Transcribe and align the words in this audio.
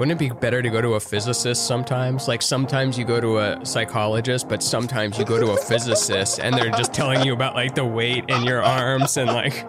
Wouldn't 0.00 0.18
it 0.18 0.30
be 0.30 0.34
better 0.34 0.62
to 0.62 0.70
go 0.70 0.80
to 0.80 0.94
a 0.94 1.00
physicist 1.00 1.66
sometimes? 1.66 2.26
Like 2.26 2.40
sometimes 2.40 2.96
you 2.98 3.04
go 3.04 3.20
to 3.20 3.36
a 3.36 3.66
psychologist, 3.66 4.48
but 4.48 4.62
sometimes 4.62 5.18
you 5.18 5.26
go 5.26 5.38
to 5.38 5.50
a 5.50 5.58
physicist 5.58 6.40
and 6.40 6.56
they're 6.56 6.70
just 6.70 6.94
telling 6.94 7.22
you 7.22 7.34
about 7.34 7.54
like 7.54 7.74
the 7.74 7.84
weight 7.84 8.24
in 8.28 8.42
your 8.42 8.62
arms 8.62 9.18
and 9.18 9.28
like 9.28 9.68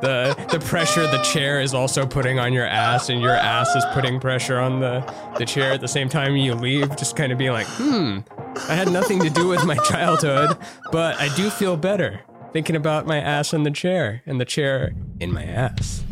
the 0.00 0.36
the 0.52 0.60
pressure 0.60 1.08
the 1.08 1.20
chair 1.22 1.60
is 1.60 1.74
also 1.74 2.06
putting 2.06 2.38
on 2.38 2.52
your 2.52 2.64
ass 2.64 3.08
and 3.08 3.20
your 3.20 3.34
ass 3.34 3.74
is 3.74 3.84
putting 3.92 4.20
pressure 4.20 4.60
on 4.60 4.78
the 4.78 5.00
the 5.38 5.44
chair 5.44 5.72
at 5.72 5.80
the 5.80 5.88
same 5.88 6.08
time 6.08 6.36
you 6.36 6.54
leave, 6.54 6.96
just 6.96 7.16
kind 7.16 7.32
of 7.32 7.38
being 7.38 7.50
like, 7.50 7.66
"Hmm, 7.66 8.20
I 8.68 8.76
had 8.76 8.92
nothing 8.92 9.18
to 9.24 9.30
do 9.30 9.48
with 9.48 9.64
my 9.64 9.74
childhood, 9.90 10.56
but 10.92 11.20
I 11.20 11.34
do 11.34 11.50
feel 11.50 11.76
better 11.76 12.20
thinking 12.52 12.76
about 12.76 13.08
my 13.08 13.18
ass 13.18 13.52
in 13.52 13.64
the 13.64 13.72
chair 13.72 14.22
and 14.24 14.40
the 14.40 14.44
chair 14.44 14.92
in 15.18 15.32
my 15.32 15.42
ass." 15.42 16.04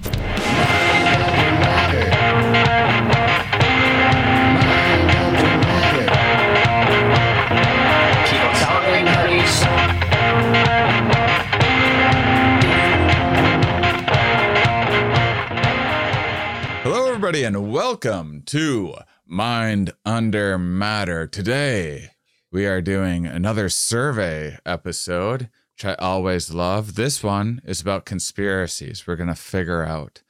Everybody, 17.33 17.57
and 17.57 17.73
welcome 17.73 18.43
to 18.45 18.95
Mind 19.25 19.91
Under 20.05 20.59
Matter. 20.59 21.27
Today, 21.27 22.11
we 22.51 22.67
are 22.67 22.83
doing 22.83 23.25
another 23.25 23.71
survey 23.71 24.59
episode, 24.67 25.49
which 25.75 25.87
I 25.87 25.95
always 25.95 26.53
love. 26.53 26.95
This 26.95 27.23
one 27.23 27.63
is 27.65 27.81
about 27.81 28.05
conspiracies. 28.05 29.07
We're 29.07 29.17
going 29.17 29.31
to 29.31 29.35
figure 29.35 29.83
out 29.83 30.21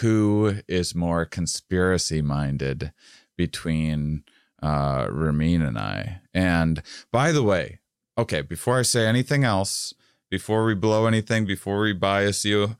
who 0.00 0.56
is 0.66 0.92
more 0.92 1.24
conspiracy 1.24 2.20
minded 2.20 2.92
between 3.36 4.24
uh, 4.60 5.06
Ramin 5.08 5.62
and 5.62 5.78
I. 5.78 6.20
And 6.34 6.82
by 7.12 7.30
the 7.30 7.44
way, 7.44 7.78
okay, 8.18 8.42
before 8.42 8.80
I 8.80 8.82
say 8.82 9.06
anything 9.06 9.44
else, 9.44 9.94
before 10.28 10.64
we 10.64 10.74
blow 10.74 11.06
anything, 11.06 11.46
before 11.46 11.82
we 11.82 11.92
bias 11.92 12.44
you, 12.44 12.76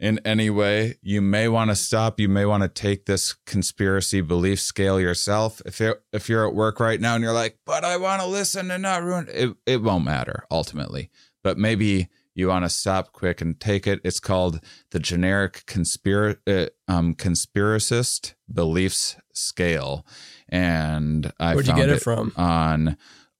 in 0.00 0.20
any 0.24 0.50
way, 0.50 0.96
you 1.02 1.20
may 1.20 1.48
want 1.48 1.70
to 1.70 1.76
stop. 1.76 2.20
You 2.20 2.28
may 2.28 2.44
want 2.44 2.62
to 2.62 2.68
take 2.68 3.06
this 3.06 3.34
conspiracy 3.46 4.20
belief 4.20 4.60
scale 4.60 5.00
yourself. 5.00 5.60
If 5.66 5.80
you're 5.80 6.00
if 6.12 6.28
you're 6.28 6.46
at 6.46 6.54
work 6.54 6.80
right 6.80 7.00
now 7.00 7.14
and 7.14 7.24
you're 7.24 7.32
like, 7.32 7.58
but 7.66 7.84
I 7.84 7.96
want 7.96 8.22
to 8.22 8.26
listen 8.28 8.70
and 8.70 8.82
not 8.82 9.02
ruin 9.02 9.28
it, 9.32 9.54
it 9.66 9.82
won't 9.82 10.04
matter 10.04 10.44
ultimately. 10.50 11.10
But 11.42 11.58
maybe 11.58 12.08
you 12.34 12.48
want 12.48 12.64
to 12.64 12.68
stop 12.68 13.12
quick 13.12 13.40
and 13.40 13.58
take 13.58 13.86
it. 13.86 14.00
It's 14.04 14.20
called 14.20 14.60
the 14.90 15.00
generic 15.00 15.64
conspira- 15.66 16.38
uh, 16.46 16.68
um, 16.86 17.14
conspiracist 17.14 18.34
beliefs 18.52 19.16
scale, 19.34 20.06
and 20.48 21.32
I 21.40 21.54
Where'd 21.54 21.66
you 21.66 21.72
found 21.72 21.82
get 21.86 21.90
it 21.90 22.02
from? 22.02 22.32
on 22.36 22.96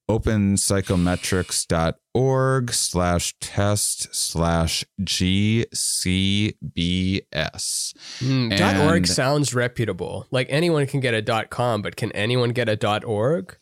openpsychometrics.org 0.09 2.73
slash 2.73 3.34
test 3.41 4.15
slash 4.15 4.84
GCBS. 5.03 5.65
Hmm, 8.19 8.48
dot 8.50 8.77
.org 8.77 9.06
sounds 9.06 9.55
reputable. 9.55 10.27
Like 10.31 10.47
anyone 10.50 10.87
can 10.87 11.00
get 11.00 11.15
a 11.15 11.23
dot 11.23 11.48
.com, 11.50 11.83
but 11.83 11.97
can 11.97 12.12
anyone 12.12 12.50
get 12.50 12.69
a 12.69 12.77
dot 12.77 13.05
.org? 13.05 13.56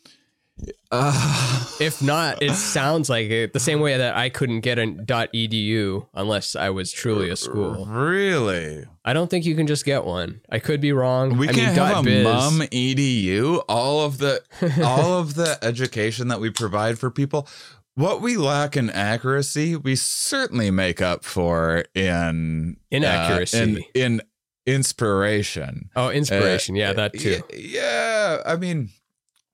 Uh, 0.91 1.63
If 1.81 2.01
not, 2.01 2.43
it 2.43 2.53
sounds 2.55 3.11
like 3.11 3.29
it, 3.29 3.53
the 3.53 3.61
same 3.61 3.81
way 3.81 3.99
that 3.99 4.17
I 4.17 4.31
couldn't 4.31 4.61
get 4.61 4.79
a 4.79 4.83
.edu 4.87 6.07
unless 6.15 6.57
I 6.57 6.71
was 6.71 6.91
truly 6.91 7.29
a 7.29 7.37
school. 7.37 7.85
really? 7.85 8.87
I 9.05 9.13
don't 9.13 9.29
think 9.29 9.45
you 9.45 9.55
can 9.55 9.67
just 9.67 9.85
get 9.85 10.05
one. 10.07 10.41
I 10.51 10.59
could 10.59 10.81
be 10.81 10.93
wrong. 10.93 11.37
We 11.37 11.49
I 11.49 11.53
can 11.53 11.57
mean, 11.59 11.67
have 11.67 11.77
dot 11.77 12.01
a 12.01 12.03
biz. 12.03 12.25
mum 12.25 12.61
edu. 12.73 13.63
All 13.69 14.07
of 14.07 14.17
the 14.19 14.41
all 14.85 15.19
of 15.19 15.35
the 15.35 15.59
education 15.63 16.29
that 16.29 16.41
we 16.41 16.49
provide 16.51 16.99
for 16.99 17.11
people. 17.11 17.47
What 17.95 18.21
we 18.23 18.37
lack 18.39 18.77
in 18.77 18.89
accuracy, 18.91 19.77
we 19.77 19.97
certainly 19.97 20.71
make 20.71 21.01
up 21.03 21.25
for 21.25 21.85
in 21.95 22.77
uh, 22.93 22.97
Inaccuracy. 22.97 23.59
in, 23.59 23.85
in 23.95 24.23
inspiration. 24.67 25.91
Oh, 25.97 26.09
inspiration. 26.11 26.75
yeah, 26.77 26.93
that 26.95 27.13
too. 27.15 27.41
Yeah, 27.55 28.43
I 28.47 28.57
mean, 28.57 28.91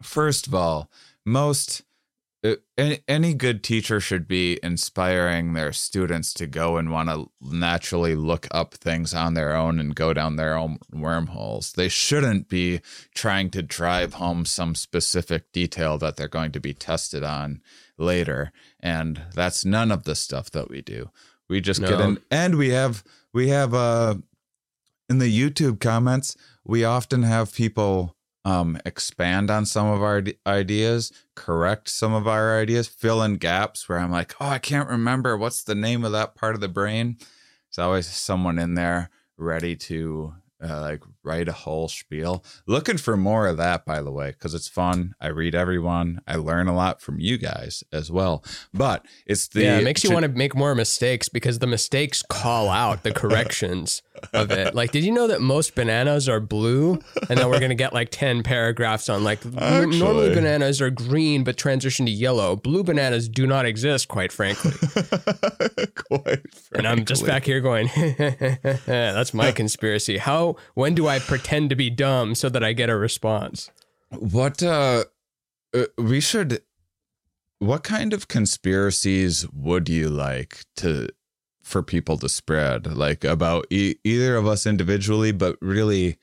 first 0.03 0.47
of 0.47 0.55
all, 0.55 0.91
most 1.25 1.83
uh, 2.45 2.57
any, 2.77 2.99
any 3.07 3.35
good 3.35 3.63
teacher 3.63 4.01
should 4.01 4.27
be 4.27 4.59
inspiring 4.65 5.53
their 5.53 5.73
students 5.73 6.35
to 6.35 6.47
go 6.47 6.77
and 6.77 6.91
want 6.91 7.09
to 7.09 7.31
naturally 7.41 8.17
look 8.17 8.49
up 8.51 8.75
things 8.75 9.15
on 9.15 9.35
their 9.35 9.55
own 9.55 9.79
and 9.79 9.95
go 9.95 10.13
down 10.13 10.35
their 10.35 10.57
own 10.57 10.79
wormholes. 10.93 11.73
They 11.73 11.89
shouldn't 11.89 12.49
be 12.49 12.81
trying 13.15 13.51
to 13.51 13.63
drive 13.63 14.15
home 14.15 14.45
some 14.45 14.75
specific 14.75 15.53
detail 15.53 15.99
that 15.99 16.17
they're 16.17 16.27
going 16.27 16.51
to 16.53 16.61
be 16.61 16.75
tested 16.75 17.23
on 17.23 17.63
later. 17.97 18.51
And 18.81 19.23
that's 19.35 19.65
none 19.65 19.93
of 19.93 20.03
the 20.03 20.17
stuff 20.17 20.51
that 20.51 20.69
we 20.69 20.83
do. 20.83 21.11
We 21.49 21.61
just 21.61 21.81
get 21.81 22.01
in 22.01 22.19
and 22.31 22.57
we 22.57 22.71
have 22.71 23.05
we 23.33 23.49
have 23.49 23.75
uh 23.75 24.15
in 25.09 25.19
the 25.19 25.31
YouTube 25.31 25.79
comments, 25.79 26.35
we 26.65 26.83
often 26.83 27.23
have 27.23 27.55
people 27.55 28.17
um, 28.45 28.79
expand 28.85 29.51
on 29.51 29.65
some 29.67 29.87
of 29.87 30.03
our 30.03 30.23
ideas, 30.47 31.13
correct 31.35 31.89
some 31.89 32.13
of 32.13 32.27
our 32.27 32.59
ideas, 32.59 32.89
fill 32.89 33.23
in 33.23 33.37
gaps 33.37 33.89
where 33.89 33.99
I'm 33.99 34.11
like, 34.11 34.35
oh, 34.41 34.49
I 34.49 34.59
can't 34.59 34.89
remember 34.89 35.37
what's 35.37 35.63
the 35.63 35.75
name 35.75 36.05
of 36.05 36.13
that 36.13 36.35
part 36.35 36.55
of 36.55 36.61
the 36.61 36.69
brain. 36.69 37.17
There's 37.19 37.85
always 37.85 38.07
someone 38.07 38.59
in 38.59 38.75
there 38.75 39.11
ready 39.37 39.77
to 39.77 40.35
uh, 40.63 40.81
like 40.81 41.03
write 41.25 41.49
a 41.49 41.53
whole 41.53 41.89
spiel. 41.89 42.45
Looking 42.67 42.97
for 42.97 43.17
more 43.17 43.47
of 43.47 43.57
that, 43.57 43.85
by 43.85 44.03
the 44.03 44.11
way, 44.11 44.31
because 44.31 44.55
it's 44.55 44.69
fun. 44.69 45.15
I 45.21 45.29
read 45.29 45.55
everyone. 45.55 46.21
I 46.27 46.37
learn 46.37 46.69
a 46.69 46.75
lot 46.75 47.01
from 47.01 47.21
you 47.21 47.39
guys 47.39 47.85
as 47.93 48.11
well. 48.11 48.45
But 48.73 49.07
it's 49.27 49.49
the 49.49 49.63
yeah, 49.63 49.79
it 49.79 49.85
makes 49.85 50.05
you 50.05 50.11
want 50.11 50.25
to 50.25 50.29
make 50.31 50.55
more 50.55 50.75
mistakes 50.75 51.29
because 51.29 51.59
the 51.59 51.67
mistakes 51.67 52.23
call 52.29 52.69
out 52.69 53.03
the 53.03 53.13
corrections 53.13 54.03
of 54.33 54.51
it. 54.51 54.75
Like, 54.75 54.93
did 54.93 55.05
you 55.05 55.13
know 55.13 55.27
that 55.27 55.41
most 55.41 55.75
bananas 55.75 56.29
are 56.29 56.41
blue? 56.41 56.99
And 57.29 57.39
then 57.39 57.49
we're 57.49 57.59
going 57.59 57.71
to 57.71 57.75
get 57.75 57.93
like 57.93 58.11
10 58.11 58.43
paragraphs 58.43 59.09
on 59.09 59.25
like, 59.25 59.45
n- 59.45 59.99
normally 59.99 60.35
bananas 60.35 60.81
are 60.81 60.91
green 60.91 61.45
but 61.45 61.57
transition 61.57 62.07
to 62.07 62.13
yellow. 62.13 62.57
Blue 62.57 62.85
bananas 62.85 63.29
do 63.29 63.47
not 63.47 63.67
exist, 63.67 64.09
quite 64.09 64.33
frankly. 64.33 64.73
Quite 65.95 66.43
And 66.73 66.87
I'm 66.87 67.05
just 67.05 67.27
back 67.27 67.45
here 67.45 67.61
going, 67.61 67.89
that's 68.87 69.35
my 69.35 69.53
conspiracy. 69.53 70.19
How, 70.19 70.57
when 70.75 70.95
do 70.95 71.07
I 71.07 71.12
pretend 71.19 71.71
to 71.71 71.77
be 71.77 71.91
dumb 71.91 72.35
so 72.35 72.49
that 72.49 72.65
I 72.65 72.73
get 72.73 72.91
a 72.91 72.97
response? 72.97 73.71
What 74.11 74.63
uh, 74.63 75.05
uh 75.75 75.85
we 75.99 76.21
should 76.21 76.63
what 77.59 77.85
kind 77.85 78.13
of 78.13 78.27
conspiracies 78.27 79.49
would 79.53 79.89
you 79.89 80.09
like 80.09 80.65
to 80.77 81.09
for 81.63 81.83
people 81.83 82.19
to 82.19 82.29
spread 82.29 82.97
like 82.97 83.23
about 83.23 83.67
e- 83.71 83.95
either 84.03 84.37
of 84.37 84.47
us 84.49 84.67
individually 84.67 85.31
but 85.31 85.57
really 85.63 86.19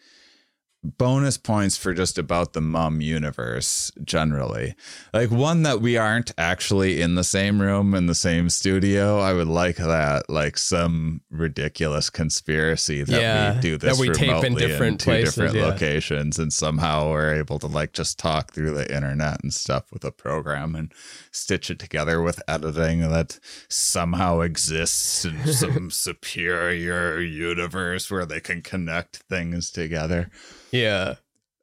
bonus 0.81 1.38
points 1.38 1.75
for 1.75 1.94
just 1.94 2.17
about 2.17 2.53
the 2.53 2.62
mum 2.62 3.01
universe 3.01 3.91
generally 4.06 4.75
like 5.13 5.29
one 5.29 5.63
that 5.63 5.81
we 5.81 5.97
aren't 5.97 6.31
actually 6.38 7.01
in 7.01 7.16
the 7.16 7.23
same 7.23 7.62
room 7.62 7.94
in 7.94 8.06
the 8.06 8.16
same 8.16 8.50
studio 8.50 9.19
i 9.19 9.34
would 9.34 9.47
like 9.47 9.75
that 9.75 10.29
like 10.29 10.57
some 10.57 11.19
ridiculous 11.29 12.09
conspiracy 12.09 13.03
that 13.03 13.22
Yeah, 13.22 13.56
we 13.56 13.59
do 13.59 13.78
that 13.78 13.88
this 13.88 14.00
we 14.00 14.09
tape 14.09 14.29
in 14.29 14.53
remotely 14.53 14.68
different 14.68 15.00
two 15.01 15.06
places, 15.06 15.35
different 15.35 15.56
yeah. 15.56 15.66
locations 15.66 16.39
and 16.39 16.53
somehow 16.53 17.09
we're 17.09 17.34
able 17.34 17.59
to 17.59 17.68
like 17.68 17.91
just 17.91 18.18
talk 18.18 18.53
through 18.53 18.72
the 18.72 18.89
internet 18.95 19.44
and 19.44 19.53
stuff 19.53 19.91
with 19.91 20.06
a 20.06 20.13
program 20.13 20.75
and 20.75 20.94
stitch 21.29 21.69
it 21.69 21.79
together 21.79 22.22
with 22.22 22.41
editing 22.47 23.01
that 23.01 23.38
somehow 23.68 24.39
exists 24.39 25.25
in 25.25 25.45
some 25.53 25.91
superior 25.91 27.19
universe 27.19 28.09
where 28.09 28.25
they 28.25 28.39
can 28.39 28.62
connect 28.62 29.18
things 29.18 29.69
together 29.69 30.31
Yeah. 30.72 31.16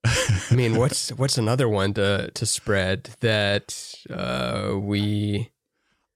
I 0.04 0.54
mean, 0.54 0.76
what's 0.76 1.10
what's 1.10 1.36
another 1.38 1.68
one 1.68 1.94
to 1.94 2.30
to 2.32 2.46
spread 2.46 3.10
that 3.20 3.94
uh, 4.08 4.74
we 4.78 5.50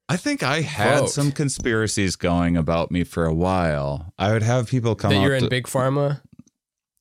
I 0.09 0.17
think 0.17 0.43
I 0.43 0.61
had 0.63 0.99
Quote. 0.99 1.11
some 1.11 1.33
conspiracies 1.33 2.17
going 2.17 2.57
about 2.57 2.91
me 2.91 3.05
for 3.05 3.25
a 3.27 3.35
while. 3.35 4.13
I 4.19 4.33
would 4.33 4.43
have 4.43 4.69
people 4.69 4.95
come 4.95 5.13
that 5.13 5.21
you're 5.23 5.35
in 5.35 5.45
to- 5.45 5.49
big 5.49 5.67
pharma? 5.67 6.21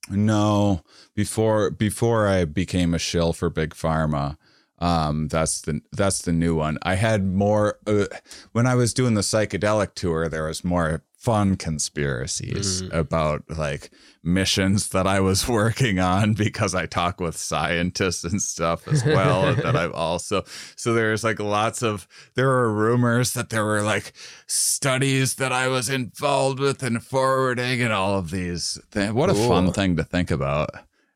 No, 0.09 0.81
before 1.15 1.69
before 1.69 2.27
I 2.27 2.45
became 2.45 2.94
a 2.95 3.00
shill 3.00 3.31
for 3.33 3.50
big 3.51 3.75
pharma, 3.75 4.38
um, 4.80 5.27
that's 5.27 5.62
the 5.62 5.81
that's 5.92 6.21
the 6.24 6.31
new 6.33 6.56
one. 6.56 6.80
I 6.81 6.95
had 6.95 7.25
more 7.25 7.77
uh, 7.85 8.06
when 8.51 8.65
I 8.65 8.74
was 8.74 8.94
doing 8.94 9.13
the 9.13 9.21
psychedelic 9.21 9.94
tour. 9.94 10.27
There 10.27 10.45
was 10.45 10.63
more 10.63 11.03
fun 11.19 11.57
conspiracies 11.57 12.81
mm-hmm. 12.81 12.95
about 12.95 13.44
like 13.50 13.92
missions 14.24 14.89
that 14.89 15.06
I 15.06 15.19
was 15.19 15.48
working 15.50 16.00
on 16.00 16.33
because 16.33 16.74
I 16.74 16.86
talk 16.86 17.19
with 17.19 17.36
scientists 17.36 18.24
and 18.24 18.42
stuff 18.42 18.88
as 18.88 19.04
well. 19.04 19.54
that 19.54 19.75
I've 19.75 19.92
also 19.92 20.44
so 20.75 20.94
there's 20.94 21.24
like 21.24 21.39
lots 21.39 21.83
of 21.83 22.07
there 22.36 22.48
were 22.48 22.74
rumors 22.74 23.33
that 23.33 23.50
there 23.50 23.66
were 23.66 23.81
like 23.81 24.13
studies 24.48 25.36
that 25.36 25.51
I 25.51 25.68
was 25.68 25.89
involved 25.89 26.60
with 26.60 26.81
and 26.81 27.04
forwarding 27.04 27.81
and 27.81 27.92
all 27.92 28.18
of 28.18 28.31
these 28.31 28.80
things. 28.89 29.13
What 29.13 29.30
a 29.30 29.36
fun 29.36 29.74
thing 29.74 29.98
to 29.98 30.04
think 30.04 30.31
about. 30.31 30.69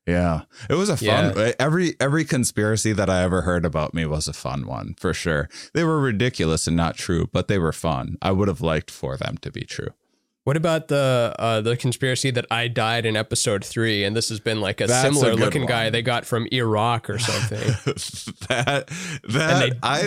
Yeah. 0.05 0.41
It 0.69 0.75
was 0.75 0.89
a 0.89 0.97
fun 0.97 1.33
Yeah. 1.37 1.51
every 1.59 1.95
every 1.99 2.25
conspiracy 2.25 2.91
that 2.93 3.09
I 3.09 3.23
ever 3.23 3.43
heard 3.43 3.65
about 3.65 3.93
me 3.93 4.05
was 4.05 4.27
a 4.27 4.33
fun 4.33 4.67
one, 4.67 4.95
for 4.99 5.13
sure. 5.13 5.49
They 5.73 5.83
were 5.83 5.99
ridiculous 5.99 6.67
and 6.67 6.75
not 6.75 6.97
true, 6.97 7.27
but 7.31 7.47
they 7.47 7.57
were 7.57 7.71
fun. 7.71 8.17
I 8.21 8.31
would 8.31 8.47
have 8.49 8.59
liked 8.61 8.91
for 8.91 9.15
them 9.17 9.37
to 9.41 9.51
be 9.51 9.61
true. 9.61 9.89
What 10.43 10.57
about 10.57 10.89
the 10.89 11.33
uh, 11.39 11.61
the 11.61 11.77
conspiracy 11.77 12.29
that 12.31 12.45
I 12.51 12.67
died 12.67 13.05
in 13.05 13.15
episode 13.15 13.63
three, 13.63 14.03
and 14.03 14.13
this 14.13 14.27
has 14.27 14.41
been 14.41 14.59
like 14.59 14.81
a 14.81 14.87
That's 14.87 15.01
similar 15.07 15.31
good 15.35 15.39
looking 15.39 15.65
guy 15.65 15.89
they 15.89 16.01
got 16.01 16.25
from 16.25 16.47
Iraq 16.51 17.09
or 17.09 17.17
something? 17.17 17.59
that 18.49 18.87
that 19.29 19.69
they- 19.71 19.71
I 19.81 20.01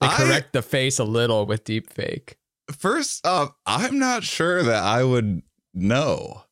They 0.00 0.06
I- 0.06 0.16
correct 0.16 0.54
the 0.54 0.62
face 0.62 0.98
a 0.98 1.04
little 1.04 1.44
with 1.44 1.64
deep 1.64 1.92
fake. 1.92 2.38
first 2.72 3.20
I'm 3.66 3.98
not 3.98 4.24
sure 4.24 4.62
that 4.62 4.82
I 4.82 5.04
would 5.04 5.42
know. 5.74 6.44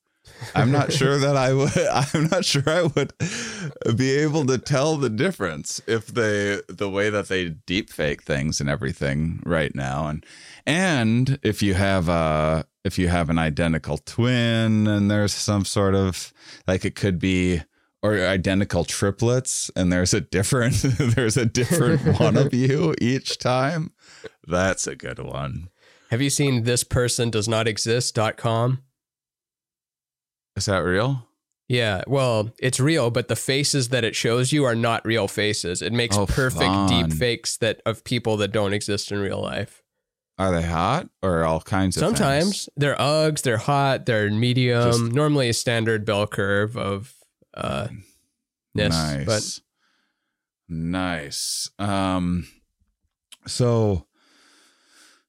I'm 0.54 0.70
not 0.70 0.92
sure 0.92 1.18
that 1.18 1.36
I 1.36 1.52
would. 1.52 1.76
I'm 1.76 2.28
not 2.30 2.44
sure 2.44 2.62
I 2.66 2.82
would 2.82 3.12
be 3.96 4.16
able 4.16 4.46
to 4.46 4.58
tell 4.58 4.96
the 4.96 5.10
difference 5.10 5.80
if 5.86 6.06
they 6.06 6.60
the 6.68 6.88
way 6.88 7.10
that 7.10 7.28
they 7.28 7.50
deep 7.50 7.90
fake 7.90 8.22
things 8.22 8.60
and 8.60 8.68
everything 8.68 9.42
right 9.44 9.74
now, 9.74 10.08
and 10.08 10.24
and 10.66 11.38
if 11.42 11.62
you 11.62 11.74
have 11.74 12.08
a 12.08 12.66
if 12.84 12.98
you 12.98 13.08
have 13.08 13.30
an 13.30 13.38
identical 13.38 13.98
twin 13.98 14.86
and 14.86 15.10
there's 15.10 15.34
some 15.34 15.64
sort 15.64 15.94
of 15.94 16.32
like 16.66 16.84
it 16.84 16.94
could 16.94 17.18
be 17.18 17.62
or 18.02 18.14
identical 18.14 18.84
triplets 18.84 19.70
and 19.74 19.92
there's 19.92 20.14
a 20.14 20.20
different 20.20 20.74
there's 20.98 21.36
a 21.36 21.46
different 21.46 22.18
one 22.20 22.36
of 22.36 22.54
you 22.54 22.94
each 23.00 23.38
time. 23.38 23.92
That's 24.46 24.86
a 24.86 24.96
good 24.96 25.18
one. 25.18 25.68
Have 26.10 26.22
you 26.22 26.30
seen 26.30 26.62
this 26.62 26.84
person 26.84 27.28
does 27.28 27.48
not 27.48 27.68
exist.com? 27.68 28.82
Is 30.58 30.66
that 30.66 30.78
real? 30.78 31.24
Yeah, 31.68 32.02
well, 32.06 32.50
it's 32.58 32.80
real, 32.80 33.10
but 33.10 33.28
the 33.28 33.36
faces 33.36 33.90
that 33.90 34.02
it 34.02 34.16
shows 34.16 34.52
you 34.52 34.64
are 34.64 34.74
not 34.74 35.04
real 35.06 35.28
faces. 35.28 35.82
It 35.82 35.92
makes 35.92 36.16
Oh, 36.16 36.26
perfect 36.26 36.64
fun. 36.64 36.88
deep 36.88 37.12
fakes 37.16 37.58
that 37.58 37.80
of 37.86 38.02
people 38.04 38.36
that 38.38 38.48
don't 38.52 38.72
exist 38.72 39.12
in 39.12 39.18
real 39.18 39.40
life. 39.40 39.82
Are 40.38 40.50
they 40.50 40.62
hot 40.66 41.08
or 41.22 41.44
all 41.44 41.60
kinds 41.60 41.96
of 41.96 42.00
Sometimes 42.00 42.44
things? 42.64 42.68
they're 42.76 42.96
Uggs, 42.96 43.42
they're 43.42 43.56
hot, 43.58 44.06
they're 44.06 44.30
medium. 44.30 44.82
Just- 44.90 45.02
normally 45.12 45.48
a 45.48 45.52
standard 45.54 46.04
bell 46.04 46.26
curve 46.26 46.76
of 46.76 47.14
uh 47.54 47.88
ness, 48.74 48.92
nice. 48.92 49.26
but 49.26 49.60
nice. 50.68 51.70
Um 51.78 52.48
so 53.46 54.06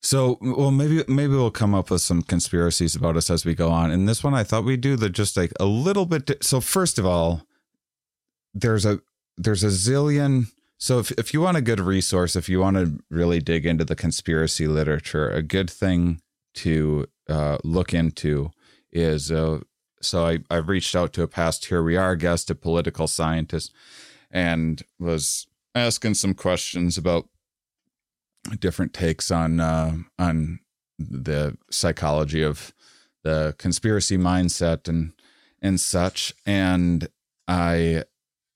so 0.02 0.38
well 0.42 0.72
maybe 0.72 1.04
maybe 1.08 1.34
we'll 1.34 1.52
come 1.52 1.76
up 1.76 1.90
with 1.90 2.02
some 2.02 2.22
conspiracies 2.22 2.96
about 2.96 3.18
us 3.18 3.30
as 3.30 3.46
we 3.46 3.54
go 3.54 3.70
on. 3.70 3.92
And 3.92 4.08
this 4.08 4.24
one 4.24 4.34
I 4.34 4.44
thought 4.44 4.64
we'd 4.64 4.82
do 4.82 4.96
the 4.96 5.10
just 5.10 5.36
like 5.36 5.52
a 5.60 5.66
little 5.66 6.06
bit 6.06 6.26
di- 6.26 6.36
so 6.42 6.62
first 6.62 6.98
of 6.98 7.06
all 7.06 7.44
there's 8.54 8.86
a 8.86 9.00
there's 9.38 9.64
a 9.64 9.68
zillion 9.68 10.46
so 10.78 11.00
if 11.00 11.12
if 11.12 11.34
you 11.34 11.42
want 11.42 11.58
a 11.58 11.62
good 11.62 11.80
resource 11.80 12.36
if 12.36 12.50
you 12.50 12.60
want 12.60 12.78
to 12.78 13.00
really 13.10 13.40
dig 13.40 13.66
into 13.66 13.86
the 13.86 13.96
conspiracy 13.96 14.68
literature 14.68 15.30
a 15.30 15.42
good 15.42 15.70
thing 15.70 16.22
to 16.54 17.06
uh, 17.30 17.58
look 17.64 17.94
into 17.94 18.52
is 18.92 19.32
uh, 19.32 19.60
so 20.02 20.26
I, 20.26 20.40
I 20.50 20.58
reached 20.58 20.96
out 20.96 21.14
to 21.14 21.24
a 21.24 21.28
past 21.28 21.66
here 21.66 21.84
we 21.84 21.96
are 21.96 22.16
guest 22.16 22.50
a 22.50 22.56
political 22.56 23.08
scientist 23.08 23.72
and 24.32 24.82
was 24.98 25.48
asking 25.76 26.16
some 26.16 26.34
questions 26.34 26.98
about 26.98 27.28
different 28.60 28.94
takes 28.94 29.32
on 29.32 29.60
uh, 29.60 29.96
on 30.18 30.60
the 30.98 31.58
psychology 31.72 32.44
of 32.44 32.74
the 33.24 33.56
conspiracy 33.58 34.18
mindset 34.18 34.88
and 34.88 35.14
and 35.62 35.80
such. 35.80 36.34
And 36.46 37.08
I 37.48 38.04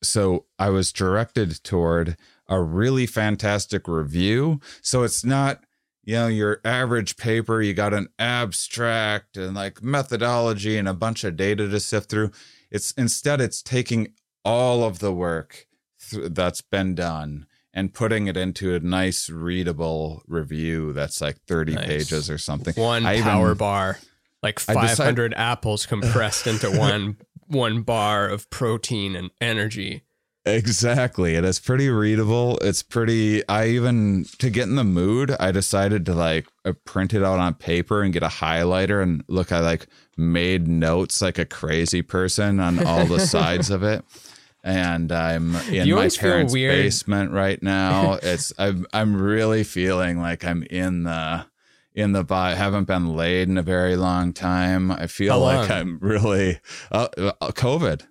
so 0.01 0.45
I 0.59 0.69
was 0.69 0.91
directed 0.91 1.63
toward 1.63 2.17
a 2.47 2.61
really 2.61 3.05
fantastic 3.05 3.87
review. 3.87 4.59
So 4.81 5.03
it's 5.03 5.23
not 5.23 5.63
you 6.03 6.15
know 6.15 6.27
your 6.27 6.59
average 6.65 7.17
paper 7.17 7.61
you 7.61 7.73
got 7.73 7.93
an 7.93 8.09
abstract 8.19 9.37
and 9.37 9.55
like 9.55 9.81
methodology 9.81 10.77
and 10.77 10.87
a 10.87 10.93
bunch 10.93 11.23
of 11.23 11.35
data 11.35 11.67
to 11.69 11.79
sift 11.79 12.09
through. 12.09 12.31
It's 12.71 12.91
instead 12.91 13.41
it's 13.41 13.61
taking 13.61 14.13
all 14.43 14.83
of 14.83 14.99
the 14.99 15.13
work 15.13 15.67
th- 16.09 16.31
that's 16.31 16.61
been 16.61 16.95
done 16.95 17.45
and 17.73 17.93
putting 17.93 18.27
it 18.27 18.37
into 18.37 18.75
a 18.75 18.79
nice 18.79 19.29
readable 19.29 20.21
review 20.27 20.93
that's 20.93 21.21
like 21.21 21.37
30 21.47 21.73
Nice. 21.75 21.87
pages 21.87 22.29
or 22.29 22.37
something 22.37 22.73
one 22.75 23.05
I 23.05 23.13
even- 23.15 23.23
power 23.23 23.55
bar, 23.55 23.99
like 24.41 24.61
I 24.69 24.73
decide- 24.73 24.97
500 24.97 25.33
apples 25.35 25.85
compressed 25.85 26.47
into 26.47 26.69
one 26.77 27.17
one 27.47 27.81
bar 27.81 28.27
of 28.29 28.49
protein 28.49 29.15
and 29.15 29.29
energy. 29.41 30.03
Exactly. 30.45 31.35
And 31.35 31.45
It 31.45 31.49
is 31.49 31.59
pretty 31.59 31.89
readable. 31.89 32.57
It's 32.61 32.83
pretty. 32.83 33.47
I 33.47 33.67
even 33.67 34.25
to 34.39 34.49
get 34.49 34.63
in 34.67 34.75
the 34.75 34.83
mood, 34.83 35.33
I 35.39 35.51
decided 35.51 36.05
to 36.07 36.13
like 36.13 36.47
uh, 36.65 36.73
print 36.83 37.13
it 37.13 37.23
out 37.23 37.39
on 37.39 37.53
paper 37.53 38.01
and 38.01 38.11
get 38.11 38.23
a 38.23 38.27
highlighter 38.27 39.01
and 39.01 39.23
look. 39.29 39.51
I 39.53 39.59
like 39.61 39.87
made 40.17 40.67
notes 40.67 41.21
like 41.21 41.37
a 41.37 41.45
crazy 41.45 42.01
person 42.01 42.59
on 42.59 42.85
all 42.85 43.05
the 43.05 43.19
sides 43.25 43.69
of 43.69 43.83
it. 43.83 44.03
And 44.63 45.11
I'm 45.11 45.55
in 45.69 45.89
my 45.93 46.07
parents' 46.09 46.53
basement 46.53 47.31
right 47.31 47.61
now. 47.61 48.17
It's 48.23 48.53
I'm 48.57 48.87
I'm 48.93 49.15
really 49.21 49.63
feeling 49.63 50.19
like 50.21 50.45
I'm 50.45 50.63
in 50.63 51.03
the 51.03 51.45
in 51.93 52.13
the 52.13 52.23
body. 52.23 52.55
Haven't 52.55 52.85
been 52.85 53.15
laid 53.15 53.49
in 53.49 53.57
a 53.57 53.61
very 53.63 53.95
long 53.97 54.31
time. 54.33 54.89
I 54.91 55.07
feel 55.07 55.39
like? 55.39 55.69
I'm 55.69 55.99
really 56.01 56.59
uh, 56.91 57.07
uh, 57.17 57.51
COVID. 57.51 58.07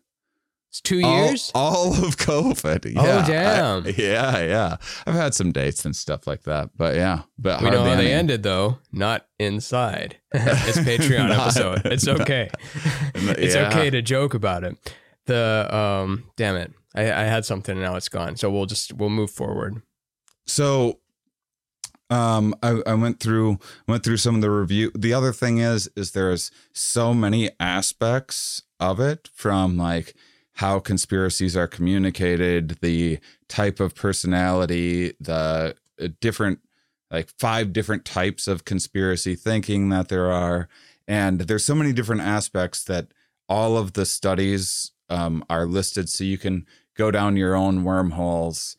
It's 0.69 0.81
two 0.81 1.01
years. 1.01 1.51
All, 1.55 1.93
of 1.93 2.17
COVID. 2.17 2.95
Oh, 2.97 3.05
Yeah, 3.07 3.19
I- 3.19 3.27
damn. 3.27 3.85
yeah, 3.99 4.43
yeah. 4.43 4.77
I've 5.07 5.15
had 5.15 5.35
some 5.35 5.53
dates 5.53 5.85
and 5.85 5.95
stuff 5.95 6.27
like 6.27 6.45
that, 6.45 6.71
but 6.77 6.95
yeah. 6.97 7.23
But 7.39 7.61
we 7.63 7.69
know 7.71 7.85
how 7.85 7.97
they 7.97 8.11
ended 8.13 8.43
though. 8.43 8.79
Not 8.93 9.27
inside. 9.39 10.17
it's 10.33 10.79
Patreon 10.79 11.29
Not- 11.29 11.41
episode. 11.41 11.83
It's 11.87 12.09
okay. 12.09 12.51
it's 13.15 13.55
Yeah. 13.55 13.69
okay 13.69 13.91
to 13.91 14.01
joke 14.01 14.33
about 14.35 14.65
it. 14.65 14.77
The 15.27 15.69
um, 15.75 16.25
damn 16.37 16.57
it, 16.57 16.73
I, 16.95 17.03
I 17.03 17.25
had 17.25 17.45
something 17.45 17.77
and 17.77 17.83
now 17.83 17.97
it's 17.97 18.09
gone. 18.09 18.37
So 18.37 18.51
we'll 18.51 18.67
just 18.67 18.93
we'll 18.93 19.11
move 19.11 19.31
forward. 19.31 19.83
So, 20.47 20.99
um, 22.11 22.55
I, 22.63 22.83
I 22.87 22.95
went 22.95 23.21
through 23.21 23.59
went 23.87 24.05
through 24.05 24.19
some 24.19 24.35
of 24.35 24.43
the 24.43 24.51
review. 24.51 24.91
The 24.95 25.15
other 25.15 25.33
thing 25.33 25.59
is, 25.59 25.89
is 25.97 26.11
there's 26.11 26.51
so 26.73 27.15
many 27.15 27.51
aspects 27.61 28.63
of 28.81 29.01
it 29.01 29.29
from 29.33 29.79
like 29.79 30.15
how 30.55 30.79
conspiracies 30.79 31.57
are 31.57 31.69
communicated, 31.69 32.79
the 32.83 33.19
type 33.49 33.81
of 33.81 33.95
personality, 33.95 35.15
the 35.21 35.75
uh, 36.01 36.09
different 36.21 36.61
like 37.11 37.29
five 37.39 37.73
different 37.73 38.05
types 38.05 38.49
of 38.49 38.65
conspiracy 38.65 39.35
thinking 39.35 39.89
that 39.91 40.09
there 40.09 40.31
are, 40.31 40.69
and 41.07 41.43
there's 41.43 41.65
so 41.65 41.75
many 41.75 41.93
different 41.93 42.23
aspects 42.23 42.85
that 42.85 43.09
all 43.49 43.77
of 43.77 43.93
the 43.93 44.07
studies 44.07 44.93
um, 45.13 45.45
are 45.51 45.67
listed, 45.67 46.09
so 46.09 46.25
you 46.25 46.39
can 46.39 46.67
go 46.97 47.11
down 47.11 47.37
your 47.37 47.55
own 47.55 47.85
wormholes 47.85 48.77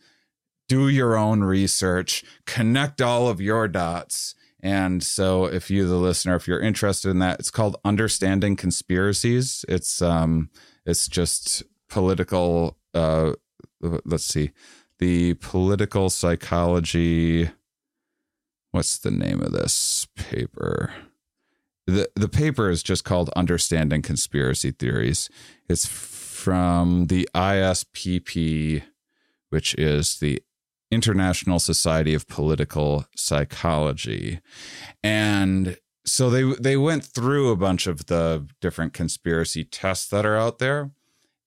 do 0.67 0.87
your 0.87 1.15
own 1.15 1.43
research, 1.43 2.23
connect 2.45 3.01
all 3.01 3.27
of 3.27 3.41
your 3.41 3.67
dots. 3.67 4.35
And 4.61 5.03
so 5.03 5.45
if 5.45 5.69
you 5.69 5.87
the 5.87 5.97
listener, 5.97 6.35
if 6.35 6.47
you're 6.47 6.59
interested 6.59 7.09
in 7.09 7.19
that, 7.19 7.39
it's 7.39 7.51
called 7.51 7.77
Understanding 7.83 8.55
Conspiracies. 8.55 9.65
It's 9.67 10.01
um 10.01 10.49
it's 10.85 11.07
just 11.07 11.63
political 11.89 12.77
uh 12.93 13.33
let's 13.81 14.25
see. 14.25 14.51
The 14.99 15.33
political 15.35 16.09
psychology 16.09 17.51
what's 18.71 18.97
the 18.97 19.11
name 19.11 19.41
of 19.41 19.51
this 19.51 20.07
paper? 20.15 20.93
The 21.85 22.09
the 22.15 22.29
paper 22.29 22.69
is 22.69 22.81
just 22.81 23.03
called 23.03 23.29
Understanding 23.35 24.01
Conspiracy 24.01 24.71
Theories. 24.71 25.29
It's 25.67 25.85
from 26.43 27.07
the 27.07 27.27
ISPP 27.33 28.83
which 29.49 29.75
is 29.75 30.17
the 30.17 30.41
International 30.89 31.59
Society 31.59 32.15
of 32.15 32.27
Political 32.27 33.05
Psychology. 33.15 34.39
And 35.03 35.77
so 36.05 36.29
they 36.31 36.43
they 36.59 36.75
went 36.75 37.03
through 37.05 37.51
a 37.51 37.55
bunch 37.55 37.85
of 37.85 38.07
the 38.07 38.47
different 38.61 38.93
conspiracy 38.93 39.63
tests 39.63 40.09
that 40.09 40.25
are 40.25 40.35
out 40.37 40.57
there 40.57 40.89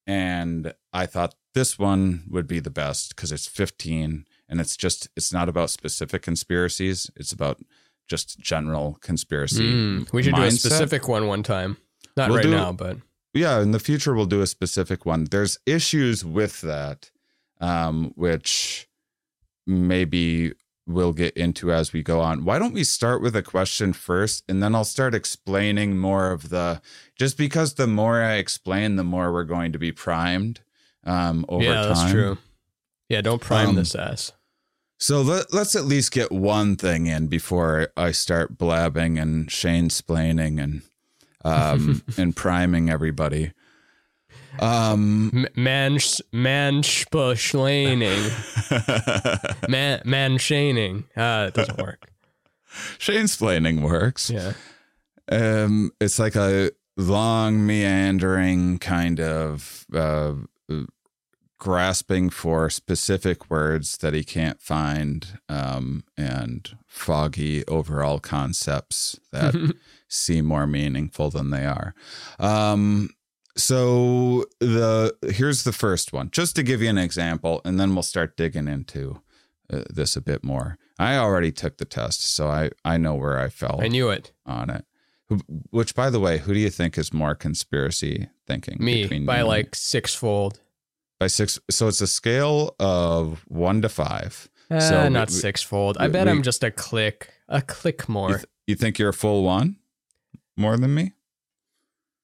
and 0.06 0.72
I 0.92 1.04
thought 1.06 1.34
this 1.52 1.78
one 1.80 2.24
would 2.30 2.46
be 2.46 2.60
the 2.60 2.70
best 2.70 3.16
cuz 3.16 3.32
it's 3.32 3.46
15 3.48 4.24
and 4.48 4.60
it's 4.60 4.76
just 4.76 5.08
it's 5.16 5.32
not 5.32 5.48
about 5.48 5.70
specific 5.70 6.22
conspiracies, 6.22 7.10
it's 7.16 7.32
about 7.32 7.60
just 8.08 8.38
general 8.38 8.98
conspiracy. 9.00 9.72
Mm, 9.72 10.12
we 10.12 10.22
should 10.22 10.36
do 10.36 10.42
a 10.42 10.50
specific 10.52 11.08
one 11.08 11.26
one 11.26 11.42
time. 11.42 11.76
Not 12.16 12.28
We'll 12.28 12.36
right 12.38 12.42
do- 12.44 12.50
now, 12.50 12.72
but 12.72 12.98
yeah 13.36 13.60
in 13.60 13.72
the 13.72 13.78
future 13.78 14.14
we'll 14.14 14.26
do 14.26 14.42
a 14.42 14.46
specific 14.46 15.06
one 15.06 15.24
there's 15.24 15.58
issues 15.66 16.24
with 16.24 16.60
that 16.60 17.10
um 17.60 18.12
which 18.16 18.88
maybe 19.66 20.52
we'll 20.86 21.12
get 21.12 21.36
into 21.36 21.72
as 21.72 21.92
we 21.92 22.02
go 22.02 22.20
on. 22.20 22.44
Why 22.44 22.58
don't 22.58 22.72
we 22.72 22.84
start 22.84 23.20
with 23.20 23.34
a 23.34 23.42
question 23.42 23.92
first 23.92 24.44
and 24.48 24.62
then 24.62 24.74
I'll 24.74 24.84
start 24.84 25.14
explaining 25.14 25.98
more 25.98 26.30
of 26.30 26.48
the 26.50 26.80
just 27.16 27.36
because 27.36 27.74
the 27.74 27.86
more 27.86 28.22
I 28.22 28.34
explain, 28.34 28.96
the 28.96 29.04
more 29.04 29.32
we're 29.32 29.44
going 29.44 29.72
to 29.72 29.78
be 29.78 29.92
primed 29.92 30.60
um 31.04 31.44
over 31.48 31.64
yeah, 31.64 31.74
time. 31.74 31.88
that's 31.88 32.10
true. 32.10 32.38
Yeah, 33.08 33.20
don't 33.20 33.40
prime 33.40 33.70
Um, 33.70 33.74
this 33.74 33.94
ass. 33.94 34.32
So 34.98 35.20
let, 35.20 35.52
let's 35.52 35.76
at 35.76 35.84
least 35.84 36.10
get 36.10 36.32
one 36.32 36.76
thing 36.76 37.06
in 37.06 37.26
before 37.26 37.88
I 37.96 38.12
start 38.12 38.56
blabbing 38.56 39.18
and 39.18 39.50
Shane 39.50 39.88
splaining 39.88 40.62
and 40.62 40.82
um 41.46 42.02
and 42.18 42.34
priming 42.34 42.90
everybody. 42.90 43.52
Um 44.58 45.46
man, 45.56 45.98
man, 46.32 46.82
splaining, 46.82 48.30
man, 49.68 50.02
man, 50.04 50.38
shaning. 50.38 51.04
Ah, 51.16 51.44
it 51.44 51.54
doesn't 51.54 51.78
work. 51.78 52.10
Shane 52.98 53.24
splaining 53.24 53.80
works. 53.82 54.30
Yeah. 54.30 54.52
Um, 55.30 55.92
it's 56.00 56.18
like 56.18 56.36
a 56.36 56.70
long, 56.96 57.66
meandering 57.66 58.78
kind 58.78 59.20
of 59.20 59.86
uh, 59.94 60.34
grasping 61.58 62.30
for 62.30 62.70
specific 62.70 63.50
words 63.50 63.98
that 63.98 64.14
he 64.14 64.22
can't 64.24 64.60
find, 64.60 65.38
um, 65.48 66.04
and 66.16 66.76
foggy 66.86 67.64
overall 67.66 68.20
concepts 68.20 69.18
that 69.32 69.54
seem 70.08 70.44
more 70.46 70.66
meaningful 70.66 71.30
than 71.30 71.50
they 71.50 71.64
are. 71.66 71.94
Um, 72.38 73.10
so 73.56 74.44
the 74.60 75.16
here's 75.30 75.64
the 75.64 75.72
first 75.72 76.12
one, 76.12 76.30
just 76.30 76.54
to 76.56 76.62
give 76.62 76.82
you 76.82 76.90
an 76.90 76.98
example, 76.98 77.60
and 77.64 77.80
then 77.80 77.94
we'll 77.94 78.02
start 78.02 78.36
digging 78.36 78.68
into 78.68 79.22
uh, 79.72 79.82
this 79.90 80.16
a 80.16 80.20
bit 80.20 80.44
more. 80.44 80.78
I 80.98 81.16
already 81.16 81.52
took 81.52 81.78
the 81.78 81.84
test, 81.84 82.22
so 82.22 82.48
I 82.48 82.70
I 82.84 82.98
know 82.98 83.14
where 83.14 83.38
I 83.38 83.48
fell 83.48 83.80
I 83.82 83.88
knew 83.88 84.10
it. 84.10 84.32
on 84.44 84.70
it. 84.70 84.84
Which, 85.70 85.94
by 85.94 86.10
the 86.10 86.20
way, 86.20 86.38
who 86.38 86.54
do 86.54 86.60
you 86.60 86.70
think 86.70 86.96
is 86.96 87.12
more 87.12 87.34
conspiracy 87.34 88.28
thinking? 88.46 88.76
Me 88.78 89.02
between 89.02 89.26
by 89.26 89.38
you 89.38 89.44
like 89.44 89.74
sixfold. 89.74 90.60
by 91.18 91.26
six. 91.26 91.58
So 91.70 91.88
it's 91.88 92.00
a 92.02 92.06
scale 92.06 92.76
of 92.78 93.44
one 93.48 93.82
to 93.82 93.88
five. 93.88 94.48
Uh, 94.70 94.80
So 94.80 95.08
not 95.08 95.28
we- 95.28 95.34
sixfold. 95.34 95.96
I 95.98 96.08
bet 96.08 96.26
we- 96.26 96.32
I'm 96.32 96.42
just 96.42 96.62
a 96.62 96.70
click, 96.70 97.30
a 97.48 97.60
click 97.62 98.04
You, 98.06 98.12
more. 98.14 98.34
th- 98.36 98.44
you 98.66 98.76
think 98.76 98.98
you're 98.98 99.08
a 99.10 99.14
full 99.14 99.42
one, 99.44 99.76
more 100.56 100.76
than 100.76 100.94
me? 100.94 101.12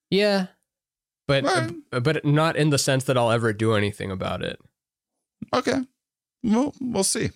yeah, 0.09 0.47
but 1.27 1.43
Right. 1.43 1.73
but 2.03 2.23
not 2.25 2.55
in 2.55 2.69
the 2.69 2.77
sense 2.77 3.03
that 3.05 3.17
I'll 3.17 3.31
ever 3.31 3.51
do 3.53 3.73
anything 3.73 4.11
about 4.11 4.43
it. 4.43 4.59
Okay, 5.53 5.81
well, 6.43 6.73
we'll 6.79 7.03
see. 7.03 7.31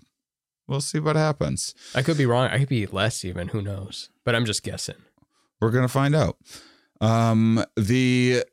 We'll 0.68 0.82
see 0.82 1.00
what 1.00 1.16
happens. 1.16 1.74
I 1.96 2.01
could 2.01 2.18
be 2.18 2.25
wrong. 2.25 2.48
I 2.50 2.60
could 2.60 2.70
be 2.70 2.86
less 2.86 3.24
even. 3.25 3.48
Who 3.50 3.62
knows? 3.62 4.10
But 4.25 4.36
I'm 4.36 4.46
just 4.46 4.63
guessing. 4.63 4.98
We're 5.62 5.72
gonna 5.72 5.88
find 5.88 6.16
out. 6.16 6.38
Um, 7.01 7.63
the 7.75 8.44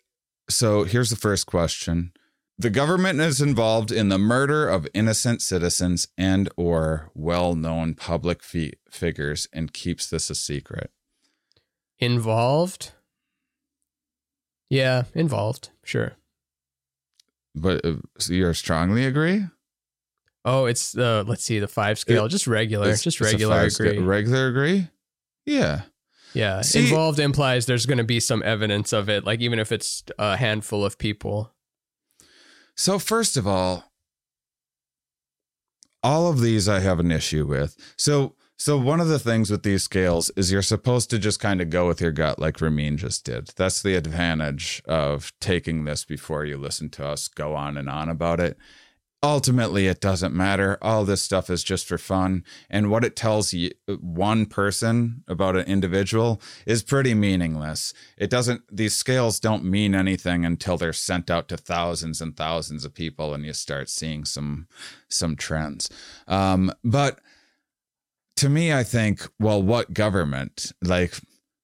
so 0.48 0.84
here's 0.84 1.10
the 1.10 1.16
first 1.16 1.46
question: 1.46 2.12
The 2.58 2.70
government 2.70 3.20
is 3.20 3.40
involved 3.40 3.90
in 3.92 4.08
the 4.10 4.18
murder 4.18 4.68
of 4.68 4.86
innocent 4.94 5.42
citizens 5.42 6.06
and 6.16 6.48
or 6.56 7.10
well-known 7.14 7.94
public 7.94 8.42
fi- 8.42 8.74
figures 8.90 9.48
and 9.52 9.72
keeps 9.72 10.08
this 10.08 10.30
a 10.30 10.34
secret. 10.34 10.90
Involved? 11.98 12.92
Yeah, 14.70 15.04
involved. 15.14 15.70
Sure. 15.84 16.12
But 17.54 17.84
uh, 17.84 17.94
so 18.18 18.32
you 18.32 18.52
strongly 18.54 19.04
agree? 19.04 19.44
Oh, 20.44 20.66
it's 20.66 20.92
the 20.92 21.24
let's 21.26 21.44
see 21.44 21.58
the 21.58 21.68
five 21.68 21.98
scale, 21.98 22.28
just 22.28 22.46
regular, 22.46 22.84
It's- 22.86 23.02
just 23.02 23.20
it's 23.20 23.32
regular 23.32 23.62
agree. 23.62 23.98
Regular 23.98 24.48
agree? 24.48 24.88
Yeah. 25.46 25.82
yeah, 26.34 26.60
See- 26.62 26.80
involved 26.80 27.18
implies 27.18 27.66
there's 27.66 27.86
going 27.86 27.98
to 27.98 28.04
be 28.04 28.20
some 28.20 28.42
evidence 28.42 28.92
of 28.92 29.08
it, 29.08 29.24
like 29.24 29.40
even 29.40 29.58
if 29.58 29.70
it's 29.72 30.02
a 30.18 30.36
handful 30.36 30.84
of 30.84 30.98
people. 30.98 31.52
So 32.76 32.98
first 32.98 33.36
of 33.36 33.46
all, 33.46 33.84
all 36.02 36.28
of 36.28 36.40
these 36.40 36.68
I 36.68 36.80
have 36.80 36.98
an 37.00 37.10
issue 37.12 37.46
with. 37.46 37.76
So 37.96 38.34
so 38.56 38.78
one 38.78 39.00
of 39.00 39.08
the 39.08 39.18
things 39.18 39.50
with 39.50 39.62
these 39.62 39.82
scales 39.82 40.30
is 40.36 40.52
you're 40.52 40.62
supposed 40.62 41.10
to 41.10 41.18
just 41.18 41.40
kind 41.40 41.60
of 41.60 41.70
go 41.70 41.86
with 41.88 42.00
your 42.00 42.12
gut 42.12 42.38
like 42.38 42.60
Ramin 42.60 42.96
just 42.96 43.24
did. 43.24 43.50
That's 43.56 43.82
the 43.82 43.96
advantage 43.96 44.82
of 44.86 45.32
taking 45.40 45.84
this 45.84 46.04
before 46.04 46.44
you 46.44 46.56
listen 46.56 46.88
to 46.90 47.06
us 47.06 47.28
go 47.28 47.54
on 47.54 47.76
and 47.76 47.88
on 47.88 48.08
about 48.08 48.40
it. 48.40 48.56
Ultimately, 49.24 49.86
it 49.86 50.02
doesn't 50.02 50.34
matter. 50.34 50.76
All 50.82 51.06
this 51.06 51.22
stuff 51.22 51.48
is 51.48 51.64
just 51.64 51.88
for 51.88 51.96
fun. 51.96 52.44
And 52.68 52.90
what 52.90 53.04
it 53.04 53.16
tells 53.16 53.54
you, 53.54 53.70
one 53.86 54.44
person 54.44 55.24
about 55.26 55.56
an 55.56 55.64
individual 55.64 56.42
is 56.66 56.82
pretty 56.82 57.14
meaningless. 57.14 57.94
It 58.18 58.28
doesn't, 58.28 58.64
these 58.70 58.94
scales 58.94 59.40
don't 59.40 59.64
mean 59.64 59.94
anything 59.94 60.44
until 60.44 60.76
they're 60.76 60.92
sent 60.92 61.30
out 61.30 61.48
to 61.48 61.56
thousands 61.56 62.20
and 62.20 62.36
thousands 62.36 62.84
of 62.84 62.92
people 62.92 63.32
and 63.32 63.46
you 63.46 63.54
start 63.54 63.88
seeing 63.88 64.26
some, 64.26 64.68
some 65.08 65.36
trends. 65.36 65.88
Um, 66.28 66.70
but 66.84 67.18
to 68.36 68.48
me, 68.48 68.72
I 68.72 68.82
think, 68.82 69.28
well, 69.38 69.62
what 69.62 69.94
government? 69.94 70.72
Like, 70.82 71.14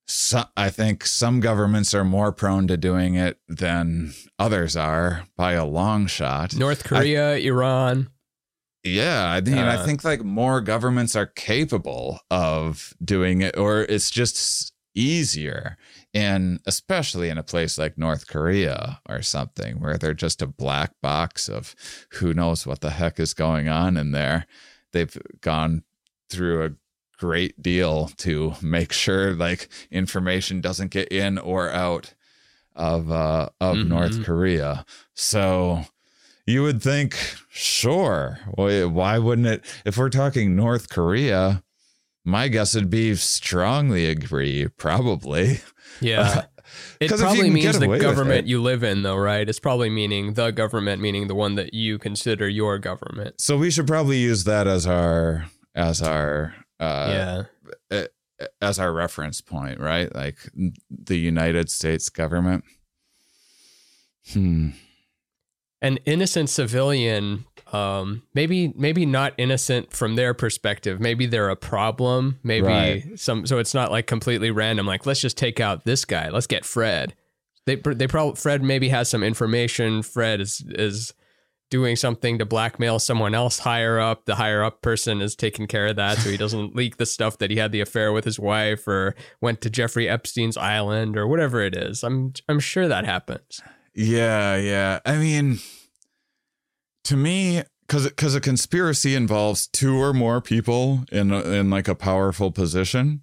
so, 0.07 0.43
I 0.57 0.71
think 0.71 1.05
some 1.07 1.41
governments 1.41 1.95
are 1.95 2.05
more 2.05 2.33
prone 2.33 2.67
to 2.67 2.77
doing 2.77 3.15
it 3.15 3.39
than 3.49 4.13
others 4.39 4.77
are 4.77 5.25
by 5.37 5.53
a 5.53 5.65
long 5.65 6.07
shot. 6.07 6.55
North 6.57 6.83
Korea, 6.85 7.37
Iran. 7.37 8.09
Yeah, 8.83 9.27
I 9.31 9.41
mean, 9.41 9.59
I 9.59 9.77
Uh, 9.77 9.85
think 9.85 10.03
like 10.05 10.25
more 10.25 10.61
governments 10.61 11.15
are 11.15 11.27
capable 11.27 12.19
of 12.31 12.95
doing 13.05 13.43
it, 13.43 13.57
or 13.57 13.83
it's 13.83 14.11
just 14.11 14.73
easier. 14.95 15.77
And 16.13 16.61
especially 16.67 17.29
in 17.29 17.39
a 17.39 17.45
place 17.45 17.79
like 17.79 17.97
North 17.99 18.27
Korea 18.27 19.01
or 19.09 19.23
something, 19.23 19.81
where 19.81 19.97
they're 19.97 20.15
just 20.15 20.43
a 20.43 20.47
black 20.47 20.93
box 21.03 21.49
of 21.49 21.75
who 22.15 22.35
knows 22.35 22.67
what 22.67 22.81
the 22.81 22.91
heck 22.91 23.21
is 23.21 23.35
going 23.35 23.69
on 23.69 23.97
in 23.97 24.11
there. 24.13 24.47
They've 24.93 25.17
gone 25.41 25.85
through 26.31 26.65
a 26.65 26.71
great 27.19 27.61
deal 27.63 28.09
to 28.17 28.55
make 28.63 28.93
sure 28.93 29.35
like 29.35 29.69
information 29.91 30.61
doesn't 30.63 30.91
get 30.91 31.09
in 31.09 31.37
or 31.37 31.69
out 31.71 32.15
of 32.75 33.11
uh 33.13 33.51
of 33.61 33.77
Mhm. 33.77 33.89
North 33.89 34.25
Korea. 34.25 34.87
So 35.15 35.85
you 36.47 36.63
would 36.63 36.83
think, 36.83 37.17
sure. 37.51 38.39
Why 38.55 38.85
why 38.85 39.19
wouldn't 39.19 39.47
it? 39.47 39.65
If 39.85 39.97
we're 39.99 40.09
talking 40.09 40.57
North 40.57 40.89
Korea, 40.89 41.63
my 42.25 42.49
guess 42.49 42.75
would 42.75 42.91
be 42.91 43.15
strongly 43.17 44.07
agree, 44.07 44.69
probably. 44.77 45.61
Yeah. 46.01 46.47
it 47.01 47.11
probably 47.11 47.51
means 47.51 47.79
the 47.79 47.99
government 47.99 48.47
you 48.47 48.63
live 48.63 48.83
in, 48.83 49.03
though, 49.03 49.17
right? 49.17 49.49
It's 49.49 49.59
probably 49.59 49.91
meaning 49.91 50.35
the 50.35 50.51
government, 50.51 51.03
meaning 51.03 51.29
the 51.29 51.35
one 51.35 51.55
that 51.57 51.75
you 51.75 51.99
consider 51.99 52.49
your 52.49 52.79
government. 52.79 53.41
So 53.41 53.57
we 53.59 53.71
should 53.71 53.87
probably 53.87 54.19
use 54.19 54.45
that 54.45 54.67
as 54.67 54.87
our 54.87 55.47
as 55.75 56.03
our 56.03 56.55
uh 56.79 57.45
yeah. 57.91 58.07
as 58.61 58.79
our 58.79 58.93
reference 58.93 59.41
point, 59.41 59.79
right? 59.81 60.15
Like 60.15 60.39
the 60.91 61.19
United 61.19 61.71
States 61.71 62.09
government. 62.09 62.65
Hmm. 64.33 64.71
An 65.83 65.99
innocent 66.05 66.51
civilian, 66.51 67.47
um, 67.73 68.23
maybe 68.35 68.73
maybe 68.77 69.07
not 69.07 69.33
innocent 69.39 69.93
from 69.93 70.15
their 70.17 70.35
perspective. 70.35 71.01
Maybe 71.01 71.27
they're 71.27 71.49
a 71.49 71.57
problem. 71.57 72.39
Maybe 72.43 72.67
Right. 72.67 73.19
some. 73.19 73.47
So 73.47 73.59
it's 73.59 73.73
not 73.73 73.91
like 73.91 74.07
completely 74.07 74.51
random. 74.51 74.87
Like 74.87 75.07
let's 75.07 75.21
just 75.21 75.39
take 75.39 75.59
out 75.59 75.85
this 75.85 76.05
guy. 76.05 76.29
Let's 76.29 76.47
get 76.47 76.65
Fred. 76.67 77.15
They 77.67 77.77
they 77.77 78.07
probably 78.07 78.37
Fred 78.37 78.63
maybe 78.63 78.89
has 78.91 79.09
some 79.09 79.23
information. 79.23 80.03
Fred 80.03 80.41
is 80.41 80.63
is 80.69 81.15
doing 81.71 81.97
something 81.97 82.39
to 82.39 82.45
blackmail 82.45 82.99
someone 82.99 83.35
else 83.35 83.61
higher 83.61 83.99
up. 83.99 84.25
The 84.27 84.35
higher 84.35 84.63
up 84.63 84.83
person 84.83 85.21
is 85.23 85.35
taking 85.37 85.67
care 85.67 85.87
of 85.87 85.97
that, 85.97 86.19
so 86.19 86.29
he 86.29 86.37
doesn't 86.37 86.75
leak 86.77 86.97
the 86.97 87.07
stuff 87.07 87.39
that 87.39 87.51
he 87.51 87.57
had 87.57 87.73
the 87.73 87.81
affair 87.81 88.13
with 88.13 88.25
his 88.25 88.39
wife 88.39 88.87
or 88.89 89.15
went 89.41 89.61
to 89.63 89.71
Jeffrey 89.71 90.09
Epstein's 90.09 90.57
island 90.57 91.17
or 91.17 91.27
whatever 91.27 91.61
it 91.63 91.75
is. 91.77 92.03
I'm 92.03 92.33
I'm 92.49 92.61
sure 92.61 92.89
that 92.89 93.05
happens. 93.05 93.61
Yeah, 93.95 94.57
yeah. 94.57 95.01
I 95.07 95.17
mean, 95.17 95.59
to 97.05 97.17
me, 97.17 97.63
because 97.87 98.09
because 98.09 98.35
a 98.35 98.41
conspiracy 98.41 99.15
involves 99.15 99.67
two 99.67 99.97
or 100.01 100.13
more 100.13 100.41
people 100.41 101.05
in 101.11 101.31
a, 101.33 101.41
in 101.43 101.71
like 101.71 101.89
a 101.89 101.95
powerful 101.95 102.51
position. 102.51 103.23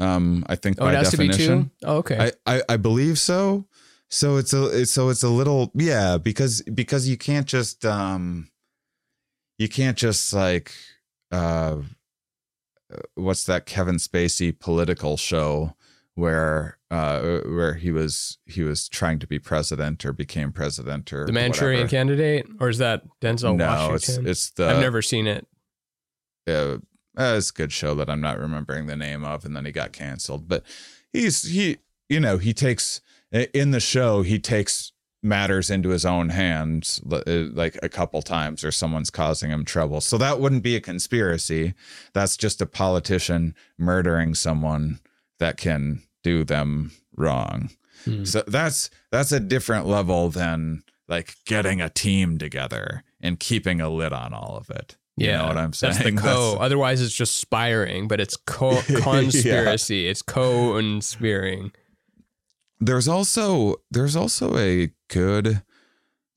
Um, 0.00 0.44
I 0.48 0.56
think 0.56 0.76
Oh, 0.80 0.86
by 0.86 0.92
it 0.92 0.96
has 0.96 1.10
definition, 1.12 1.58
to 1.58 1.64
be 1.64 1.70
two. 1.80 1.86
Oh, 1.86 1.96
okay. 1.98 2.32
I, 2.46 2.56
I 2.56 2.62
I 2.70 2.76
believe 2.76 3.18
so. 3.18 3.66
So 4.14 4.36
it's 4.36 4.52
a 4.52 4.86
so 4.86 5.08
it's 5.08 5.24
a 5.24 5.28
little 5.28 5.72
yeah 5.74 6.18
because 6.18 6.62
because 6.62 7.08
you 7.08 7.16
can't 7.16 7.48
just 7.48 7.84
um 7.84 8.48
you 9.58 9.68
can't 9.68 9.98
just 9.98 10.32
like 10.32 10.72
uh 11.32 11.78
what's 13.16 13.42
that 13.46 13.66
Kevin 13.66 13.96
Spacey 13.96 14.56
political 14.56 15.16
show 15.16 15.74
where 16.14 16.78
uh 16.92 17.40
where 17.40 17.74
he 17.74 17.90
was 17.90 18.38
he 18.46 18.62
was 18.62 18.88
trying 18.88 19.18
to 19.18 19.26
be 19.26 19.40
president 19.40 20.04
or 20.04 20.12
became 20.12 20.52
president 20.52 21.12
or 21.12 21.26
the 21.26 21.32
Manchurian 21.32 21.80
whatever. 21.80 21.90
Candidate, 21.90 22.46
or 22.60 22.68
is 22.68 22.78
that 22.78 23.02
Denzel 23.20 23.56
no 23.56 23.66
Washington? 23.66 24.28
it's 24.28 24.48
it's 24.48 24.50
the 24.50 24.68
I've 24.68 24.80
never 24.80 25.02
seen 25.02 25.26
it. 25.26 25.44
uh, 26.48 26.78
uh, 27.18 27.34
it's 27.36 27.50
a 27.50 27.52
good 27.52 27.72
show 27.72 27.96
that 27.96 28.08
I'm 28.08 28.20
not 28.20 28.38
remembering 28.38 28.86
the 28.86 28.96
name 28.96 29.24
of, 29.24 29.44
and 29.44 29.56
then 29.56 29.64
he 29.64 29.72
got 29.72 29.92
canceled. 29.92 30.46
But 30.46 30.62
he's 31.12 31.42
he, 31.42 31.78
you 32.08 32.20
know, 32.20 32.38
he 32.38 32.52
takes 32.52 33.00
in 33.34 33.70
the 33.72 33.80
show 33.80 34.22
he 34.22 34.38
takes 34.38 34.92
matters 35.24 35.70
into 35.70 35.88
his 35.88 36.04
own 36.04 36.28
hands 36.28 37.00
uh, 37.10 37.22
like 37.26 37.78
a 37.82 37.88
couple 37.88 38.20
times 38.22 38.62
or 38.62 38.70
someone's 38.70 39.10
causing 39.10 39.50
him 39.50 39.64
trouble. 39.64 40.00
So 40.00 40.18
that 40.18 40.38
wouldn't 40.38 40.62
be 40.62 40.76
a 40.76 40.80
conspiracy. 40.80 41.72
That's 42.12 42.36
just 42.36 42.60
a 42.60 42.66
politician 42.66 43.54
murdering 43.78 44.34
someone 44.34 45.00
that 45.38 45.56
can 45.56 46.02
do 46.22 46.44
them 46.44 46.92
wrong. 47.16 47.70
Hmm. 48.04 48.24
So 48.24 48.44
that's 48.46 48.90
that's 49.10 49.32
a 49.32 49.40
different 49.40 49.86
level 49.86 50.28
than 50.28 50.82
like 51.08 51.34
getting 51.46 51.80
a 51.80 51.88
team 51.88 52.38
together 52.38 53.02
and 53.20 53.40
keeping 53.40 53.80
a 53.80 53.88
lid 53.88 54.12
on 54.12 54.34
all 54.34 54.56
of 54.56 54.68
it. 54.70 54.96
You 55.16 55.30
know 55.30 55.46
what 55.46 55.56
I'm 55.56 55.72
saying? 55.72 55.94
That's 55.94 56.04
the 56.04 56.12
co. 56.20 56.56
Otherwise, 56.58 57.00
it's 57.00 57.14
just 57.14 57.36
spiring, 57.36 58.08
but 58.08 58.20
it's 58.20 58.36
co 58.36 58.82
conspiracy. 59.00 60.08
It's 60.08 60.22
co-conspiring. 60.22 61.72
There's 62.80 63.08
also 63.08 63.76
there's 63.90 64.16
also 64.16 64.56
a 64.58 64.90
good 65.08 65.62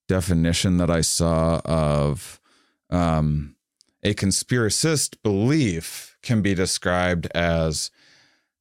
definition 0.07 0.77
that 0.77 0.89
I 0.89 1.01
saw 1.01 1.59
of 1.65 2.39
um, 2.89 3.55
a 4.03 4.13
conspiracist 4.13 5.17
belief 5.23 6.17
can 6.21 6.41
be 6.41 6.53
described 6.53 7.27
as 7.35 7.91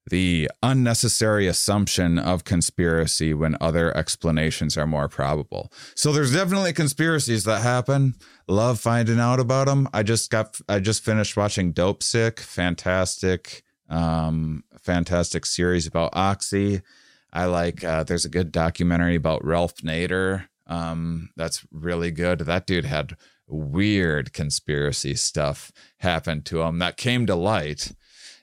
the 0.09 0.49
unnecessary 0.63 1.49
assumption 1.49 2.19
of 2.19 2.45
conspiracy 2.45 3.35
when 3.35 3.57
other 3.61 3.97
explanations 3.97 4.77
are 4.77 4.87
more 4.87 5.09
probable. 5.09 5.73
So 5.97 6.13
there's 6.13 6.33
definitely 6.33 6.73
conspiracies 6.73 7.43
that 7.45 7.63
happen. 7.63 8.15
Love 8.47 8.79
finding 8.79 9.19
out 9.19 9.41
about 9.41 9.67
them. 9.67 9.89
I 9.93 10.05
just 10.05 10.31
got 10.31 10.61
I 10.69 10.79
just 10.79 11.05
finished 11.05 11.37
watching 11.37 11.73
Dopesick, 11.73 12.39
fantastic 12.41 13.63
um 13.89 14.65
fantastic 14.81 15.47
series 15.47 15.87
about 15.87 16.11
Oxy. 16.13 16.83
I 17.33 17.45
like 17.47 17.85
uh 17.85 18.05
there's 18.05 18.25
a 18.25 18.31
good 18.31 18.53
documentary 18.53 19.15
about 19.17 19.45
Ralph 19.45 19.77
Nader. 19.77 20.49
Um 20.67 21.31
that's 21.37 21.67
really 21.71 22.11
good. 22.11 22.41
That 22.41 22.67
dude 22.67 22.85
had 22.85 23.17
weird 23.49 24.33
conspiracy 24.33 25.15
stuff 25.15 25.71
happen 25.99 26.43
to 26.43 26.63
him 26.63 26.79
that 26.81 26.97
came 26.97 27.27
to 27.27 27.35
light. 27.37 27.93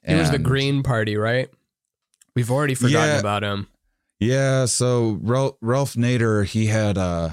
He 0.05 0.15
was 0.15 0.31
the 0.31 0.39
Green 0.39 0.83
Party, 0.83 1.15
right? 1.17 1.49
We've 2.35 2.51
already 2.51 2.75
forgotten 2.75 3.15
Yeah. 3.15 3.19
about 3.19 3.43
him. 3.43 3.67
Yeah, 4.19 4.65
so 4.65 5.19
Ralph, 5.21 5.55
Ralph 5.61 5.95
Nader, 5.95 6.45
he 6.45 6.67
had 6.67 6.97
uh 6.97 7.29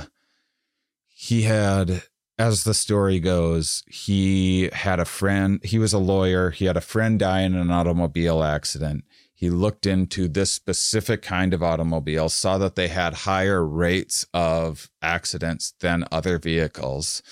he 1.07 1.42
had 1.42 2.02
as 2.38 2.64
the 2.64 2.73
story 2.75 3.21
goes, 3.21 3.83
he 3.87 4.71
had 4.73 4.99
a 4.99 5.04
friend, 5.04 5.61
he 5.62 5.78
was 5.78 5.92
a 5.92 5.99
lawyer, 5.99 6.50
he 6.50 6.64
had 6.64 6.76
a 6.76 6.80
friend 6.80 7.19
die 7.19 7.40
in 7.42 7.54
an 7.54 7.71
automobile 7.71 8.42
accident. 8.42 9.04
He 9.40 9.49
looked 9.49 9.87
into 9.87 10.28
this 10.28 10.52
specific 10.52 11.23
kind 11.23 11.54
of 11.54 11.62
automobile, 11.62 12.28
saw 12.28 12.59
that 12.59 12.75
they 12.75 12.88
had 12.88 13.25
higher 13.25 13.66
rates 13.66 14.26
of 14.35 14.90
accidents 15.00 15.73
than 15.80 16.04
other 16.12 16.38
vehicles. 16.38 17.23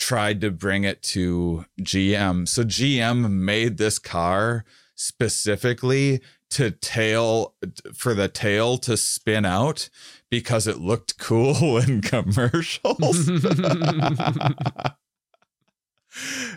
Tried 0.00 0.40
to 0.40 0.50
bring 0.50 0.82
it 0.82 1.00
to 1.14 1.64
GM. 1.80 2.48
So 2.48 2.64
GM 2.64 3.30
made 3.30 3.76
this 3.76 4.00
car 4.00 4.64
specifically 4.96 6.20
to 6.50 6.72
tail 6.72 7.54
for 7.94 8.14
the 8.14 8.26
tail 8.26 8.76
to 8.78 8.96
spin 8.96 9.44
out 9.44 9.90
because 10.28 10.66
it 10.66 10.80
looked 10.80 11.18
cool 11.18 11.78
in 11.86 12.02
commercials. 12.02 13.30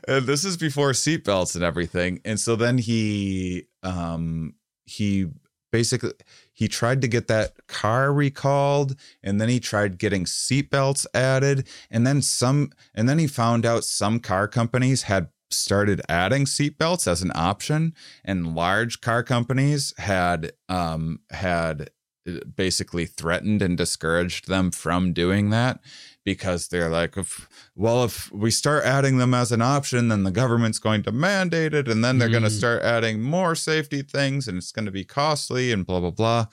and 0.07 0.25
this 0.25 0.43
is 0.43 0.57
before 0.57 0.91
seatbelts 0.91 1.55
and 1.55 1.63
everything. 1.63 2.21
And 2.25 2.39
so 2.39 2.55
then 2.55 2.77
he 2.77 3.67
um 3.83 4.55
he 4.85 5.27
basically 5.71 6.13
he 6.53 6.67
tried 6.69 7.01
to 7.01 7.07
get 7.07 7.27
that 7.27 7.53
car 7.67 8.13
recalled 8.13 8.95
and 9.21 9.41
then 9.41 9.49
he 9.49 9.59
tried 9.59 9.97
getting 9.97 10.23
seatbelts 10.23 11.05
added 11.13 11.67
and 11.91 12.07
then 12.07 12.21
some 12.21 12.71
and 12.93 13.09
then 13.09 13.19
he 13.19 13.27
found 13.27 13.65
out 13.65 13.83
some 13.83 14.19
car 14.19 14.47
companies 14.47 15.03
had 15.03 15.27
started 15.51 16.01
adding 16.07 16.45
seatbelts 16.45 17.07
as 17.07 17.21
an 17.21 17.31
option 17.35 17.93
and 18.23 18.55
large 18.55 19.01
car 19.01 19.21
companies 19.21 19.93
had 19.97 20.53
um 20.69 21.19
had 21.29 21.89
uh, 22.27 22.39
basically 22.55 23.05
threatened 23.05 23.61
and 23.61 23.77
discouraged 23.77 24.47
them 24.47 24.71
from 24.71 25.11
doing 25.11 25.49
that 25.49 25.81
because 26.25 26.67
they're 26.67 26.89
like 26.89 27.15
if, 27.15 27.47
well 27.75 28.03
if 28.03 28.29
we 28.33 28.51
start 28.51 28.83
adding 28.83 29.17
them 29.17 29.33
as 29.33 29.51
an 29.53 29.61
option 29.61 30.09
then 30.09 30.23
the 30.23 30.31
government's 30.31 30.79
going 30.79 31.03
to 31.03 31.11
mandate 31.11 31.73
it 31.73 31.87
and 31.87 32.03
then 32.03 32.17
they're 32.17 32.27
going 32.27 32.43
to 32.43 32.49
Mm. 32.49 32.57
start 32.57 32.81
adding 32.83 33.21
more 33.21 33.55
safety 33.55 34.01
things 34.01 34.47
and 34.47 34.57
it's 34.57 34.71
going 34.73 34.85
to 34.85 34.91
be 34.91 35.05
costly 35.05 35.71
and 35.71 35.85
blah 35.85 35.99
blah 36.01 36.11
blah 36.11 36.47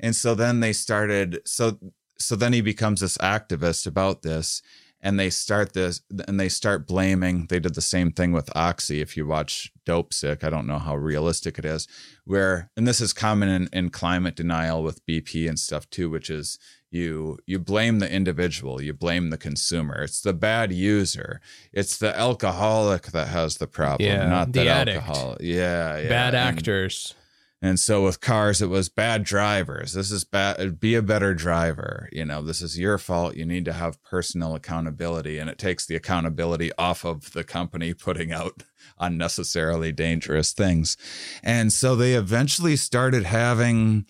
and 0.00 0.16
so 0.16 0.34
then 0.34 0.60
they 0.60 0.72
started 0.72 1.40
so 1.44 1.78
so 2.18 2.34
then 2.36 2.52
he 2.54 2.62
becomes 2.62 3.00
this 3.00 3.18
activist 3.18 3.86
about 3.86 4.22
this 4.22 4.62
and 5.02 5.20
they 5.20 5.28
start 5.28 5.74
this 5.74 6.00
and 6.26 6.40
they 6.40 6.48
start 6.48 6.86
blaming 6.86 7.46
they 7.48 7.58
did 7.60 7.74
the 7.74 7.80
same 7.82 8.10
thing 8.10 8.32
with 8.32 8.48
oxy 8.56 9.00
if 9.00 9.16
you 9.16 9.26
watch 9.26 9.70
Dopesick 9.84 10.42
i 10.42 10.48
don't 10.50 10.66
know 10.66 10.78
how 10.78 10.96
realistic 10.96 11.58
it 11.58 11.64
is 11.64 11.86
where 12.24 12.70
and 12.76 12.86
this 12.88 13.00
is 13.00 13.12
common 13.12 13.48
in, 13.48 13.68
in 13.72 13.90
climate 13.90 14.34
denial 14.36 14.82
with 14.82 15.04
bp 15.06 15.48
and 15.48 15.58
stuff 15.58 15.88
too 15.90 16.08
which 16.08 16.30
is 16.30 16.58
you 16.90 17.38
you 17.46 17.58
blame 17.58 17.98
the 17.98 18.10
individual 18.10 18.80
you 18.80 18.92
blame 18.94 19.30
the 19.30 19.36
consumer 19.36 20.02
it's 20.02 20.20
the 20.20 20.32
bad 20.32 20.72
user 20.72 21.40
it's 21.72 21.98
the 21.98 22.16
alcoholic 22.16 23.02
that 23.12 23.28
has 23.28 23.56
the 23.56 23.66
problem 23.66 24.08
Yeah, 24.08 24.28
not 24.28 24.52
the 24.52 24.68
alcohol 24.68 25.36
yeah, 25.40 25.98
yeah 25.98 26.08
Bad 26.08 26.34
And- 26.34 26.58
actors. 26.58 27.14
and 27.62 27.80
so 27.80 28.04
with 28.04 28.20
cars, 28.20 28.60
it 28.62 28.68
was 28.68 28.88
bad 28.90 29.24
drivers. 29.24 29.94
This 29.94 30.10
is 30.12 30.24
bad. 30.24 30.78
Be 30.78 30.94
a 30.94 31.02
better 31.02 31.32
driver. 31.34 32.08
You 32.12 32.24
know, 32.26 32.42
this 32.42 32.60
is 32.62 32.78
your 32.78 32.98
fault. 32.98 33.34
You 33.34 33.46
need 33.46 33.64
to 33.64 33.72
have 33.72 34.00
personal 34.04 34.54
accountability, 34.54 35.38
and 35.38 35.48
it 35.50 35.56
takes 35.58 35.86
the 35.86 35.96
accountability 35.96 36.70
off 36.78 37.04
of 37.04 37.32
the 37.32 37.42
company 37.44 37.94
putting 37.94 38.30
out 38.30 38.62
unnecessarily 39.00 39.90
dangerous 39.90 40.52
things. 40.52 40.96
And 41.42 41.72
so 41.72 41.96
they 41.96 42.12
eventually 42.14 42.76
started 42.76 43.24
having, 43.24 44.04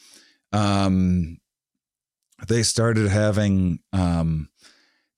um, 0.52 1.38
they 2.46 2.62
started 2.62 3.08
having, 3.08 3.80
um, 3.92 4.48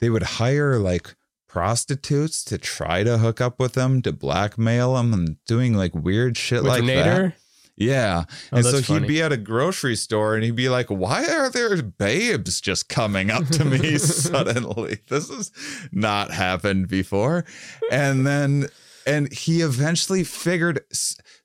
they 0.01 0.11
would 0.11 0.23
hire 0.23 0.79
like 0.79 1.17
prostitutes 1.49 2.45
to 2.45 2.59
try 2.59 3.03
to 3.03 3.19
hook 3.19 3.41
up 3.41 3.59
with 3.59 3.73
them 3.73 4.03
to 4.03 4.13
blackmail 4.13 4.95
them 4.95 5.13
and 5.13 5.37
doing 5.47 5.75
like 5.75 5.95
weird 5.95 6.37
shit 6.37 6.63
With 6.63 6.73
like 6.73 6.87
that. 6.87 7.35
Yeah. 7.79 8.25
Oh, 8.53 8.57
and 8.57 8.67
so 8.67 8.79
he'd 8.79 8.85
funny. 8.87 9.09
be 9.09 9.23
at 9.23 9.33
a 9.33 9.37
grocery 9.37 9.95
store 9.95 10.35
and 10.35 10.43
he'd 10.43 10.57
be 10.57 10.69
like, 10.69 10.89
Why 10.89 11.25
are 11.27 11.49
there 11.49 11.81
babes 11.81 12.61
just 12.61 12.89
coming 12.89 13.31
up 13.31 13.47
to 13.47 13.65
me 13.65 13.99
suddenly? 13.99 14.99
This 15.09 15.31
has 15.31 15.53
not 15.93 16.33
happened 16.33 16.89
before. 16.89 17.45
And 17.91 18.27
then, 18.27 18.67
and 19.09 19.33
he 19.33 19.61
eventually 19.63 20.23
figured, 20.23 20.81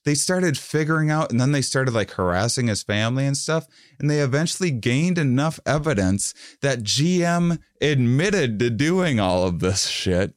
they 0.06 0.14
started 0.14 0.58
figuring 0.58 1.10
out, 1.10 1.32
and 1.32 1.40
then 1.40 1.52
they 1.54 1.62
started 1.62 1.94
like 1.94 2.12
harassing 2.12 2.68
his 2.68 2.84
family 2.84 3.26
and 3.26 3.38
stuff. 3.38 3.66
And 4.00 4.10
they 4.10 4.20
eventually 4.20 4.70
gained 4.70 5.18
enough 5.18 5.60
evidence 5.66 6.34
that 6.62 6.84
GM 6.84 7.60
admitted 7.82 8.60
to 8.60 8.70
doing 8.70 9.20
all 9.20 9.46
of 9.48 9.60
this 9.60 9.88
shit 9.88 10.34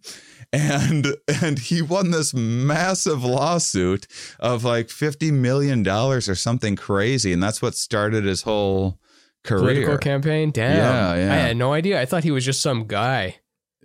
and 0.53 1.17
and 1.43 1.59
he 1.59 1.83
won 1.83 2.13
this 2.13 2.33
massive 2.33 3.25
lawsuit 3.25 4.07
of 4.39 4.65
like 4.65 4.89
50 4.89 5.33
million 5.33 5.83
dollars 5.83 6.29
or 6.29 6.37
something 6.37 6.77
crazy 6.77 7.33
and 7.33 7.43
that's 7.43 7.61
what 7.61 7.75
started 7.75 8.25
his 8.25 8.43
whole 8.43 9.01
career 9.47 9.61
Political 9.61 9.99
campaign? 9.99 10.51
Damn. 10.51 10.77
Yeah, 10.77 11.15
yeah. 11.15 11.33
I 11.33 11.37
had 11.37 11.57
no 11.57 11.73
idea. 11.73 12.01
I 12.01 12.05
thought 12.05 12.25
he 12.25 12.31
was 12.31 12.45
just 12.45 12.61
some 12.61 12.87
guy. 12.87 13.37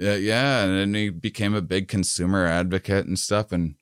Yeah, 0.02 0.16
yeah 0.16 0.64
and 0.64 0.78
then 0.78 0.94
he 0.96 1.10
became 1.10 1.54
a 1.54 1.62
big 1.62 1.88
consumer 1.88 2.46
advocate 2.46 3.06
and 3.06 3.20
stuff 3.20 3.52
and 3.52 3.76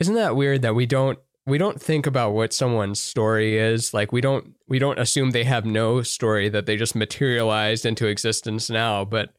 Isn't 0.00 0.16
that 0.16 0.34
weird 0.36 0.62
that 0.62 0.74
we 0.74 0.86
don't 0.86 1.18
we 1.46 1.58
don't 1.58 1.80
think 1.80 2.06
about 2.06 2.32
what 2.32 2.52
someone's 2.52 3.00
story 3.00 3.58
is? 3.58 3.94
Like 3.94 4.12
we 4.12 4.20
don't 4.20 4.54
we 4.68 4.78
don't 4.78 4.98
assume 4.98 5.30
they 5.30 5.44
have 5.44 5.64
no 5.64 6.02
story 6.02 6.48
that 6.48 6.66
they 6.66 6.76
just 6.76 6.94
materialized 6.94 7.86
into 7.86 8.06
existence 8.06 8.70
now, 8.70 9.04
but 9.04 9.30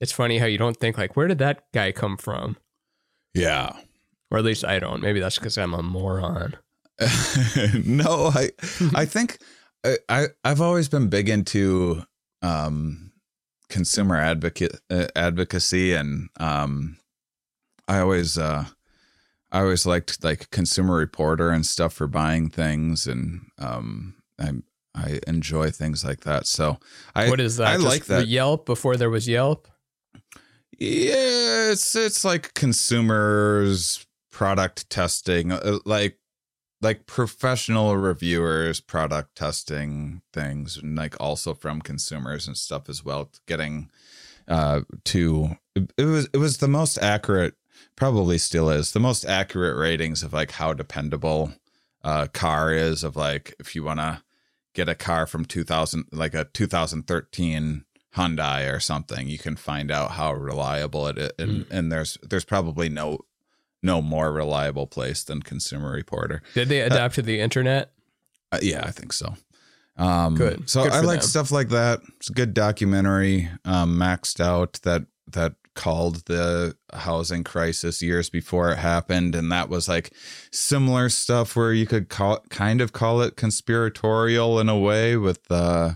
it's 0.00 0.12
funny 0.12 0.38
how 0.38 0.46
you 0.46 0.58
don't 0.58 0.76
think 0.76 0.98
like 0.98 1.16
where 1.16 1.28
did 1.28 1.38
that 1.38 1.64
guy 1.72 1.92
come 1.92 2.16
from? 2.16 2.56
yeah 3.34 3.76
Or 4.30 4.38
at 4.38 4.44
least 4.44 4.64
I 4.64 4.78
don't. 4.80 5.00
Maybe 5.00 5.20
that's 5.20 5.38
because 5.38 5.56
I'm 5.58 5.74
a 5.74 5.82
moron. 5.82 6.56
no 7.84 8.32
i 8.34 8.50
i 8.96 9.04
think 9.04 9.38
I, 9.84 9.98
I 10.08 10.26
i've 10.42 10.60
always 10.60 10.88
been 10.88 11.06
big 11.08 11.28
into 11.28 12.02
um 12.42 13.07
consumer 13.68 14.16
advocate 14.16 14.80
uh, 14.90 15.06
advocacy 15.14 15.92
and 15.92 16.28
um 16.40 16.96
i 17.86 17.98
always 17.98 18.38
uh 18.38 18.64
i 19.52 19.60
always 19.60 19.84
liked 19.86 20.22
like 20.24 20.50
consumer 20.50 20.96
reporter 20.96 21.50
and 21.50 21.66
stuff 21.66 21.92
for 21.92 22.06
buying 22.06 22.48
things 22.48 23.06
and 23.06 23.40
um 23.58 24.14
i 24.38 24.50
i 24.94 25.20
enjoy 25.26 25.70
things 25.70 26.04
like 26.04 26.20
that 26.20 26.46
so 26.46 26.78
i 27.14 27.28
what 27.28 27.40
is 27.40 27.56
that? 27.58 27.68
i 27.68 27.74
Just 27.74 27.86
like 27.86 28.04
that 28.06 28.26
Yelp 28.26 28.66
before 28.66 28.96
there 28.96 29.10
was 29.10 29.28
Yelp. 29.28 29.68
yeah 30.78 31.70
it's 31.70 31.94
it's 31.94 32.24
like 32.24 32.54
consumers 32.54 34.06
product 34.38 34.88
testing, 34.88 35.50
uh, 35.50 35.78
like 35.84 36.16
like 36.80 37.06
professional 37.06 37.96
reviewers 37.96 38.80
product 38.80 39.36
testing 39.36 40.22
things 40.32 40.76
and 40.76 40.96
like 40.96 41.16
also 41.20 41.54
from 41.54 41.80
consumers 41.80 42.46
and 42.46 42.56
stuff 42.56 42.88
as 42.88 43.04
well 43.04 43.30
getting 43.46 43.90
uh 44.46 44.80
to 45.04 45.56
it 45.96 46.04
was 46.04 46.28
it 46.32 46.38
was 46.38 46.58
the 46.58 46.68
most 46.68 46.98
accurate 46.98 47.54
probably 47.96 48.38
still 48.38 48.70
is 48.70 48.92
the 48.92 49.00
most 49.00 49.24
accurate 49.24 49.76
ratings 49.76 50.22
of 50.22 50.32
like 50.32 50.52
how 50.52 50.72
dependable 50.72 51.52
a 52.02 52.28
car 52.28 52.72
is 52.72 53.02
of 53.02 53.16
like 53.16 53.54
if 53.58 53.74
you 53.74 53.82
want 53.82 54.00
to 54.00 54.22
get 54.74 54.88
a 54.88 54.94
car 54.94 55.26
from 55.26 55.44
2000 55.44 56.04
like 56.12 56.34
a 56.34 56.44
2013 56.44 57.84
Hyundai 58.16 58.72
or 58.72 58.80
something 58.80 59.28
you 59.28 59.38
can 59.38 59.56
find 59.56 59.90
out 59.90 60.12
how 60.12 60.32
reliable 60.32 61.06
it 61.08 61.18
is 61.18 61.32
and, 61.38 61.66
and 61.70 61.92
there's 61.92 62.16
there's 62.22 62.44
probably 62.44 62.88
no 62.88 63.18
no 63.82 64.02
more 64.02 64.32
reliable 64.32 64.86
place 64.86 65.24
than 65.24 65.42
Consumer 65.42 65.90
Reporter. 65.90 66.42
Did 66.54 66.68
they 66.68 66.80
adapt 66.80 67.14
to 67.16 67.22
the 67.22 67.40
internet? 67.40 67.92
Uh, 68.50 68.58
yeah, 68.62 68.84
I 68.84 68.90
think 68.90 69.12
so. 69.12 69.34
Um, 69.96 70.36
Good. 70.36 70.70
So 70.70 70.84
Good 70.84 70.92
I 70.92 71.00
like 71.00 71.20
them. 71.20 71.28
stuff 71.28 71.50
like 71.50 71.68
that. 71.70 72.00
It's 72.16 72.30
a 72.30 72.32
good 72.32 72.54
documentary, 72.54 73.48
um, 73.64 73.98
maxed 73.98 74.40
out 74.40 74.74
that 74.84 75.06
that 75.32 75.54
called 75.74 76.24
the 76.26 76.76
housing 76.92 77.44
crisis 77.44 78.02
years 78.02 78.30
before 78.30 78.70
it 78.72 78.78
happened, 78.78 79.34
and 79.34 79.50
that 79.52 79.68
was 79.68 79.88
like 79.88 80.12
similar 80.50 81.08
stuff 81.08 81.54
where 81.54 81.72
you 81.72 81.86
could 81.86 82.08
call 82.08 82.40
kind 82.48 82.80
of 82.80 82.92
call 82.92 83.22
it 83.22 83.36
conspiratorial 83.36 84.58
in 84.60 84.68
a 84.68 84.78
way 84.78 85.16
with 85.16 85.50
uh 85.50 85.94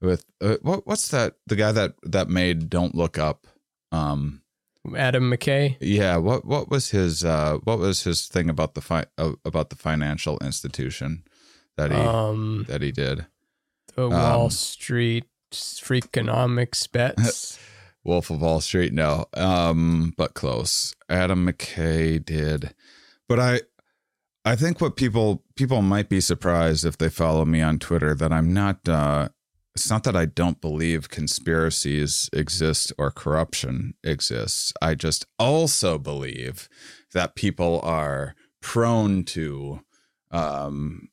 with 0.00 0.24
uh, 0.40 0.56
what 0.62 0.86
what's 0.86 1.08
that 1.08 1.34
the 1.46 1.56
guy 1.56 1.72
that 1.72 1.94
that 2.02 2.28
made 2.28 2.68
Don't 2.68 2.94
Look 2.94 3.18
Up. 3.18 3.46
Um, 3.92 4.42
Adam 4.96 5.30
McKay. 5.30 5.76
yeah, 5.80 6.16
what 6.16 6.44
what 6.44 6.70
was 6.70 6.90
his 6.90 7.24
uh 7.24 7.58
what 7.64 7.78
was 7.78 8.02
his 8.04 8.26
thing 8.28 8.48
about 8.50 8.74
the 8.74 8.80
fi- 8.80 9.06
uh, 9.18 9.32
about 9.44 9.70
the 9.70 9.76
financial 9.76 10.38
institution 10.40 11.24
that 11.76 11.90
he 11.90 11.96
Um, 11.96 12.64
that 12.68 12.82
he 12.82 12.92
did? 12.92 13.26
the 13.94 14.08
Wall 14.10 14.44
um, 14.44 14.50
Street 14.50 15.24
Freakonomics 15.52 16.90
bets. 16.90 17.58
Wolf 18.04 18.30
of 18.30 18.40
Wall 18.40 18.60
Street, 18.60 18.92
no, 18.92 19.24
um, 19.34 20.12
but 20.16 20.34
close. 20.34 20.94
Adam 21.08 21.44
McKay 21.46 22.24
did, 22.24 22.72
but 23.28 23.40
I, 23.40 23.60
I 24.44 24.54
think 24.54 24.80
what 24.80 24.94
people 24.94 25.42
people 25.56 25.82
might 25.82 26.08
be 26.08 26.20
surprised 26.20 26.84
if 26.84 26.96
they 26.98 27.08
follow 27.08 27.44
me 27.44 27.62
on 27.62 27.78
Twitter 27.80 28.14
that 28.14 28.32
I'm 28.32 28.52
not. 28.52 28.88
uh 28.88 29.28
It's 29.76 29.90
not 29.90 30.04
that 30.04 30.16
I 30.16 30.24
don't 30.24 30.58
believe 30.60 31.10
conspiracies 31.10 32.30
exist 32.32 32.94
or 32.96 33.10
corruption 33.10 33.92
exists. 34.02 34.72
I 34.80 34.94
just 34.94 35.26
also 35.38 35.98
believe 35.98 36.68
that 37.12 37.34
people 37.34 37.80
are 37.82 38.34
prone 38.62 39.22
to, 39.24 39.80
um, 40.30 41.10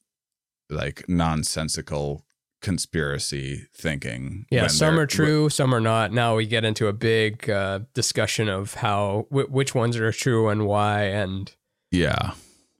like 0.69 1.04
nonsensical 1.10 2.26
conspiracy 2.62 3.67
thinking. 3.76 4.45
Yeah, 4.49 4.67
some 4.67 4.97
are 4.97 5.06
true, 5.06 5.49
some 5.49 5.76
are 5.76 5.82
not. 5.82 6.13
Now 6.13 6.38
we 6.38 6.45
get 6.47 6.63
into 6.63 6.88
a 6.88 6.93
big 6.93 7.49
uh, 7.49 7.80
discussion 7.93 8.47
of 8.47 8.76
how 8.76 9.28
wh- 9.30 9.52
which 9.52 9.76
ones 9.76 9.97
are 9.97 10.12
true 10.13 10.47
and 10.47 10.65
why, 10.65 11.04
and 11.04 11.54
Yeah. 11.91 12.32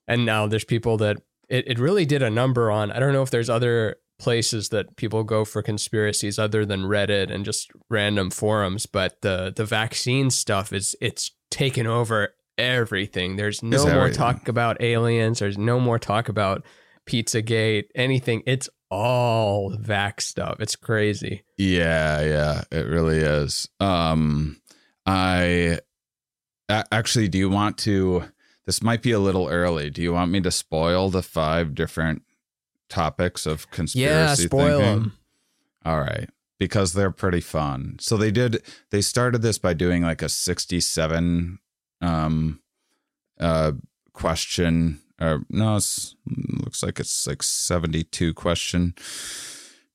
and 0.07 0.25
now 0.25 0.47
there's 0.47 0.63
people 0.63 0.95
that 0.99 1.17
it, 1.49 1.67
it 1.67 1.77
really 1.77 2.05
did 2.05 2.21
a 2.23 2.29
number 2.29 2.71
on. 2.71 2.89
I 2.89 2.99
don't 2.99 3.11
know 3.11 3.21
if 3.21 3.29
there's 3.31 3.49
other 3.49 3.97
places 4.19 4.69
that 4.69 4.95
people 4.95 5.23
go 5.23 5.43
for 5.45 5.62
conspiracies 5.62 6.39
other 6.39 6.65
than 6.65 6.84
Reddit 6.84 7.32
and 7.32 7.43
just 7.43 7.71
random 7.89 8.30
forums, 8.30 8.86
but 8.86 9.21
the 9.21 9.54
the 9.56 9.65
vaccine 9.65 10.30
stuff 10.30 10.71
is 10.71 10.95
it's 11.02 11.32
taken 11.52 11.88
over 11.88 12.34
everything. 12.58 13.36
There's 13.36 13.63
no 13.63 13.86
more 13.86 14.10
talk 14.10 14.47
about 14.47 14.82
aliens. 14.82 15.39
There's 15.39 15.58
no 15.58 15.80
more 15.80 15.99
talk 15.99 16.30
about 16.30 16.63
Pizzagate, 17.10 17.86
anything. 17.95 18.43
It's 18.45 18.69
all 18.89 19.71
vax 19.71 20.21
stuff. 20.21 20.58
It's 20.60 20.76
crazy. 20.76 21.43
Yeah, 21.58 22.21
yeah, 22.21 22.62
it 22.71 22.86
really 22.86 23.17
is. 23.17 23.67
Um 23.80 24.62
I 25.06 25.80
actually 26.69 27.28
do 27.28 27.38
you 27.38 27.49
want 27.49 27.78
to 27.80 28.26
this 28.65 28.82
might 28.82 29.02
be 29.02 29.12
a 29.12 29.19
little 29.19 29.49
early. 29.49 29.89
Do 29.89 30.02
you 30.02 30.13
want 30.13 30.32
me 30.32 30.39
to 30.41 30.52
spoil 30.52 31.10
the 31.10 31.21
five 31.21 31.76
different 31.76 32.21
topics 32.93 33.45
of 33.45 33.69
conspiracy 33.71 34.43
Yeah, 34.43 34.47
spoil 34.47 34.79
thinking? 34.79 34.99
them. 35.03 35.17
All 35.86 35.99
right. 35.99 36.29
Because 36.60 36.93
they're 36.93 37.12
pretty 37.12 37.41
fun. 37.41 37.97
So 37.99 38.15
they 38.17 38.32
did 38.32 38.62
they 38.91 39.01
started 39.01 39.41
this 39.41 39.58
by 39.58 39.73
doing 39.73 40.03
like 40.03 40.21
a 40.21 40.29
67 40.29 41.60
um 42.01 42.60
uh 43.39 43.71
question 44.13 44.99
or 45.19 45.43
no, 45.49 45.75
it's 45.77 46.15
looks 46.63 46.84
like 46.84 46.99
it's 46.99 47.27
like 47.27 47.43
72 47.43 48.34
question 48.34 48.93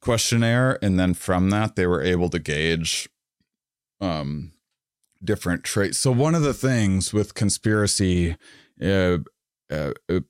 questionnaire 0.00 0.78
and 0.82 0.98
then 0.98 1.14
from 1.14 1.50
that 1.50 1.76
they 1.76 1.86
were 1.86 2.02
able 2.02 2.28
to 2.30 2.38
gauge 2.38 3.08
um 4.00 4.52
different 5.22 5.64
traits. 5.64 5.98
So 5.98 6.12
one 6.12 6.34
of 6.34 6.42
the 6.42 6.54
things 6.54 7.12
with 7.12 7.34
conspiracy 7.34 8.36
uh, 8.82 9.18
uh, 9.70 9.92
uh, 10.08 10.20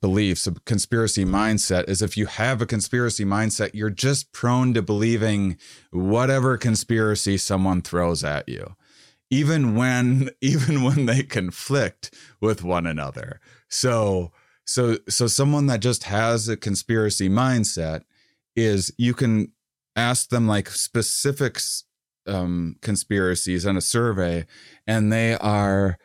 beliefs, 0.00 0.46
a 0.46 0.52
conspiracy 0.66 1.24
mindset 1.24 1.88
is 1.88 2.02
if 2.02 2.16
you 2.16 2.26
have 2.26 2.60
a 2.60 2.66
conspiracy 2.66 3.24
mindset, 3.24 3.70
you're 3.72 3.90
just 3.90 4.32
prone 4.32 4.74
to 4.74 4.82
believing 4.82 5.56
whatever 5.90 6.56
conspiracy 6.56 7.38
someone 7.38 7.80
throws 7.80 8.24
at 8.24 8.48
you, 8.48 8.74
even 9.30 9.74
when 9.74 10.30
even 10.40 10.82
when 10.82 11.06
they 11.06 11.22
conflict 11.22 12.14
with 12.40 12.64
one 12.64 12.86
another. 12.86 13.40
So 13.68 14.32
so 14.64 14.98
so 15.08 15.26
someone 15.26 15.66
that 15.66 15.80
just 15.80 16.04
has 16.04 16.48
a 16.48 16.56
conspiracy 16.56 17.28
mindset 17.28 18.02
is 18.56 18.92
you 18.98 19.14
can 19.14 19.52
ask 19.94 20.30
them 20.30 20.46
like 20.46 20.68
specifics 20.70 21.84
um, 22.26 22.76
conspiracies 22.82 23.64
in 23.64 23.76
a 23.76 23.80
survey, 23.80 24.46
and 24.86 25.12
they 25.12 25.34
are 25.34 25.98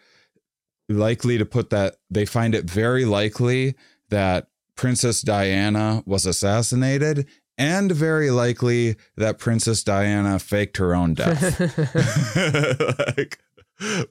likely 0.89 1.37
to 1.37 1.45
put 1.45 1.69
that 1.71 1.95
they 2.09 2.25
find 2.25 2.53
it 2.55 2.65
very 2.65 3.05
likely 3.05 3.75
that 4.09 4.47
Princess 4.75 5.21
Diana 5.21 6.03
was 6.05 6.25
assassinated 6.25 7.27
and 7.57 7.91
very 7.91 8.31
likely 8.31 8.95
that 9.15 9.37
Princess 9.39 9.83
Diana 9.83 10.39
faked 10.39 10.77
her 10.77 10.95
own 10.95 11.13
death. 11.13 11.59
like 13.17 13.39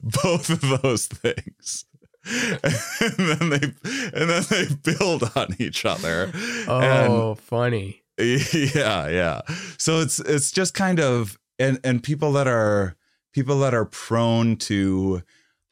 both 0.01 0.49
of 0.49 0.81
those 0.81 1.07
things. 1.07 1.85
and 2.25 3.17
then 3.17 3.49
they 3.49 3.73
and 4.17 4.29
then 4.29 4.43
they 4.49 4.65
build 4.93 5.29
on 5.35 5.55
each 5.59 5.85
other. 5.85 6.31
Oh, 6.67 6.79
and- 6.79 7.11
Oh, 7.13 7.35
funny. 7.35 8.01
yeah 8.19 9.07
yeah 9.07 9.41
so 9.79 9.99
it's 9.99 10.19
it's 10.19 10.51
just 10.51 10.75
kind 10.75 10.99
of 10.99 11.39
and 11.57 11.79
and 11.83 12.03
people 12.03 12.31
that 12.33 12.47
are 12.47 12.95
people 13.33 13.57
that 13.61 13.73
are 13.73 13.85
prone 13.85 14.55
to 14.55 15.23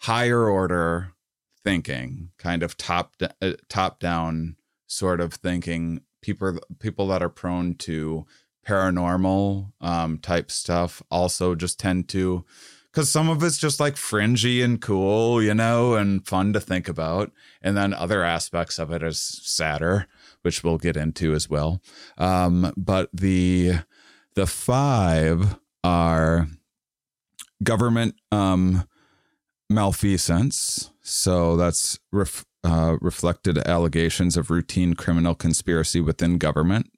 higher 0.02 0.50
order 0.50 1.14
thinking 1.64 2.30
kind 2.38 2.64
of 2.64 2.76
top 2.78 3.14
uh, 3.42 3.54
top 3.70 4.00
down 4.00 4.56
sort 4.88 5.22
of 5.22 5.34
thinking 5.34 6.02
people 6.22 6.60
people 6.80 7.08
that 7.08 7.22
are 7.22 7.30
prone 7.30 7.76
to 7.76 8.26
paranormal 8.68 9.72
um 9.82 10.18
type 10.18 10.52
stuff 10.52 11.02
also 11.12 11.56
just 11.56 11.80
tend 11.80 12.08
to 12.08 12.44
because 12.92 13.12
some 13.12 13.30
of 13.30 13.42
it's 13.44 13.58
just 13.58 13.80
like 13.80 13.96
fringy 13.96 14.62
and 14.62 14.82
cool 14.82 15.42
you 15.42 15.54
know 15.54 15.94
and 15.94 16.28
fun 16.28 16.52
to 16.54 16.60
think 16.60 16.90
about. 16.90 17.32
And 17.62 17.78
then 17.78 17.94
other 17.94 18.24
aspects 18.24 18.80
of 18.80 18.92
it 18.92 19.02
is 19.04 19.22
sadder 19.22 20.08
which 20.42 20.64
we'll 20.64 20.80
get 20.80 20.98
into 20.98 21.34
as 21.34 21.50
well. 21.50 21.82
Um 22.18 22.74
but 22.76 23.10
the 23.14 23.74
the 24.34 24.48
five 24.48 25.58
are 25.84 26.48
government 27.64 28.16
um 28.32 28.88
malfeasance 29.74 30.92
so 31.02 31.56
that's 31.58 32.00
ref, 32.12 32.46
uh, 32.64 32.98
reflected 33.02 33.58
allegations 33.68 34.38
of 34.38 34.50
routine 34.52 34.94
criminal 34.94 35.34
conspiracy 35.36 36.00
within 36.02 36.38
government 36.38 36.92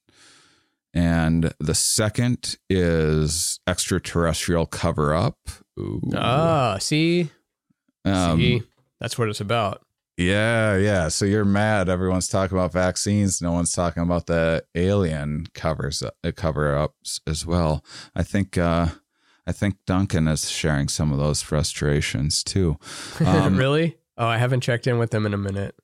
and 0.93 1.53
the 1.59 1.73
second 1.73 2.57
is 2.69 3.59
extraterrestrial 3.67 4.65
cover 4.65 5.13
up 5.13 5.37
Ah, 6.15 6.77
see, 6.79 7.29
um, 8.05 8.37
see, 8.39 8.61
that's 8.99 9.17
what 9.17 9.27
it's 9.29 9.41
about. 9.41 9.81
Yeah, 10.17 10.77
yeah. 10.77 11.07
So 11.07 11.25
you're 11.25 11.45
mad. 11.45 11.89
Everyone's 11.89 12.27
talking 12.27 12.55
about 12.55 12.71
vaccines. 12.71 13.41
No 13.41 13.51
one's 13.53 13.73
talking 13.73 14.03
about 14.03 14.27
the 14.27 14.63
alien 14.75 15.47
covers 15.55 16.03
uh, 16.03 16.31
cover 16.35 16.75
ups 16.75 17.19
as 17.25 17.43
well. 17.43 17.83
I 18.15 18.21
think 18.21 18.55
uh, 18.55 18.89
I 19.45 19.51
think 19.51 19.75
Duncan 19.85 20.27
is 20.27 20.49
sharing 20.49 20.87
some 20.87 21.11
of 21.11 21.17
those 21.19 21.41
frustrations 21.41 22.43
too. 22.43 22.77
Um, 23.25 23.57
really? 23.57 23.97
Oh, 24.17 24.27
I 24.27 24.37
haven't 24.37 24.61
checked 24.61 24.87
in 24.87 24.97
with 24.99 25.13
him 25.13 25.25
in 25.25 25.33
a 25.33 25.37
minute. 25.37 25.75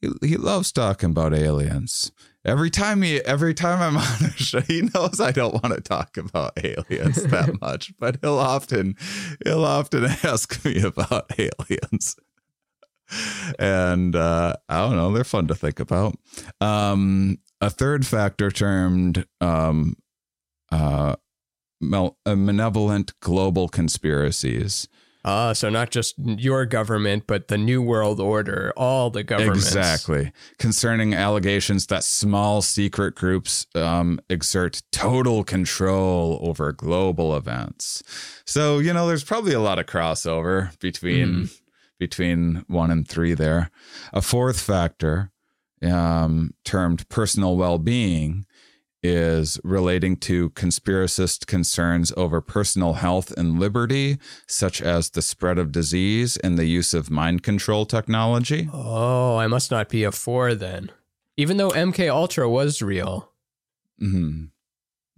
he, 0.00 0.10
he 0.28 0.36
loves 0.36 0.70
talking 0.72 1.10
about 1.10 1.34
aliens. 1.34 2.12
Every 2.44 2.70
time 2.70 3.02
he, 3.02 3.20
every 3.22 3.54
time 3.54 3.80
I'm 3.80 3.96
on 4.24 4.30
a 4.30 4.30
show, 4.32 4.60
he 4.60 4.82
knows 4.94 5.20
I 5.20 5.32
don't 5.32 5.54
want 5.62 5.74
to 5.74 5.80
talk 5.80 6.16
about 6.16 6.52
aliens 6.62 7.22
that 7.30 7.60
much, 7.60 7.92
but 7.98 8.18
he'll 8.22 8.38
often, 8.38 8.96
he'll 9.44 9.64
often 9.64 10.04
ask 10.22 10.64
me 10.64 10.82
about 10.82 11.30
aliens. 11.38 12.16
and 13.58 14.14
uh, 14.16 14.54
I 14.68 14.78
don't 14.78 14.96
know, 14.96 15.12
they're 15.12 15.24
fun 15.24 15.46
to 15.48 15.54
think 15.54 15.80
about. 15.80 16.16
Um, 16.60 17.38
a 17.60 17.70
third 17.70 18.06
factor 18.06 18.50
termed 18.50 19.26
um, 19.40 19.96
uh, 20.72 21.16
uh, 21.92 22.36
malevolent 22.36 23.12
global 23.20 23.68
conspiracies. 23.68 24.88
Ah, 25.26 25.54
so 25.54 25.70
not 25.70 25.90
just 25.90 26.16
your 26.18 26.66
government, 26.66 27.24
but 27.26 27.48
the 27.48 27.56
New 27.56 27.80
World 27.80 28.20
Order, 28.20 28.74
all 28.76 29.08
the 29.08 29.22
governments. 29.22 29.66
Exactly. 29.66 30.32
Concerning 30.58 31.14
allegations 31.14 31.86
that 31.86 32.04
small 32.04 32.60
secret 32.60 33.14
groups 33.14 33.66
um, 33.74 34.20
exert 34.28 34.82
total 34.92 35.42
control 35.42 36.38
over 36.42 36.72
global 36.72 37.34
events. 37.34 38.02
So, 38.44 38.78
you 38.80 38.92
know, 38.92 39.08
there's 39.08 39.24
probably 39.24 39.54
a 39.54 39.60
lot 39.60 39.78
of 39.78 39.86
crossover 39.86 40.78
between 40.78 41.48
between 41.98 42.64
one 42.66 42.90
and 42.90 43.08
three 43.08 43.32
there. 43.32 43.70
A 44.12 44.20
fourth 44.20 44.60
factor, 44.60 45.30
um, 45.82 46.52
termed 46.64 47.08
personal 47.08 47.56
well-being, 47.56 48.44
is 49.06 49.60
relating 49.62 50.16
to 50.16 50.48
conspiracist 50.50 51.46
concerns 51.46 52.10
over 52.16 52.40
personal 52.40 52.94
health 52.94 53.30
and 53.36 53.60
liberty, 53.60 54.16
such 54.48 54.80
as 54.80 55.10
the 55.10 55.20
spread 55.20 55.58
of 55.58 55.70
disease 55.70 56.38
and 56.38 56.58
the 56.58 56.64
use 56.64 56.94
of 56.94 57.10
mind 57.10 57.42
control 57.42 57.84
technology. 57.84 58.68
Oh, 58.72 59.36
I 59.36 59.46
must 59.46 59.70
not 59.70 59.90
be 59.90 60.04
a 60.04 60.10
four 60.10 60.54
then. 60.54 60.90
Even 61.36 61.58
though 61.58 61.68
MK 61.70 62.08
Ultra 62.08 62.48
was 62.48 62.80
real. 62.80 63.30
hmm 63.98 64.46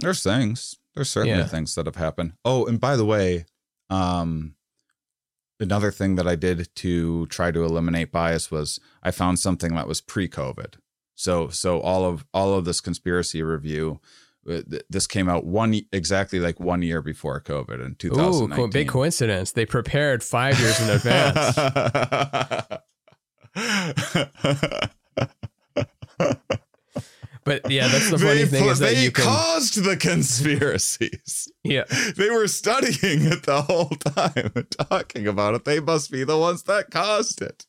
There's 0.01 0.23
things. 0.23 0.77
There's 0.95 1.09
certainly 1.09 1.39
Yeah. 1.39 1.47
things 1.47 1.75
that 1.77 1.87
have 1.87 1.97
happened. 1.97 2.33
Oh, 2.45 2.67
and 2.67 2.81
by 2.81 2.97
the 2.97 3.05
way, 3.05 3.47
um, 3.89 4.57
another 5.61 5.91
thing 5.93 6.17
that 6.17 6.27
I 6.27 6.35
did 6.35 6.69
to 6.77 7.27
try 7.27 7.51
to 7.53 7.65
eliminate 7.65 8.11
bias 8.13 8.51
was 8.51 8.81
I 9.03 9.11
found 9.13 9.39
something 9.39 9.75
that 9.77 9.87
was 9.87 10.01
pre-COVID. 10.01 10.75
So, 11.17 11.49
so 11.49 11.81
all 11.81 12.05
of 12.05 12.25
all 12.33 12.55
of 12.55 12.65
this 12.67 12.81
conspiracy 12.81 13.43
review, 13.43 14.01
uh, 14.49 14.61
this 14.89 15.07
came 15.07 15.29
out 15.29 15.45
one 15.45 15.81
exactly 15.93 16.39
like 16.39 16.61
one 16.61 16.83
year 16.83 17.03
before 17.03 17.41
COVID 17.41 17.85
in 17.85 17.93
Ooh, 17.93 17.95
2019. 17.95 18.57
co- 18.57 18.69
big 18.71 18.89
coincidence. 18.89 19.53
They 19.53 19.67
prepared 19.67 20.23
five 20.23 20.59
years 20.61 20.79
in 20.81 20.91
advance. 20.91 21.57
But 27.45 27.71
yeah, 27.71 27.87
that's 27.87 28.11
the 28.11 28.19
funny 28.19 28.43
they 28.43 28.59
thing 28.59 28.69
is 28.69 28.81
that 28.81 28.95
they 28.95 29.05
you 29.05 29.13
can. 29.13 29.25
caused 29.25 29.85
the 29.85 29.97
conspiracies. 29.97 31.49
yeah. 31.63 31.85
They 32.17 32.29
were 32.29 32.49
studying 32.49 33.23
it 33.23 33.45
the 33.45 33.63
whole 33.63 33.91
time 33.91 34.51
and 34.57 34.69
talking 34.69 35.29
about 35.29 35.55
it. 35.55 35.65
They 35.65 35.79
must 35.79 36.11
be 36.11 36.25
the 36.25 36.37
ones 36.37 36.65
that 36.65 36.91
caused 36.91 37.41
it. 37.41 37.65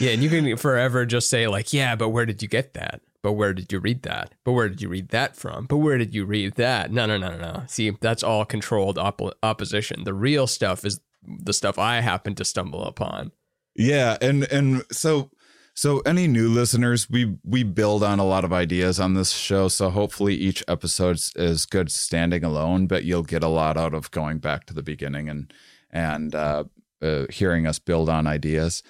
Yeah, 0.00 0.10
and 0.10 0.22
you 0.22 0.28
can 0.28 0.56
forever 0.56 1.06
just 1.06 1.28
say 1.28 1.46
like, 1.46 1.72
yeah, 1.72 1.96
but 1.96 2.10
where 2.10 2.26
did 2.26 2.42
you 2.42 2.48
get 2.48 2.74
that? 2.74 3.00
But 3.22 3.32
where 3.32 3.54
did 3.54 3.72
you 3.72 3.78
read 3.78 4.02
that? 4.02 4.34
But 4.44 4.52
where 4.52 4.68
did 4.68 4.82
you 4.82 4.88
read 4.88 5.08
that 5.10 5.36
from? 5.36 5.66
But 5.66 5.76
where 5.76 5.96
did 5.96 6.12
you 6.14 6.24
read 6.24 6.54
that? 6.54 6.90
No, 6.90 7.06
no, 7.06 7.16
no, 7.16 7.30
no, 7.30 7.38
no. 7.38 7.62
See, 7.68 7.90
that's 8.00 8.22
all 8.22 8.44
controlled 8.44 8.96
oppo- 8.96 9.32
opposition. 9.42 10.04
The 10.04 10.14
real 10.14 10.46
stuff 10.46 10.84
is 10.84 11.00
the 11.22 11.52
stuff 11.52 11.78
I 11.78 12.00
happen 12.00 12.34
to 12.34 12.44
stumble 12.44 12.84
upon. 12.84 13.30
Yeah, 13.74 14.18
and 14.20 14.44
and 14.44 14.82
so 14.90 15.30
so 15.74 16.00
any 16.00 16.26
new 16.26 16.48
listeners, 16.48 17.08
we 17.08 17.38
we 17.44 17.62
build 17.62 18.02
on 18.02 18.18
a 18.18 18.24
lot 18.24 18.44
of 18.44 18.52
ideas 18.52 19.00
on 19.00 19.14
this 19.14 19.30
show, 19.30 19.68
so 19.68 19.88
hopefully 19.88 20.34
each 20.34 20.62
episode 20.68 21.18
is 21.36 21.64
good 21.64 21.90
standing 21.90 22.44
alone, 22.44 22.86
but 22.86 23.04
you'll 23.04 23.22
get 23.22 23.42
a 23.42 23.48
lot 23.48 23.76
out 23.76 23.94
of 23.94 24.10
going 24.10 24.38
back 24.38 24.66
to 24.66 24.74
the 24.74 24.82
beginning 24.82 25.28
and 25.28 25.52
and 25.90 26.34
uh, 26.34 26.64
uh, 27.00 27.26
hearing 27.30 27.66
us 27.66 27.78
build 27.78 28.08
on 28.08 28.26
ideas. 28.26 28.82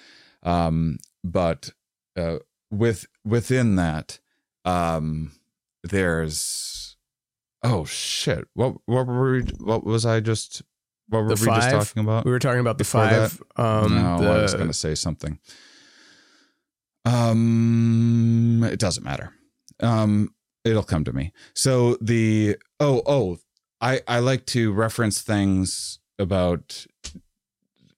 Um, 0.43 0.99
but 1.23 1.71
uh, 2.17 2.39
with 2.71 3.07
within 3.25 3.75
that, 3.77 4.19
um, 4.65 5.31
there's 5.83 6.97
oh 7.63 7.85
shit, 7.85 8.47
what 8.53 8.75
what 8.85 9.07
were 9.07 9.33
we, 9.33 9.41
what 9.59 9.83
was 9.83 10.05
I 10.05 10.19
just 10.19 10.61
what 11.07 11.23
were 11.23 11.35
The 11.35 11.41
we 11.41 11.55
just 11.55 11.69
talking 11.69 12.03
about? 12.03 12.25
We 12.25 12.31
were 12.31 12.39
talking 12.39 12.59
about 12.59 12.77
the 12.77 12.83
five. 12.83 13.41
Um, 13.55 13.95
no, 13.95 14.21
the, 14.21 14.29
I 14.29 14.41
was 14.41 14.53
going 14.53 14.67
to 14.67 14.73
say 14.73 14.95
something. 14.95 15.39
Um, 17.05 18.63
it 18.63 18.79
doesn't 18.79 19.03
matter. 19.03 19.33
Um, 19.79 20.33
it'll 20.63 20.83
come 20.83 21.03
to 21.03 21.13
me. 21.13 21.31
So 21.53 21.97
the 22.01 22.57
oh 22.79 23.01
oh, 23.05 23.39
I 23.81 24.01
I 24.07 24.19
like 24.19 24.45
to 24.47 24.71
reference 24.71 25.21
things 25.21 25.99
about 26.17 26.85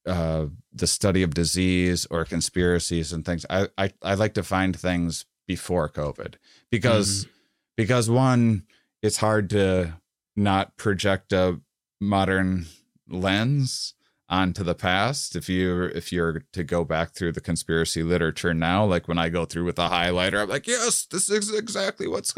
uh 0.05 0.47
the 0.73 0.87
study 0.87 1.23
of 1.23 1.33
disease 1.33 2.05
or 2.11 2.25
conspiracies 2.25 3.13
and 3.13 3.25
things. 3.25 3.45
I 3.49 3.67
I 3.77 3.91
I 4.01 4.13
like 4.15 4.33
to 4.35 4.43
find 4.43 4.77
things 4.77 5.25
before 5.47 5.89
COVID 5.89 6.35
because 6.69 7.27
because 7.77 8.09
one, 8.09 8.63
it's 9.01 9.17
hard 9.17 9.49
to 9.51 9.95
not 10.35 10.77
project 10.77 11.33
a 11.33 11.59
modern 11.99 12.65
lens 13.07 13.93
onto 14.27 14.63
the 14.63 14.75
past. 14.75 15.35
If 15.35 15.47
you 15.49 15.83
if 15.83 16.11
you're 16.11 16.43
to 16.53 16.63
go 16.63 16.83
back 16.83 17.11
through 17.11 17.33
the 17.33 17.41
conspiracy 17.41 18.03
literature 18.03 18.53
now 18.53 18.83
like 18.83 19.07
when 19.07 19.19
i 19.19 19.29
go 19.29 19.45
through 19.45 19.65
with 19.65 19.77
a 19.77 19.87
highlighter 19.89 20.41
i'm 20.41 20.49
like 20.49 20.65
yes 20.65 21.05
this 21.05 21.29
is 21.29 21.53
exactly 21.53 22.07
what's 22.07 22.33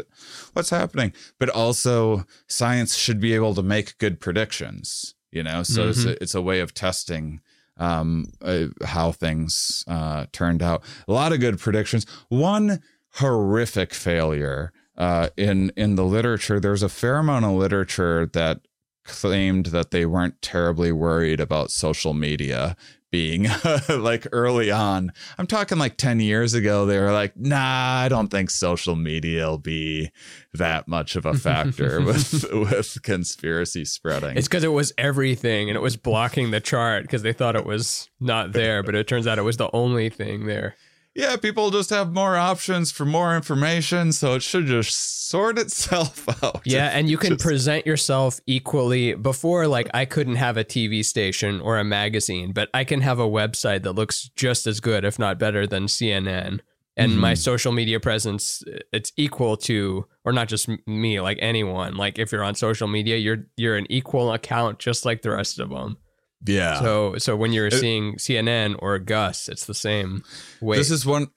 what's 0.52 0.70
happening. 0.70 1.12
But 1.38 1.48
also 1.48 2.26
science 2.46 2.96
should 2.96 3.20
be 3.20 3.34
able 3.34 3.54
to 3.54 3.62
make 3.62 3.98
good 3.98 4.20
predictions 4.20 5.14
you 5.30 5.42
know? 5.42 5.62
So 5.62 5.88
it's, 5.88 6.04
a, 6.04 6.22
it's 6.22 6.34
a 6.34 6.42
way 6.42 6.60
of 6.60 6.74
testing 6.74 7.40
um 7.78 8.26
uh, 8.42 8.66
how 8.84 9.12
things 9.12 9.84
uh 9.86 10.26
turned 10.32 10.62
out. 10.62 10.82
A 11.06 11.12
lot 11.12 11.32
of 11.32 11.40
good 11.40 11.58
predictions. 11.58 12.06
One 12.28 12.82
horrific 13.14 13.94
failure 13.94 14.72
uh 14.96 15.28
in 15.36 15.70
in 15.76 15.94
the 15.96 16.04
literature 16.04 16.60
there's 16.60 16.82
a 16.82 16.88
fair 16.88 17.16
amount 17.16 17.44
of 17.44 17.52
literature 17.52 18.26
that 18.26 18.60
claimed 19.04 19.66
that 19.66 19.90
they 19.90 20.04
weren't 20.04 20.40
terribly 20.42 20.92
worried 20.92 21.40
about 21.40 21.70
social 21.70 22.12
media 22.12 22.76
being 23.10 23.46
like 23.88 24.26
early 24.32 24.70
on. 24.70 25.12
I'm 25.38 25.46
talking 25.46 25.78
like 25.78 25.96
10 25.96 26.20
years 26.20 26.54
ago, 26.54 26.86
they 26.86 26.98
were 26.98 27.12
like, 27.12 27.36
nah, 27.36 28.02
I 28.04 28.08
don't 28.08 28.28
think 28.28 28.50
social 28.50 28.96
media 28.96 29.46
will 29.46 29.58
be 29.58 30.10
that 30.54 30.88
much 30.88 31.16
of 31.16 31.24
a 31.24 31.34
factor 31.34 32.00
with, 32.04 32.44
with 32.52 32.98
conspiracy 33.02 33.84
spreading. 33.84 34.36
It's 34.36 34.48
because 34.48 34.64
it 34.64 34.68
was 34.68 34.92
everything 34.98 35.68
and 35.68 35.76
it 35.76 35.80
was 35.80 35.96
blocking 35.96 36.50
the 36.50 36.60
chart 36.60 37.02
because 37.02 37.22
they 37.22 37.32
thought 37.32 37.56
it 37.56 37.66
was 37.66 38.10
not 38.20 38.52
there, 38.52 38.82
but 38.82 38.94
it 38.94 39.06
turns 39.06 39.26
out 39.26 39.38
it 39.38 39.42
was 39.42 39.56
the 39.56 39.70
only 39.72 40.08
thing 40.10 40.46
there. 40.46 40.76
Yeah, 41.18 41.36
people 41.36 41.70
just 41.72 41.90
have 41.90 42.12
more 42.14 42.36
options 42.36 42.92
for 42.92 43.04
more 43.04 43.34
information, 43.36 44.12
so 44.12 44.34
it 44.36 44.42
should 44.42 44.66
just 44.66 45.28
sort 45.28 45.58
itself 45.58 46.24
out. 46.44 46.62
Yeah, 46.64 46.86
and 46.88 47.10
you 47.10 47.18
can 47.18 47.30
Just- 47.32 47.44
present 47.44 47.86
yourself 47.86 48.40
equally. 48.46 49.14
Before, 49.14 49.66
like, 49.66 49.90
I 49.92 50.04
couldn't 50.04 50.36
have 50.36 50.56
a 50.56 50.64
TV 50.64 51.04
station 51.04 51.60
or 51.60 51.76
a 51.78 51.84
magazine, 51.84 52.52
but 52.52 52.70
I 52.72 52.84
can 52.84 53.00
have 53.00 53.18
a 53.18 53.28
website 53.28 53.82
that 53.82 53.92
looks 53.94 54.30
just 54.36 54.66
as 54.66 54.78
good, 54.80 55.04
if 55.04 55.18
not 55.18 55.38
better, 55.38 55.66
than 55.66 55.86
CNN. 55.88 56.60
And 56.96 57.18
my 57.20 57.32
Mhm. 57.34 57.38
social 57.38 57.72
media 57.72 58.00
presence, 58.00 58.62
it's 58.92 59.12
equal 59.16 59.56
to, 59.58 60.06
or 60.24 60.32
not 60.32 60.48
just 60.48 60.68
me, 60.86 61.20
like 61.20 61.38
anyone. 61.40 61.96
Like, 61.96 62.18
if 62.18 62.32
you're 62.32 62.42
on 62.42 62.54
social 62.54 62.88
media, 62.88 63.16
you're 63.16 63.46
you're 63.56 63.76
an 63.76 63.86
equal 63.90 64.32
account, 64.32 64.78
just 64.80 65.04
like 65.04 65.22
the 65.22 65.30
rest 65.30 65.60
of 65.60 65.70
them. 65.70 65.98
Yeah. 66.44 66.80
So, 66.80 67.16
so 67.18 67.36
when 67.36 67.52
you're 67.52 67.66
It- 67.68 67.74
seeing 67.74 68.14
CNN 68.16 68.76
or 68.78 68.98
Gus, 68.98 69.48
it's 69.48 69.66
the 69.66 69.74
same 69.74 70.22
way. 70.60 70.76
this 70.78 70.90
is 70.90 71.04
one 71.06 71.28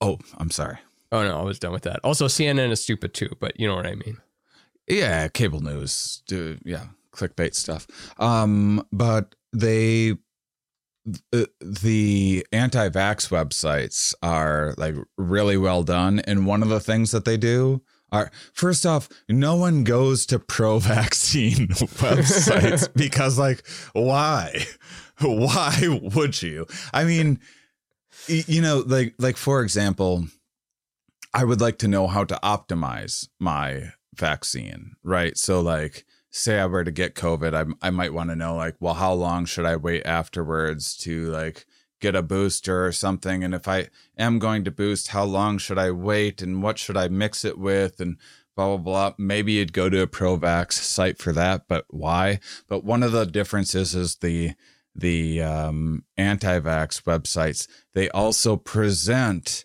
oh 0.00 0.18
I'm 0.38 0.50
sorry. 0.50 0.78
oh 1.12 1.22
no, 1.22 1.38
I 1.40 1.42
was 1.42 1.58
done 1.58 1.72
with 1.72 1.82
that. 1.84 2.00
Also, 2.04 2.26
CNN 2.28 2.70
is 2.70 2.82
stupid 2.82 3.14
too, 3.14 3.30
but 3.40 3.58
you 3.58 3.66
know 3.66 3.74
what 3.76 3.86
I 3.86 3.94
mean. 3.94 4.18
Yeah, 4.88 5.28
cable 5.28 5.60
news, 5.60 6.22
do 6.26 6.58
yeah, 6.64 6.86
clickbait 7.12 7.54
stuff. 7.54 7.86
Um, 8.18 8.86
but 8.92 9.34
they 9.52 10.14
the, 11.32 11.48
the 11.60 12.46
anti-vax 12.52 13.28
websites 13.28 14.14
are 14.22 14.74
like 14.78 14.94
really 15.18 15.56
well 15.56 15.82
done, 15.82 16.18
and 16.20 16.46
one 16.46 16.62
of 16.62 16.68
the 16.70 16.80
things 16.80 17.10
that 17.12 17.24
they 17.24 17.36
do 17.36 17.82
are 18.14 18.30
first 18.52 18.86
off, 18.86 19.08
no 19.28 19.56
one 19.56 19.84
goes 19.84 20.26
to 20.26 20.38
pro-vaccine 20.38 21.68
websites 21.68 22.88
because, 22.96 23.38
like, 23.38 23.66
why? 23.92 24.64
Why 25.20 26.00
would 26.14 26.42
you? 26.42 26.66
I 26.92 27.04
mean, 27.04 27.40
you 28.26 28.60
know, 28.60 28.82
like 28.86 29.14
like 29.18 29.36
for 29.36 29.62
example, 29.62 30.26
I 31.32 31.44
would 31.44 31.60
like 31.60 31.78
to 31.78 31.88
know 31.88 32.06
how 32.06 32.24
to 32.24 32.38
optimize 32.42 33.28
my 33.38 33.92
vaccine, 34.14 34.96
right? 35.02 35.36
So 35.36 35.60
like 35.60 36.04
say 36.30 36.58
I 36.58 36.66
were 36.66 36.84
to 36.84 36.90
get 36.90 37.14
COVID, 37.14 37.54
I 37.54 37.86
I 37.86 37.90
might 37.90 38.12
want 38.12 38.30
to 38.30 38.36
know 38.36 38.56
like, 38.56 38.76
well, 38.80 38.94
how 38.94 39.12
long 39.12 39.44
should 39.44 39.66
I 39.66 39.76
wait 39.76 40.04
afterwards 40.04 40.96
to 40.98 41.26
like 41.26 41.66
get 42.04 42.14
a 42.14 42.22
booster 42.22 42.84
or 42.84 42.92
something? 42.92 43.42
And 43.42 43.54
if 43.54 43.66
I 43.66 43.88
am 44.18 44.38
going 44.38 44.64
to 44.64 44.70
boost, 44.70 45.08
how 45.08 45.24
long 45.24 45.58
should 45.58 45.78
I 45.78 45.90
wait 45.90 46.42
and 46.42 46.62
what 46.62 46.78
should 46.78 46.96
I 46.96 47.08
mix 47.08 47.44
it 47.44 47.58
with 47.58 48.00
and 48.00 48.18
blah 48.54 48.76
blah 48.76 48.76
blah. 48.76 49.14
Maybe 49.18 49.52
you'd 49.52 49.72
go 49.72 49.88
to 49.88 50.02
a 50.02 50.06
Provax 50.06 50.72
site 50.72 51.18
for 51.18 51.32
that, 51.32 51.66
but 51.68 51.86
why? 51.88 52.40
But 52.68 52.84
one 52.84 53.02
of 53.02 53.12
the 53.12 53.24
differences 53.24 53.94
is 53.94 54.16
the 54.16 54.54
the 54.94 55.42
um, 55.42 56.04
anti-vax 56.16 57.02
websites, 57.02 57.66
they 57.94 58.08
also 58.10 58.56
present 58.56 59.64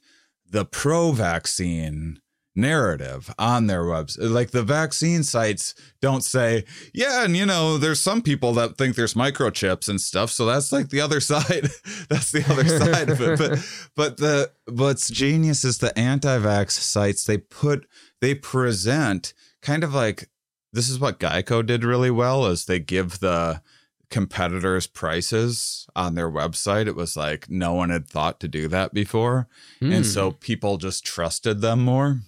the 0.49 0.65
pro-vaccine 0.65 2.19
narrative 2.59 3.33
on 3.39 3.67
their 3.67 3.83
website. 3.83 4.29
Like 4.31 4.51
the 4.51 4.63
vaccine 4.63 5.23
sites 5.23 5.73
don't 6.01 6.23
say, 6.23 6.65
yeah, 6.93 7.23
and 7.23 7.35
you 7.35 7.45
know, 7.45 7.77
there's 7.77 7.99
some 8.01 8.21
people 8.21 8.53
that 8.53 8.77
think 8.77 8.95
there's 8.95 9.13
microchips 9.13 9.87
and 9.89 9.99
stuff. 9.99 10.29
So 10.31 10.45
that's 10.45 10.71
like 10.71 10.89
the 10.89 11.01
other 11.01 11.19
side. 11.31 11.69
that's 12.09 12.31
the 12.31 12.45
other 12.49 12.67
side 12.67 13.09
of 13.09 13.21
it. 13.21 13.37
But 13.39 13.59
but 13.95 14.17
the 14.17 14.51
what's 14.67 15.09
genius 15.09 15.63
is 15.63 15.77
the 15.79 15.97
anti-vax 15.97 16.71
sites, 16.71 17.23
they 17.23 17.37
put 17.37 17.87
they 18.21 18.35
present 18.35 19.33
kind 19.61 19.83
of 19.83 19.93
like 19.93 20.29
this 20.73 20.89
is 20.89 20.99
what 20.99 21.19
Geico 21.19 21.65
did 21.65 21.83
really 21.83 22.11
well 22.11 22.45
is 22.45 22.65
they 22.65 22.79
give 22.79 23.19
the 23.19 23.61
competitors 24.09 24.87
prices 24.87 25.85
on 25.95 26.15
their 26.15 26.29
website 26.31 26.87
it 26.87 26.95
was 26.95 27.15
like 27.15 27.47
no 27.47 27.73
one 27.75 27.91
had 27.91 28.07
thought 28.07 28.39
to 28.39 28.47
do 28.47 28.67
that 28.67 28.91
before 28.91 29.47
Hmm. 29.79 29.91
and 29.91 30.05
so 30.05 30.31
people 30.31 30.77
just 30.77 31.05
trusted 31.05 31.61
them 31.61 31.81
more 31.85 32.21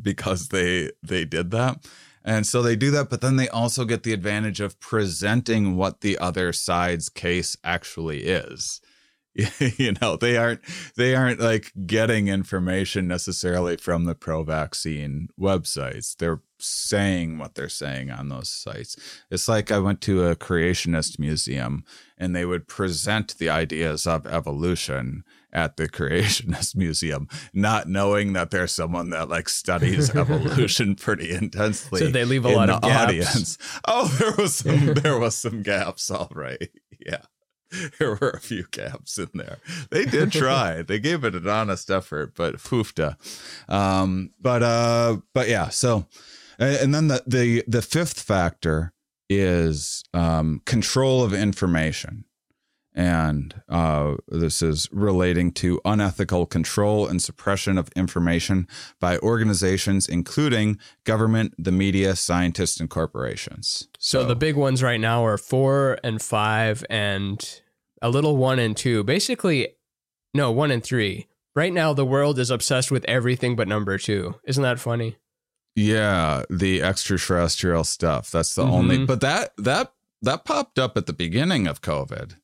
because 0.00 0.48
they 0.48 0.90
they 1.02 1.24
did 1.24 1.50
that. 1.50 1.86
And 2.22 2.46
so 2.46 2.60
they 2.62 2.76
do 2.76 2.90
that 2.90 3.10
but 3.10 3.20
then 3.20 3.36
they 3.36 3.48
also 3.48 3.84
get 3.84 4.02
the 4.02 4.12
advantage 4.12 4.60
of 4.60 4.78
presenting 4.80 5.76
what 5.76 6.00
the 6.00 6.18
other 6.18 6.52
side's 6.52 7.08
case 7.08 7.56
actually 7.64 8.24
is. 8.24 8.80
You 9.78 9.94
know 10.00 10.16
they 10.16 10.36
aren't 10.36 10.60
they 10.96 11.14
aren't 11.14 11.40
like 11.40 11.72
getting 11.86 12.28
information 12.28 13.06
necessarily 13.06 13.76
from 13.76 14.04
the 14.04 14.14
pro 14.14 14.42
vaccine 14.42 15.28
websites. 15.38 16.16
They're 16.16 16.42
saying 16.58 17.38
what 17.38 17.54
they're 17.54 17.68
saying 17.68 18.10
on 18.10 18.28
those 18.28 18.50
sites. 18.50 18.96
It's 19.30 19.48
like 19.48 19.70
i 19.70 19.78
went 19.78 20.00
to 20.02 20.26
a 20.26 20.36
creationist 20.36 21.18
museum 21.18 21.84
and 22.18 22.34
they 22.34 22.44
would 22.44 22.68
present 22.68 23.38
the 23.38 23.48
ideas 23.48 24.06
of 24.06 24.26
evolution 24.26 25.24
at 25.52 25.76
the 25.76 25.88
creationist 25.98 26.74
museum 26.76 27.28
not 27.52 27.88
knowing 27.88 28.32
that 28.34 28.50
there's 28.50 28.72
someone 28.72 29.10
that 29.10 29.28
like 29.28 29.48
studies 29.48 30.10
evolution 30.16 30.94
pretty 30.94 31.30
intensely 31.32 32.00
So 32.00 32.08
they 32.08 32.24
leave 32.24 32.44
a 32.44 32.48
lot 32.50 32.66
the 32.66 32.74
of 32.76 32.82
gaps. 32.82 33.02
audience 33.02 33.58
oh 33.86 34.06
there 34.18 34.32
was 34.36 34.54
some 34.56 34.94
there 34.94 35.18
was 35.18 35.34
some 35.36 35.62
gaps 35.62 36.10
all 36.10 36.30
right 36.34 36.70
yeah 37.04 37.22
there 37.98 38.16
were 38.16 38.30
a 38.30 38.40
few 38.40 38.64
gaps 38.72 39.16
in 39.16 39.28
there. 39.32 39.58
They 39.92 40.04
did 40.04 40.32
try. 40.32 40.82
they 40.82 40.98
gave 40.98 41.22
it 41.22 41.36
an 41.36 41.46
honest 41.48 41.88
effort, 41.88 42.34
but 42.34 42.56
foofta. 42.56 43.14
Um, 43.72 44.30
but 44.40 44.64
uh, 44.64 45.18
but 45.32 45.48
yeah. 45.48 45.68
So, 45.68 46.08
and 46.58 46.92
then 46.92 47.06
the 47.06 47.22
the 47.28 47.62
the 47.68 47.80
fifth 47.80 48.18
factor 48.20 48.92
is 49.28 50.02
um, 50.12 50.62
control 50.66 51.22
of 51.22 51.32
information, 51.32 52.24
and 52.94 53.60
uh, 53.68 54.16
this 54.28 54.62
is 54.62 54.88
relating 54.92 55.52
to 55.52 55.80
unethical 55.84 56.46
control 56.46 57.06
and 57.06 57.22
suppression 57.22 57.78
of 57.78 57.88
information 57.94 58.66
by 58.98 59.18
organizations, 59.18 60.08
including 60.08 60.78
government, 61.04 61.54
the 61.58 61.72
media, 61.72 62.16
scientists, 62.16 62.80
and 62.80 62.90
corporations. 62.90 63.88
So 63.98 64.24
the 64.24 64.36
big 64.36 64.56
ones 64.56 64.82
right 64.82 65.00
now 65.00 65.24
are 65.24 65.38
four 65.38 65.98
and 66.02 66.20
five 66.20 66.84
and 66.90 67.60
a 68.02 68.10
little 68.10 68.36
one 68.36 68.58
and 68.58 68.76
two. 68.76 69.04
Basically, 69.04 69.76
no, 70.34 70.50
one 70.50 70.70
and 70.70 70.82
three. 70.82 71.28
Right 71.54 71.72
now, 71.72 71.92
the 71.92 72.04
world 72.06 72.38
is 72.38 72.50
obsessed 72.50 72.90
with 72.90 73.04
everything 73.06 73.56
but 73.56 73.68
number 73.68 73.98
two. 73.98 74.36
Isn't 74.44 74.62
that 74.62 74.78
funny? 74.80 75.16
Yeah, 75.76 76.44
the 76.50 76.82
extraterrestrial 76.82 77.84
stuff. 77.84 78.30
That's 78.30 78.54
the 78.54 78.64
Mhm. 78.64 78.70
only. 78.72 79.04
But 79.04 79.20
that 79.20 79.52
that 79.56 79.92
that 80.22 80.44
popped 80.44 80.78
up 80.78 80.96
at 80.96 81.06
the 81.06 81.12
beginning 81.12 81.66
of 81.66 81.80
COVID. 81.80 82.36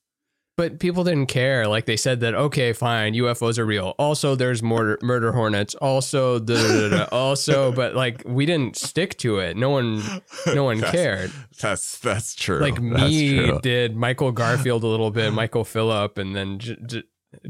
But 0.57 0.79
people 0.79 1.03
didn't 1.03 1.27
care. 1.27 1.67
Like 1.67 1.85
they 1.85 1.95
said 1.97 2.19
that, 2.21 2.33
okay, 2.33 2.73
fine, 2.73 3.13
UFOs 3.13 3.59
are 3.59 3.65
real. 3.65 3.93
Also, 3.99 4.33
there's 4.35 4.63
murder, 4.63 4.97
murder 5.03 5.31
hornets. 5.31 5.75
Also, 5.75 6.39
da, 6.39 6.55
da, 6.55 6.89
da, 6.89 6.97
da. 6.97 7.03
also, 7.11 7.71
but 7.81 7.93
like 7.95 8.23
we 8.25 8.47
didn't 8.47 8.75
stick 8.75 9.15
to 9.19 9.37
it. 9.37 9.55
No 9.55 9.69
one, 9.69 10.01
no 10.47 10.63
one 10.63 10.77
That's- 10.81 10.91
cared. 10.95 11.31
That's 11.61 11.99
that's 11.99 12.33
true. 12.33 12.57
Like 12.59 12.81
That's 12.81 13.03
me 13.11 13.37
true. 13.37 13.59
did 13.61 13.95
Michael 13.95 14.31
Garfield 14.31 14.83
a 14.83 14.87
little 14.87 15.11
bit, 15.11 15.31
Michael 15.41 15.63
Phillip, 15.63 16.17
and 16.17 16.35
then 16.35 16.57
J- 16.57 16.77
J- 16.87 17.03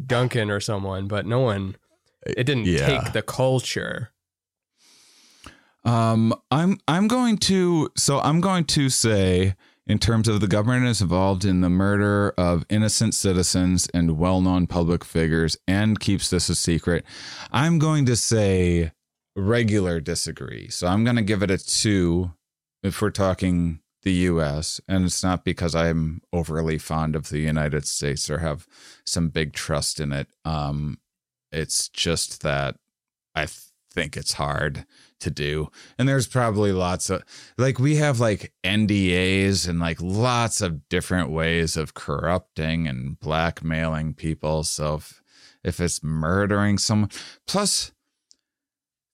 Duncan 0.05 0.51
or 0.51 0.59
someone. 0.59 1.07
But 1.07 1.25
no 1.25 1.39
one. 1.39 1.77
It 2.25 2.43
didn't 2.43 2.65
Yeah. 2.65 2.85
take 2.87 3.13
the 3.13 3.21
culture. 3.21 4.11
Um, 5.85 6.33
I'm 6.51 6.77
I'm 6.89 7.07
going 7.07 7.37
to 7.37 7.89
so 7.95 8.19
I'm 8.19 8.41
going 8.41 8.65
to 8.65 8.89
say 8.89 9.55
in 9.87 9.99
terms 9.99 10.27
of 10.27 10.41
the 10.41 10.47
government 10.47 10.85
is 10.85 11.01
involved 11.01 11.45
in 11.45 11.61
the 11.61 11.69
murder 11.69 12.33
of 12.37 12.65
innocent 12.69 13.15
citizens 13.15 13.87
and 13.93 14.17
well-known 14.17 14.67
public 14.67 15.05
figures 15.05 15.57
and 15.67 15.99
keeps 15.99 16.29
this 16.29 16.49
a 16.49 16.55
secret. 16.55 17.05
I'm 17.51 17.79
going 17.79 18.05
to 18.05 18.15
say 18.15 18.91
regular 19.35 19.99
disagree. 19.99 20.69
So 20.69 20.87
I'm 20.87 21.03
going 21.03 21.15
to 21.15 21.21
give 21.21 21.41
it 21.41 21.51
a 21.51 21.57
2 21.57 22.31
if 22.83 23.01
we're 23.01 23.11
talking 23.11 23.79
the 24.03 24.13
US 24.13 24.79
and 24.87 25.05
it's 25.05 25.23
not 25.23 25.43
because 25.43 25.75
I'm 25.75 26.21
overly 26.31 26.77
fond 26.77 27.15
of 27.15 27.29
the 27.29 27.39
United 27.39 27.85
States 27.85 28.29
or 28.29 28.37
have 28.39 28.67
some 29.05 29.29
big 29.29 29.53
trust 29.53 29.99
in 29.99 30.11
it. 30.13 30.27
Um 30.45 30.99
it's 31.51 31.89
just 31.89 32.41
that 32.43 32.75
I 33.35 33.45
th- 33.45 33.59
think 33.91 34.15
it's 34.15 34.33
hard 34.33 34.85
to 35.19 35.29
do. 35.29 35.69
And 35.97 36.07
there's 36.07 36.27
probably 36.27 36.71
lots 36.71 37.09
of 37.09 37.23
like 37.57 37.79
we 37.79 37.95
have 37.95 38.19
like 38.19 38.53
NDAs 38.63 39.67
and 39.67 39.79
like 39.79 40.01
lots 40.01 40.61
of 40.61 40.87
different 40.89 41.29
ways 41.29 41.77
of 41.77 41.93
corrupting 41.93 42.87
and 42.87 43.19
blackmailing 43.19 44.13
people. 44.13 44.63
So 44.63 44.95
if, 44.95 45.21
if 45.63 45.79
it's 45.79 46.03
murdering 46.03 46.77
someone, 46.77 47.09
plus 47.45 47.91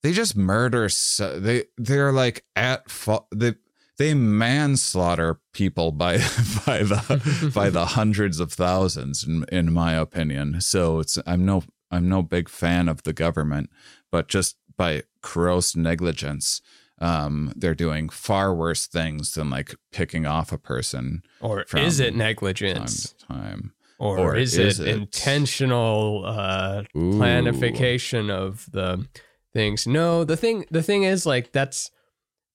they 0.03 0.11
just 0.11 0.35
murder. 0.35 0.89
So, 0.89 1.39
they 1.39 1.65
they're 1.77 2.11
like 2.11 2.45
at 2.55 2.91
fault. 2.91 3.27
They 3.33 3.55
they 3.97 4.13
manslaughter 4.13 5.39
people 5.53 5.91
by 5.91 6.17
by 6.65 6.83
the 6.83 7.51
by 7.55 7.69
the 7.69 7.85
hundreds 7.85 8.39
of 8.39 8.53
thousands 8.53 9.23
in 9.23 9.45
in 9.51 9.73
my 9.73 9.93
opinion. 9.93 10.61
So 10.61 10.99
it's 10.99 11.17
I'm 11.25 11.45
no 11.45 11.63
I'm 11.89 12.09
no 12.09 12.21
big 12.21 12.49
fan 12.49 12.89
of 12.89 13.03
the 13.03 13.13
government, 13.13 13.69
but 14.11 14.27
just 14.27 14.57
by 14.75 15.03
gross 15.23 15.75
negligence, 15.75 16.61
um, 16.99 17.51
they're 17.55 17.73
doing 17.73 18.07
far 18.09 18.53
worse 18.53 18.85
things 18.85 19.33
than 19.33 19.49
like 19.49 19.73
picking 19.91 20.27
off 20.27 20.51
a 20.51 20.57
person 20.59 21.23
Or 21.41 21.65
is 21.75 21.99
it 21.99 22.15
negligence? 22.15 23.13
to 23.13 23.25
time. 23.27 23.73
Or, 23.99 24.19
or 24.19 24.35
is, 24.35 24.57
is 24.57 24.79
it, 24.79 24.87
it- 24.87 24.95
intentional 24.97 26.23
uh, 26.25 26.83
Ooh. 26.95 27.13
planification 27.13 28.29
of 28.29 28.69
the 28.71 29.07
things? 29.53 29.87
No, 29.87 30.23
the 30.23 30.35
thing 30.37 30.65
the 30.71 30.83
thing 30.83 31.03
is 31.03 31.25
like 31.25 31.51
that's 31.51 31.89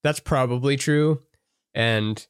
that's 0.05 0.21
probably 0.21 0.77
true, 0.77 1.21
and 1.75 2.25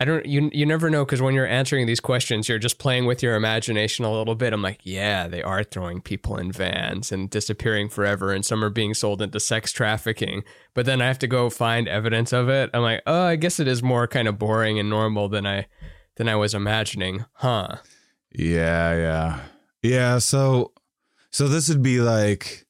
I 0.00 0.04
don't 0.04 0.26
you 0.26 0.50
you 0.52 0.66
never 0.66 0.90
know 0.90 1.04
because 1.04 1.22
when 1.22 1.34
you're 1.34 1.46
answering 1.46 1.86
these 1.86 2.00
questions, 2.00 2.48
you're 2.48 2.58
just 2.58 2.78
playing 2.78 3.06
with 3.06 3.22
your 3.22 3.36
imagination 3.36 4.04
a 4.04 4.12
little 4.12 4.34
bit. 4.34 4.52
I'm 4.52 4.60
like, 4.62 4.80
yeah, 4.82 5.28
they 5.28 5.42
are 5.42 5.62
throwing 5.62 6.00
people 6.00 6.36
in 6.36 6.50
vans 6.50 7.12
and 7.12 7.30
disappearing 7.30 7.88
forever, 7.88 8.32
and 8.32 8.44
some 8.44 8.64
are 8.64 8.70
being 8.70 8.92
sold 8.94 9.22
into 9.22 9.38
sex 9.38 9.70
trafficking. 9.70 10.42
But 10.74 10.86
then 10.86 11.00
I 11.00 11.06
have 11.06 11.20
to 11.20 11.28
go 11.28 11.48
find 11.48 11.86
evidence 11.86 12.32
of 12.32 12.48
it. 12.48 12.70
I'm 12.74 12.82
like, 12.82 13.02
oh, 13.06 13.22
I 13.22 13.36
guess 13.36 13.60
it 13.60 13.68
is 13.68 13.82
more 13.84 14.08
kind 14.08 14.26
of 14.26 14.38
boring 14.38 14.80
and 14.80 14.90
normal 14.90 15.28
than 15.28 15.46
I 15.46 15.66
than 16.16 16.28
I 16.28 16.36
was 16.36 16.54
imagining, 16.54 17.24
huh? 17.34 17.76
Yeah, 18.32 18.94
yeah, 18.96 19.40
yeah. 19.82 20.18
So, 20.18 20.72
so 21.30 21.46
this 21.46 21.68
would 21.68 21.82
be 21.82 22.00
like, 22.00 22.66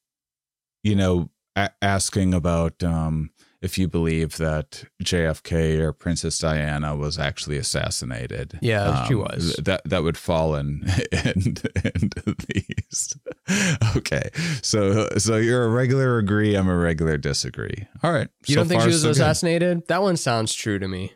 you 0.83 0.95
know, 0.95 1.31
a- 1.57 1.73
asking 1.81 2.35
about 2.35 2.83
um, 2.83 3.31
if 3.65 3.79
you 3.79 3.89
believe 3.89 4.37
that 4.37 4.85
JFK 5.03 5.79
or 5.81 5.93
Princess 5.93 6.39
Diana 6.39 6.95
was 6.95 7.19
actually 7.19 7.57
assassinated. 7.57 8.59
Yeah, 8.61 9.07
she 9.07 9.15
Um, 9.15 9.21
was. 9.21 9.57
That 9.57 9.81
that 9.87 10.03
would 10.03 10.19
fall 10.19 10.55
in 10.55 10.85
in 11.13 11.57
into 11.95 12.37
these. 12.49 13.15
Okay, 13.97 14.31
so 14.63 15.09
so 15.19 15.37
you're 15.37 15.65
a 15.65 15.69
regular 15.69 16.19
agree. 16.19 16.55
I'm 16.57 16.69
a 16.69 16.77
regular 16.77 17.19
disagree. 17.19 17.87
All 18.03 18.11
right. 18.13 18.29
You 18.47 18.55
so 18.55 18.61
don't 18.61 18.69
think 18.69 18.81
far, 18.81 18.89
she 18.89 18.95
was 18.95 19.03
so 19.03 19.09
good. 19.09 19.13
assassinated? 19.13 19.87
That 19.89 20.01
one 20.03 20.17
sounds 20.17 20.55
true 20.55 20.79
to 20.79 20.89
me. 20.89 21.13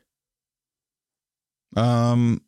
Um, 1.76 2.42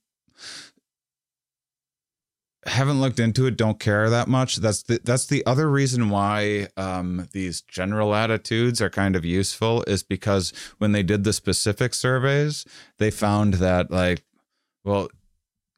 haven't 2.66 3.00
looked 3.00 3.18
into 3.18 3.46
it. 3.46 3.56
Don't 3.56 3.80
care 3.80 4.10
that 4.10 4.28
much. 4.28 4.56
That's 4.56 4.82
the 4.82 5.00
that's 5.02 5.26
the 5.26 5.44
other 5.46 5.70
reason 5.70 6.10
why 6.10 6.68
um 6.76 7.28
these 7.32 7.62
general 7.62 8.14
attitudes 8.14 8.82
are 8.82 8.90
kind 8.90 9.16
of 9.16 9.24
useful 9.24 9.82
is 9.84 10.02
because 10.02 10.52
when 10.78 10.92
they 10.92 11.02
did 11.02 11.24
the 11.24 11.32
specific 11.32 11.94
surveys, 11.94 12.66
they 12.98 13.10
found 13.10 13.54
that 13.54 13.90
like, 13.90 14.24
well, 14.84 15.08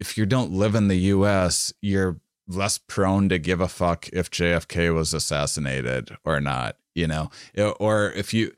if 0.01 0.19
you 0.19 0.27
don't 0.27 0.53
live 0.53 0.75
in 0.75 0.89
the 0.89 0.97
U.S., 0.97 1.73
you're 1.81 2.21
less 2.49 2.79
prone 2.79 3.29
to 3.29 3.39
give 3.39 3.61
a 3.61 3.69
fuck 3.69 4.09
if 4.13 4.31
JFK 4.31 4.93
was 4.93 5.15
assassinated 5.15 6.17
or 6.25 6.41
not. 6.41 6.77
you 6.95 7.07
know, 7.07 7.31
or 7.79 8.11
if 8.13 8.35
you 8.35 8.53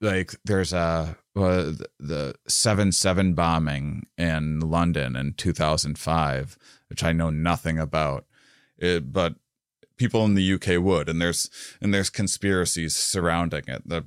like, 0.00 0.34
there's 0.44 0.72
a 0.72 1.16
uh, 1.34 1.72
the 1.98 2.34
seven 2.46 2.92
seven 2.92 3.34
bombing 3.34 4.06
in 4.16 4.60
London 4.60 5.16
in 5.16 5.34
2005, 5.34 6.58
which 6.88 7.02
I 7.02 7.12
know 7.12 7.30
nothing 7.30 7.78
about, 7.78 8.26
it, 8.78 9.12
but 9.12 9.36
people 9.96 10.24
in 10.24 10.34
the 10.34 10.52
UK 10.54 10.82
would, 10.82 11.08
and 11.08 11.20
there's 11.20 11.50
and 11.80 11.92
there's 11.92 12.10
conspiracies 12.10 12.96
surrounding 12.96 13.64
it. 13.66 13.88
That 13.88 14.04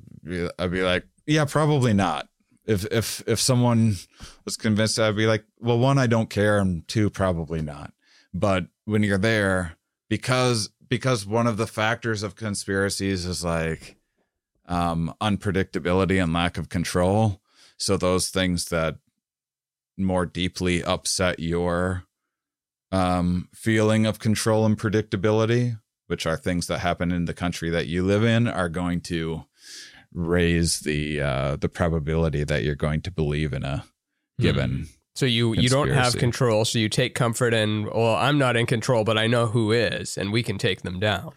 I'd 0.58 0.72
be 0.72 0.82
like, 0.82 1.06
yeah, 1.26 1.46
probably 1.46 1.94
not. 1.94 2.28
If 2.66 2.86
if 2.92 3.24
if 3.28 3.40
someone 3.40 3.96
was 4.46 4.58
convinced, 4.58 5.00
I'd 5.00 5.16
be 5.16 5.28
like, 5.28 5.46
well, 5.60 5.80
one, 5.80 5.98
I 5.98 6.08
don't 6.08 6.30
care, 6.30 6.60
and 6.60 6.88
two, 6.88 7.10
probably 7.10 7.62
not. 7.62 7.94
But 8.34 8.68
when 8.86 9.04
you're 9.04 9.18
there, 9.18 9.78
because 10.08 10.70
because 10.88 11.26
one 11.26 11.48
of 11.48 11.58
the 11.58 11.68
factors 11.68 12.24
of 12.24 12.36
conspiracies 12.36 13.26
is 13.26 13.44
like 13.44 13.98
um, 14.68 15.14
unpredictability 15.22 16.22
and 16.22 16.34
lack 16.34 16.58
of 16.58 16.70
control. 16.70 17.42
So 17.78 17.96
those 17.98 18.30
things 18.30 18.66
that 18.66 18.96
more 19.98 20.26
deeply 20.26 20.84
upset 20.84 21.40
your 21.40 22.06
um, 22.92 23.50
feeling 23.54 24.06
of 24.06 24.20
control 24.20 24.66
and 24.66 24.78
predictability, 24.78 25.80
which 26.08 26.26
are 26.26 26.38
things 26.38 26.68
that 26.68 26.80
happen 26.80 27.12
in 27.12 27.26
the 27.26 27.34
country 27.34 27.70
that 27.70 27.88
you 27.88 28.04
live 28.04 28.24
in, 28.24 28.48
are 28.48 28.70
going 28.70 29.02
to 29.02 29.46
raise 30.14 30.80
the 30.80 31.22
uh, 31.22 31.56
the 31.56 31.70
probability 31.70 32.44
that 32.44 32.64
you're 32.64 32.76
going 32.76 33.02
to 33.02 33.12
believe 33.12 33.54
in 33.54 33.64
a 33.64 33.86
given. 34.40 34.70
Hmm. 34.72 34.84
So 35.16 35.26
you 35.26 35.54
you 35.54 35.70
don't 35.70 35.90
have 35.90 36.18
control, 36.18 36.64
so 36.66 36.80
you 36.80 36.88
take 36.88 37.14
comfort 37.14 37.54
in. 37.54 37.86
Well, 37.86 38.16
I'm 38.16 38.38
not 38.38 38.56
in 38.56 38.66
control, 38.66 39.04
but 39.04 39.18
I 39.18 39.28
know 39.28 39.48
who 39.48 39.72
is, 39.72 40.18
and 40.18 40.32
we 40.32 40.44
can 40.44 40.58
take 40.58 40.84
them 40.84 41.00
down. 41.00 41.34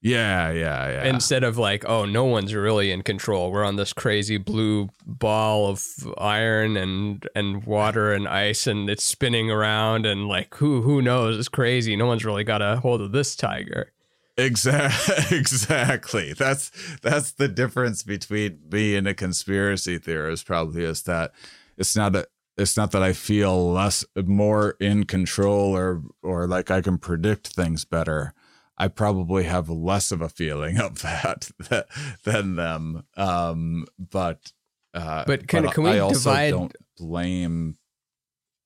Yeah, 0.00 0.52
yeah, 0.52 0.90
yeah. 0.90 1.04
Instead 1.04 1.42
of 1.42 1.58
like, 1.58 1.84
oh, 1.88 2.04
no 2.04 2.24
one's 2.24 2.54
really 2.54 2.92
in 2.92 3.02
control. 3.02 3.50
We're 3.50 3.64
on 3.64 3.76
this 3.76 3.92
crazy 3.92 4.36
blue 4.36 4.90
ball 5.04 5.68
of 5.68 5.84
iron 6.16 6.76
and 6.76 7.28
and 7.34 7.64
water 7.64 8.12
and 8.12 8.28
ice, 8.28 8.68
and 8.68 8.88
it's 8.88 9.02
spinning 9.02 9.50
around, 9.50 10.06
and 10.06 10.28
like, 10.28 10.54
who 10.54 10.82
who 10.82 11.02
knows? 11.02 11.36
It's 11.36 11.48
crazy. 11.48 11.96
No 11.96 12.06
one's 12.06 12.24
really 12.24 12.44
got 12.44 12.62
a 12.62 12.76
hold 12.76 13.00
of 13.00 13.10
this 13.12 13.34
tiger. 13.34 13.92
Exactly. 14.36 15.14
Exactly. 15.38 16.32
That's 16.32 16.70
that's 17.02 17.32
the 17.32 17.48
difference 17.48 18.04
between 18.04 18.60
me 18.70 18.94
and 18.94 19.08
a 19.08 19.14
conspiracy 19.14 19.98
theorist. 19.98 20.46
Probably 20.46 20.84
is 20.84 21.02
that 21.02 21.32
it's 21.76 21.96
not 21.96 22.14
a 22.14 22.28
it's 22.56 22.76
not 22.76 22.92
that 22.92 23.02
I 23.02 23.12
feel 23.12 23.72
less 23.72 24.04
more 24.16 24.76
in 24.80 25.04
control 25.04 25.76
or 25.76 26.02
or 26.22 26.46
like 26.46 26.70
I 26.70 26.82
can 26.82 26.98
predict 26.98 27.48
things 27.48 27.84
better. 27.84 28.32
I 28.78 28.88
probably 28.88 29.44
have 29.44 29.68
less 29.68 30.12
of 30.12 30.22
a 30.22 30.28
feeling 30.28 30.78
of 30.78 31.02
that, 31.02 31.50
than 32.24 32.56
them. 32.56 33.04
Um, 33.16 33.86
but 33.98 34.52
uh, 34.94 35.24
but 35.26 35.48
can, 35.48 35.64
but 35.64 35.74
can 35.74 35.84
we 35.84 35.90
I 35.90 35.98
also 35.98 36.30
divide? 36.30 36.50
Don't 36.50 36.76
blame 36.96 37.76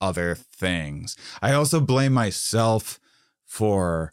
other 0.01 0.35
things. 0.35 1.17
I 1.41 1.53
also 1.53 1.81
blame 1.81 2.13
myself 2.13 3.01
for 3.47 4.13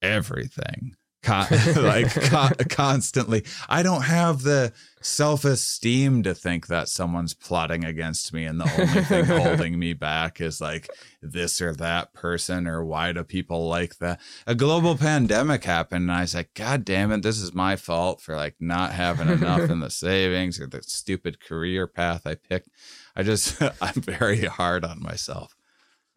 everything. 0.00 0.96
Con- 1.24 1.46
like 1.76 2.14
con- 2.24 2.54
constantly. 2.68 3.44
I 3.66 3.82
don't 3.82 4.02
have 4.02 4.42
the 4.42 4.72
self 5.00 5.44
esteem 5.44 6.22
to 6.22 6.34
think 6.34 6.66
that 6.66 6.88
someone's 6.88 7.32
plotting 7.32 7.82
against 7.82 8.32
me, 8.34 8.44
and 8.44 8.60
the 8.60 8.70
only 8.78 9.02
thing 9.04 9.24
holding 9.42 9.78
me 9.78 9.94
back 9.94 10.40
is 10.40 10.60
like 10.60 10.90
this 11.22 11.62
or 11.62 11.72
that 11.74 12.12
person, 12.12 12.66
or 12.66 12.84
why 12.84 13.12
do 13.12 13.24
people 13.24 13.66
like 13.68 13.98
that? 13.98 14.20
A 14.46 14.54
global 14.54 14.96
pandemic 14.96 15.64
happened, 15.64 16.02
and 16.02 16.12
I 16.12 16.20
was 16.20 16.34
like, 16.34 16.52
God 16.52 16.84
damn 16.84 17.10
it, 17.10 17.22
this 17.22 17.40
is 17.40 17.54
my 17.54 17.76
fault 17.76 18.20
for 18.20 18.36
like 18.36 18.56
not 18.60 18.92
having 18.92 19.28
enough 19.28 19.70
in 19.70 19.80
the 19.80 19.90
savings 20.04 20.60
or 20.60 20.66
the 20.66 20.82
stupid 20.82 21.40
career 21.40 21.86
path 21.86 22.26
I 22.26 22.34
picked. 22.34 22.68
I 23.16 23.22
just, 23.22 23.62
I'm 23.80 23.94
very 23.94 24.44
hard 24.44 24.84
on 24.84 25.02
myself. 25.02 25.54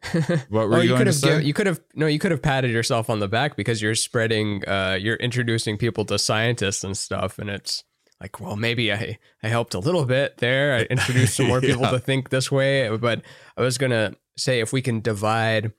what 0.48 0.68
were 0.68 0.76
oh, 0.76 0.80
you, 0.80 0.90
you 0.90 0.96
could 0.96 1.06
have 1.08 1.20
give, 1.20 1.42
you 1.42 1.52
could 1.52 1.66
have 1.66 1.80
no 1.94 2.06
you 2.06 2.20
could 2.20 2.30
have 2.30 2.40
patted 2.40 2.70
yourself 2.70 3.10
on 3.10 3.18
the 3.18 3.26
back 3.26 3.56
because 3.56 3.82
you're 3.82 3.96
spreading 3.96 4.66
uh 4.68 4.96
you're 4.98 5.16
introducing 5.16 5.76
people 5.76 6.04
to 6.04 6.18
scientists 6.18 6.84
and 6.84 6.96
stuff 6.96 7.38
and 7.38 7.50
it's 7.50 7.82
like 8.20 8.38
well 8.38 8.54
maybe 8.54 8.92
i 8.92 9.18
i 9.42 9.48
helped 9.48 9.74
a 9.74 9.78
little 9.78 10.04
bit 10.04 10.36
there 10.38 10.76
i 10.76 10.82
introduced 10.82 11.34
some 11.34 11.46
more 11.46 11.60
people 11.60 11.82
yeah. 11.82 11.90
to 11.90 11.98
think 11.98 12.30
this 12.30 12.50
way 12.50 12.96
but 12.96 13.22
i 13.56 13.62
was 13.62 13.76
gonna 13.76 14.14
say 14.36 14.60
if 14.60 14.72
we 14.72 14.80
can 14.80 15.00
divide 15.00 15.72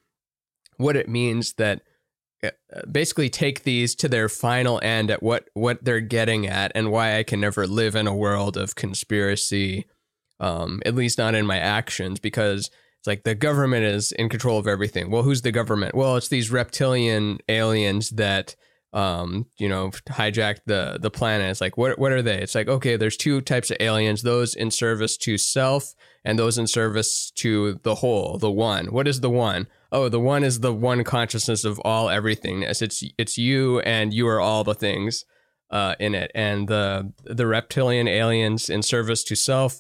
what 0.75 0.97
it 0.97 1.07
means 1.07 1.53
that 1.53 1.81
uh, 2.43 2.49
basically 2.91 3.29
take 3.29 3.63
these 3.63 3.95
to 3.95 4.09
their 4.09 4.27
final 4.27 4.81
end 4.83 5.11
at 5.11 5.23
what 5.23 5.49
what 5.53 5.83
they're 5.83 6.01
getting 6.01 6.45
at 6.45 6.73
and 6.75 6.91
why 6.91 7.17
i 7.17 7.23
can 7.23 7.39
never 7.39 7.65
live 7.65 7.95
in 7.95 8.05
a 8.05 8.15
world 8.15 8.57
of 8.57 8.75
conspiracy 8.75 9.85
um 10.41 10.81
at 10.85 10.93
least 10.95 11.17
not 11.17 11.35
in 11.35 11.45
my 11.45 11.57
actions 11.57 12.19
because 12.19 12.69
like 13.09 13.23
the 13.23 13.35
government 13.35 13.83
is 13.83 14.11
in 14.13 14.29
control 14.29 14.59
of 14.59 14.67
everything. 14.67 15.09
Well, 15.09 15.23
who's 15.23 15.41
the 15.41 15.51
government? 15.51 15.95
Well, 15.95 16.15
it's 16.15 16.29
these 16.29 16.51
reptilian 16.51 17.39
aliens 17.49 18.11
that 18.11 18.55
um, 18.91 19.45
you 19.57 19.69
know, 19.69 19.89
hijacked 20.09 20.61
the 20.65 20.97
the 20.99 21.11
planet. 21.11 21.49
It's 21.51 21.61
like 21.61 21.77
what 21.77 21.99
what 21.99 22.11
are 22.11 22.21
they? 22.21 22.37
It's 22.37 22.55
like 22.55 22.67
okay, 22.67 22.95
there's 22.95 23.17
two 23.17 23.41
types 23.41 23.69
of 23.71 23.77
aliens: 23.79 24.21
those 24.21 24.55
in 24.55 24.71
service 24.71 25.17
to 25.17 25.37
self 25.37 25.93
and 26.25 26.37
those 26.37 26.57
in 26.57 26.67
service 26.67 27.31
to 27.35 27.79
the 27.83 27.95
whole, 27.95 28.37
the 28.37 28.51
one. 28.51 28.87
What 28.87 29.07
is 29.07 29.21
the 29.21 29.29
one? 29.29 29.67
Oh, 29.91 30.09
the 30.09 30.19
one 30.19 30.43
is 30.43 30.59
the 30.59 30.73
one 30.73 31.03
consciousness 31.03 31.65
of 31.65 31.79
all 31.85 32.07
everythingness. 32.07 32.81
It's 32.81 33.03
it's 33.17 33.37
you 33.37 33.79
and 33.81 34.13
you 34.13 34.27
are 34.27 34.39
all 34.39 34.63
the 34.63 34.75
things 34.75 35.25
uh, 35.71 35.95
in 35.99 36.15
it. 36.15 36.31
And 36.33 36.67
the 36.67 37.13
the 37.25 37.47
reptilian 37.47 38.07
aliens 38.07 38.69
in 38.69 38.81
service 38.81 39.23
to 39.25 39.35
self 39.35 39.79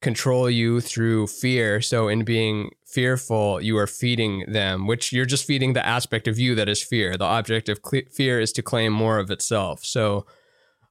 control 0.00 0.48
you 0.48 0.80
through 0.80 1.26
fear. 1.26 1.80
So, 1.80 2.08
in 2.08 2.24
being 2.24 2.70
fearful, 2.86 3.60
you 3.60 3.76
are 3.78 3.86
feeding 3.86 4.44
them, 4.48 4.86
which 4.86 5.12
you're 5.12 5.26
just 5.26 5.44
feeding 5.44 5.72
the 5.72 5.86
aspect 5.86 6.28
of 6.28 6.38
you 6.38 6.54
that 6.54 6.68
is 6.68 6.82
fear. 6.82 7.16
The 7.16 7.24
object 7.24 7.68
of 7.68 7.80
cl- 7.84 8.04
fear 8.12 8.40
is 8.40 8.52
to 8.52 8.62
claim 8.62 8.92
more 8.92 9.18
of 9.18 9.30
itself. 9.30 9.84
So, 9.84 10.26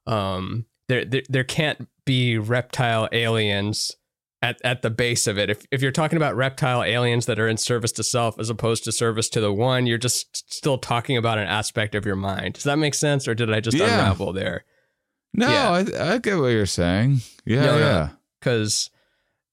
um, 0.06 0.66
there, 0.88 1.04
there, 1.04 1.22
there 1.28 1.44
can't 1.44 1.88
be 2.04 2.38
reptile 2.38 3.08
aliens 3.12 3.92
at, 4.42 4.60
at 4.64 4.82
the 4.82 4.90
base 4.90 5.26
of 5.26 5.38
it. 5.38 5.50
If, 5.50 5.66
if 5.70 5.82
you're 5.82 5.92
talking 5.92 6.16
about 6.16 6.36
reptile 6.36 6.82
aliens 6.82 7.26
that 7.26 7.38
are 7.38 7.48
in 7.48 7.56
service 7.56 7.92
to 7.92 8.02
self 8.02 8.38
as 8.38 8.50
opposed 8.50 8.84
to 8.84 8.92
service 8.92 9.28
to 9.30 9.40
the 9.40 9.52
one, 9.52 9.86
you're 9.86 9.98
just 9.98 10.52
still 10.52 10.78
talking 10.78 11.16
about 11.16 11.38
an 11.38 11.46
aspect 11.48 11.94
of 11.94 12.06
your 12.06 12.16
mind. 12.16 12.54
Does 12.54 12.64
that 12.64 12.78
make 12.78 12.94
sense? 12.94 13.26
Or 13.26 13.34
did 13.34 13.52
I 13.52 13.60
just 13.60 13.76
yeah. 13.76 13.84
unravel 13.84 14.32
there? 14.32 14.64
No, 15.34 15.48
yeah. 15.48 15.70
I, 15.70 16.14
I 16.14 16.18
get 16.18 16.38
what 16.38 16.48
you're 16.48 16.66
saying. 16.66 17.20
Yeah, 17.44 17.66
no, 17.66 17.78
yeah. 17.78 18.08
Because 18.40 18.90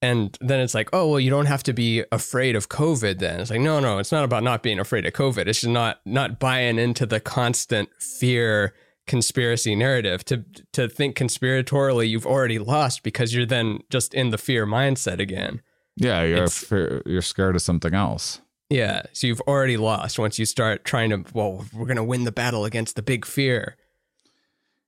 and 0.06 0.38
then 0.40 0.60
it's 0.60 0.76
like, 0.76 0.90
oh 0.94 1.10
well, 1.10 1.20
you 1.20 1.32
don't 1.32 1.48
have 1.48 1.64
to 1.64 1.74
be 1.74 2.04
afraid 2.12 2.56
of 2.56 2.70
COVID. 2.70 3.18
Then 3.18 3.40
it's 3.40 3.50
like, 3.50 3.60
no, 3.60 3.80
no, 3.80 3.98
it's 3.98 4.12
not 4.12 4.24
about 4.24 4.44
not 4.44 4.62
being 4.62 4.78
afraid 4.78 5.04
of 5.06 5.14
COVID. 5.14 5.48
It's 5.48 5.62
just 5.62 5.72
not 5.72 6.00
not 6.06 6.40
buying 6.40 6.78
into 6.78 7.08
the 7.08 7.20
constant 7.20 7.90
fear 8.00 8.74
conspiracy 9.08 9.76
narrative. 9.76 10.24
To 10.26 10.46
to 10.74 10.88
think 10.88 11.18
conspiratorially, 11.18 12.08
you've 12.08 12.28
already 12.28 12.60
lost 12.60 13.02
because 13.02 13.34
you're 13.34 13.48
then 13.48 13.80
just 13.90 14.14
in 14.14 14.30
the 14.30 14.38
fear 14.38 14.68
mindset 14.68 15.20
again. 15.20 15.64
Yeah, 15.96 16.22
you're 16.24 16.48
fear, 16.48 17.02
you're 17.08 17.24
scared 17.24 17.56
of 17.56 17.64
something 17.64 17.96
else. 17.96 18.42
Yeah, 18.70 19.04
so 19.12 19.26
you've 19.26 19.42
already 19.42 19.78
lost 19.78 20.20
once 20.20 20.38
you 20.38 20.46
start 20.46 20.86
trying 20.86 21.10
to. 21.10 21.26
Well, 21.34 21.66
we're 21.74 21.88
gonna 21.88 22.04
win 22.04 22.26
the 22.26 22.32
battle 22.32 22.64
against 22.64 22.96
the 22.96 23.02
big 23.02 23.26
fear. 23.26 23.76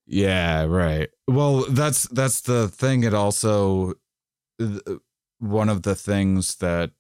Yeah, 0.06 0.66
right. 0.66 1.10
Well, 1.28 1.66
that's 1.70 2.08
that's 2.10 2.42
the 2.42 2.68
thing. 2.68 3.04
It 3.04 3.16
also 3.16 3.96
one 5.40 5.70
of 5.70 5.84
the 5.84 5.96
things 5.96 6.56
that 6.56 6.92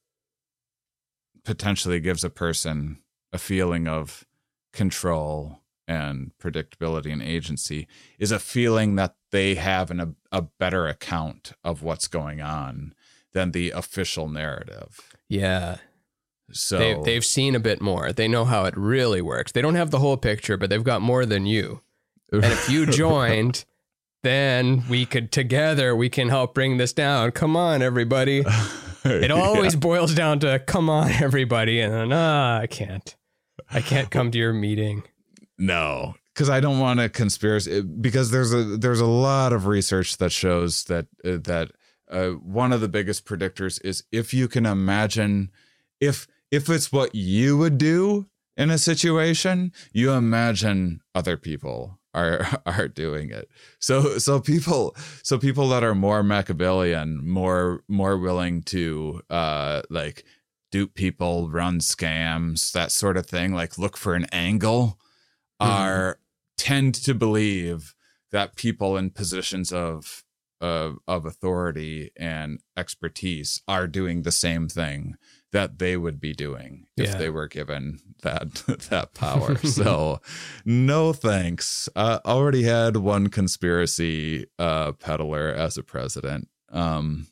potentially 1.44 2.00
gives 2.00 2.24
a 2.24 2.30
person 2.30 3.00
a 3.34 3.38
feeling 3.38 3.88
of 3.88 4.26
control 4.74 5.62
and 5.88 6.32
predictability 6.42 7.12
and 7.12 7.22
agency 7.22 7.88
is 8.20 8.32
a 8.32 8.40
feeling 8.40 8.96
that 8.96 9.16
they 9.32 9.56
have 9.56 9.90
an, 9.90 10.00
a, 10.00 10.14
a 10.32 10.42
better 10.42 10.88
account 10.88 11.54
of 11.64 11.82
what's 11.82 12.08
going 12.08 12.42
on 12.42 12.94
than 13.34 13.52
the 13.52 13.72
official 13.72 14.28
narrative. 14.28 15.14
Yeah. 15.30 15.78
So 16.52 16.78
they, 16.78 16.96
they've 17.04 17.26
seen 17.26 17.56
a 17.56 17.60
bit 17.60 17.82
more. 17.82 18.12
They 18.12 18.28
know 18.28 18.46
how 18.46 18.66
it 18.66 18.76
really 18.78 19.22
works. 19.22 19.52
They 19.52 19.62
don't 19.62 19.76
have 19.76 19.92
the 19.92 20.00
whole 20.00 20.18
picture, 20.18 20.58
but 20.58 20.70
they've 20.70 20.84
got 20.84 21.02
more 21.02 21.26
than 21.26 21.46
you. 21.46 21.82
And 22.32 22.46
if 22.46 22.70
you 22.70 22.86
joined, 22.92 23.66
then 24.24 24.84
we 24.90 25.06
could 25.06 25.32
together 25.32 25.96
we 25.96 26.10
can 26.10 26.30
help 26.30 26.54
bring 26.54 26.78
this 26.78 26.94
down. 26.94 27.32
Come 27.32 27.56
on, 27.56 27.82
everybody. 27.82 28.44
It 29.06 29.32
always 29.32 29.74
yeah. 29.74 29.80
boils 29.80 30.14
down 30.14 30.40
to 30.40 30.60
come 30.60 30.90
on, 30.90 31.10
everybody, 31.12 31.80
and 31.80 31.94
then 31.94 32.12
ah, 32.12 32.60
I 32.60 32.68
can't. 32.68 33.16
I 33.72 33.82
can't 33.82 34.10
come 34.10 34.32
to 34.32 34.38
your 34.38 34.54
meeting. 34.54 35.04
No, 35.58 36.16
because 36.34 36.50
I 36.50 36.60
don't 36.60 36.80
want 36.80 37.00
a 37.00 37.10
conspiracy. 37.10 37.82
Because 37.82 38.32
there's 38.32 38.54
a 38.54 38.64
there's 38.64 39.00
a 39.00 39.06
lot 39.06 39.54
of 39.54 39.66
research 39.66 40.18
that 40.18 40.32
shows 40.32 40.86
that 40.86 41.08
uh, 41.24 41.38
that 41.44 41.72
uh, 42.10 42.30
one 42.30 42.72
of 42.72 42.82
the 42.82 42.88
biggest 42.88 43.26
predictors 43.26 43.84
is 43.84 44.04
if 44.12 44.34
you 44.34 44.48
can 44.48 44.66
imagine 44.66 45.52
if 46.00 46.28
if 46.52 46.70
it's 46.70 46.92
what 46.92 47.14
you 47.16 47.58
would 47.58 47.78
do 47.78 48.28
in 48.56 48.70
a 48.70 48.78
situation, 48.78 49.72
you 49.92 50.12
imagine 50.12 51.02
other 51.14 51.38
people 51.38 51.97
are 52.18 52.48
are 52.66 52.88
doing 52.88 53.30
it. 53.32 53.50
So 53.80 54.18
so 54.18 54.40
people 54.40 54.96
so 55.24 55.38
people 55.38 55.70
that 55.70 55.84
are 55.84 55.96
more 55.96 56.24
Machiavellian, 56.24 57.28
more 57.28 57.84
more 57.88 58.18
willing 58.18 58.64
to 58.64 59.22
uh 59.30 59.82
like 59.90 60.24
dupe 60.72 60.94
people, 60.96 61.50
run 61.50 61.80
scams, 61.80 62.72
that 62.74 62.92
sort 62.92 63.18
of 63.18 63.26
thing, 63.26 63.54
like 63.54 63.78
look 63.78 63.96
for 63.98 64.14
an 64.16 64.26
angle, 64.32 65.00
Mhm. 65.62 65.68
are 65.68 66.20
tend 66.58 66.94
to 66.96 67.14
believe 67.16 67.96
that 68.32 68.56
people 68.56 68.98
in 68.98 69.10
positions 69.12 69.72
of 69.72 70.24
of 70.62 70.98
of 71.08 71.26
authority 71.26 72.12
and 72.18 72.60
expertise 72.76 73.62
are 73.68 73.88
doing 73.88 74.24
the 74.24 74.32
same 74.32 74.68
thing 74.68 75.16
that 75.52 75.78
they 75.80 75.96
would 75.96 76.20
be 76.20 76.34
doing 76.34 76.88
if 76.98 77.10
Yeah. 77.10 77.18
they 77.18 77.30
were 77.30 77.48
given 77.48 78.00
that 78.22 78.54
that 78.90 79.14
power. 79.14 79.58
so 79.58 80.20
no 80.66 81.14
thanks. 81.14 81.88
Uh, 81.96 82.20
already 82.26 82.64
had 82.64 82.98
one 82.98 83.28
conspiracy 83.30 84.46
uh, 84.60 84.92
peddler 84.94 85.50
as 85.50 85.78
a 85.78 85.84
president. 85.84 86.48
Um, 86.72 87.28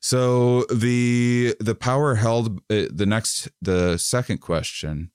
so 0.00 0.62
the 0.64 1.54
the 1.60 1.74
power 1.74 2.14
held 2.16 2.58
uh, 2.70 2.86
the 2.90 3.06
next 3.06 3.48
the 3.60 3.96
second 3.98 4.38
question. 4.38 5.10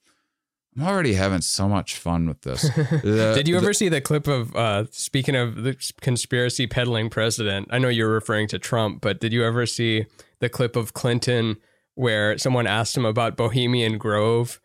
I'm 0.77 0.83
already 0.87 1.13
having 1.15 1.41
so 1.41 1.67
much 1.67 1.97
fun 1.97 2.27
with 2.27 2.41
this. 2.43 2.61
The- 3.03 3.33
Did 3.35 3.47
you 3.47 3.55
the- 3.55 3.61
ever 3.61 3.73
see 3.73 3.89
the 3.89 3.99
clip 4.01 4.27
of 4.27 4.55
uh 4.55 4.85
speaking 4.91 5.35
of 5.35 5.63
the 5.63 5.75
conspiracy 6.01 6.65
peddling 6.67 7.09
president? 7.09 7.67
I 7.71 7.77
know 7.77 7.89
you're 7.89 8.11
referring 8.11 8.47
to 8.49 8.59
Trump, 8.59 9.01
but 9.01 9.19
did 9.19 9.33
you 9.33 9.43
ever 9.45 9.65
see 9.65 10.05
the 10.39 10.49
clip 10.49 10.75
of 10.75 10.93
Clinton 10.93 11.57
where 11.95 12.37
someone 12.37 12.67
asked 12.67 12.95
him 12.95 13.05
about 13.05 13.35
Bohemian 13.35 13.97
Grove 13.97 14.61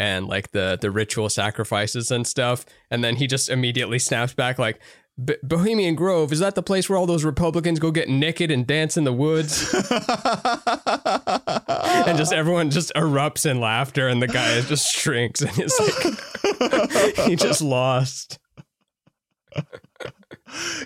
and 0.00 0.26
like 0.26 0.50
the 0.52 0.78
the 0.80 0.90
ritual 0.90 1.28
sacrifices 1.28 2.10
and 2.10 2.26
stuff 2.26 2.64
and 2.90 3.04
then 3.04 3.14
he 3.16 3.26
just 3.26 3.48
immediately 3.50 3.98
snaps 3.98 4.32
back 4.34 4.58
like 4.58 4.80
"B- 5.22 5.36
Bohemian 5.42 5.94
Grove 5.94 6.32
is 6.32 6.38
that 6.40 6.54
the 6.54 6.62
place 6.62 6.88
where 6.88 6.98
all 6.98 7.06
those 7.06 7.24
Republicans 7.24 7.78
go 7.78 7.90
get 7.90 8.08
naked 8.08 8.50
and 8.50 8.66
dance 8.66 8.96
in 8.96 9.04
the 9.04 9.12
woods? 9.12 9.72
and 12.06 12.16
just 12.18 12.32
everyone 12.32 12.70
just 12.70 12.92
erupts 12.94 13.44
in 13.48 13.60
laughter 13.60 14.08
and 14.08 14.22
the 14.22 14.26
guy 14.28 14.60
just 14.62 14.90
shrinks 14.94 15.42
and 15.42 15.52
it's 15.58 15.78
like 15.78 17.16
he 17.26 17.36
just 17.36 17.60
lost. 17.62 18.38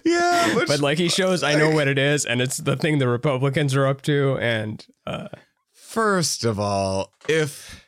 yeah, 0.05 0.55
which- 0.57 0.69
But 0.69 0.81
like 0.81 0.99
he 0.99 1.09
shows 1.09 1.43
I 1.43 1.55
know 1.55 1.71
what 1.71 1.89
it 1.89 1.99
is 1.99 2.25
and 2.27 2.41
it's 2.41 2.57
the 2.59 2.77
thing 2.77 2.99
the 2.99 3.09
Republicans 3.09 3.75
are 3.75 3.87
up 3.87 4.03
to 4.03 4.37
and 4.39 4.85
uh 5.07 5.29
First 5.73 6.45
of 6.45 6.59
all, 6.59 7.12
if 7.29 7.84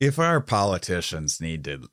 if 0.00 0.18
our 0.18 0.40
politicians 0.40 1.40
need 1.40 1.64
to 1.64 1.88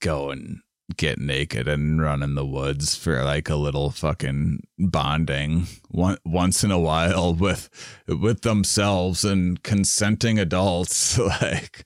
go 0.00 0.30
and 0.30 0.60
get 0.96 1.18
naked 1.18 1.68
and 1.68 2.00
run 2.00 2.22
in 2.22 2.34
the 2.34 2.46
woods 2.46 2.94
for 2.96 3.22
like 3.22 3.50
a 3.50 3.56
little 3.56 3.90
fucking 3.90 4.60
bonding 4.78 5.66
one, 5.90 6.16
once 6.24 6.64
in 6.64 6.70
a 6.70 6.78
while 6.78 7.34
with 7.34 7.68
with 8.06 8.40
themselves 8.40 9.24
and 9.24 9.62
consenting 9.62 10.38
adults 10.38 11.18
like 11.42 11.84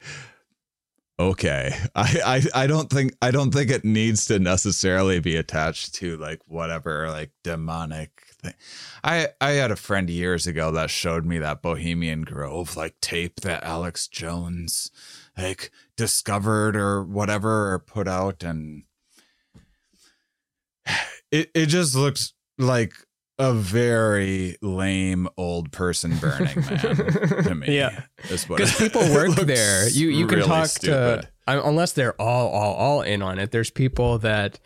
okay. 1.19 1.75
I, 1.95 2.43
I 2.55 2.63
i 2.63 2.67
don't 2.67 2.91
think 2.91 3.15
i 3.21 3.33
don't 3.33 3.53
think 3.53 3.71
it 3.71 3.85
needs 3.85 4.27
to 4.27 4.39
necessarily 4.39 5.19
be 5.19 5.37
attached 5.37 5.95
to 5.97 6.17
like 6.17 6.41
whatever 6.47 7.11
like 7.11 7.33
demonic 7.43 8.23
thing. 8.41 8.55
I 9.03 9.29
i 9.41 9.51
had 9.51 9.73
a 9.73 9.77
friend 9.77 10.09
years 10.09 10.47
ago 10.47 10.71
that 10.71 10.91
showed 10.91 11.27
me 11.27 11.39
that 11.39 11.61
bohemian 11.61 12.23
grove 12.23 12.77
like 12.77 13.01
tape 13.01 13.41
that 13.41 13.65
alex 13.65 14.07
jones 14.07 14.91
like 15.37 15.71
discovered 15.97 16.77
or 16.77 17.03
whatever 17.03 17.73
or 17.73 17.79
put 17.79 18.07
out 18.09 18.43
and 18.43 18.83
it 21.31 21.51
it 21.55 21.67
just 21.67 21.95
looks 21.95 22.35
like 22.59 22.93
a 23.39 23.53
very 23.55 24.57
lame 24.61 25.27
old 25.37 25.73
person 25.73 26.17
burning 26.19 26.61
man 26.61 26.79
to 27.45 27.55
me 27.57 27.77
Yeah. 27.77 28.03
because 28.21 28.77
people 28.77 29.01
work 29.15 29.35
there. 29.37 29.89
You 29.89 30.09
you 30.09 30.27
can 30.27 30.39
really 30.39 30.49
talk 30.49 30.67
stupid. 30.67 31.23
to 31.23 31.29
I- 31.47 31.67
unless 31.69 31.93
they're 31.93 32.21
all 32.21 32.49
all 32.51 32.75
all 32.75 33.03
in 33.03 33.23
on 33.23 33.39
it. 33.39 33.51
There's 33.51 33.71
people 33.71 34.19
that 34.19 34.61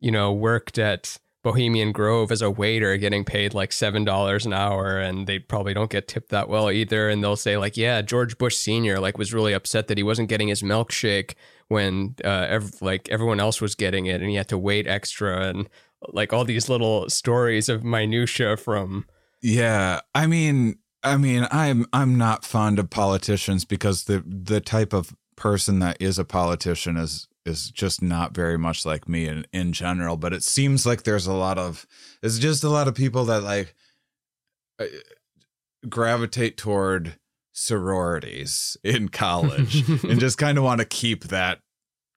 you 0.00 0.10
know 0.10 0.32
worked 0.32 0.78
at 0.78 1.18
Bohemian 1.42 1.92
Grove 1.92 2.30
as 2.30 2.42
a 2.42 2.50
waiter, 2.50 2.96
getting 2.96 3.24
paid 3.24 3.54
like 3.54 3.72
seven 3.72 4.04
dollars 4.04 4.44
an 4.44 4.52
hour, 4.52 4.98
and 4.98 5.26
they 5.26 5.38
probably 5.38 5.72
don't 5.72 5.90
get 5.90 6.08
tipped 6.08 6.30
that 6.30 6.48
well 6.48 6.70
either. 6.70 7.08
And 7.08 7.22
they'll 7.22 7.36
say 7.36 7.56
like, 7.56 7.76
yeah, 7.76 8.02
George 8.02 8.36
Bush 8.36 8.56
Senior 8.56 9.00
like 9.00 9.16
was 9.16 9.32
really 9.32 9.52
upset 9.52 9.88
that 9.88 9.98
he 9.98 10.04
wasn't 10.04 10.28
getting 10.28 10.48
his 10.48 10.62
milkshake 10.62 11.34
when 11.68 12.14
uh, 12.24 12.46
ev- 12.48 12.82
like 12.82 13.08
everyone 13.08 13.40
else 13.40 13.60
was 13.60 13.74
getting 13.74 14.06
it, 14.06 14.20
and 14.20 14.28
he 14.28 14.36
had 14.36 14.48
to 14.48 14.58
wait 14.58 14.86
extra 14.86 15.48
and 15.48 15.68
like 16.08 16.32
all 16.32 16.44
these 16.44 16.68
little 16.68 17.08
stories 17.08 17.68
of 17.68 17.84
minutia 17.84 18.56
from 18.56 19.06
Yeah, 19.40 20.00
I 20.14 20.26
mean, 20.26 20.78
I 21.02 21.16
mean, 21.16 21.46
I'm 21.50 21.86
I'm 21.92 22.18
not 22.18 22.44
fond 22.44 22.78
of 22.78 22.90
politicians 22.90 23.64
because 23.64 24.04
the 24.04 24.22
the 24.26 24.60
type 24.60 24.92
of 24.92 25.14
person 25.36 25.78
that 25.78 25.96
is 26.00 26.18
a 26.18 26.24
politician 26.24 26.98
is 26.98 27.28
is 27.46 27.70
just 27.70 28.02
not 28.02 28.34
very 28.34 28.58
much 28.58 28.84
like 28.84 29.08
me 29.08 29.26
in 29.26 29.46
in 29.52 29.72
general. 29.72 30.16
But 30.16 30.32
it 30.32 30.42
seems 30.42 30.86
like 30.86 31.02
there's 31.02 31.26
a 31.26 31.32
lot 31.32 31.58
of 31.58 31.86
it's 32.22 32.38
just 32.38 32.64
a 32.64 32.68
lot 32.68 32.88
of 32.88 32.94
people 32.94 33.24
that 33.26 33.42
like 33.42 33.74
uh, 34.78 34.86
gravitate 35.88 36.56
toward 36.56 37.18
sororities 37.52 38.76
in 38.84 39.08
college 39.08 39.88
and 40.04 40.20
just 40.20 40.38
kind 40.38 40.56
of 40.56 40.64
want 40.64 40.80
to 40.80 40.84
keep 40.84 41.24
that 41.24 41.60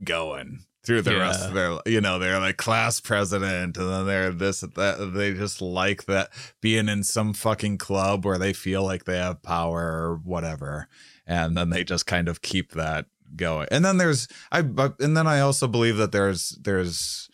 going 0.03 0.59
through 0.85 1.01
the 1.01 1.17
rest 1.17 1.45
of 1.45 1.53
their 1.53 1.77
you 1.85 2.01
know 2.01 2.19
they're 2.19 2.39
like 2.39 2.57
class 2.57 2.99
president 2.99 3.77
and 3.77 3.89
then 3.89 4.05
they're 4.05 4.31
this 4.31 4.63
and 4.63 4.73
that 4.73 5.13
they 5.13 5.33
just 5.33 5.61
like 5.61 6.05
that 6.05 6.29
being 6.61 6.89
in 6.89 7.03
some 7.03 7.33
fucking 7.33 7.77
club 7.77 8.25
where 8.25 8.37
they 8.37 8.51
feel 8.51 8.83
like 8.83 9.05
they 9.05 9.17
have 9.17 9.41
power 9.41 9.81
or 9.81 10.21
whatever 10.23 10.87
and 11.25 11.55
then 11.55 11.69
they 11.69 11.83
just 11.83 12.05
kind 12.05 12.27
of 12.27 12.41
keep 12.41 12.71
that 12.73 13.05
going 13.35 13.67
and 13.71 13.83
then 13.83 13.97
there's 13.97 14.27
i 14.51 14.61
but- 14.61 14.99
and 14.99 15.15
then 15.17 15.27
i 15.27 15.39
also 15.39 15.67
believe 15.67 15.97
that 15.97 16.11
there's 16.11 16.49
there's 16.61 17.29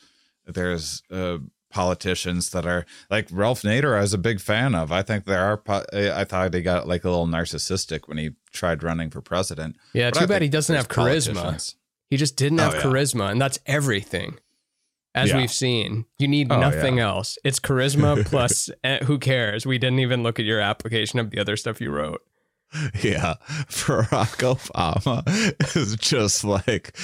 there's 0.45 1.03
uh 1.11 1.37
politicians 1.71 2.49
that 2.49 2.65
are 2.65 2.83
like 3.11 3.27
Ralph 3.31 3.61
Nader 3.61 3.95
I 3.95 4.01
was 4.01 4.11
a 4.13 4.17
big 4.17 4.41
fan 4.41 4.73
of. 4.73 4.91
I 4.91 5.03
think 5.03 5.25
there 5.25 5.39
are 5.39 5.61
I 5.93 6.23
thought 6.23 6.51
he 6.55 6.61
got 6.63 6.87
like 6.87 7.03
a 7.03 7.09
little 7.11 7.27
narcissistic 7.27 8.07
when 8.07 8.17
he 8.17 8.31
tried 8.51 8.81
running 8.81 9.11
for 9.11 9.21
president. 9.21 9.75
yeah. 9.93 10.09
But 10.09 10.17
Too 10.17 10.23
I 10.23 10.25
bad 10.25 10.41
he 10.41 10.49
doesn't 10.49 10.75
have 10.75 10.87
charisma. 10.87 11.75
He 12.09 12.17
just 12.17 12.35
didn't 12.35 12.59
Oh, 12.59 12.63
have 12.63 12.73
yeah. 12.73 12.81
charisma, 12.81 13.29
and 13.31 13.39
that's 13.39 13.59
everything. 13.67 14.39
As 15.13 15.29
Yeah. 15.29 15.37
we've 15.37 15.51
seen, 15.51 16.05
you 16.17 16.27
need 16.27 16.51
Oh, 16.51 16.59
nothing 16.59 16.97
yeah. 16.97 17.07
else. 17.09 17.37
It's 17.43 17.59
charisma 17.59 18.25
plus 18.31 18.71
eh, 18.83 19.03
who 19.05 19.19
cares? 19.19 19.67
We 19.67 19.77
didn't 19.77 19.99
even 19.99 20.23
look 20.23 20.39
at 20.39 20.45
your 20.45 20.59
application 20.59 21.19
of 21.19 21.29
the 21.29 21.39
other 21.39 21.55
stuff 21.55 21.79
you 21.79 21.91
wrote. 21.91 22.21
Yeah, 23.03 23.35
Barack 23.69 24.55
Obama 24.55 25.23
is 25.75 25.95
just 25.95 26.43
like 26.43 26.95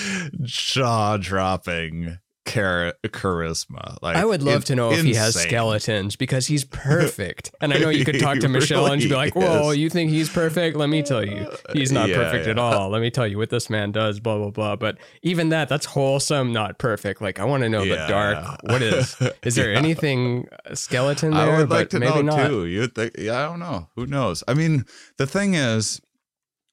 jaw 0.43 1.17
dropping 1.17 2.19
char- 2.47 2.93
charisma. 3.05 3.97
Like 4.01 4.15
I 4.17 4.25
would 4.25 4.43
love 4.43 4.65
to 4.65 4.75
know 4.75 4.91
if 4.91 5.03
he 5.03 5.13
has 5.15 5.35
skeletons 5.35 6.15
because 6.15 6.47
he's 6.47 6.63
perfect. 6.63 7.51
And 7.61 7.73
I 7.73 7.77
know 7.77 7.89
you 7.89 8.05
could 8.05 8.19
talk 8.19 8.39
to 8.39 8.47
He 8.47 8.53
Michelle 8.53 8.85
and 8.87 9.01
she'd 9.01 9.09
be 9.09 9.15
like, 9.15 9.35
"Whoa, 9.35 9.71
is. 9.71 9.77
you 9.77 9.89
think 9.89 10.11
he's 10.11 10.29
perfect? 10.29 10.77
Let 10.77 10.89
me 10.89 11.03
tell 11.03 11.25
you, 11.25 11.47
he's 11.73 11.91
not 11.91 12.09
Yeah, 12.09 12.17
perfect 12.17 12.47
at 12.47 12.57
all. 12.59 12.89
Let 12.89 13.01
me 13.01 13.09
tell 13.11 13.27
you 13.27 13.37
what 13.37 13.49
this 13.49 13.69
man 13.69 13.91
does." 13.91 14.19
Blah 14.19 14.37
blah 14.37 14.51
blah. 14.51 14.75
But 14.75 14.97
even 15.23 15.49
that, 15.49 15.69
that's 15.69 15.85
wholesome, 15.85 16.53
not 16.53 16.77
perfect. 16.77 17.21
Like 17.21 17.39
I 17.39 17.45
want 17.45 17.63
to 17.63 17.69
know 17.69 17.83
the 17.85 17.95
dark. 18.07 18.59
What 18.63 18.81
is? 18.81 19.15
Is 19.43 19.55
there 19.55 19.71
Yeah. 19.71 19.77
anything 19.79 20.47
uh, 20.65 20.75
skeleton 20.75 21.31
there? 21.31 21.51
I 21.55 21.57
would 21.59 21.69
like 21.69 21.89
to 21.89 21.99
maybe 21.99 22.21
know 22.23 22.35
not. 22.37 22.47
too. 22.47 22.65
You 22.65 22.87
think? 22.87 23.13
Yeah, 23.17 23.39
I 23.43 23.45
don't 23.47 23.59
know. 23.59 23.89
Who 23.95 24.05
knows? 24.05 24.43
I 24.47 24.53
mean, 24.53 24.85
the 25.17 25.27
thing 25.27 25.53
is, 25.55 26.01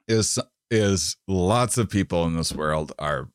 is 0.08 0.38
is 0.70 1.16
lots 1.28 1.76
of 1.78 1.90
people 1.90 2.24
in 2.24 2.34
this 2.36 2.52
world 2.52 2.92
are 2.98 3.28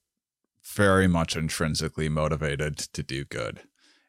very 0.78 1.07
much 1.07 1.36
intrinsically 1.36 2.07
motivated 2.07 2.78
to 2.78 3.03
do 3.03 3.25
good, 3.25 3.61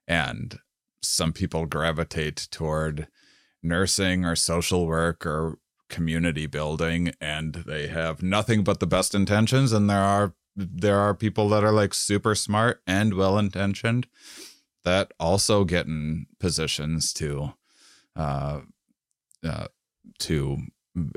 and 0.06 0.60
some 1.02 1.32
people 1.32 1.64
gravitate 1.66 2.46
toward 2.50 3.08
nursing 3.62 4.24
or 4.24 4.36
social 4.36 4.86
work 4.86 5.24
or 5.26 5.58
community 5.88 6.46
building, 6.46 7.12
and 7.20 7.54
they 7.66 7.88
have 7.88 8.22
nothing 8.22 8.62
but 8.62 8.78
the 8.78 8.86
best 8.86 9.14
intentions. 9.14 9.72
And 9.72 9.88
there 9.88 10.04
are 10.04 10.34
there 10.54 10.98
are 10.98 11.14
people 11.14 11.48
that 11.48 11.64
are 11.64 11.72
like 11.72 11.94
super 11.94 12.34
smart 12.34 12.82
and 12.86 13.14
well 13.14 13.38
intentioned 13.38 14.06
that 14.84 15.12
also 15.18 15.64
get 15.64 15.86
in 15.86 16.26
positions 16.38 17.12
to 17.14 17.54
uh, 18.14 18.60
uh 19.42 19.68
to 20.18 20.58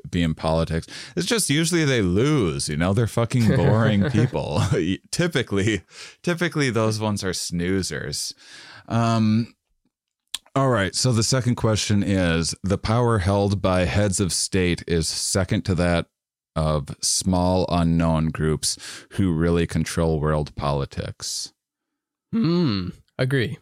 be 0.10 0.22
in 0.24 0.34
politics 0.34 0.88
it's 1.16 1.26
just 1.26 1.50
usually 1.50 1.86
they 1.86 2.02
lose 2.02 2.70
you 2.70 2.78
know 2.78 2.94
they're 2.94 3.08
fucking 3.08 3.48
boring 3.56 4.10
people 4.12 4.62
typically 5.12 5.82
typically 6.24 6.70
those 6.70 7.00
ones 7.00 7.24
are 7.24 7.32
snoozers 7.32 8.34
um 8.88 9.54
all 10.56 10.70
right 10.70 10.96
so 10.96 11.12
the 11.12 11.24
second 11.24 11.56
question 11.56 12.04
is 12.04 12.56
the 12.64 12.78
power 12.78 13.20
held 13.20 13.62
by 13.62 13.86
heads 13.86 14.20
of 14.20 14.34
state 14.34 14.84
is 14.88 15.08
second 15.08 15.64
to 15.64 15.76
that 15.76 16.08
of 16.56 16.96
small 17.02 17.66
unknown 17.70 18.28
groups 18.28 18.78
who 19.12 19.34
really 19.34 19.66
control 19.66 20.20
world 20.20 20.54
politics 20.56 21.54
Hmm. 22.34 22.90
Agree. 23.18 23.58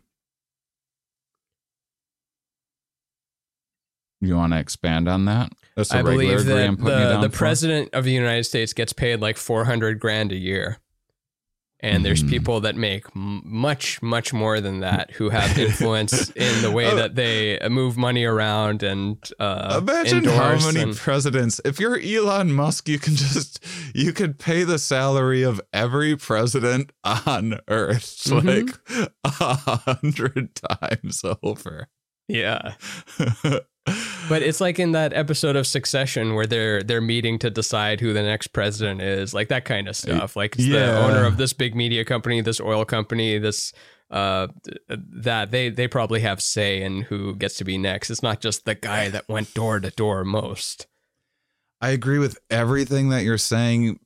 You 4.22 4.36
want 4.36 4.53
to 4.53 4.59
expand 4.59 5.07
on 5.07 5.26
that? 5.26 5.51
That's 5.80 5.93
I 5.93 6.01
believe 6.01 6.45
that 6.45 6.77
the, 6.77 7.19
the 7.21 7.30
president 7.30 7.89
of 7.93 8.03
the 8.03 8.11
United 8.11 8.43
States 8.43 8.73
gets 8.73 8.91
paid 8.93 9.21
like 9.21 9.38
400 9.38 9.99
grand 9.99 10.32
a 10.32 10.38
year. 10.38 10.80
And 11.82 12.03
there's 12.03 12.21
Mhm. 12.21 12.30
people 12.30 12.59
that 12.61 12.75
make 12.75 13.05
much, 13.15 14.01
much 14.01 14.34
more 14.34 14.59
than 14.59 14.82
that 14.82 15.11
who 15.11 15.30
have 15.30 15.57
influence 15.67 16.30
in 16.32 16.61
the 16.61 16.69
way 16.71 16.88
Oh. 16.88 16.95
that 16.97 17.15
they 17.15 17.57
uh, 17.57 17.69
move 17.69 17.95
money 17.95 18.25
around 18.25 18.84
and 18.84 19.17
uh, 19.39 19.80
Imagine 19.82 20.25
how 20.25 20.57
many 20.59 20.82
and- 20.82 20.95
presidents. 20.97 21.61
If 21.63 21.80
you're 21.80 21.97
Elon 21.97 22.51
Musk, 22.51 22.89
you 22.89 22.99
can 22.99 23.15
just 23.15 23.63
you 23.95 24.11
could 24.11 24.38
pay 24.39 24.65
the 24.65 24.77
salary 24.77 25.41
of 25.43 25.61
every 25.71 26.17
president 26.17 26.91
on 27.05 27.59
Earth 27.69 28.25
Mhm. 28.25 28.43
like 29.23 29.32
a 29.41 29.55
hundred 29.77 30.55
times 30.55 31.23
over. 31.41 31.88
Yeah. 32.30 32.75
But 34.30 34.43
it's 34.43 34.61
like 34.61 34.77
in 34.77 34.91
that 34.91 35.13
episode 35.13 35.55
of 35.55 35.65
Succession 35.65 36.36
where 36.36 36.45
they're 36.45 36.84
they're 36.84 37.01
meeting 37.01 37.39
to 37.39 37.49
decide 37.49 37.99
who 37.99 38.13
the 38.13 38.21
next 38.21 38.47
president 38.49 39.01
is, 39.01 39.34
like 39.34 39.47
that 39.47 39.65
kind 39.65 39.88
of 39.88 39.95
stuff. 39.95 40.36
Like 40.36 40.55
it's 40.55 40.67
the 40.67 40.95
owner 40.97 41.25
of 41.25 41.38
this 41.38 41.53
big 41.53 41.75
media 41.75 42.05
company, 42.05 42.41
this 42.41 42.61
oil 42.61 42.86
company, 42.86 43.39
this 43.39 43.73
uh 44.11 44.47
that 44.88 45.51
they 45.51 45.69
they 45.69 45.88
probably 45.88 46.19
have 46.19 46.41
say 46.41 46.82
in 46.82 47.01
who 47.01 47.36
gets 47.36 47.57
to 47.57 47.63
be 47.63 47.77
next. 47.77 48.11
It's 48.11 48.21
not 48.21 48.41
just 48.41 48.65
the 48.65 48.75
guy 48.75 49.09
that 49.09 49.27
went 49.27 49.53
door 49.55 49.80
to 49.80 49.89
door 49.89 50.23
most. 50.23 50.88
I 51.82 51.89
agree 51.89 52.19
with 52.19 52.38
everything 52.51 53.09
that 53.09 53.23
you're 53.23 53.38
saying. 53.39 53.99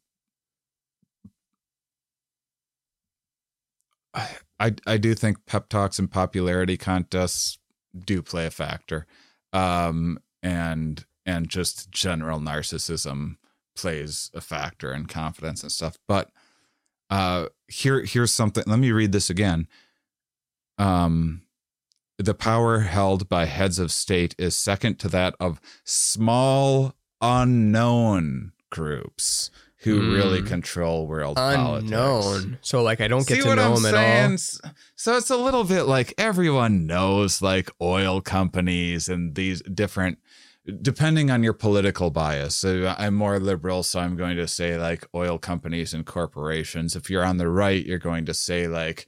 I, 4.14 4.30
I 4.60 4.76
I 4.88 4.98
do 4.98 5.14
think 5.16 5.46
pep 5.46 5.68
talks 5.68 6.00
and 6.00 6.10
popularity 6.10 6.78
contests 6.78 7.58
do 7.98 8.22
play 8.22 8.46
a 8.46 8.52
factor, 8.52 9.06
um, 9.52 10.20
and 10.42 11.06
and 11.26 11.50
just 11.50 11.92
general 11.92 12.40
narcissism 12.40 13.38
plays 13.76 14.30
a 14.34 14.42
factor 14.42 14.94
in 14.94 15.06
confidence 15.06 15.64
and 15.64 15.72
stuff. 15.72 15.98
But 16.08 16.30
uh, 17.10 17.48
here 17.68 18.04
here's 18.04 18.32
something. 18.32 18.64
Let 18.68 18.80
me 18.80 18.92
read 18.92 19.12
this 19.12 19.30
again. 19.30 19.68
Um, 20.78 21.44
the 22.18 22.34
power 22.34 22.80
held 22.80 23.30
by 23.30 23.46
heads 23.46 23.80
of 23.80 23.92
state 23.92 24.36
is 24.38 24.56
second 24.56 25.00
to 25.00 25.08
that 25.10 25.36
of 25.40 25.60
small 25.84 26.96
unknown 27.22 28.52
groups 28.70 29.50
who 29.84 30.14
really 30.14 30.40
Hmm. 30.40 30.48
control 30.48 31.08
world 31.08 31.36
politics. 31.36 31.92
Unknown. 31.92 32.58
So 32.62 32.82
like 32.84 33.02
I 33.02 33.08
don't 33.08 33.28
get 33.28 33.36
See 33.36 33.42
to 33.42 33.56
know 33.56 33.74
I'm 33.74 33.78
him 33.78 33.86
at 33.86 33.94
all. 33.96 34.38
So 34.96 35.18
it's 35.18 35.30
a 35.30 35.38
little 35.38 35.64
bit 35.64 35.84
like 35.84 36.14
everyone 36.18 36.86
knows 36.88 37.42
like 37.42 37.70
oil 37.82 38.22
companies 38.22 39.10
and 39.10 39.36
these 39.36 39.62
different 39.64 40.18
depending 40.82 41.30
on 41.30 41.44
your 41.44 41.52
political 41.52 42.10
bias. 42.10 42.56
So 42.56 42.96
I'm 42.98 43.16
more 43.16 43.38
liberal, 43.38 43.84
so 43.84 44.00
I'm 44.00 44.16
going 44.16 44.38
to 44.38 44.48
say 44.48 44.78
like 44.78 45.06
oil 45.14 45.38
companies 45.38 45.94
and 45.94 46.06
corporations. 46.06 46.96
If 46.96 47.10
you're 47.10 47.26
on 47.26 47.36
the 47.38 47.50
right, 47.50 47.86
you're 47.86 48.00
going 48.00 48.26
to 48.28 48.34
say 48.34 48.68
like 48.70 49.08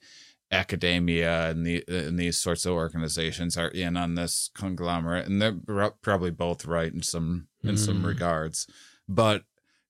academia 0.52 1.50
and 1.50 1.66
the 1.66 1.84
and 1.88 2.20
these 2.20 2.38
sorts 2.38 2.66
of 2.66 2.74
organizations 2.74 3.58
are 3.58 3.70
in 3.70 3.98
on 3.98 4.16
this 4.16 4.50
conglomerate 4.54 5.28
and 5.28 5.42
they're 5.42 5.92
probably 6.02 6.32
both 6.32 6.66
right 6.66 6.94
in 6.94 7.02
some 7.02 7.48
in 7.64 7.78
some 7.78 8.02
Hmm. 8.02 8.06
regards. 8.08 8.68
But 9.08 9.44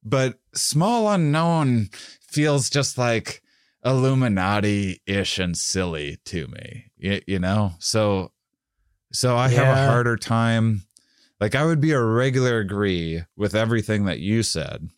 but 0.06 0.40
small 0.54 1.10
unknown 1.10 1.90
feels 2.22 2.70
just 2.70 2.98
like 2.98 3.42
Illuminati 3.84 5.02
ish 5.06 5.40
and 5.40 5.58
silly 5.58 6.18
to 6.26 6.48
me. 6.48 6.86
You, 6.98 7.22
you 7.28 7.40
know? 7.40 7.74
So 7.80 8.32
so 9.12 9.36
I 9.36 9.50
have 9.50 9.78
a 9.78 9.88
harder 9.88 10.16
time 10.16 10.84
like 11.40 11.56
I 11.56 11.66
would 11.66 11.82
be 11.82 11.92
a 11.92 12.02
regular 12.02 12.60
agree 12.60 13.24
with 13.36 13.56
everything 13.56 14.06
that 14.06 14.20
you 14.20 14.44
said. 14.44 14.90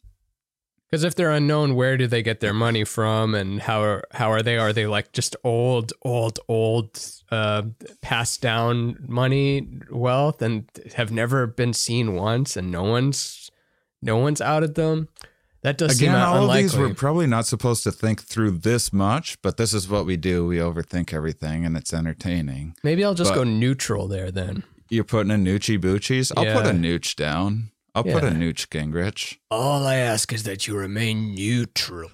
Because 0.89 1.03
if 1.03 1.15
they're 1.15 1.31
unknown, 1.31 1.75
where 1.75 1.97
do 1.97 2.07
they 2.07 2.23
get 2.23 2.39
their 2.39 2.53
money 2.53 2.85
from, 2.85 3.35
and 3.35 3.61
how 3.61 3.81
are 3.81 4.03
how 4.11 4.31
are 4.31 4.41
they? 4.41 4.57
Are 4.57 4.71
they 4.71 4.87
like 4.87 5.11
just 5.11 5.35
old, 5.43 5.91
old, 6.03 6.39
old, 6.47 6.97
uh, 7.29 7.63
passed 8.01 8.41
down 8.41 8.97
money 9.05 9.67
wealth, 9.91 10.41
and 10.41 10.69
have 10.95 11.11
never 11.11 11.45
been 11.45 11.73
seen 11.73 12.15
once, 12.15 12.55
and 12.55 12.71
no 12.71 12.83
one's 12.83 13.46
no 14.01 14.17
one's 14.17 14.41
out 14.41 14.57
outed 14.57 14.75
them? 14.75 15.09
That 15.63 15.77
does 15.77 15.97
Again, 15.97 16.13
seem 16.13 16.15
all 16.21 16.35
of 16.35 16.41
unlikely. 16.43 16.61
these 16.63 16.77
we're 16.77 16.93
probably 16.93 17.27
not 17.27 17.45
supposed 17.47 17.83
to 17.83 17.91
think 17.91 18.21
through 18.23 18.51
this 18.51 18.93
much, 18.93 19.41
but 19.41 19.57
this 19.57 19.73
is 19.73 19.89
what 19.89 20.05
we 20.05 20.15
do. 20.15 20.45
We 20.45 20.57
overthink 20.57 21.13
everything 21.13 21.65
and 21.65 21.75
it's 21.75 21.93
entertaining. 21.93 22.75
Maybe 22.83 23.03
I'll 23.03 23.15
just 23.15 23.31
but- 23.31 23.37
go 23.37 23.43
neutral 23.43 24.07
there 24.07 24.31
then. 24.31 24.63
You're 24.89 25.03
putting 25.03 25.31
a 25.31 25.35
noochie 25.35 25.79
boochies? 25.79 26.31
I'll 26.37 26.45
put 26.61 26.65
a 26.65 26.73
nooch 26.73 27.15
down. 27.17 27.71
I'll 27.93 28.03
put 28.03 28.23
a 28.23 28.27
Yeah. 28.27 28.33
nooch 28.33 28.67
Gingrich. 28.69 29.37
All 29.51 29.85
I 29.85 29.95
ask 29.95 30.31
is 30.31 30.43
that 30.43 30.67
you 30.67 30.77
remain 30.77 31.33
neutral. 31.35 32.11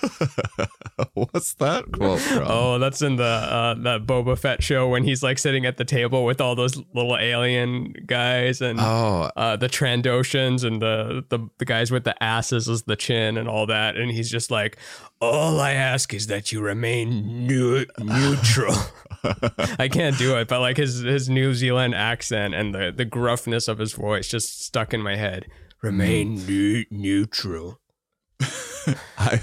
What's 1.14 1.54
that 1.54 1.90
quote 1.92 2.20
from? 2.20 2.44
Oh, 2.46 2.78
that's 2.78 3.02
in 3.02 3.16
the 3.16 3.24
uh, 3.24 3.74
that 3.82 4.06
Boba 4.06 4.38
Fett 4.38 4.62
show 4.62 4.88
when 4.88 5.04
he's 5.04 5.22
like 5.22 5.38
sitting 5.38 5.66
at 5.66 5.76
the 5.76 5.84
table 5.84 6.24
with 6.24 6.40
all 6.40 6.54
those 6.54 6.76
little 6.94 7.16
alien 7.16 7.92
guys 8.06 8.60
and 8.60 8.78
Oh, 8.80 9.30
uh, 9.36 9.56
the 9.56 9.68
Trandoshans 9.68 10.64
and 10.64 10.80
the, 10.80 11.24
the 11.28 11.48
the 11.58 11.64
guys 11.64 11.90
with 11.90 12.04
the 12.04 12.20
asses 12.22 12.68
as 12.68 12.82
the 12.84 12.96
chin 12.96 13.36
and 13.36 13.48
all 13.48 13.66
that, 13.66 13.96
and 13.96 14.10
he's 14.10 14.30
just 14.30 14.50
like, 14.50 14.76
"All 15.20 15.60
I 15.60 15.72
ask 15.72 16.12
is 16.14 16.26
that 16.28 16.52
you 16.52 16.60
remain 16.60 17.46
neu- 17.46 17.86
neutral." 17.98 18.74
I 19.78 19.88
can't 19.88 20.16
do 20.18 20.36
it, 20.38 20.48
but 20.48 20.60
like 20.60 20.76
his 20.76 21.00
his 21.00 21.28
New 21.28 21.54
Zealand 21.54 21.94
accent 21.94 22.54
and 22.54 22.74
the 22.74 22.92
the 22.94 23.04
gruffness 23.04 23.68
of 23.68 23.78
his 23.78 23.92
voice 23.92 24.28
just 24.28 24.62
stuck 24.64 24.92
in 24.94 25.02
my 25.02 25.16
head. 25.16 25.46
Remain 25.82 26.36
Mm. 26.38 26.46
neu- 26.46 26.84
neutral. 26.90 27.80
I 29.18 29.40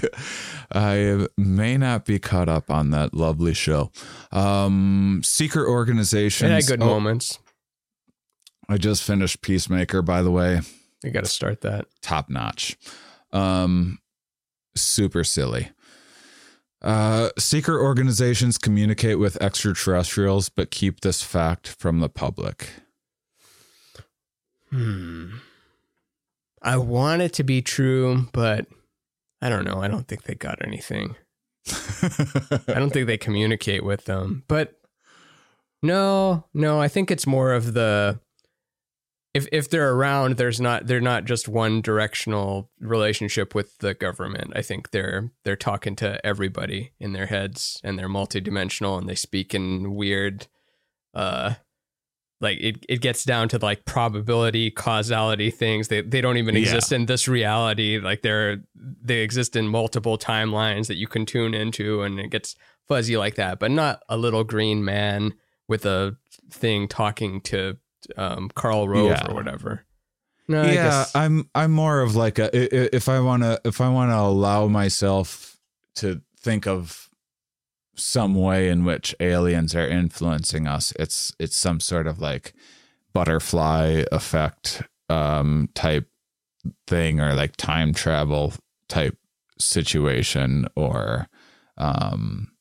I 0.72 1.26
may 1.36 1.76
not 1.76 2.04
be 2.04 2.18
caught 2.18 2.48
up 2.48 2.70
on 2.70 2.90
that 2.90 3.14
lovely 3.14 3.54
show. 3.54 3.90
Um, 4.32 5.20
secret 5.24 5.64
It 5.64 5.70
organizations. 5.70 6.50
had 6.50 6.66
good 6.66 6.82
Oh, 6.82 6.86
moments. 6.86 7.38
I 8.68 8.76
just 8.76 9.02
finished 9.02 9.40
Peacemaker, 9.40 10.02
by 10.02 10.22
the 10.22 10.30
way. 10.30 10.60
You 11.02 11.10
got 11.10 11.24
to 11.24 11.30
start 11.30 11.60
that. 11.62 11.86
top 12.02 12.28
notch. 12.28 12.76
Um, 13.32 13.98
super 14.76 15.24
silly. 15.24 15.70
Uh, 16.82 17.30
secret 17.38 17.80
organizations 17.80 18.58
communicate 18.58 19.18
with 19.18 19.40
extraterrestrials, 19.42 20.48
but 20.48 20.70
keep 20.70 21.00
this 21.00 21.22
fact 21.22 21.66
from 21.68 22.00
the 22.00 22.08
public. 22.08 22.68
Hmm. 24.70 25.36
I 26.60 26.76
want 26.76 27.22
it 27.22 27.32
to 27.34 27.44
be 27.44 27.62
true, 27.62 28.26
but 28.32 28.66
I 29.40 29.48
don't 29.48 29.64
know. 29.64 29.82
I 29.82 29.88
don't 29.88 30.08
think 30.08 30.24
they 30.24 30.34
got 30.34 30.64
anything. 30.66 31.16
I 31.68 32.74
don't 32.74 32.90
think 32.90 33.06
they 33.06 33.18
communicate 33.18 33.84
with 33.84 34.04
them. 34.04 34.44
But 34.48 34.80
no, 35.82 36.44
no, 36.54 36.80
I 36.80 36.88
think 36.88 37.10
it's 37.10 37.26
more 37.26 37.52
of 37.52 37.74
the 37.74 38.20
if 39.34 39.46
if 39.52 39.70
they're 39.70 39.92
around, 39.92 40.36
there's 40.36 40.60
not 40.60 40.86
they're 40.86 41.00
not 41.00 41.24
just 41.24 41.48
one 41.48 41.80
directional 41.80 42.70
relationship 42.80 43.54
with 43.54 43.78
the 43.78 43.94
government. 43.94 44.52
I 44.56 44.62
think 44.62 44.90
they're 44.90 45.30
they're 45.44 45.56
talking 45.56 45.94
to 45.96 46.24
everybody 46.26 46.92
in 46.98 47.12
their 47.12 47.26
heads 47.26 47.80
and 47.84 47.98
they're 47.98 48.08
multidimensional 48.08 48.98
and 48.98 49.08
they 49.08 49.14
speak 49.14 49.54
in 49.54 49.94
weird 49.94 50.48
uh 51.14 51.54
like 52.40 52.58
it, 52.60 52.84
it 52.88 53.00
gets 53.00 53.24
down 53.24 53.48
to 53.48 53.58
like 53.58 53.84
probability 53.84 54.70
causality 54.70 55.50
things 55.50 55.88
they, 55.88 56.00
they 56.02 56.20
don't 56.20 56.36
even 56.36 56.54
Yeah. 56.54 56.60
exist 56.62 56.92
in 56.92 57.06
this 57.06 57.26
reality 57.28 57.98
like 57.98 58.22
they're 58.22 58.58
they 58.74 59.18
exist 59.18 59.56
in 59.56 59.66
multiple 59.68 60.16
timelines 60.18 60.86
that 60.86 60.96
you 60.96 61.06
can 61.08 61.26
tune 61.26 61.52
into 61.54 62.02
and 62.02 62.20
it 62.20 62.30
gets 62.30 62.54
fuzzy 62.86 63.16
like 63.16 63.34
that 63.36 63.58
but 63.58 63.70
not 63.70 64.02
a 64.08 64.16
little 64.16 64.44
green 64.44 64.84
man 64.84 65.34
with 65.66 65.84
a 65.84 66.16
thing 66.50 66.86
talking 66.88 67.40
to 67.42 67.76
um, 68.16 68.48
karl 68.54 68.88
rove 68.88 69.10
Yeah. 69.10 69.26
or 69.30 69.34
whatever 69.34 69.84
no 70.50 70.62
yeah, 70.62 71.04
I'm 71.14 71.50
I'm 71.54 71.72
more 71.72 72.00
of 72.00 72.16
like 72.16 72.38
a 72.38 72.48
if 72.96 73.08
I 73.10 73.20
want 73.20 73.42
to 73.42 73.60
if 73.66 73.82
I 73.82 73.90
want 73.90 74.10
to 74.12 74.16
allow 74.16 74.66
myself 74.66 75.58
to 75.96 76.22
think 76.40 76.66
of 76.66 77.07
some 77.98 78.34
way 78.34 78.68
in 78.68 78.84
which 78.84 79.14
aliens 79.20 79.74
are 79.74 79.86
influencing 79.86 80.66
us, 80.66 80.92
it's 80.98 81.34
it's 81.38 81.56
some 81.56 81.80
sort 81.80 82.06
of 82.06 82.20
like 82.20 82.54
butterfly 83.12 84.04
effect 84.12 84.82
um 85.08 85.68
type 85.74 86.08
thing 86.86 87.20
or 87.20 87.34
like 87.34 87.56
time 87.56 87.92
travel 87.92 88.52
type 88.88 89.16
situation 89.58 90.66
or 90.76 91.26
um 91.78 92.52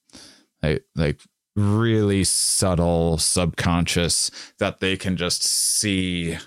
like 0.63 0.83
like 0.95 1.21
really 1.55 2.23
subtle 2.23 3.17
subconscious 3.17 4.29
that 4.59 4.79
they 4.79 4.95
can 4.95 5.17
just 5.17 5.43
see 5.43 6.37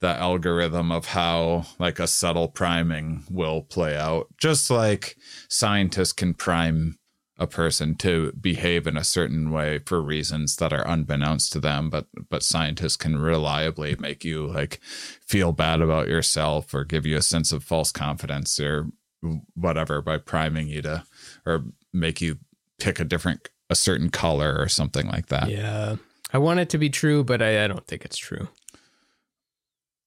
the 0.00 0.08
algorithm 0.08 0.92
of 0.92 1.06
how 1.06 1.64
like 1.78 1.98
a 1.98 2.06
subtle 2.06 2.48
priming 2.48 3.24
will 3.30 3.62
play 3.62 3.96
out. 3.96 4.28
Just 4.36 4.70
like 4.70 5.16
scientists 5.48 6.12
can 6.12 6.34
prime 6.34 6.97
a 7.38 7.46
person 7.46 7.94
to 7.94 8.32
behave 8.32 8.86
in 8.86 8.96
a 8.96 9.04
certain 9.04 9.50
way 9.50 9.78
for 9.78 10.02
reasons 10.02 10.56
that 10.56 10.72
are 10.72 10.86
unbeknownst 10.86 11.52
to 11.52 11.60
them 11.60 11.88
but 11.88 12.06
but 12.28 12.42
scientists 12.42 12.96
can 12.96 13.16
reliably 13.18 13.94
make 14.00 14.24
you 14.24 14.46
like 14.46 14.80
feel 15.24 15.52
bad 15.52 15.80
about 15.80 16.08
yourself 16.08 16.74
or 16.74 16.84
give 16.84 17.06
you 17.06 17.16
a 17.16 17.22
sense 17.22 17.52
of 17.52 17.62
false 17.62 17.92
confidence 17.92 18.58
or 18.58 18.88
whatever 19.54 20.02
by 20.02 20.16
priming 20.18 20.68
you 20.68 20.82
to 20.82 21.04
or 21.46 21.64
make 21.92 22.20
you 22.20 22.38
pick 22.78 22.98
a 23.00 23.04
different 23.04 23.48
a 23.70 23.74
certain 23.74 24.10
color 24.10 24.56
or 24.58 24.68
something 24.68 25.06
like 25.06 25.26
that 25.26 25.48
Yeah. 25.48 25.96
I 26.32 26.36
want 26.38 26.60
it 26.60 26.68
to 26.70 26.78
be 26.78 26.90
true, 26.90 27.24
but 27.24 27.40
I, 27.40 27.64
I 27.64 27.68
don't 27.68 27.86
think 27.86 28.04
it's 28.04 28.18
true. 28.18 28.48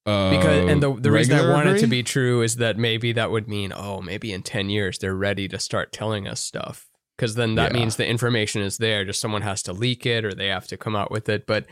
uh, 0.05 0.29
Because 0.29 0.69
and 0.69 0.81
the 0.83 0.93
the 0.93 1.09
reason 1.11 1.35
I 1.39 1.49
want 1.51 1.67
it 1.69 1.79
to 1.79 1.87
be 1.87 2.03
true 2.03 2.43
is 2.43 2.57
that 2.57 2.77
maybe 2.77 3.11
that 3.13 3.31
would 3.31 3.47
mean 3.47 3.73
oh 3.75 4.01
maybe 4.01 4.31
in 4.31 4.43
ten 4.43 4.69
years 4.69 4.99
they're 4.99 5.15
ready 5.15 5.47
to 5.47 5.57
start 5.59 5.91
telling 5.91 6.27
us 6.27 6.39
stuff 6.39 6.90
because 7.21 7.35
then 7.35 7.53
that 7.53 7.71
Yeah. 7.71 7.79
means 7.81 7.97
the 7.97 8.07
information 8.07 8.63
is 8.63 8.77
there. 8.77 9.05
Just 9.05 9.21
someone 9.21 9.43
has 9.43 9.61
to 9.63 9.73
leak 9.73 10.07
it 10.07 10.25
or 10.25 10.33
they 10.33 10.47
have 10.47 10.65
to 10.69 10.75
come 10.75 10.95
out 10.95 11.11
with 11.11 11.29
it. 11.29 11.45
But 11.45 11.67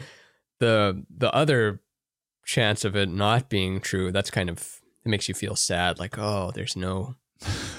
the 0.59 1.03
the 1.09 1.33
other 1.33 1.81
chance 2.45 2.85
of 2.85 2.95
it 2.95 3.09
not 3.09 3.49
being 3.49 3.79
true 3.81 4.11
that's 4.11 4.29
kind 4.31 4.49
of 4.49 4.79
it 5.05 5.09
makes 5.09 5.27
you 5.27 5.33
feel 5.35 5.55
sad 5.55 5.99
like 5.99 6.17
oh 6.17 6.51
there's 6.55 6.75
no 6.75 7.15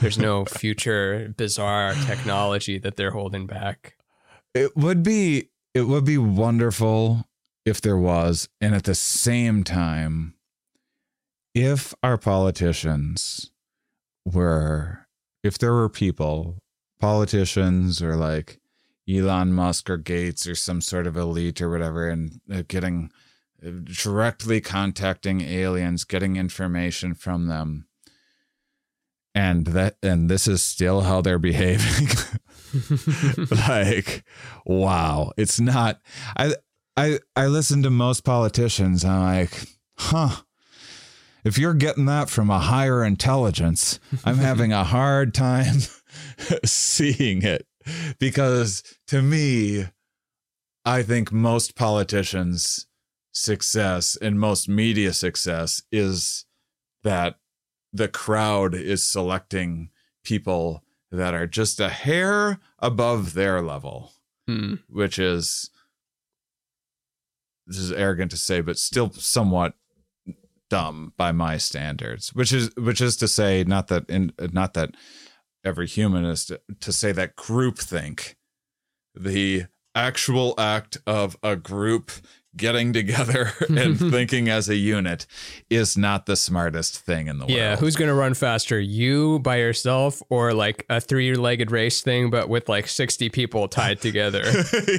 there's 0.00 0.16
no 0.18 0.44
future 0.62 1.32
bizarre 1.36 1.94
technology 2.06 2.78
that 2.78 2.96
they're 2.96 3.10
holding 3.10 3.46
back. 3.46 3.96
it 4.54 4.76
would 4.76 5.02
be 5.02 5.48
it 5.74 5.82
would 5.82 6.04
be 6.04 6.18
wonderful 6.18 7.26
if 7.66 7.80
there 7.80 7.96
was 7.98 8.48
and 8.60 8.74
at 8.74 8.84
the 8.84 8.94
same 8.94 9.62
time 9.64 10.34
if 11.54 11.92
our 12.02 12.16
politicians 12.16 13.50
were 14.24 15.06
if 15.44 15.58
there 15.58 15.72
were 15.74 15.88
people 15.88 16.56
politicians 17.00 18.02
or 18.02 18.16
like 18.16 18.60
Elon 19.08 19.52
Musk 19.52 19.90
or 19.90 19.96
Gates 19.96 20.46
or 20.46 20.54
some 20.54 20.80
sort 20.80 21.06
of 21.06 21.16
elite 21.16 21.60
or 21.60 21.70
whatever 21.70 22.08
and 22.08 22.40
uh, 22.52 22.62
getting 22.68 23.10
uh, 23.64 23.70
directly 23.84 24.60
contacting 24.60 25.40
aliens 25.40 26.04
getting 26.04 26.36
information 26.36 27.14
from 27.14 27.46
them. 27.46 27.86
And 29.34 29.66
that 29.68 29.96
and 30.02 30.28
this 30.28 30.46
is 30.46 30.62
still 30.62 31.02
how 31.02 31.20
they're 31.20 31.38
behaving. 31.50 32.08
Like 33.50 34.24
wow. 34.64 35.32
It's 35.36 35.58
not 35.58 36.00
i 36.36 36.54
i 36.96 37.18
i 37.34 37.46
listen 37.46 37.82
to 37.82 37.90
most 37.90 38.24
politicians 38.24 39.04
i'm 39.04 39.22
like 39.22 39.64
huh. 39.98 40.42
If 41.42 41.56
you're 41.56 41.74
getting 41.74 42.04
that 42.04 42.28
from 42.28 42.50
a 42.50 42.60
higher 42.60 43.04
intelligence 43.04 43.98
i'm 44.24 44.38
having 44.38 44.72
a 44.72 44.84
hard 44.84 45.34
time 45.34 45.78
seeing 46.64 47.42
it 47.42 47.66
because 48.18 48.82
to 49.06 49.22
me 49.22 49.86
i 50.84 51.02
think 51.02 51.32
most 51.32 51.74
politicians 51.74 52.86
success 53.32 54.16
and 54.20 54.38
most 54.40 54.68
media 54.68 55.12
success 55.12 55.82
is 55.92 56.44
that 57.02 57.36
the 57.92 58.08
crowd 58.08 58.74
is 58.74 59.06
selecting 59.06 59.90
people 60.24 60.82
that 61.10 61.34
are 61.34 61.46
just 61.46 61.80
a 61.80 61.88
hair 61.88 62.60
above 62.78 63.34
their 63.34 63.60
level, 63.62 64.12
Hmm. 64.46 64.74
which 64.88 65.18
is 65.18 65.70
this 67.66 67.78
is 67.78 67.92
arrogant 67.92 68.30
to 68.32 68.36
say, 68.36 68.60
but 68.60 68.78
still 68.78 69.10
somewhat 69.12 69.74
dumb 70.68 71.12
by 71.16 71.30
my 71.32 71.56
standards. 71.56 72.34
Which 72.34 72.52
is 72.52 72.70
which 72.76 73.00
is 73.00 73.16
to 73.18 73.28
say, 73.28 73.64
not 73.64 73.88
that 73.88 74.08
in 74.08 74.32
not 74.52 74.74
that 74.74 74.94
every 75.64 75.86
humanist 75.86 76.48
to, 76.48 76.60
to 76.80 76.92
say 76.92 77.12
that 77.12 77.36
groupthink, 77.36 78.34
the 79.14 79.66
actual 79.94 80.54
act 80.58 80.98
of 81.06 81.36
a 81.42 81.56
group 81.56 82.10
getting 82.56 82.92
together 82.92 83.52
and 83.68 83.98
thinking 84.10 84.48
as 84.48 84.68
a 84.68 84.76
unit 84.76 85.26
is 85.68 85.96
not 85.96 86.26
the 86.26 86.36
smartest 86.36 86.98
thing 86.98 87.28
in 87.28 87.38
the 87.38 87.44
world. 87.44 87.56
Yeah, 87.56 87.76
who's 87.76 87.96
gonna 87.96 88.14
run 88.14 88.34
faster, 88.34 88.78
you 88.78 89.38
by 89.40 89.56
yourself, 89.56 90.22
or 90.30 90.52
like 90.52 90.84
a 90.88 91.00
three-legged 91.00 91.70
race 91.70 92.02
thing, 92.02 92.30
but 92.30 92.48
with 92.48 92.68
like 92.68 92.88
sixty 92.88 93.28
people 93.28 93.68
tied 93.68 94.00
together? 94.02 94.42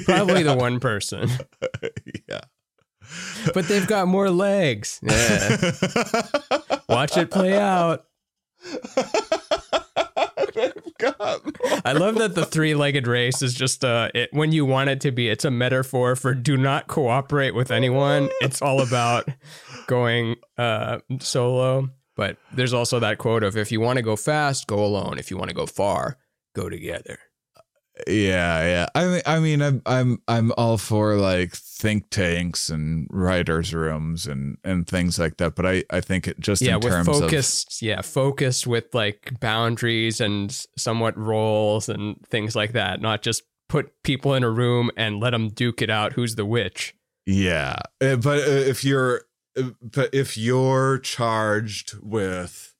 Probably 0.04 0.42
the 0.42 0.56
one 0.56 0.80
person, 0.80 1.28
yeah. 2.28 2.40
but 3.52 3.68
they've 3.68 3.86
got 3.86 4.08
more 4.08 4.30
legs. 4.30 5.00
Yeah, 5.02 5.72
watch 6.88 7.16
it 7.16 7.30
play 7.30 7.58
out. 7.58 8.06
I 11.84 11.92
love 11.92 12.16
that 12.16 12.34
the 12.34 12.46
three-legged 12.46 13.06
race 13.06 13.42
is 13.42 13.54
just 13.54 13.84
uh, 13.84 14.10
it, 14.14 14.30
when 14.32 14.52
you 14.52 14.64
want 14.64 14.90
it 14.90 15.00
to 15.02 15.10
be. 15.10 15.28
It's 15.28 15.44
a 15.44 15.50
metaphor 15.50 16.16
for 16.16 16.34
do 16.34 16.56
not 16.56 16.86
cooperate 16.86 17.54
with 17.54 17.70
anyone. 17.70 18.30
It's 18.40 18.62
all 18.62 18.80
about 18.80 19.28
going 19.86 20.36
uh, 20.56 20.98
solo. 21.20 21.90
But 22.14 22.36
there's 22.52 22.74
also 22.74 23.00
that 23.00 23.18
quote 23.18 23.42
of 23.42 23.56
if 23.56 23.72
you 23.72 23.80
want 23.80 23.96
to 23.96 24.02
go 24.02 24.16
fast, 24.16 24.66
go 24.66 24.84
alone. 24.84 25.18
If 25.18 25.30
you 25.30 25.38
want 25.38 25.48
to 25.48 25.54
go 25.54 25.66
far, 25.66 26.18
go 26.54 26.68
together. 26.68 27.18
Yeah, 28.06 28.64
yeah. 28.64 28.86
I 28.94 29.06
mean, 29.06 29.22
I 29.26 29.38
mean, 29.38 29.62
I'm, 29.62 29.82
I'm, 29.86 30.22
I'm 30.28 30.52
all 30.56 30.78
for 30.78 31.16
like 31.16 31.52
think 31.54 32.10
tanks 32.10 32.68
and 32.68 33.06
writers' 33.10 33.74
rooms 33.74 34.26
and 34.26 34.58
and 34.64 34.86
things 34.86 35.18
like 35.18 35.36
that. 35.38 35.54
But 35.54 35.66
I, 35.66 35.84
I 35.90 36.00
think 36.00 36.28
it 36.28 36.40
just 36.40 36.62
yeah, 36.62 36.74
in 36.74 36.80
with 36.80 36.92
terms 36.92 37.08
of 37.08 37.20
focused, 37.20 37.82
yeah, 37.82 38.00
focused 38.02 38.66
with 38.66 38.94
like 38.94 39.40
boundaries 39.40 40.20
and 40.20 40.50
somewhat 40.76 41.16
roles 41.16 41.88
and 41.88 42.16
things 42.26 42.54
like 42.56 42.72
that. 42.72 43.00
Not 43.00 43.22
just 43.22 43.42
put 43.68 43.90
people 44.02 44.34
in 44.34 44.44
a 44.44 44.50
room 44.50 44.90
and 44.96 45.18
let 45.18 45.30
them 45.30 45.48
duke 45.48 45.80
it 45.80 45.90
out. 45.90 46.12
Who's 46.12 46.34
the 46.34 46.44
witch? 46.44 46.94
Yeah, 47.24 47.76
Uh, 48.00 48.16
but 48.16 48.40
uh, 48.40 48.50
if 48.50 48.84
you're, 48.84 49.22
uh, 49.56 49.70
but 49.80 50.12
if 50.12 50.36
you're 50.36 50.98
charged 50.98 51.94
with 52.02 52.74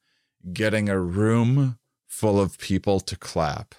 getting 0.53 0.89
a 0.89 0.99
room 0.99 1.79
full 2.09 2.41
of 2.41 2.59
people 2.59 2.99
to 3.01 3.17
clap, 3.17 3.75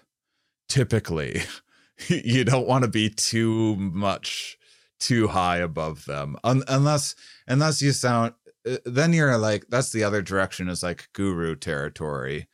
typically 0.74 1.42
you 2.08 2.44
don't 2.44 2.68
want 2.68 2.84
to 2.84 2.90
be 2.90 3.08
too 3.10 3.76
much 3.76 4.58
too 5.00 5.28
high 5.28 5.58
above 5.58 6.06
them, 6.06 6.36
Un- 6.44 6.64
unless 6.68 7.16
unless 7.48 7.82
you 7.82 7.92
sound. 7.92 8.34
uh, 8.68 8.78
Then 8.86 9.14
you're 9.14 9.38
like 9.38 9.66
that's 9.70 9.92
the 9.92 10.04
other 10.04 10.22
direction 10.22 10.68
is 10.70 10.82
like 10.82 11.10
guru 11.14 11.56
territory 11.56 12.48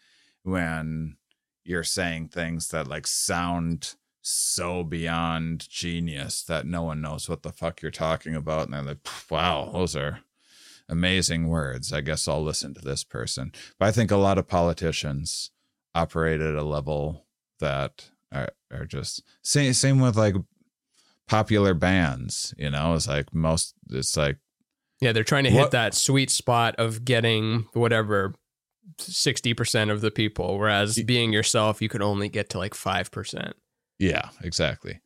when 0.44 1.16
you're 1.64 1.84
saying 1.84 2.28
things 2.30 2.70
that 2.70 2.88
like 2.88 3.08
sound 3.08 3.96
so 4.22 4.84
beyond 4.84 5.70
genius 5.70 6.44
that 6.44 6.66
no 6.66 6.84
one 6.84 7.02
knows 7.02 7.30
what 7.30 7.44
the 7.44 7.52
fuck 7.52 7.82
you're 7.82 7.92
talking 7.92 8.36
about. 8.36 8.66
And 8.66 8.74
they're 8.74 8.84
like, 8.84 9.08
wow, 9.32 9.70
those 9.72 9.96
are 9.96 10.22
amazing 10.90 11.48
words. 11.48 11.94
I 11.94 12.02
guess 12.02 12.28
I'll 12.28 12.44
listen 12.44 12.74
to 12.74 12.82
this 12.82 13.04
person. 13.04 13.52
But 13.78 13.88
I 13.88 13.92
think 13.92 14.12
a 14.12 14.18
lot 14.18 14.38
of 14.38 14.48
politicians 14.48 15.52
operate 15.96 16.42
at 16.42 16.56
a 16.56 16.64
level 16.64 17.26
that 17.60 18.10
are, 18.32 18.50
are 18.72 18.86
just 18.86 19.24
same, 19.42 19.74
same 19.74 20.00
with 20.00 20.16
like 20.16 20.36
popular 21.28 21.74
bands, 21.74 22.54
you 22.58 22.70
know, 22.70 22.94
it's 22.96 23.08
like 23.08 23.34
most, 23.34 23.76
it's 23.90 24.18
like, 24.18 24.38
Yeah, 25.02 25.12
they're 25.12 25.24
trying 25.24 25.44
to 25.46 25.52
hit 25.52 25.60
What- 25.62 25.72
that 25.72 25.94
sweet 25.94 26.30
spot 26.30 26.76
of 26.78 27.06
getting 27.06 27.68
whatever 27.74 28.34
sixty 28.98 29.54
percent 29.54 29.92
of 29.92 30.02
the 30.02 30.12
people, 30.12 30.58
whereas 30.58 31.02
being 31.04 31.32
yourself, 31.32 31.82
you 31.82 31.90
could 31.90 32.02
only 32.02 32.28
get 32.30 32.50
to 32.50 32.58
like 32.58 32.74
five 32.74 33.12
percent. 33.12 33.54
Yeah, 34.00 34.30
exactly. 34.44 35.00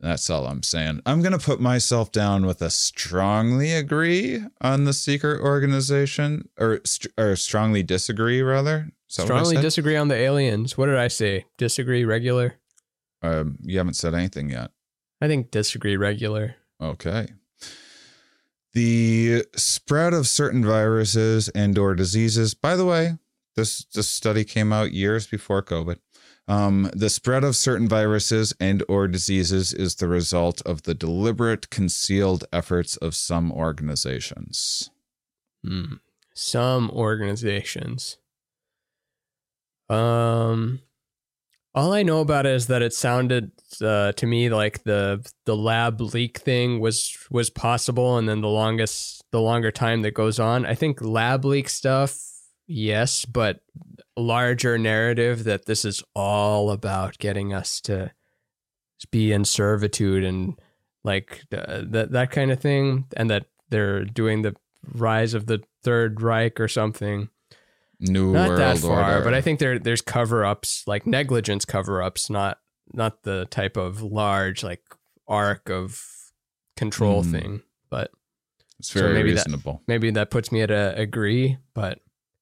That's 0.00 0.28
all 0.30 0.46
I'm 0.46 0.64
saying. 0.64 1.00
I'm 1.06 1.22
going 1.22 1.38
to 1.38 1.44
put 1.44 1.60
myself 1.60 2.10
down 2.10 2.44
with 2.46 2.60
a 2.62 2.70
strongly 2.70 3.70
agree 3.72 4.42
on 4.60 4.84
the 4.84 4.92
secret 4.92 5.40
organization 5.40 6.48
or 6.58 6.80
or 7.18 7.36
strongly 7.36 7.82
disagree 7.84 8.42
rather. 8.42 8.88
Is 9.12 9.16
that 9.16 9.24
what 9.24 9.32
I 9.32 9.42
Strongly 9.42 9.60
disagree 9.60 9.96
on 9.96 10.08
the 10.08 10.14
aliens. 10.14 10.78
What 10.78 10.86
did 10.86 10.96
I 10.96 11.08
say? 11.08 11.44
Disagree 11.58 12.02
regular. 12.06 12.54
um, 13.20 13.58
you 13.60 13.76
haven't 13.76 13.94
said 13.94 14.14
anything 14.14 14.48
yet. 14.48 14.70
I 15.20 15.28
think 15.28 15.50
disagree 15.50 15.98
regular. 15.98 16.56
Okay. 16.80 17.28
The 18.72 19.44
spread 19.54 20.14
of 20.14 20.26
certain 20.26 20.64
viruses 20.64 21.50
and 21.50 21.76
or 21.76 21.94
diseases. 21.94 22.54
By 22.54 22.74
the 22.74 22.86
way, 22.86 23.18
this 23.54 23.84
this 23.92 24.08
study 24.08 24.44
came 24.44 24.72
out 24.72 24.92
years 24.92 25.26
before 25.26 25.62
COVID. 25.62 25.98
Um, 26.48 26.90
the 26.94 27.10
spread 27.10 27.44
of 27.44 27.54
certain 27.54 27.88
viruses 27.88 28.54
and 28.58 28.82
or 28.88 29.08
diseases 29.08 29.74
is 29.74 29.96
the 29.96 30.08
result 30.08 30.62
of 30.62 30.84
the 30.84 30.94
deliberate 30.94 31.68
concealed 31.68 32.44
efforts 32.50 32.96
of 32.96 33.14
some 33.14 33.52
organizations. 33.52 34.88
Hmm. 35.62 35.96
Some 36.34 36.90
organizations. 36.90 38.16
Um, 39.92 40.80
all 41.74 41.92
I 41.92 42.02
know 42.02 42.20
about 42.20 42.46
it 42.46 42.54
is 42.54 42.66
that 42.66 42.82
it 42.82 42.92
sounded 42.92 43.52
uh, 43.80 44.12
to 44.12 44.26
me 44.26 44.50
like 44.50 44.84
the 44.84 45.26
the 45.46 45.56
lab 45.56 46.00
leak 46.00 46.38
thing 46.38 46.80
was 46.80 47.16
was 47.30 47.50
possible, 47.50 48.18
and 48.18 48.28
then 48.28 48.40
the 48.40 48.48
longest 48.48 49.24
the 49.32 49.40
longer 49.40 49.70
time 49.70 50.02
that 50.02 50.12
goes 50.12 50.38
on, 50.38 50.66
I 50.66 50.74
think 50.74 51.00
lab 51.00 51.44
leak 51.44 51.68
stuff 51.68 52.18
yes, 52.66 53.24
but 53.24 53.60
larger 54.16 54.78
narrative 54.78 55.44
that 55.44 55.66
this 55.66 55.84
is 55.84 56.02
all 56.14 56.70
about 56.70 57.18
getting 57.18 57.52
us 57.52 57.80
to 57.82 58.12
be 59.10 59.32
in 59.32 59.44
servitude 59.44 60.24
and 60.24 60.58
like 61.04 61.42
th- 61.50 61.86
that 61.90 62.12
that 62.12 62.30
kind 62.30 62.50
of 62.50 62.60
thing, 62.60 63.06
and 63.16 63.30
that 63.30 63.46
they're 63.70 64.04
doing 64.04 64.42
the 64.42 64.54
rise 64.94 65.34
of 65.34 65.46
the 65.46 65.62
Third 65.82 66.20
Reich 66.20 66.60
or 66.60 66.68
something. 66.68 67.28
New 68.00 68.32
not 68.32 68.48
World 68.48 68.60
that 68.60 68.78
far, 68.78 69.12
Order. 69.14 69.24
but 69.24 69.34
I 69.34 69.40
think 69.40 69.58
there 69.60 69.78
there's 69.78 70.00
cover 70.02 70.44
ups 70.44 70.82
like 70.86 71.06
negligence 71.06 71.64
cover 71.64 72.02
ups, 72.02 72.28
not 72.30 72.58
not 72.92 73.22
the 73.22 73.46
type 73.50 73.76
of 73.76 74.02
large 74.02 74.62
like 74.64 74.82
arc 75.28 75.70
of 75.70 76.00
control 76.76 77.22
Hmm. 77.22 77.32
thing. 77.32 77.62
But 77.90 78.10
it's 78.78 78.90
so 78.90 79.00
very 79.00 79.14
maybe 79.14 79.30
that- 79.34 79.46
reasonable. 79.46 79.82
maybe 79.86 80.10
that 80.10 80.30
puts 80.30 80.50
me 80.50 80.62
at 80.62 80.70
a 80.70 80.94
agree. 80.98 81.58
But 81.74 82.00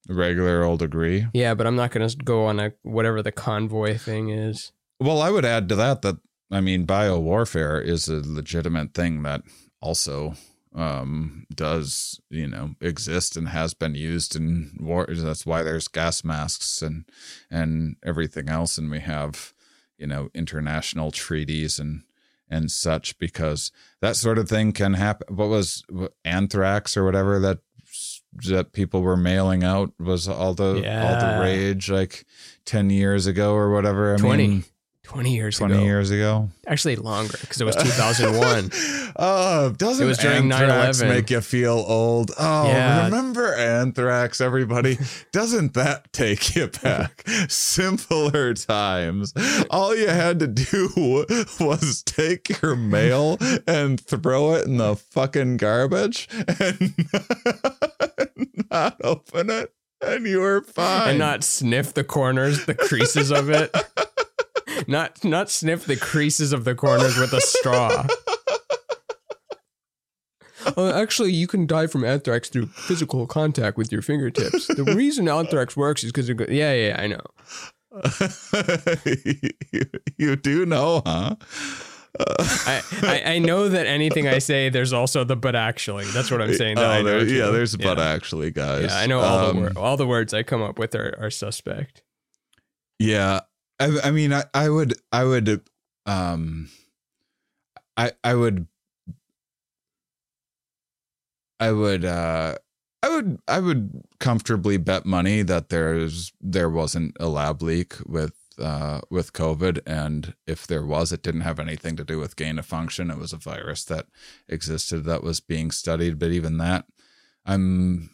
Regular 0.09 0.65
old 0.65 0.81
agree. 0.83 1.27
yeah, 1.35 1.55
but 1.55 1.67
I'm 1.67 1.77
not 1.77 1.91
gonna 1.91 2.09
go 2.25 2.47
on 2.47 2.59
a 2.59 2.73
whatever 2.83 3.23
the 3.23 3.33
convoy 3.33 3.99
thing 3.99 4.31
is. 4.31 4.73
Well, 4.99 5.21
I 5.21 5.31
would 5.31 5.45
add 5.45 5.69
to 5.69 5.75
that 5.77 6.03
that 6.03 6.17
I 6.51 6.61
mean, 6.61 6.85
bio 6.85 7.19
warfare 7.21 7.81
is 7.81 8.09
a 8.09 8.21
legitimate 8.27 8.93
thing 8.95 9.23
that 9.23 9.43
also 9.81 10.35
um, 10.75 11.47
does 11.55 12.21
you 12.31 12.47
know 12.47 12.75
exist 12.81 13.37
and 13.37 13.49
has 13.49 13.75
been 13.75 13.95
used 13.95 14.37
in 14.37 14.77
war. 14.79 15.07
That's 15.09 15.47
why 15.47 15.63
there's 15.63 15.89
gas 15.89 16.25
masks 16.25 16.83
and 16.83 17.05
and 17.51 17.97
everything 18.05 18.49
else, 18.49 18.79
and 18.79 18.91
we 18.91 19.01
have 19.01 19.53
you 19.99 20.07
know 20.07 20.31
international 20.35 21.11
treaties 21.11 21.79
and 21.79 22.03
and 22.49 22.71
such 22.71 23.19
because 23.19 23.71
that 24.01 24.17
sort 24.17 24.39
of 24.39 24.49
thing 24.49 24.73
can 24.73 24.95
happen. 24.95 25.35
What 25.35 25.49
was 25.49 25.85
anthrax 26.25 26.97
or 26.97 27.05
whatever 27.05 27.39
that 27.41 27.59
that 28.47 28.73
people 28.73 29.03
were 29.03 29.17
mailing 29.17 29.65
out 29.65 29.93
was 29.99 30.29
all 30.29 30.55
the 30.55 30.75
all 31.05 31.21
the 31.21 31.41
rage 31.43 31.91
like 31.91 32.25
10 32.65 32.91
years 32.91 33.27
ago 33.27 33.55
or 33.55 33.73
whatever 33.73 34.15
I 34.15 34.19
20 34.19 34.47
mean 34.49 34.65
20 35.11 35.35
years 35.35 35.59
20 35.59 35.75
ago. 35.75 35.83
years 35.83 36.11
ago 36.13 36.49
Actually, 36.69 36.95
longer 36.95 37.37
because 37.41 37.61
it 37.61 37.65
was 37.65 37.75
2001. 37.75 38.71
oh 39.17 39.71
doesn't 39.77 40.05
It 40.05 40.09
was 40.09 40.19
during 40.19 40.53
anthrax 40.53 41.03
9/11. 41.03 41.09
make 41.09 41.31
you 41.31 41.41
feel 41.41 41.73
old 41.87 42.31
oh 42.39 42.67
Yeah. 42.69 43.07
remember 43.07 43.53
anthrax 43.57 44.41
everybody 44.41 44.99
doesn't 45.33 45.75
that 45.75 46.13
take 46.13 46.55
you 46.55 46.69
back 46.69 47.25
simpler 47.49 48.55
times 48.55 49.35
all 49.69 49.97
you 49.97 50.07
had 50.07 50.39
to 50.39 50.47
do 50.47 50.89
was 51.61 52.05
take 52.05 52.63
your 52.63 52.77
mail 52.77 53.37
and 53.67 54.01
throw 54.01 54.55
it 54.55 54.67
in 54.67 54.77
the 54.77 54.95
fucking 54.95 55.57
garbage 55.57 56.29
and 56.61 56.95
not 58.71 58.97
open 59.03 59.51
it 59.51 59.73
and 60.03 60.25
you 60.27 60.39
were 60.41 60.63
fine 60.63 61.11
and 61.11 61.19
not 61.19 61.43
sniff 61.45 61.93
the 61.93 62.05
corners, 62.05 62.65
the 62.65 62.75
creases 62.75 63.31
of 63.31 63.51
it. 63.51 63.75
Not 64.87 65.23
not 65.25 65.51
sniff 65.51 65.85
the 65.85 65.97
creases 65.97 66.53
of 66.53 66.65
the 66.65 66.75
corners 66.75 67.17
with 67.19 67.33
a 67.33 67.41
straw. 67.41 68.07
Uh, 70.77 70.93
actually, 70.93 71.33
you 71.33 71.47
can 71.47 71.67
die 71.67 71.87
from 71.87 72.05
anthrax 72.05 72.51
through 72.51 72.67
physical 72.67 73.27
contact 73.27 73.79
with 73.79 73.91
your 73.91 74.03
fingertips. 74.03 74.67
The 74.67 74.85
reason 74.85 75.27
anthrax 75.27 75.75
works 75.75 76.05
is 76.05 76.13
because 76.13 76.29
it 76.29 76.35
go- 76.35 76.45
yeah, 76.51 76.75
yeah, 76.75 77.01
I 77.01 77.07
know. 77.07 77.21
you, 79.73 79.83
you 80.19 80.37
do 80.37 80.67
know, 80.67 81.03
huh? 81.07 81.37
I, 82.19 82.83
I 83.03 83.23
I 83.35 83.39
know 83.39 83.69
that 83.71 83.87
anything 83.87 84.29
I 84.29 84.39
say, 84.39 84.69
there's 84.69 84.93
also 84.93 85.25
the 85.25 85.35
but 85.37 85.57
actually. 85.57 86.05
That's 86.07 86.31
what 86.31 86.43
I'm 86.43 86.53
saying. 86.55 86.77
That 86.77 86.85
Oh, 86.85 86.91
I 86.91 87.03
there- 87.03 87.21
too. 87.21 87.35
yeah, 87.35 87.47
there's 87.47 87.73
a 87.73 87.79
but 87.79 87.99
actually, 87.99 88.51
guys. 88.51 88.91
Yeah, 88.91 88.99
I 88.99 89.07
know 89.07 89.21
all 89.21 89.39
Um, 89.51 89.57
the 89.57 89.63
wor- 89.63 89.79
all 89.79 89.97
the 89.97 90.07
words 90.07 90.35
I 90.35 90.43
come 90.43 90.61
up 90.61 90.79
with 90.79 90.95
are, 90.95 91.17
are 91.19 91.31
suspect. 91.31 92.03
Yeah, 92.99 93.41
I, 93.81 93.99
I 94.05 94.11
mean, 94.11 94.33
I, 94.33 94.45
I 94.53 94.69
would, 94.69 94.95
I 95.11 95.25
would, 95.25 95.63
um, 96.07 96.69
I, 97.97 98.13
I 98.23 98.35
would, 98.35 98.67
I 101.59 101.73
would, 101.73 102.05
uh, 102.05 102.57
I 103.03 103.09
would, 103.09 103.39
I 103.49 103.61
would 103.61 104.03
comfortably 104.19 104.77
bet 104.77 105.07
money 105.07 105.43
that 105.43 105.71
there's 105.71 106.33
there 106.41 106.69
wasn't 106.69 107.17
a 107.19 107.29
lab 107.29 107.63
leak 107.63 107.95
with 108.07 108.35
uh 108.59 109.01
with 109.11 109.33
COVID, 109.33 109.81
and 109.87 110.35
if 110.47 110.67
there 110.67 110.85
was, 110.85 111.11
it 111.11 111.23
didn't 111.23 111.41
have 111.43 111.59
anything 111.59 111.97
to 111.97 112.05
do 112.05 112.19
with 112.19 112.37
gain 112.37 112.59
of 112.59 112.67
function. 112.67 113.11
It 113.11 113.17
was 113.17 113.33
a 113.33 113.39
virus 113.39 113.85
that 113.85 114.07
existed 114.49 115.05
that 115.05 115.23
was 115.23 115.41
being 115.41 115.71
studied, 115.71 116.19
but 116.19 116.31
even 116.31 116.59
that, 116.59 116.85
I'm 117.47 118.11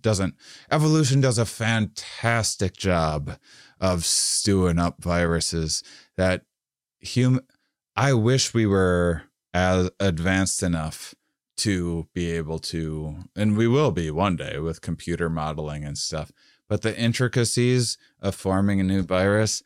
doesn't 0.00 0.34
evolution 0.70 1.20
does 1.20 1.38
a 1.38 1.44
fantastic 1.46 2.76
job 2.76 3.36
of 3.80 4.04
stewing 4.04 4.78
up 4.78 5.02
viruses 5.02 5.82
that 6.16 6.42
human 6.98 7.44
I 7.96 8.12
wish 8.12 8.54
we 8.54 8.66
were 8.66 9.24
as 9.52 9.90
advanced 9.98 10.62
enough 10.62 11.14
to 11.58 12.08
be 12.14 12.30
able 12.30 12.58
to 12.58 13.16
and 13.36 13.56
we 13.56 13.66
will 13.66 13.90
be 13.90 14.10
one 14.10 14.36
day 14.36 14.58
with 14.58 14.80
computer 14.80 15.28
modeling 15.28 15.84
and 15.84 15.98
stuff 15.98 16.32
but 16.68 16.82
the 16.82 16.96
intricacies 16.98 17.98
of 18.20 18.34
forming 18.34 18.80
a 18.80 18.84
new 18.84 19.02
virus 19.02 19.62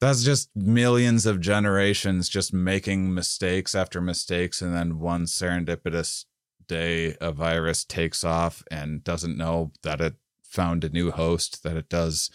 that's 0.00 0.24
just 0.24 0.50
millions 0.56 1.26
of 1.26 1.40
generations 1.40 2.28
just 2.28 2.52
making 2.52 3.12
mistakes 3.12 3.74
after 3.74 4.00
mistakes 4.00 4.62
and 4.62 4.74
then 4.74 4.98
one 4.98 5.24
serendipitous 5.24 6.24
day 6.66 7.16
a 7.20 7.32
virus 7.32 7.84
takes 7.84 8.24
off 8.24 8.62
and 8.70 9.04
doesn't 9.04 9.36
know 9.36 9.70
that 9.82 10.00
it 10.00 10.14
found 10.48 10.82
a 10.84 10.88
new 10.88 11.10
host 11.10 11.62
that 11.62 11.76
it 11.76 11.88
does 11.88 12.30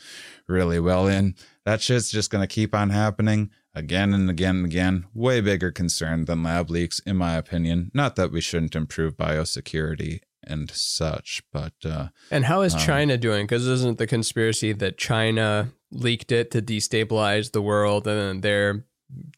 really 0.48 0.80
well 0.80 1.08
in. 1.08 1.36
That 1.66 1.82
shit's 1.82 2.12
just 2.12 2.30
going 2.30 2.44
to 2.44 2.48
keep 2.54 2.76
on 2.76 2.90
happening 2.92 3.50
again 3.74 4.14
and 4.14 4.30
again 4.30 4.58
and 4.58 4.66
again. 4.66 5.06
Way 5.14 5.42
bigger 5.42 5.72
concern 5.72 6.26
than 6.26 6.44
lab 6.44 6.70
leaks, 6.70 7.00
in 7.00 7.18
my 7.18 7.36
opinion. 7.36 7.92
Not 7.94 8.16
that 8.16 8.32
we 8.32 8.42
shouldn't 8.42 8.76
improve 8.76 9.18
biosecurity 9.18 10.20
and 10.46 10.70
such, 10.72 11.42
but 11.52 11.74
uh, 11.86 12.08
And 12.30 12.46
how 12.46 12.62
is 12.62 12.74
Um, 12.74 12.82
China 12.82 13.18
doing? 13.18 13.46
Because 13.46 13.66
isn't 13.66 13.98
the 13.98 14.08
conspiracy 14.08 14.74
that 14.74 14.98
China 14.98 15.70
leaked 15.92 16.32
it 16.32 16.52
to 16.52 16.62
destabilize 16.62 17.52
the 17.52 17.62
world, 17.62 18.08
and 18.08 18.20
then 18.20 18.42
they're 18.42 18.86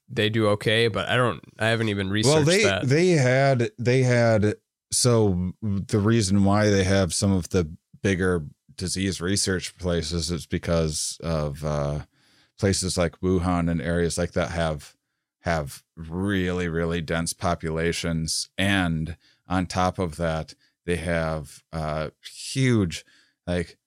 they 0.09 0.29
do 0.29 0.47
okay? 0.49 0.87
But 0.87 1.07
I 1.07 1.15
don't. 1.15 1.43
I 1.59 1.67
haven't 1.67 1.89
even 1.89 2.09
researched 2.09 2.35
well, 2.35 2.43
they 2.45 2.63
that. 2.63 2.87
they 2.87 3.09
had 3.09 3.69
they 3.77 4.01
had 4.01 4.55
so 4.91 5.53
the 5.61 5.99
reason 5.99 6.43
why 6.43 6.69
they 6.69 6.83
have 6.83 7.13
some 7.13 7.31
of 7.31 7.49
the 7.49 7.71
bigger 8.01 8.45
disease 8.77 9.21
research 9.21 9.77
places 9.77 10.31
it's 10.31 10.45
because 10.45 11.17
of 11.23 11.63
uh, 11.63 12.01
places 12.59 12.97
like 12.97 13.19
Wuhan 13.19 13.69
and 13.69 13.81
areas 13.81 14.17
like 14.17 14.33
that 14.33 14.51
have 14.51 14.95
have 15.41 15.83
really 15.95 16.67
really 16.67 17.01
dense 17.01 17.33
populations, 17.33 18.49
and 18.57 19.17
on 19.47 19.67
top 19.67 19.99
of 19.99 20.17
that, 20.17 20.53
they 20.85 20.97
have 20.97 21.63
uh, 21.71 22.09
huge 22.23 23.05
like. 23.47 23.77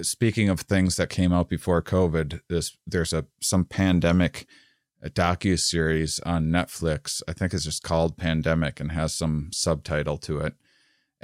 Speaking 0.00 0.48
of 0.48 0.60
things 0.60 0.96
that 0.96 1.10
came 1.10 1.34
out 1.34 1.50
before 1.50 1.82
COVID, 1.82 2.40
this 2.48 2.78
there's 2.86 3.12
a 3.12 3.26
some 3.42 3.66
pandemic 3.66 4.46
a 5.02 5.10
docu 5.10 5.58
series 5.58 6.20
on 6.20 6.46
Netflix. 6.46 7.22
I 7.26 7.32
think 7.32 7.52
it's 7.52 7.64
just 7.64 7.82
called 7.82 8.16
Pandemic 8.16 8.78
and 8.78 8.92
has 8.92 9.14
some 9.14 9.50
subtitle 9.52 10.16
to 10.18 10.38
it. 10.38 10.54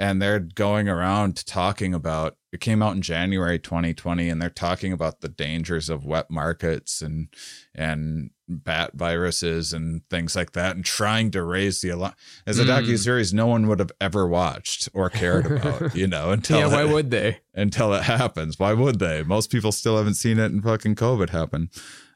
And 0.01 0.21
they're 0.21 0.39
going 0.39 0.87
around 0.87 1.45
talking 1.45 1.93
about 1.93 2.37
it 2.53 2.61
came 2.61 2.81
out 2.81 2.95
in 2.95 3.01
January 3.01 3.59
2020 3.59 4.27
and 4.29 4.41
they're 4.41 4.49
talking 4.49 4.91
about 4.93 5.19
the 5.21 5.27
dangers 5.29 5.87
of 5.89 6.05
wet 6.05 6.31
markets 6.31 7.01
and 7.01 7.27
and 7.75 8.31
bat 8.47 8.91
viruses 8.95 9.71
and 9.73 10.01
things 10.09 10.35
like 10.35 10.53
that 10.53 10.75
and 10.75 10.83
trying 10.85 11.29
to 11.31 11.43
raise 11.43 11.81
the 11.81 11.89
alarm. 11.89 12.13
As 12.47 12.57
a 12.57 12.63
Mm. 12.63 12.67
docu 12.87 12.97
series 12.97 13.33
no 13.33 13.45
one 13.45 13.67
would 13.67 13.77
have 13.79 13.91
ever 14.01 14.25
watched 14.25 14.87
or 14.93 15.09
cared 15.11 15.45
about, 15.51 15.93
you 15.95 16.07
know, 16.07 16.31
until 16.31 16.59
yeah, 16.59 16.67
why 16.67 16.83
it- 16.85 16.89
would 16.93 17.11
they? 17.11 17.39
until 17.53 17.93
it 17.93 18.03
happens. 18.03 18.57
Why 18.57 18.73
would 18.73 18.99
they? 18.99 19.21
Most 19.23 19.51
people 19.51 19.71
still 19.73 19.97
haven't 19.97 20.15
seen 20.15 20.39
it 20.39 20.51
and 20.51 20.63
fucking 20.63 20.95
COVID 20.95 21.29
happen. 21.31 21.69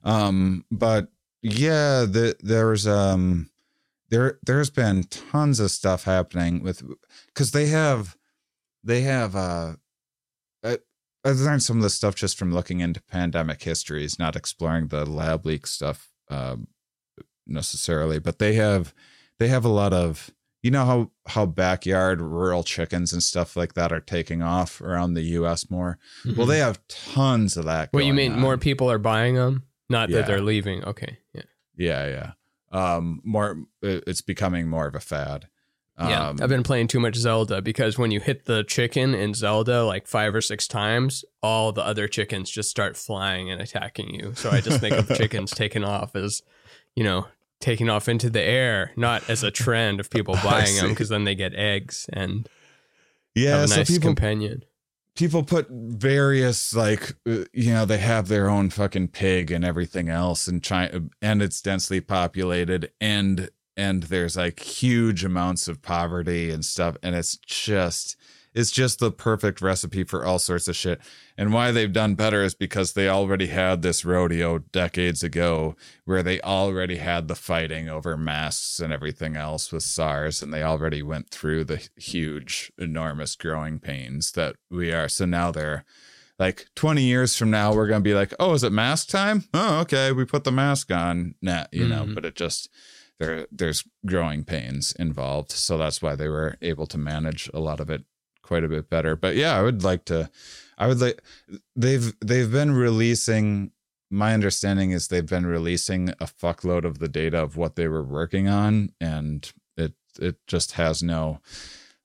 Um, 0.03 0.63
but 0.71 1.09
yeah, 1.43 2.05
the, 2.09 2.35
there's 2.39 2.87
um 2.87 3.49
there 4.13 4.39
there's 4.45 4.69
been 4.69 5.03
tons 5.03 5.59
of 5.59 5.71
stuff 5.71 6.03
happening 6.03 6.61
with 6.63 6.83
because 7.27 7.51
they 7.51 7.65
have 7.67 8.15
they 8.83 9.01
have 9.01 9.35
uh 9.35 9.73
I, 10.63 10.77
I 11.25 11.31
learned 11.31 11.63
some 11.63 11.77
of 11.77 11.83
the 11.83 11.89
stuff 11.89 12.15
just 12.15 12.37
from 12.37 12.53
looking 12.53 12.79
into 12.79 13.01
pandemic 13.01 13.63
histories, 13.63 14.19
not 14.19 14.35
exploring 14.35 14.87
the 14.89 15.05
lab 15.05 15.45
leak 15.45 15.65
stuff 15.65 16.09
um, 16.29 16.67
necessarily, 17.47 18.19
but 18.19 18.39
they 18.39 18.53
have 18.53 18.93
they 19.39 19.47
have 19.47 19.65
a 19.65 19.69
lot 19.69 19.93
of 19.93 20.31
you 20.61 20.71
know 20.71 20.85
how 20.85 21.11
how 21.27 21.45
backyard 21.45 22.21
rural 22.21 22.63
chickens 22.63 23.11
and 23.13 23.23
stuff 23.23 23.55
like 23.57 23.73
that 23.73 23.91
are 23.91 23.99
taking 23.99 24.41
off 24.41 24.79
around 24.79 25.13
the 25.15 25.23
U.S. 25.39 25.69
more. 25.69 25.97
Well, 26.37 26.47
they 26.47 26.59
have 26.59 26.79
tons 26.87 27.57
of 27.57 27.65
that. 27.65 27.87
Mm-hmm. 27.87 27.97
What 27.97 28.05
you 28.05 28.13
mean? 28.13 28.39
More 28.39 28.57
people 28.57 28.89
are 28.91 28.97
buying 28.99 29.35
them, 29.35 29.63
not 29.89 30.09
Yeah. 30.09 30.17
that 30.19 30.27
they're 30.27 30.41
leaving. 30.41 30.83
Okay, 30.85 31.17
yeah. 31.33 31.41
Yeah, 31.75 32.07
yeah. 32.07 32.31
Um, 32.73 33.21
more. 33.23 33.63
It's 33.81 34.21
becoming 34.21 34.67
more 34.67 34.87
of 34.87 34.95
a 34.95 34.99
fad. 34.99 35.47
Yeah, 35.99 36.29
Um, 36.29 36.39
I've 36.41 36.49
been 36.49 36.63
playing 36.63 36.87
too 36.87 36.99
much 36.99 37.15
Zelda 37.15 37.61
because 37.61 37.99
when 37.99 38.09
you 38.09 38.19
hit 38.19 38.45
the 38.45 38.63
chicken 38.63 39.13
in 39.13 39.35
Zelda 39.35 39.83
like 39.85 40.07
five 40.07 40.33
or 40.33 40.41
six 40.41 40.67
times, 40.67 41.23
all 41.43 41.71
the 41.71 41.85
other 41.85 42.07
chickens 42.07 42.49
just 42.49 42.71
start 42.71 42.97
flying 42.97 43.51
and 43.51 43.61
attacking 43.61 44.11
you. 44.11 44.33
So 44.35 44.49
I 44.49 44.59
just 44.59 44.79
think 44.79 44.95
of 44.95 45.07
chickens 45.17 45.51
taking 45.51 45.83
off 45.83 46.15
as, 46.15 46.41
you 46.95 47.03
know, 47.03 47.27
taking 47.59 47.89
off 47.91 48.09
into 48.09 48.31
the 48.31 48.41
air, 48.41 48.91
not 48.95 49.29
as 49.29 49.43
a 49.43 49.51
trend 49.51 49.99
of 49.99 50.09
people 50.09 50.35
buying 50.43 50.75
them 50.77 50.89
because 50.89 51.09
then 51.09 51.25
they 51.25 51.35
get 51.35 51.53
eggs 51.53 52.09
and 52.11 52.49
yeah, 53.35 53.51
have 53.51 53.65
a 53.65 53.67
so 53.67 53.75
nice 53.75 53.89
people 53.91 54.09
companion. 54.09 54.63
People 55.15 55.43
put 55.43 55.67
various 55.69 56.73
like 56.73 57.13
uh, 57.27 57.43
you 57.53 57.73
know 57.73 57.85
they 57.85 57.97
have 57.97 58.27
their 58.27 58.49
own 58.49 58.69
fucking 58.69 59.07
pig 59.07 59.51
and 59.51 59.63
everything 59.63 60.09
else 60.09 60.47
and 60.47 60.63
China 60.63 61.01
and 61.21 61.41
it's 61.41 61.61
densely 61.61 62.01
populated 62.01 62.91
and 62.99 63.49
and 63.75 64.03
there's 64.03 64.37
like 64.37 64.59
huge 64.59 65.23
amounts 65.23 65.67
of 65.67 65.81
poverty 65.81 66.51
and 66.51 66.65
stuff 66.65 66.97
and 67.03 67.15
it's 67.15 67.37
just 67.37 68.15
it's 68.53 68.71
just 68.71 68.99
the 68.99 69.11
perfect 69.11 69.61
recipe 69.61 70.03
for 70.03 70.25
all 70.25 70.39
sorts 70.39 70.67
of 70.67 70.75
shit. 70.75 70.99
And 71.37 71.51
why 71.53 71.71
they've 71.71 71.91
done 71.91 72.15
better 72.15 72.43
is 72.43 72.53
because 72.53 72.93
they 72.93 73.09
already 73.09 73.47
had 73.47 73.81
this 73.81 74.05
rodeo 74.05 74.59
decades 74.59 75.23
ago 75.23 75.75
where 76.05 76.21
they 76.23 76.39
already 76.41 76.97
had 76.97 77.27
the 77.27 77.35
fighting 77.35 77.89
over 77.89 78.15
masks 78.15 78.79
and 78.79 78.93
everything 78.93 79.35
else 79.35 79.71
with 79.71 79.83
SARS 79.83 80.41
and 80.43 80.53
they 80.53 80.61
already 80.63 81.01
went 81.01 81.29
through 81.31 81.63
the 81.63 81.87
huge 81.97 82.71
enormous 82.77 83.35
growing 83.35 83.79
pains 83.79 84.31
that 84.33 84.55
we 84.69 84.91
are. 84.93 85.09
So 85.09 85.25
now 85.25 85.51
they're 85.51 85.83
like 86.39 86.65
20 86.75 87.01
years 87.03 87.35
from 87.35 87.51
now 87.51 87.73
we're 87.73 87.87
going 87.87 88.01
to 88.01 88.09
be 88.09 88.15
like 88.15 88.33
oh 88.39 88.53
is 88.53 88.63
it 88.63 88.71
mask 88.71 89.07
time? 89.09 89.43
Oh 89.53 89.79
okay 89.81 90.11
we 90.11 90.25
put 90.25 90.43
the 90.43 90.51
mask 90.51 90.91
on. 90.91 91.35
Nah 91.41 91.65
you 91.71 91.87
know 91.87 92.03
Mhm. 92.05 92.15
but 92.15 92.25
it 92.25 92.35
just 92.35 92.69
there 93.19 93.47
there's 93.51 93.83
growing 94.05 94.43
pains 94.43 94.91
involved. 94.99 95.51
So 95.51 95.77
that's 95.77 96.01
why 96.01 96.15
they 96.15 96.27
were 96.27 96.57
able 96.61 96.87
to 96.87 96.97
manage 96.97 97.49
a 97.53 97.59
lot 97.59 97.79
of 97.79 97.89
it 97.89 98.03
quite 98.43 98.63
a 98.63 98.69
bit 98.69 98.89
better. 98.89 99.15
But 99.15 99.35
yeah 99.35 99.57
i 99.57 99.61
would 99.61 99.83
like 99.83 100.05
to 100.05 100.29
i 100.77 100.87
would 100.87 101.01
like 101.01 101.21
they've 101.75 102.13
they've 102.19 102.51
been 102.51 102.71
releasing 102.71 103.71
my 104.11 104.33
understanding 104.33 104.91
is 104.91 105.07
they've 105.07 105.25
been 105.25 105.47
releasing 105.47 106.09
a 106.09 106.25
fuckload 106.25 106.85
of 106.85 106.99
the 106.99 107.07
data 107.07 107.41
of 107.41 107.57
what 107.57 107.75
they 107.75 107.87
were 107.87 108.03
working 108.03 108.47
on 108.47 108.91
and 109.01 109.51
it 109.75 109.93
it 110.19 110.35
just 110.45 110.73
has 110.73 111.01
no 111.01 111.39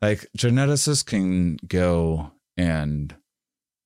like 0.00 0.26
geneticists 0.36 1.04
can 1.04 1.58
go 1.66 2.32
and 2.56 3.14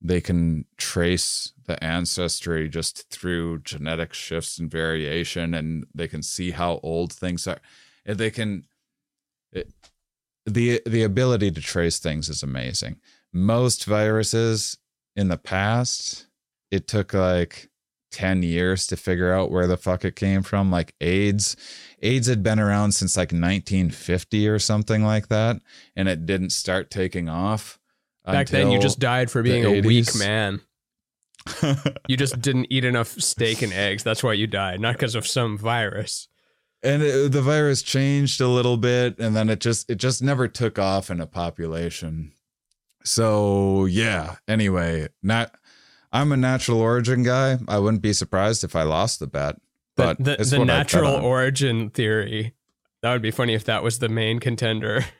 they 0.03 0.21
can 0.21 0.65
trace 0.77 1.53
the 1.67 1.83
ancestry 1.83 2.69
just 2.69 3.09
through 3.09 3.61
genetic 3.61 4.13
shifts 4.13 4.59
and 4.59 4.71
variation 4.71 5.55
and 5.55 5.87
they 5.95 6.09
can 6.09 6.23
see 6.23 6.51
how 6.51 6.81
old 6.83 7.13
things 7.13 7.47
are. 7.47 7.61
And 8.05 8.19
they 8.19 8.31
can 8.31 8.65
it, 9.53 9.71
the 10.47 10.81
the 10.87 11.03
ability 11.03 11.51
to 11.51 11.61
trace 11.61 11.99
things 11.99 12.29
is 12.29 12.43
amazing 12.43 12.97
most 13.33 13.85
viruses 13.85 14.77
in 15.17 15.29
the 15.29 15.37
past 15.37 16.27
it 16.71 16.87
took 16.87 17.15
like 17.15 17.69
10 18.11 18.43
years 18.43 18.87
to 18.87 18.97
figure 18.97 19.33
out 19.33 19.51
where 19.51 19.67
the 19.67 19.77
fuck 19.77 20.05
it 20.05 20.17
came 20.17 20.43
from 20.43 20.71
like 20.71 20.95
aids 21.01 21.57
aids 22.03 22.27
had 22.27 22.43
been 22.43 22.59
around 22.61 22.93
since 22.93 23.17
like 23.17 23.33
1950 23.33 24.49
or 24.49 24.59
something 24.59 25.05
like 25.05 25.29
that 25.29 25.61
and 25.97 26.09
it 26.09 26.27
didn't 26.27 26.51
start 26.51 26.91
taking 26.91 27.29
off 27.29 27.79
Back 28.25 28.49
then, 28.49 28.71
you 28.71 28.79
just 28.79 28.99
died 28.99 29.31
for 29.31 29.43
being 29.43 29.65
a 29.65 29.81
weak 29.81 30.15
man. 30.17 30.61
You 32.07 32.17
just 32.17 32.41
didn't 32.41 32.69
eat 32.71 32.85
enough 32.85 33.09
steak 33.21 33.63
and 33.63 33.73
eggs. 33.73 34.05
That's 34.05 34.23
why 34.23 34.35
you 34.35 34.47
died, 34.47 34.79
not 34.81 34.95
because 34.95 35.17
of 35.17 35.27
some 35.27 35.59
virus. 35.59 36.29
And 36.83 37.03
it, 37.03 37.33
the 37.33 37.43
virus 37.43 37.83
changed 37.83 38.41
a 38.41 38.49
little 38.49 38.77
bit 38.77 39.19
and 39.19 39.35
then 39.37 39.49
it 39.49 39.61
just 39.61 39.89
it 39.91 39.97
just 39.97 40.23
never 40.23 40.49
took 40.49 40.79
off 40.79 41.11
in 41.11 41.21
a 41.21 41.27
population 41.27 42.33
so 43.05 43.85
yeah 43.87 44.37
anyway 44.49 45.09
not 45.23 45.55
i'm 46.13 46.33
a 46.33 46.37
natural 46.37 46.81
origin 46.81 47.23
guy 47.23 47.59
i 47.69 47.79
wouldn't 47.79 48.03
be 48.03 48.13
surprised 48.13 48.63
if 48.65 48.75
i 48.77 48.83
lost 48.83 49.19
the 49.19 49.27
bet 49.27 49.57
But 49.97 50.19
the, 50.19 50.37
the 50.37 50.59
bet 50.59 50.67
natural 50.67 51.15
origin 51.15 51.91
theory. 51.91 52.55
That 53.03 53.13
would 53.13 53.23
be 53.23 53.33
funny 53.33 53.55
if 53.55 53.65
that 53.65 53.83
was 53.83 53.99
the 53.99 54.09
main 54.09 54.39
contender. 54.39 55.05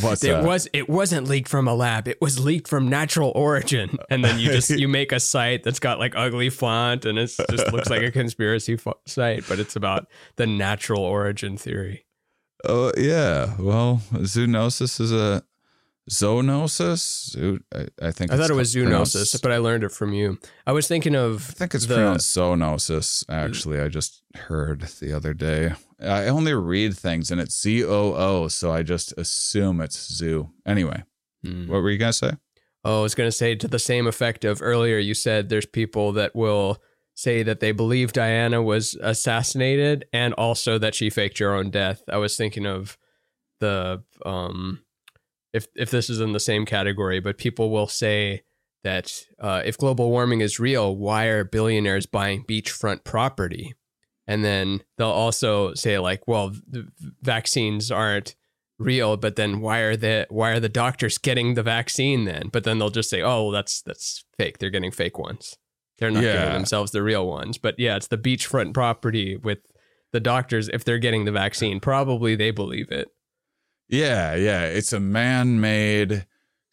what's 0.00 0.22
it 0.24 0.28
that? 0.28 0.44
was 0.44 0.68
it 0.72 0.88
wasn't 0.88 1.26
leaked 1.28 1.48
from 1.48 1.68
a 1.68 1.74
lab. 1.74 2.08
It 2.08 2.20
was 2.20 2.38
leaked 2.38 2.68
from 2.68 2.88
natural 2.88 3.32
origin. 3.34 3.98
And 4.10 4.24
then 4.24 4.38
you 4.38 4.50
just 4.50 4.70
you 4.70 4.88
make 4.88 5.12
a 5.12 5.20
site 5.20 5.62
that's 5.62 5.78
got 5.78 5.98
like 5.98 6.14
ugly 6.16 6.50
font 6.50 7.04
and 7.04 7.18
it 7.18 7.34
just 7.50 7.72
looks 7.72 7.88
like 7.90 8.02
a 8.02 8.10
conspiracy 8.10 8.76
fo- 8.76 8.98
site, 9.06 9.44
but 9.48 9.58
it's 9.58 9.76
about 9.76 10.06
the 10.36 10.46
natural 10.46 11.02
origin 11.02 11.56
theory. 11.56 12.04
oh 12.64 12.90
yeah 12.96 13.54
well 13.58 14.02
zoonosis 14.14 14.98
is 15.00 15.12
a 15.12 15.42
zoonosis 16.10 17.30
Zoo- 17.30 17.60
I, 17.74 17.86
I 18.00 18.10
think 18.12 18.32
I 18.32 18.36
thought 18.36 18.50
it 18.50 18.54
was 18.54 18.74
zoonosis, 18.74 19.40
but 19.42 19.52
I 19.52 19.58
learned 19.58 19.84
it 19.84 19.92
from 19.92 20.12
you. 20.12 20.38
I 20.66 20.72
was 20.72 20.88
thinking 20.88 21.14
of 21.14 21.50
I 21.50 21.52
think 21.52 21.74
it's 21.74 21.86
the- 21.86 21.94
pronounced 21.94 22.34
zoonosis. 22.36 23.24
Actually, 23.28 23.80
I 23.80 23.88
just 23.88 24.22
heard 24.34 24.80
the 25.00 25.12
other 25.12 25.34
day. 25.34 25.74
I 26.00 26.26
only 26.28 26.52
read 26.54 26.96
things 26.96 27.30
and 27.30 27.40
it's 27.40 27.54
C 27.54 27.84
O 27.84 28.14
O, 28.14 28.48
so 28.48 28.70
I 28.72 28.82
just 28.82 29.12
assume 29.16 29.80
it's 29.80 30.12
zoo. 30.12 30.50
Anyway, 30.66 31.02
Hmm. 31.42 31.68
what 31.68 31.82
were 31.82 31.90
you 31.90 31.98
gonna 31.98 32.12
say? 32.12 32.32
Oh, 32.84 33.00
I 33.00 33.02
was 33.02 33.16
going 33.16 33.26
to 33.26 33.32
say 33.36 33.56
to 33.56 33.66
the 33.66 33.80
same 33.80 34.06
effect 34.06 34.44
of 34.44 34.62
earlier, 34.62 34.96
you 34.98 35.12
said 35.12 35.48
there's 35.48 35.66
people 35.66 36.12
that 36.12 36.36
will 36.36 36.80
say 37.16 37.42
that 37.42 37.58
they 37.58 37.72
believe 37.72 38.12
Diana 38.12 38.62
was 38.62 38.94
assassinated 39.02 40.04
and 40.12 40.32
also 40.34 40.78
that 40.78 40.94
she 40.94 41.10
faked 41.10 41.38
her 41.38 41.52
own 41.52 41.70
death. 41.70 42.04
I 42.08 42.18
was 42.18 42.36
thinking 42.36 42.64
of 42.64 42.96
the 43.58 44.04
um 44.24 44.82
if 45.52 45.66
if 45.74 45.90
this 45.90 46.08
is 46.10 46.20
in 46.20 46.32
the 46.32 46.38
same 46.38 46.64
category, 46.64 47.18
but 47.18 47.38
people 47.38 47.70
will 47.70 47.88
say 47.88 48.42
that 48.84 49.12
uh, 49.40 49.62
if 49.64 49.76
global 49.76 50.10
warming 50.10 50.40
is 50.40 50.60
real, 50.60 50.94
why 50.94 51.24
are 51.24 51.42
billionaires 51.42 52.06
buying 52.06 52.44
beachfront 52.44 53.02
property? 53.02 53.74
And 54.26 54.44
then 54.44 54.82
they'll 54.98 55.08
also 55.08 55.74
say 55.74 55.98
like, 55.98 56.26
well, 56.26 56.50
the 56.68 56.88
vaccines 57.22 57.90
aren't 57.90 58.34
real, 58.78 59.16
but 59.16 59.36
then 59.36 59.60
why 59.60 59.78
are 59.80 59.96
the 59.96 60.26
why 60.28 60.50
are 60.50 60.60
the 60.60 60.68
doctors 60.68 61.16
getting 61.18 61.54
the 61.54 61.62
vaccine 61.62 62.24
then? 62.24 62.48
But 62.52 62.64
then 62.64 62.78
they'll 62.78 62.90
just 62.90 63.08
say, 63.10 63.22
oh, 63.22 63.44
well, 63.44 63.50
that's 63.52 63.82
that's 63.82 64.24
fake. 64.36 64.58
They're 64.58 64.70
getting 64.70 64.90
fake 64.90 65.18
ones. 65.18 65.56
They're 65.98 66.10
not 66.10 66.24
Yeah. 66.24 66.32
giving 66.40 66.52
themselves 66.54 66.90
the 66.90 67.02
real 67.02 67.26
ones. 67.26 67.56
But 67.56 67.76
yeah, 67.78 67.96
it's 67.96 68.08
the 68.08 68.18
beachfront 68.18 68.74
property 68.74 69.36
with 69.36 69.58
the 70.12 70.20
doctors. 70.20 70.68
If 70.68 70.84
they're 70.84 70.98
getting 70.98 71.24
the 71.24 71.32
vaccine, 71.32 71.80
probably 71.80 72.34
they 72.36 72.50
believe 72.50 72.90
it. 72.90 73.08
Yeah, 73.88 74.34
yeah, 74.34 74.64
it's 74.64 74.92
a 74.92 74.98
man-made 75.00 76.26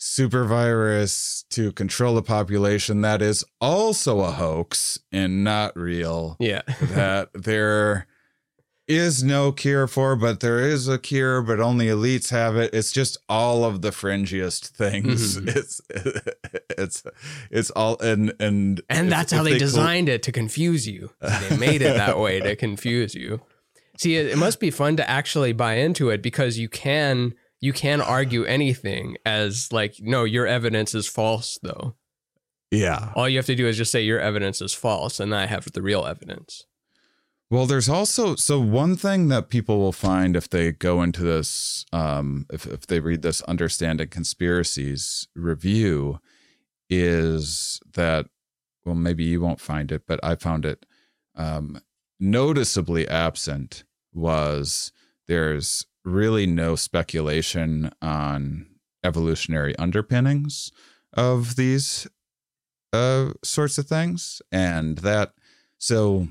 super 0.06 0.44
virus 0.44 1.46
to 1.50 1.72
control 1.72 2.16
the 2.16 2.22
population 2.22 3.00
that 3.02 3.22
is 3.22 3.44
also 3.62 4.20
a 4.20 4.32
hoax 4.32 5.00
and 5.14 5.44
not 5.46 5.76
real. 5.78 6.36
Yeah. 6.42 6.62
that 6.82 7.30
there 7.34 8.08
is 8.86 9.24
no 9.24 9.54
cure 9.54 9.88
for, 9.88 10.18
but 10.18 10.42
there 10.42 10.60
is 10.60 10.90
a 10.90 11.00
cure, 11.00 11.42
but 11.42 11.62
only 11.62 11.86
elites 11.86 12.32
have 12.32 12.58
it. 12.58 12.74
It's 12.74 12.92
just 12.92 13.18
all 13.30 13.64
of 13.64 13.82
the 13.82 13.92
fringiest 13.92 14.68
things. 14.72 15.38
Mhm. 15.40 15.48
It's 15.56 15.82
it's 16.78 17.04
it's 17.50 17.72
all 17.72 17.98
and 18.00 18.34
and 18.42 18.82
And 18.90 19.10
that's 19.10 19.32
how 19.32 19.42
they, 19.44 19.52
col- 19.52 19.60
designed 19.60 20.10
it 20.10 20.22
to 20.24 20.34
confuse 20.34 20.86
you. 20.86 21.12
They 21.22 21.56
made 21.58 21.82
it 21.82 21.96
that 21.96 22.20
way 22.20 22.42
to 22.42 22.56
confuse 22.68 23.16
you. 23.16 23.40
See, 23.98 24.18
it, 24.18 24.26
it 24.28 24.38
must 24.38 24.60
be 24.60 24.70
fun 24.70 24.98
to 24.98 25.10
actually 25.10 25.54
buy 25.54 25.76
into 25.76 26.10
it 26.10 26.22
because 26.22 26.58
you 26.58 26.68
can 26.68 27.36
you 27.64 27.72
can 27.72 28.02
argue 28.02 28.44
anything 28.44 29.16
as 29.26 29.72
like, 29.72 29.96
no, 30.02 30.26
your 30.26 30.46
evidence 30.46 30.94
is 30.94 31.08
false 31.08 31.58
though. 31.64 31.96
yeah. 32.72 33.14
All 33.16 33.30
you 33.30 33.38
have 33.38 33.46
to 33.46 33.56
do 33.56 33.68
is 33.68 33.78
just 33.78 33.90
say 33.90 34.02
your 34.02 34.20
evidence 34.20 34.62
is 34.62 34.74
false 34.74 35.18
and 35.18 35.34
I 35.34 35.46
have 35.46 35.72
the 35.72 35.82
real 35.82 36.06
evidence. 36.06 36.66
Well, 37.50 37.66
there's 37.66 37.88
also 37.88 38.36
so 38.36 38.60
one 38.60 38.98
thing 38.98 39.30
that 39.30 39.48
people 39.48 39.78
will 39.80 39.94
find 39.94 40.36
if 40.36 40.50
they 40.50 40.74
go 40.74 41.02
into 41.02 41.24
this, 41.24 41.86
um, 41.94 42.48
if 42.52 42.66
if 42.66 42.86
they 42.86 43.00
read 43.00 43.22
this 43.22 43.42
understanding 43.44 44.10
conspiracies 44.10 45.30
review, 45.34 46.20
is 46.90 47.80
that 47.94 48.26
well 48.84 48.96
maybe 48.96 49.24
you 49.24 49.40
won't 49.40 49.62
find 49.62 49.90
it, 49.90 50.02
but 50.06 50.20
I 50.22 50.36
found 50.36 50.66
it 50.66 50.86
um, 51.34 51.80
noticeably 52.20 53.08
absent. 53.08 53.86
Was 54.12 54.92
there's 55.28 55.86
really 56.04 56.46
no 56.46 56.76
speculation 56.76 57.92
on 58.02 58.68
evolutionary 59.04 59.76
underpinnings 59.78 60.72
of 61.14 61.56
these 61.56 62.08
uh, 62.92 63.32
sorts 63.44 63.78
of 63.78 63.88
things, 63.88 64.42
and 64.52 65.00
that 65.00 65.34
so. 65.78 66.28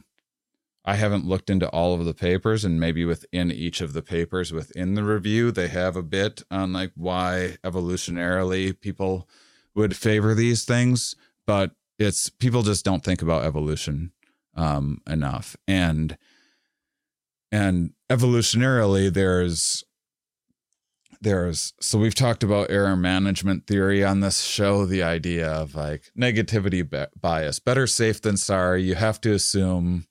I 0.85 0.97
haven't 0.97 1.25
looked 1.25 1.49
into 1.49 1.69
all 1.69 1.95
of 1.95 2.05
the 2.05 2.13
papers, 2.13 2.65
and 2.65 2.81
maybe 2.81 3.05
within 3.05 3.53
each 3.53 3.81
of 3.81 3.93
the 3.93 4.03
papers 4.03 4.53
within 4.53 4.95
the 4.95 5.05
review, 5.05 5.53
they 5.53 5.69
have 5.69 5.95
a 5.95 6.03
bit 6.03 6.43
on 6.51 6.73
like 6.73 6.91
why 6.97 7.57
evolutionarily 7.63 8.81
people 8.81 9.29
would 9.77 9.97
favor 9.97 10.35
these 10.35 10.65
things, 10.65 11.15
but 11.47 11.77
it's 12.01 12.31
people 12.31 12.63
just 12.63 12.85
don't 12.85 13.05
think 13.05 13.23
about 13.23 13.45
evolution 13.45 14.11
um, 14.57 15.01
enough, 15.09 15.57
and 15.69 16.19
and 17.53 17.93
evolutionarily, 18.11 19.13
there's 19.13 19.85
there's 21.21 21.73
so 21.81 21.99
we've 21.99 22.17
talked 22.17 22.43
about 22.43 22.71
error 22.71 22.97
management 22.97 23.69
theory 23.69 24.03
on 24.03 24.21
this 24.21 24.43
show 24.43 24.85
the 24.85 25.05
idea 25.05 25.49
of 25.49 25.75
like 25.77 26.11
negativity 26.19 27.07
bias. 27.21 27.61
Better 27.61 27.87
safe 27.87 28.21
than 28.21 28.37
sorry. 28.37 28.83
You 28.83 28.97
have 28.97 29.21
to 29.21 29.33
assume 29.33 30.07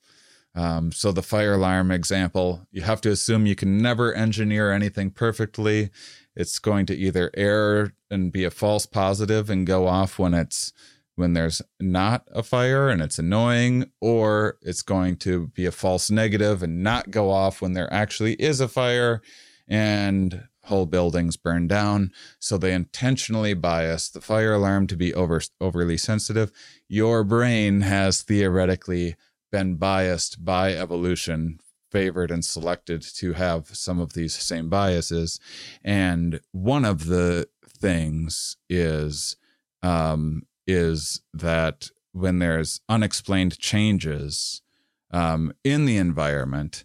um, 0.54 0.92
so 0.92 1.12
the 1.12 1.22
fire 1.22 1.54
alarm 1.54 1.90
example 1.90 2.66
you 2.70 2.82
have 2.82 3.00
to 3.02 3.10
assume 3.10 3.46
you 3.46 3.54
can 3.54 3.78
never 3.78 4.14
engineer 4.14 4.70
anything 4.70 5.10
perfectly. 5.10 5.90
It's 6.34 6.58
going 6.58 6.86
to 6.86 6.96
either 6.96 7.30
error 7.34 7.92
and 8.10 8.32
be 8.32 8.44
a 8.44 8.50
false 8.50 8.86
positive 8.86 9.50
and 9.50 9.66
go 9.66 9.86
off 9.86 10.18
when 10.18 10.32
it's 10.32 10.72
when 11.16 11.34
there's 11.34 11.60
not 11.78 12.26
a 12.32 12.42
fire 12.42 12.88
and 12.88 13.02
it's 13.02 13.18
annoying 13.18 13.90
or 14.00 14.58
it's 14.62 14.82
going 14.82 15.16
to 15.16 15.48
be 15.48 15.66
a 15.66 15.72
false 15.72 16.10
negative 16.10 16.62
and 16.62 16.82
not 16.82 17.10
go 17.10 17.30
off 17.30 17.60
when 17.60 17.74
there 17.74 17.92
actually 17.92 18.34
is 18.34 18.60
a 18.60 18.68
fire 18.68 19.20
and 19.68 20.44
whole 20.64 20.86
buildings 20.86 21.36
burn 21.36 21.66
down. 21.66 22.12
So 22.38 22.56
they 22.56 22.72
intentionally 22.72 23.54
bias 23.54 24.08
the 24.08 24.20
fire 24.20 24.54
alarm 24.54 24.86
to 24.88 24.96
be 24.96 25.12
over 25.12 25.40
overly 25.60 25.98
sensitive. 25.98 26.52
Your 26.88 27.24
brain 27.24 27.82
has 27.82 28.22
theoretically 28.22 29.16
been 29.50 29.76
biased 29.76 30.44
by 30.44 30.74
evolution 30.74 31.58
favored 31.90 32.30
and 32.30 32.42
selected 32.42 33.02
to 33.02 33.34
have 33.34 33.68
some 33.76 34.00
of 34.00 34.14
these 34.14 34.34
same 34.34 34.70
biases. 34.70 35.38
And 35.84 36.40
one 36.52 36.86
of 36.86 37.06
the 37.06 37.48
things 37.68 38.56
is 38.70 39.36
um 39.82 40.46
is 40.66 41.20
that 41.32 41.90
when 42.12 42.38
there's 42.38 42.80
unexplained 42.88 43.58
changes 43.58 44.62
um, 45.10 45.52
in 45.64 45.84
the 45.84 45.96
environment 45.96 46.84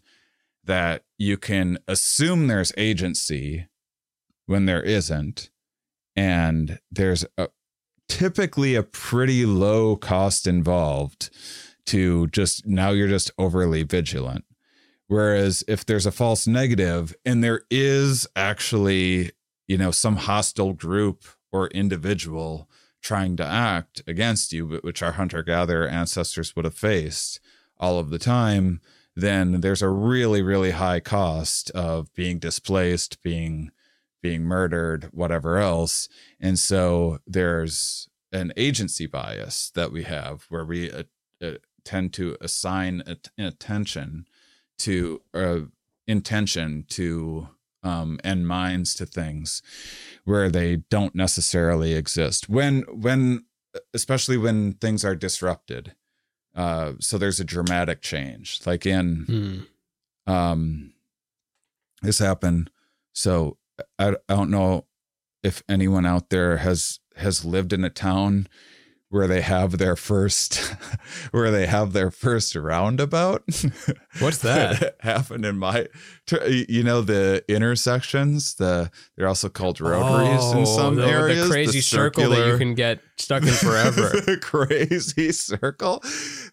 that 0.63 1.03
you 1.17 1.37
can 1.37 1.77
assume 1.87 2.47
there's 2.47 2.73
agency 2.77 3.67
when 4.45 4.65
there 4.65 4.83
isn't 4.83 5.49
and 6.15 6.79
there's 6.91 7.25
a, 7.37 7.47
typically 8.09 8.75
a 8.75 8.83
pretty 8.83 9.45
low 9.45 9.95
cost 9.95 10.47
involved 10.47 11.29
to 11.85 12.27
just 12.27 12.65
now 12.65 12.89
you're 12.89 13.07
just 13.07 13.31
overly 13.37 13.83
vigilant. 13.83 14.43
Whereas 15.07 15.63
if 15.67 15.85
there's 15.85 16.05
a 16.05 16.11
false 16.11 16.47
negative 16.47 17.15
and 17.25 17.43
there 17.43 17.61
is 17.71 18.27
actually 18.35 19.31
you 19.67 19.77
know 19.77 19.91
some 19.91 20.17
hostile 20.17 20.73
group 20.73 21.25
or 21.51 21.67
individual 21.67 22.69
trying 23.07 23.35
to 23.37 23.45
act 23.45 24.01
against 24.07 24.53
you 24.53 24.79
which 24.83 25.01
our 25.01 25.13
hunter 25.13 25.41
gatherer 25.41 25.87
ancestors 25.87 26.55
would 26.55 26.65
have 26.65 26.73
faced 26.73 27.39
all 27.79 27.99
of 27.99 28.09
the 28.09 28.19
time 28.19 28.81
then 29.15 29.61
there's 29.61 29.81
a 29.81 29.89
really 29.89 30.41
really 30.41 30.71
high 30.71 30.99
cost 30.99 31.71
of 31.71 32.13
being 32.13 32.37
displaced 32.39 33.21
being 33.23 33.71
being 34.21 34.43
murdered 34.43 35.09
whatever 35.13 35.57
else. 35.57 36.09
And 36.39 36.57
so 36.59 37.19
there's 37.25 38.09
an 38.31 38.51
agency 38.57 39.05
bias 39.05 39.71
that 39.75 39.91
we 39.91 40.03
have 40.03 40.45
where 40.49 40.65
we 40.65 40.91
uh, 40.91 41.03
uh, 41.41 41.51
tend 41.83 42.13
to 42.13 42.35
assign 42.41 43.03
at- 43.07 43.29
attention 43.37 44.25
to 44.79 45.21
uh, 45.33 45.59
intention 46.07 46.85
to 46.89 47.49
um, 47.87 48.19
and 48.23 48.47
minds 48.47 48.93
to 48.95 49.05
things 49.05 49.61
where 50.25 50.49
they 50.49 50.75
don't 50.89 51.15
necessarily 51.15 51.93
exist 51.93 52.49
when 52.49 52.81
when 53.05 53.45
especially 53.93 54.37
when 54.37 54.73
things 54.73 55.05
are 55.05 55.15
disrupted 55.15 55.93
uh, 56.55 56.93
so 56.99 57.17
there's 57.17 57.39
a 57.39 57.43
dramatic 57.45 58.01
change 58.01 58.59
like 58.65 58.85
in 58.85 59.65
Hmm. 60.27 60.31
um 60.33 60.93
this 62.01 62.19
happened 62.19 62.69
so 63.13 63.57
I, 63.99 64.09
I 64.29 64.33
don't 64.35 64.51
know 64.51 64.85
if 65.43 65.63
anyone 65.69 66.05
out 66.05 66.29
there 66.29 66.57
has 66.57 66.99
has 67.15 67.45
lived 67.45 67.73
in 67.73 67.83
a 67.83 67.89
town 67.89 68.47
where 69.09 69.27
they 69.27 69.41
have 69.41 69.77
their 69.77 69.95
first 69.95 70.57
where 71.31 71.51
they 71.51 71.65
have 71.65 71.93
their 71.93 72.11
first 72.11 72.55
roundabout 72.55 73.43
What's 74.19 74.39
that? 74.39 74.95
happened 75.01 75.45
in 75.45 75.57
my 75.57 75.87
you 76.45 76.83
know 76.83 77.01
the 77.01 77.43
intersections 77.47 78.55
the 78.55 78.91
they're 79.15 79.27
also 79.27 79.49
called 79.49 79.79
rotaries 79.79 80.51
in 80.51 80.59
Oh, 80.59 80.65
some 80.65 80.95
the, 80.95 81.07
areas 81.07 81.47
The 81.47 81.53
crazy 81.53 81.81
circle 81.81 82.29
that 82.29 82.47
you 82.47 82.57
can 82.57 82.75
get 82.75 82.99
stuck 83.19 83.43
in 83.43 83.49
forever. 83.49 84.09
the 84.25 84.37
crazy 84.37 85.31
circle. 85.31 86.03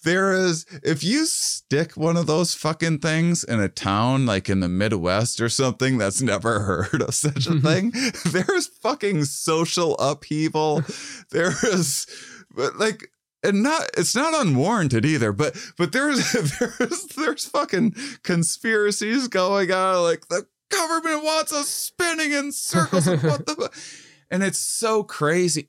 There 0.03 0.33
is, 0.33 0.67
if 0.83 1.05
you 1.05 1.27
stick 1.27 1.97
one 1.97 2.17
of 2.17 2.27
those 2.27 2.55
fucking 2.55 2.99
things 2.99 3.45
in 3.45 3.61
a 3.61 3.69
town 3.69 4.27
like 4.27 4.49
in 4.49 4.61
the 4.61 4.69
Midwest 4.69 5.41
or 5.41 5.49
something 5.49 5.99
that's 5.99 6.23
never 6.23 6.61
heard 6.61 7.03
of 7.03 7.15
such 7.15 7.47
a 7.47 7.51
mm-hmm. 7.51 7.91
thing, 7.91 8.33
there's 8.33 8.67
fucking 8.67 9.25
social 9.25 9.97
upheaval. 9.99 10.83
There 11.31 11.55
is, 11.65 12.07
but 12.55 12.77
like, 12.77 13.11
and 13.43 13.63
not 13.63 13.83
it's 13.99 14.15
not 14.15 14.33
unwarranted 14.35 15.05
either 15.05 15.31
but 15.33 15.55
but 15.77 15.93
there's 15.93 16.33
there's 16.79 17.05
there's 17.17 17.45
fucking 17.47 17.95
conspiracies 18.23 19.29
going 19.29 19.71
on 19.71 20.03
like 20.03 20.29
the 20.29 20.47
government 20.71 21.23
wants 21.23 21.53
us 21.53 21.69
spinning 21.69 22.33
in 22.33 22.51
circles 22.53 23.07
and 23.07 23.23
what 23.23 23.45
the 23.47 23.71
and 24.31 24.43
it's 24.43 24.59
so 24.59 25.03
crazy 25.05 25.69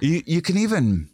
you 0.00 0.22
you 0.24 0.40
can 0.40 0.56
even 0.56 1.08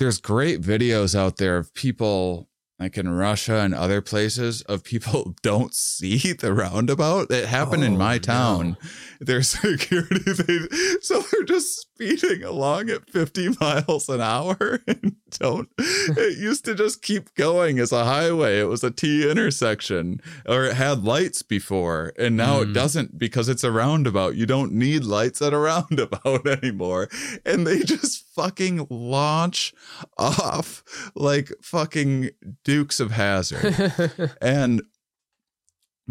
there's 0.00 0.18
great 0.18 0.60
videos 0.60 1.14
out 1.16 1.36
there 1.36 1.56
of 1.56 1.72
people 1.72 2.48
like 2.80 2.98
in 2.98 3.08
Russia 3.08 3.58
and 3.60 3.72
other 3.72 4.02
places 4.02 4.62
of 4.62 4.82
people 4.82 5.36
don't 5.42 5.72
see 5.72 6.32
the 6.32 6.52
roundabout. 6.52 7.30
It 7.30 7.46
happened 7.46 7.84
in 7.84 7.94
Oh, 7.94 7.98
my 7.98 8.14
no. 8.14 8.18
town. 8.18 8.76
There's 9.20 9.50
security, 9.50 10.18
they, 10.32 10.58
so 11.00 11.20
they're 11.30 11.44
just 11.44 11.86
speeding 11.94 12.42
along 12.42 12.90
at 12.90 13.08
50 13.08 13.50
miles 13.60 14.08
an 14.08 14.20
hour 14.20 14.80
and 14.88 15.16
don't. 15.30 15.68
It 15.78 16.38
used 16.38 16.64
to 16.64 16.74
just 16.74 17.02
keep 17.02 17.34
going 17.34 17.78
as 17.78 17.92
a 17.92 18.04
highway. 18.04 18.58
It 18.60 18.64
was 18.68 18.82
a 18.84 18.90
T 18.90 19.28
intersection, 19.30 20.20
or 20.46 20.64
it 20.64 20.74
had 20.74 21.04
lights 21.04 21.42
before, 21.42 22.12
and 22.18 22.36
now 22.36 22.60
it 22.60 22.68
Mm. 22.68 22.74
doesn't 22.74 23.18
because 23.18 23.48
it's 23.48 23.64
a 23.64 23.70
roundabout. 23.70 24.34
You 24.36 24.46
don't 24.46 24.72
need 24.72 25.04
lights 25.04 25.40
at 25.42 25.52
a 25.52 25.58
roundabout 25.70 26.46
anymore. 26.46 27.08
And 27.44 27.66
they 27.66 27.80
just 27.80 28.24
fucking 28.34 28.86
launch 28.90 29.72
off 30.18 30.82
like 31.14 31.52
fucking 31.62 32.30
Dukes 32.64 32.98
of 33.00 33.12
Hazzard. 33.12 34.32
and 34.40 34.82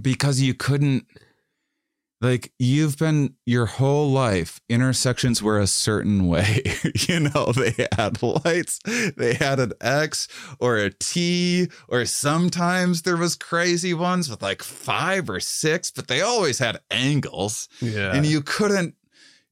because 0.02 0.40
you 0.42 0.54
couldn't 0.54 1.06
like 2.24 2.52
you've 2.58 2.98
been 2.98 3.36
your 3.46 3.66
whole 3.66 4.10
life 4.10 4.60
intersections 4.70 5.44
were 5.44 5.60
a 5.60 5.68
certain 5.68 6.28
way 6.34 6.64
you 7.08 7.20
know 7.20 7.52
they 7.52 7.88
had 7.96 8.24
lights 8.24 8.80
they 9.18 9.34
had 9.36 9.60
an 9.60 9.74
x 9.82 10.28
or 10.60 10.78
a 10.78 10.90
t 10.90 11.68
or 11.90 12.06
sometimes 12.06 13.02
there 13.02 13.18
was 13.18 13.36
crazy 13.36 13.94
ones 13.94 14.30
with 14.30 14.42
like 14.42 14.64
five 14.64 15.30
or 15.30 15.40
six 15.40 15.92
but 15.92 16.08
they 16.08 16.22
always 16.22 16.60
had 16.60 16.80
angles 16.90 17.68
yeah. 17.82 18.16
and 18.16 18.26
you 18.26 18.42
couldn't 18.42 18.96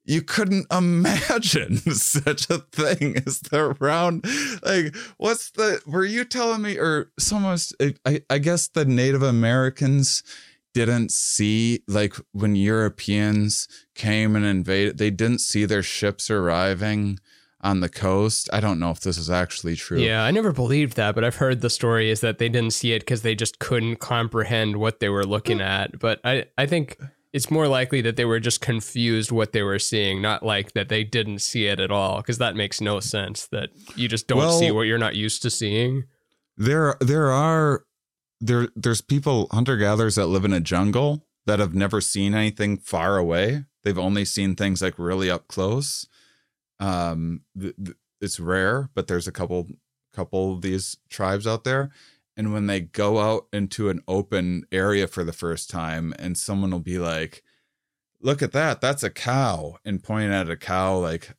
you 0.03 0.22
couldn't 0.22 0.65
imagine 0.72 1.78
such 1.78 2.49
a 2.49 2.59
thing 2.59 3.17
as 3.26 3.39
the 3.41 3.76
round 3.80 4.26
like 4.63 4.95
what's 5.17 5.51
the 5.51 5.82
were 5.86 6.05
you 6.05 6.24
telling 6.24 6.61
me 6.61 6.78
or 6.78 7.11
someone's 7.19 7.74
I, 8.05 8.21
I 8.29 8.37
guess 8.37 8.67
the 8.67 8.86
native 8.86 9.24
americans 9.24 10.24
didn't 10.73 11.11
see 11.11 11.81
like 11.87 12.15
when 12.31 12.55
europeans 12.55 13.67
came 13.95 14.35
and 14.35 14.45
invaded 14.45 14.97
they 14.97 15.09
didn't 15.09 15.39
see 15.39 15.65
their 15.65 15.83
ships 15.83 16.29
arriving 16.29 17.19
on 17.61 17.79
the 17.79 17.89
coast 17.89 18.49
i 18.51 18.59
don't 18.59 18.79
know 18.79 18.89
if 18.89 18.99
this 19.01 19.17
is 19.17 19.29
actually 19.29 19.75
true 19.75 19.99
Yeah, 19.99 20.23
I 20.23 20.31
never 20.31 20.51
believed 20.51 20.95
that, 20.95 21.13
but 21.15 21.23
I've 21.23 21.35
heard 21.35 21.61
the 21.61 21.69
story 21.69 22.09
is 22.09 22.21
that 22.21 22.39
they 22.39 22.49
didn't 22.49 22.71
see 22.71 22.93
it 22.93 23.01
because 23.01 23.21
they 23.21 23.35
just 23.35 23.59
couldn't 23.59 23.97
comprehend 23.97 24.77
what 24.77 24.99
they 24.99 25.09
were 25.09 25.25
looking 25.25 25.57
hmm. 25.57 25.63
at. 25.63 25.99
But 25.99 26.19
I, 26.23 26.45
I 26.57 26.65
think 26.65 26.97
it's 27.33 27.49
more 27.49 27.67
likely 27.67 28.01
that 28.01 28.15
they 28.15 28.25
were 28.25 28.39
just 28.39 28.61
confused 28.61 29.31
what 29.31 29.53
they 29.53 29.61
were 29.61 29.79
seeing, 29.79 30.21
not 30.21 30.43
like 30.43 30.73
that 30.73 30.89
they 30.89 31.03
didn't 31.03 31.39
see 31.39 31.65
it 31.67 31.79
at 31.79 31.91
all, 31.91 32.17
because 32.17 32.39
that 32.39 32.55
makes 32.55 32.81
no 32.81 32.99
sense. 32.99 33.47
That 33.47 33.69
you 33.95 34.07
just 34.07 34.27
don't 34.27 34.39
Well- 34.39 34.59
see 34.59 34.71
what 34.71 34.83
you're 34.83 34.97
not 34.97 35.15
used 35.15 35.41
to 35.43 35.49
seeing. 35.49 36.05
there 36.57 36.95
there 36.99 37.31
are 37.31 37.83
there 38.42 38.68
there's 38.76 39.01
people 39.01 39.47
hunter 39.51 39.78
gatherers 39.78 40.16
that 40.16 40.28
live 40.28 40.43
in 40.43 40.54
a 40.54 40.59
jungle 40.59 41.26
that 41.46 41.59
have 41.59 41.74
never 41.74 42.01
seen 42.01 42.34
anything 42.34 42.78
far 42.78 43.18
away. 43.18 43.66
They've 43.84 43.97
only 43.97 44.26
seen 44.26 44.55
things 44.55 44.82
like 44.82 45.00
really 45.00 45.30
up 45.30 45.47
close. 45.47 46.08
Um 46.80 47.42
th- 47.59 47.76
th- 47.84 47.97
it's 48.20 48.39
rare 48.39 48.89
but 48.93 49.08
there's 49.08 49.28
a 49.28 49.32
couple 49.32 49.68
couple 50.13 50.54
of 50.54 50.62
these 50.62 50.97
tribes 51.09 51.47
out 51.47 51.63
there. 51.63 51.92
And 52.36 52.54
when 52.54 52.68
they 52.68 52.80
go 52.82 53.20
out 53.20 53.47
into 53.54 53.89
an 53.89 54.01
open 54.08 54.66
area 54.72 55.08
for 55.08 55.24
the 55.24 55.34
first 55.34 55.70
time 55.70 56.13
and 56.18 56.38
someone 56.38 56.72
will 56.72 56.80
be 56.80 56.97
like 56.97 57.43
look 58.22 58.42
at 58.42 58.51
that 58.51 58.82
that's 58.82 59.04
a 59.04 59.09
cow 59.09 59.78
and 59.86 60.04
point 60.04 60.32
at 60.32 60.50
a 60.50 60.58
cow 60.58 60.97
like 60.97 61.36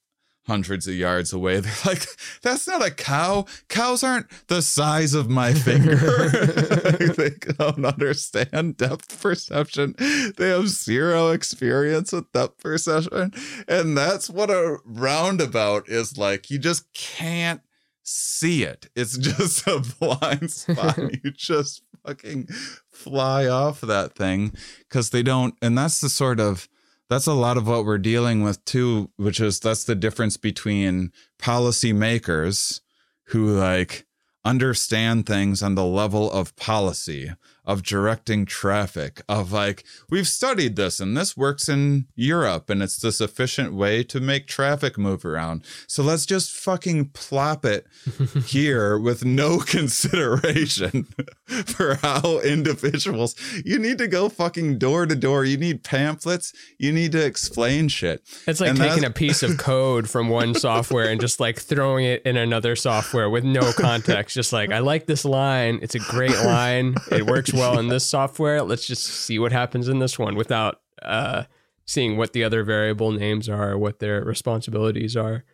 hundreds 0.53 0.87
of 0.87 0.95
yards 0.95 1.33
away. 1.33 1.61
They're 1.61 1.73
like, 1.87 2.05
that's 2.43 2.69
not 2.69 2.87
a 2.87 2.91
cow. 2.91 3.47
Cows 3.71 4.05
aren't 4.05 4.27
the 4.49 4.61
size 4.61 5.15
of 5.15 5.31
my 5.31 5.55
finger. 5.55 5.97
they 7.17 7.31
don't 7.59 7.87
understand 7.87 8.77
depth 8.77 9.23
perception. 9.23 9.95
They 10.37 10.51
have 10.51 10.69
zero 10.69 11.31
experience 11.31 12.13
with 12.13 12.31
depth 12.33 12.59
perception. 12.59 13.33
And 13.67 13.97
that's 13.97 14.29
what 14.29 14.51
a 14.51 14.77
roundabout 14.85 15.89
is 15.89 16.19
like. 16.19 16.51
You 16.51 16.59
just 16.59 16.93
can't 16.93 17.63
see 18.03 18.63
it. 18.63 18.91
It's 18.95 19.17
just 19.33 19.67
a 19.67 19.81
blind 19.99 20.51
spot. 20.51 20.99
you 20.99 21.31
just 21.31 21.83
fucking 22.05 22.49
fly 22.91 23.47
off 23.47 23.81
that 23.81 24.15
thing 24.15 24.53
because 24.81 25.11
they 25.11 25.23
don't. 25.23 25.55
And 25.63 25.79
that's 25.79 26.03
the 26.03 26.11
sort 26.11 26.41
of 26.41 26.69
that's 27.13 27.27
a 27.27 27.35
lot 27.35 27.59
of 27.59 27.69
what 27.69 27.85
we're 27.85 27.99
dealing 27.99 28.43
with 28.43 28.65
too, 28.65 29.11
which 29.17 29.39
is 29.39 29.61
that's 29.61 29.85
the 29.85 29.95
difference 29.95 30.39
between 30.39 31.13
policymakers 31.39 32.81
who 33.27 33.55
like 33.55 34.07
understand 34.45 35.27
things 35.27 35.63
on 35.63 35.75
the 35.75 35.85
level 35.85 36.31
of 36.33 36.57
policy 36.57 37.31
of 37.65 37.83
directing 37.83 38.45
traffic 38.45 39.23
of 39.29 39.53
like 39.53 39.85
we've 40.11 40.27
studied 40.27 40.77
this 40.77 40.99
and 40.99 41.17
this 41.17 41.37
works 41.37 41.69
in 41.69 42.07
Europe 42.17 42.69
and 42.69 42.83
it's 42.83 42.99
this 42.99 43.21
efficient 43.21 43.73
way 43.73 44.03
to 44.03 44.21
make 44.21 44.47
traffic 44.47 44.99
move 44.99 45.25
around. 45.25 45.65
So 45.87 46.03
let's 46.03 46.27
just 46.27 46.51
fucking 46.51 47.11
plop 47.11 47.65
it 47.65 47.87
here 48.47 48.99
with 48.99 49.25
no 49.25 49.59
consideration 49.67 51.05
for 51.67 51.95
how 51.97 52.41
individuals 52.41 53.37
you 53.65 53.79
need 53.79 53.99
to 53.99 54.09
go 54.09 54.29
fucking 54.29 54.79
door 54.79 55.07
to 55.07 55.15
door. 55.15 55.45
You 55.45 55.57
need 55.57 55.85
pamphlets. 55.85 56.53
You 56.79 56.93
need 56.93 57.13
to 57.13 57.25
explain 57.25 57.89
shit. 57.89 58.23
It's 58.47 58.61
like 58.61 58.71
And 58.71 58.79
taking 58.79 59.05
a 59.05 59.11
piece 59.11 59.43
of 59.43 59.57
code 59.59 60.11
from 60.11 60.29
one 60.29 60.55
software 60.55 61.09
and 61.09 61.21
just 61.21 61.39
like 61.39 61.61
throwing 61.61 62.05
it 62.07 62.23
in 62.23 62.37
another 62.37 62.75
software 62.75 63.31
with 63.31 63.45
no 63.45 63.73
context. 63.73 64.35
Just 64.35 64.53
like, 64.53 64.73
I 64.73 64.81
like 64.81 65.07
this 65.07 65.25
line. 65.25 65.79
It's 65.83 65.95
a 65.95 66.01
great 66.01 66.37
line. 66.45 66.97
It 67.11 67.27
works 67.27 67.52
well 67.59 67.79
in 67.79 67.89
this 67.89 68.09
software. 68.09 68.63
Let's 68.63 68.87
just 68.87 69.05
see 69.05 69.39
what 69.39 69.53
happens 69.53 69.89
in 69.89 69.99
this 69.99 70.19
one 70.19 70.35
without 70.35 70.81
uh, 71.03 71.45
seeing 71.85 72.17
what 72.17 72.33
the 72.33 72.45
other 72.45 72.65
variable 72.65 73.13
names 73.13 73.49
are, 73.49 73.77
what 73.77 73.99
their 73.99 74.23
responsibilities 74.23 75.17
are. 75.17 75.45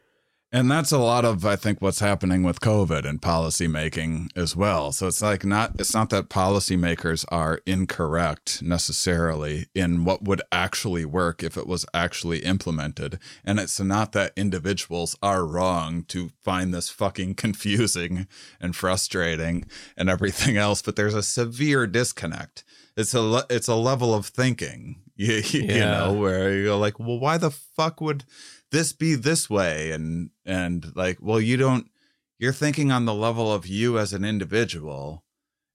And 0.51 0.70
that's 0.70 0.93
a 0.93 0.99
lot 0.99 1.27
of, 1.27 1.45
I 1.45 1.57
think, 1.57 1.83
what's 1.83 2.01
happening 2.01 2.43
with 2.43 2.61
COVID 2.61 3.05
and 3.05 3.20
policymaking 3.20 4.29
as 4.35 4.57
well. 4.57 4.93
So 4.93 5.07
it's 5.07 5.20
like 5.20 5.45
not, 5.45 5.73
it's 5.79 5.93
not 5.93 6.09
that 6.09 6.31
policymakers 6.31 7.27
are 7.29 7.61
incorrect 7.66 8.62
necessarily 8.62 9.66
in 9.75 10.05
what 10.07 10.23
would 10.23 10.41
actually 10.51 11.05
work 11.05 11.43
if 11.43 11.59
it 11.59 11.66
was 11.66 11.85
actually 11.93 12.39
implemented. 12.39 13.19
And 13.45 13.61
it's 13.61 13.79
not 13.79 14.12
that 14.12 14.33
individuals 14.37 15.16
are 15.23 15.45
wrong 15.45 16.05
to 16.09 16.31
find 16.43 16.73
this 16.73 16.89
fucking 16.89 17.35
confusing 17.45 18.27
and 18.59 18.75
frustrating 18.75 19.66
and 19.99 20.09
everything 20.09 20.57
else. 20.57 20.81
But 20.81 20.97
there's 20.97 21.15
a 21.15 21.23
severe 21.23 21.87
disconnect. 21.87 22.65
It's 22.97 23.12
a, 23.12 23.20
le- 23.20 23.47
it's 23.51 23.69
a 23.69 23.75
level 23.75 24.15
of 24.15 24.25
thinking, 24.27 25.03
you, 25.16 25.43
you 25.45 25.61
Yeah. 25.62 25.99
know, 25.99 26.12
where 26.15 26.55
you're 26.57 26.75
like, 26.77 26.99
well, 26.99 27.19
why 27.20 27.37
the 27.37 27.51
fuck 27.51 28.01
would, 28.01 28.25
this 28.70 28.93
be 28.93 29.15
this 29.15 29.49
way 29.49 29.90
and 29.90 30.31
and 30.45 30.95
like 30.95 31.19
well 31.20 31.40
you 31.40 31.57
don't 31.57 31.90
you're 32.39 32.53
thinking 32.53 32.93
on 32.93 33.05
the 33.05 33.15
level 33.15 33.53
of 33.53 33.66
you 33.66 33.99
as 33.99 34.12
an 34.12 34.24
individual 34.24 35.24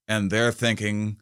and 0.08 0.30
they're 0.30 0.52
thinking 0.52 1.18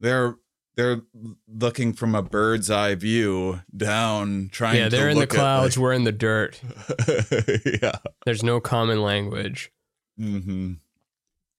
they're 0.00 0.36
they're 0.76 1.02
looking 1.46 1.92
from 1.92 2.14
a 2.14 2.22
bird's 2.22 2.70
eye 2.70 2.94
view 2.96 3.60
down 3.76 4.48
trying 4.50 4.74
to. 4.74 4.80
yeah, 4.80 4.88
they're 4.88 5.08
in 5.08 5.20
the 5.20 5.26
clouds. 5.26 5.78
We're 5.78 5.92
in 5.92 6.02
the 6.02 6.10
dirt. 6.10 6.60
yeah 7.80 7.98
There's 8.24 8.42
no 8.42 8.58
common 8.58 9.00
language. 9.00 9.70
mm-hmm. 10.18 10.72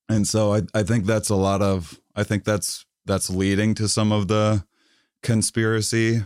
and 0.10 0.28
so 0.28 0.54
I, 0.54 0.62
I 0.74 0.84
think 0.84 1.06
that's 1.06 1.30
a 1.30 1.36
lot 1.36 1.62
of 1.62 2.00
i 2.16 2.24
think 2.24 2.44
that's 2.46 2.86
that's 3.06 3.30
leading 3.30 3.76
to 3.76 3.88
some 3.88 4.12
of 4.12 4.28
the 4.28 4.66
conspiracy 5.22 6.24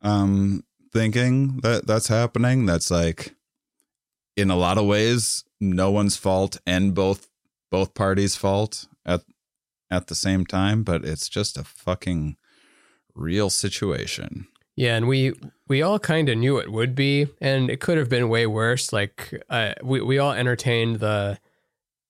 um 0.00 0.64
thinking 0.92 1.58
that 1.62 1.86
that's 1.86 2.08
happening 2.08 2.66
that's 2.66 2.90
like 2.90 3.34
in 4.36 4.50
a 4.50 4.56
lot 4.56 4.78
of 4.78 4.86
ways 4.86 5.44
no 5.60 5.90
one's 5.90 6.16
fault 6.16 6.58
and 6.66 6.94
both 6.94 7.28
both 7.70 7.94
parties 7.94 8.36
fault 8.36 8.86
at 9.06 9.22
at 9.90 10.06
the 10.08 10.14
same 10.14 10.44
time 10.44 10.82
but 10.82 11.04
it's 11.04 11.28
just 11.28 11.56
a 11.56 11.64
fucking 11.64 12.36
real 13.14 13.50
situation 13.50 14.46
Yeah, 14.74 14.96
and 14.96 15.06
we 15.06 15.34
we 15.68 15.82
all 15.82 15.98
kind 15.98 16.28
of 16.28 16.38
knew 16.38 16.58
it 16.58 16.72
would 16.72 16.94
be, 16.94 17.28
and 17.40 17.70
it 17.70 17.80
could 17.80 17.98
have 17.98 18.08
been 18.08 18.28
way 18.28 18.46
worse. 18.46 18.92
Like 18.92 19.42
uh, 19.50 19.74
we 19.82 20.00
we 20.00 20.18
all 20.18 20.32
entertained 20.32 21.00
the 21.00 21.38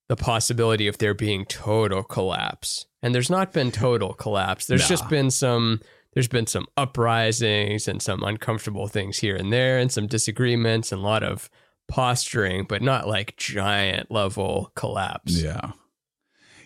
the 0.08 0.16
possibility 0.16 0.86
of 0.86 0.98
there 0.98 1.14
being 1.14 1.44
total 1.44 2.04
collapse, 2.04 2.86
and 3.02 3.14
there's 3.14 3.30
not 3.30 3.52
been 3.52 3.72
total 3.72 4.14
collapse. 4.14 4.66
There's 4.66 4.88
just 4.88 5.08
been 5.08 5.30
some 5.30 5.80
there's 6.12 6.28
been 6.28 6.46
some 6.46 6.66
uprisings 6.76 7.88
and 7.88 8.02
some 8.02 8.22
uncomfortable 8.22 8.86
things 8.88 9.18
here 9.18 9.36
and 9.36 9.52
there, 9.52 9.78
and 9.78 9.90
some 9.90 10.06
disagreements 10.06 10.92
and 10.92 11.00
a 11.00 11.04
lot 11.04 11.22
of 11.22 11.48
posturing, 11.88 12.64
but 12.64 12.82
not 12.82 13.08
like 13.08 13.36
giant 13.36 14.10
level 14.10 14.72
collapse. 14.74 15.42
Yeah. 15.42 15.72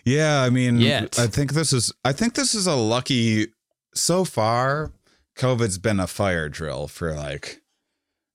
Yeah, 0.05 0.41
I 0.41 0.49
mean 0.49 0.79
Yet. 0.79 1.19
I 1.19 1.27
think 1.27 1.53
this 1.53 1.73
is 1.73 1.91
I 2.05 2.13
think 2.13 2.35
this 2.35 2.55
is 2.55 2.65
a 2.65 2.75
lucky 2.75 3.47
so 3.93 4.23
far 4.23 4.93
COVID's 5.37 5.77
been 5.77 5.99
a 5.99 6.07
fire 6.07 6.47
drill 6.47 6.87
for 6.87 7.13
like 7.13 7.61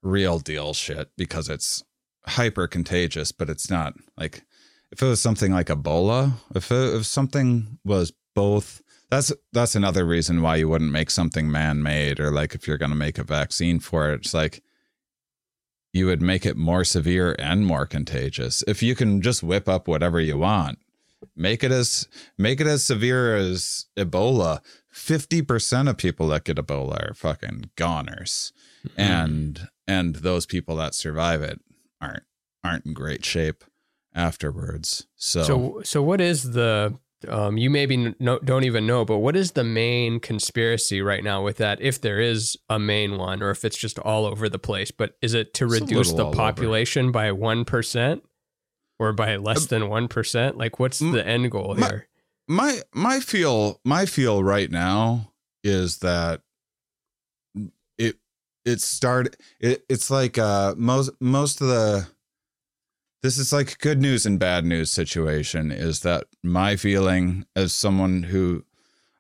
real 0.03 0.39
deal 0.39 0.75
shit 0.75 1.11
because 1.17 1.49
it's 1.49 1.83
hyper 2.27 2.69
contagious, 2.69 3.33
but 3.33 3.49
it's 3.49 3.71
not 3.71 3.95
like 4.19 4.45
if 4.91 5.03
it 5.03 5.07
was 5.07 5.21
something 5.21 5.53
like 5.53 5.69
Ebola, 5.69 6.33
if 6.55 6.71
it, 6.71 6.95
if 6.95 7.07
something 7.07 7.79
was 7.85 8.13
both 8.35 8.82
that's 9.13 9.31
that's 9.53 9.75
another 9.75 10.07
reason 10.07 10.41
why 10.41 10.57
you 10.57 10.71
wouldn't 10.71 10.91
make 10.91 11.11
something 11.11 11.51
man-made 11.51 12.19
or 12.19 12.31
like 12.31 12.55
if 12.55 12.67
you're 12.67 12.79
going 12.79 12.91
to 12.91 12.97
make 12.97 13.19
a 13.19 13.23
vaccine 13.23 13.79
for 13.79 14.11
it, 14.11 14.21
it's 14.21 14.33
like 14.33 14.63
you 15.93 16.07
would 16.07 16.23
make 16.23 16.47
it 16.47 16.57
more 16.57 16.83
severe 16.83 17.37
and 17.39 17.67
more 17.67 17.85
contagious. 17.85 18.65
If 18.67 18.83
you 18.83 18.95
can 18.95 19.21
just 19.21 19.43
whip 19.43 19.69
up 19.69 19.87
whatever 19.87 20.19
you 20.19 20.39
want, 20.39 20.79
make 21.37 21.63
it 21.63 21.71
as 21.71 22.09
make 22.39 22.59
it 22.59 22.67
as 22.67 22.87
severe 22.87 23.37
as 23.37 23.85
Ebola. 23.99 24.61
Fifty 24.89 25.43
percent 25.43 25.91
of 25.91 25.99
people 25.99 26.29
that 26.29 26.45
get 26.45 26.57
Ebola 26.57 27.11
are 27.11 27.15
fucking 27.15 27.71
goners, 27.77 28.55
hmm. 28.83 28.99
and 28.99 29.69
and 29.87 30.17
those 30.17 30.47
people 30.47 30.77
that 30.77 30.95
survive 30.95 31.43
it 31.43 31.61
aren't 32.01 32.23
aren't 32.65 32.87
in 32.87 32.95
great 32.95 33.27
shape 33.27 33.63
afterwards. 34.15 35.07
So, 35.17 35.43
So, 35.43 35.81
so 35.85 36.03
what 36.03 36.23
is 36.23 36.53
the? 36.53 36.99
Um, 37.29 37.57
you 37.59 37.71
maybe 37.71 38.15
no, 38.19 38.39
don't 38.41 38.65
even 38.65 38.87
know, 38.87 39.05
but 39.05 39.19
what 39.19 39.37
is 39.37 39.53
the 39.53 39.65
main 39.65 40.21
conspiracy 40.21 41.01
right 41.03 41.23
now 41.25 41.43
with 41.43 41.57
that? 41.59 41.81
If 41.81 42.01
there 42.01 42.21
is 42.21 42.57
a 42.69 42.79
main 42.79 43.19
one, 43.19 43.43
or 43.43 43.51
if 43.51 43.65
it's 43.65 43.77
just 43.77 43.99
all 44.01 44.27
over 44.27 44.49
the 44.49 44.59
place, 44.59 44.91
but 44.91 45.17
is 45.23 45.35
it 45.35 45.55
to 45.55 45.67
It's 45.67 45.81
reduce 45.81 46.13
the 46.13 46.23
all 46.25 46.29
over. 46.29 46.37
population 46.37 47.13
by 47.13 47.33
one 47.33 47.65
percent, 47.65 48.25
or 48.99 49.13
by 49.13 49.37
less 49.37 49.67
than 49.67 49.89
one 49.89 50.09
percent? 50.09 50.57
Like, 50.59 50.79
what's 50.79 51.01
m- 51.03 51.13
the 51.13 51.27
end 51.27 51.51
goal 51.51 51.75
my- 51.77 51.87
here? 51.89 52.09
my 52.49 52.81
my 52.93 53.21
feel 53.21 53.81
my 53.85 54.05
feel 54.07 54.43
right 54.43 54.71
now 54.71 55.33
is 55.65 55.99
that 55.99 56.41
it 57.99 58.17
it 58.65 58.81
started 58.81 59.37
it, 59.61 59.85
it's 59.89 60.11
like 60.11 60.39
uh 60.39 60.75
most 60.77 61.11
most 61.21 61.61
of 61.61 61.69
the 61.69 62.07
this 63.23 63.39
is 63.39 63.53
like 63.53 63.79
good 63.79 64.01
news 64.01 64.27
and 64.27 64.39
bad 64.39 64.65
news 64.65 64.91
situation 64.91 65.71
is 65.71 66.01
that 66.01 66.25
my 66.43 66.77
feeling 66.77 67.45
as 67.55 67.73
someone 67.73 68.25
who 68.25 68.65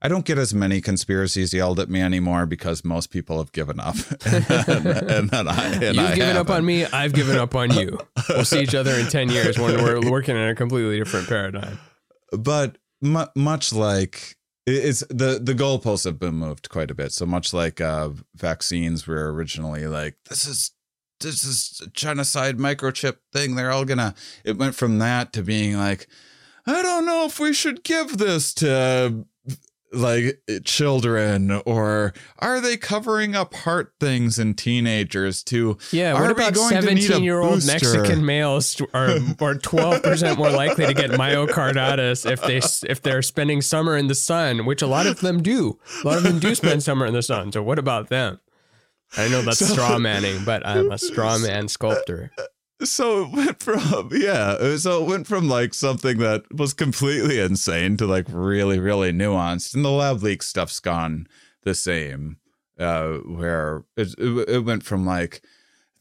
I 0.04 0.08
don't 0.08 0.24
get 0.24 0.36
as 0.36 0.52
many 0.52 0.80
conspiracies 0.80 1.54
yelled 1.54 1.78
at 1.78 1.88
me 1.88 2.00
anymore 2.00 2.44
because 2.44 2.84
most 2.84 3.10
people 3.10 3.38
have 3.38 3.52
given 3.52 3.78
up. 3.78 3.94
and, 4.26 4.86
and 4.86 5.30
then 5.30 5.46
I, 5.46 5.74
and 5.74 5.96
You've 5.96 6.04
I 6.04 6.14
given 6.16 6.36
up 6.36 6.50
on 6.50 6.66
me. 6.66 6.84
I've 6.86 7.12
given 7.12 7.36
up 7.38 7.54
on 7.54 7.70
you. 7.72 8.00
We'll 8.28 8.44
see 8.44 8.62
each 8.62 8.74
other 8.74 8.90
in 8.94 9.06
ten 9.06 9.30
years 9.30 9.60
when 9.60 9.80
we're 9.80 10.00
working 10.10 10.34
in 10.36 10.42
a 10.48 10.56
completely 10.56 10.98
different 10.98 11.28
paradigm. 11.28 11.78
but 12.32 12.78
mu- 13.00 13.26
much 13.36 13.72
like 13.72 14.36
it's 14.66 15.04
the 15.08 15.38
the 15.40 15.54
goalposts 15.54 16.04
have 16.04 16.18
been 16.18 16.34
moved 16.34 16.68
quite 16.68 16.90
a 16.90 16.94
bit. 16.96 17.12
So 17.12 17.24
much 17.24 17.54
like 17.54 17.80
uh, 17.80 18.10
vaccines 18.34 19.06
were 19.06 19.32
originally 19.32 19.86
like 19.86 20.16
this 20.28 20.46
is 20.46 20.72
this 21.22 21.44
is 21.44 21.80
a 21.84 21.90
genocide 21.90 22.58
microchip 22.58 23.16
thing. 23.32 23.54
They're 23.54 23.72
all 23.72 23.84
gonna. 23.84 24.14
It 24.44 24.58
went 24.58 24.74
from 24.74 24.98
that 24.98 25.32
to 25.34 25.42
being 25.42 25.76
like, 25.76 26.06
I 26.66 26.82
don't 26.82 27.06
know 27.06 27.24
if 27.24 27.40
we 27.40 27.52
should 27.52 27.82
give 27.84 28.18
this 28.18 28.52
to 28.54 29.24
like 29.94 30.40
children 30.64 31.50
or 31.66 32.14
are 32.38 32.62
they 32.62 32.78
covering 32.78 33.36
up 33.36 33.52
heart 33.52 33.92
things 34.00 34.38
in 34.38 34.54
teenagers 34.54 35.42
too 35.42 35.76
Yeah, 35.90 36.14
Are 36.14 36.22
what 36.22 36.30
about 36.30 36.54
going 36.54 36.70
to 36.70 36.80
need 36.80 36.98
a 36.98 37.02
seventeen-year-old 37.02 37.56
booster? 37.56 37.72
Mexican 37.72 38.24
males 38.24 38.80
are 38.94 39.18
are 39.40 39.54
twelve 39.56 40.02
percent 40.02 40.38
more 40.38 40.50
likely 40.50 40.86
to 40.86 40.94
get 40.94 41.10
myocarditis 41.10 42.30
if 42.30 42.40
they 42.40 42.62
if 42.88 43.02
they're 43.02 43.20
spending 43.20 43.60
summer 43.60 43.96
in 43.96 44.06
the 44.06 44.14
sun, 44.14 44.64
which 44.64 44.80
a 44.80 44.86
lot 44.86 45.06
of 45.06 45.20
them 45.20 45.42
do. 45.42 45.78
A 46.02 46.08
lot 46.08 46.16
of 46.16 46.22
them 46.22 46.38
do 46.38 46.54
spend 46.54 46.82
summer 46.82 47.04
in 47.04 47.12
the 47.12 47.22
sun. 47.22 47.52
So 47.52 47.62
what 47.62 47.78
about 47.78 48.08
them? 48.08 48.40
I 49.16 49.28
know 49.28 49.43
that's 49.43 49.59
So- 49.66 49.66
straw 49.66 49.98
manning, 49.98 50.44
but 50.44 50.66
I'm 50.66 50.90
a 50.90 50.98
straw 50.98 51.39
man 51.47 51.68
sculptor. 51.68 52.30
so 52.82 53.22
it 53.26 53.32
went 53.32 53.62
from 53.62 54.10
yeah 54.12 54.76
so 54.76 55.02
it 55.05 55.09
went 55.09 55.26
from 55.28 55.48
like 55.48 55.72
something 55.72 56.18
that 56.18 56.43
was 56.52 56.74
completely 56.74 57.39
insane 57.39 57.97
to 57.97 58.06
like 58.06 58.26
really 58.28 58.80
really 58.80 59.12
nuanced 59.12 59.74
and 59.76 59.84
the 59.84 59.89
lab 59.90 60.20
leak 60.20 60.43
stuff's 60.43 60.80
gone 60.80 61.28
the 61.62 61.76
same 61.76 62.39
uh 62.80 63.12
where 63.18 63.84
it, 63.97 64.12
it, 64.18 64.48
it 64.48 64.64
went 64.64 64.82
from 64.82 65.06
like 65.06 65.44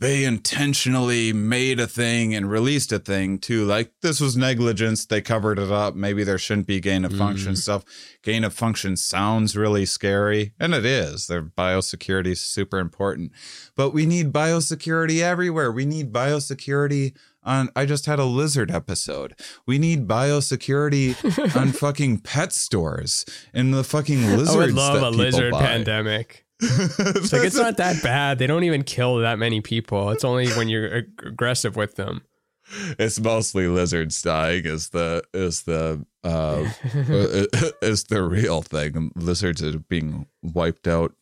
they 0.01 0.25
intentionally 0.25 1.31
made 1.31 1.79
a 1.79 1.85
thing 1.87 2.33
and 2.35 2.49
released 2.49 2.91
a 2.91 2.97
thing 2.99 3.37
to 3.37 3.63
like 3.65 3.91
this 4.01 4.19
was 4.19 4.35
negligence. 4.35 5.05
They 5.05 5.21
covered 5.21 5.59
it 5.59 5.71
up. 5.71 5.95
Maybe 5.95 6.23
there 6.23 6.37
shouldn't 6.39 6.65
be 6.67 6.79
gain 6.79 7.05
of 7.05 7.13
function 7.13 7.53
Mhm. 7.53 7.57
stuff. 7.57 7.83
Gain 8.23 8.43
of 8.43 8.53
function 8.53 8.97
sounds 8.97 9.55
really 9.55 9.85
scary 9.85 10.53
and 10.59 10.73
it 10.73 10.85
is. 10.85 11.27
Their 11.27 11.43
biosecurity 11.43 12.31
is 12.31 12.41
super 12.41 12.79
important. 12.79 13.31
But 13.75 13.91
we 13.91 14.05
need 14.07 14.33
biosecurity 14.33 15.19
everywhere. 15.21 15.71
We 15.71 15.85
need 15.85 16.11
biosecurity 16.11 17.13
on 17.43 17.69
i 17.75 17.85
just 17.87 18.05
had 18.05 18.19
a 18.19 18.25
lizard 18.25 18.69
episode. 18.69 19.33
We 19.65 19.77
need 19.79 20.07
biosecurity 20.07 21.55
on 21.55 21.71
fucking 21.71 22.19
pet 22.19 22.53
stores 22.53 23.25
and 23.53 23.73
the 23.73 23.83
fucking 23.83 24.21
lizards 24.37 24.49
I 24.51 24.57
would 24.57 24.73
love 24.73 25.01
a 25.01 25.09
lizard 25.09 25.51
buy. 25.51 25.61
pandemic. 25.61 26.45
It's 26.61 27.33
like 27.33 27.43
it's 27.43 27.55
not 27.55 27.77
that 27.77 28.01
bad. 28.03 28.39
They 28.39 28.47
don't 28.47 28.63
even 28.63 28.83
kill 28.83 29.17
that 29.17 29.39
many 29.39 29.61
people. 29.61 30.09
It's 30.11 30.23
only 30.23 30.49
when 30.51 30.69
you're 30.69 30.97
ag- 30.97 31.23
aggressive 31.25 31.75
with 31.75 31.95
them. 31.95 32.21
it's 32.99 33.19
mostly 33.19 33.67
lizards 33.67 34.21
dying 34.21 34.65
is 34.65 34.89
the 34.89 35.23
is 35.33 35.63
the 35.63 36.05
uh 36.23 36.63
is 37.81 38.05
the 38.05 38.21
real 38.23 38.61
thing 38.61 39.11
lizards 39.15 39.61
are 39.63 39.79
being 39.79 40.27
wiped 40.43 40.87
out 40.87 41.13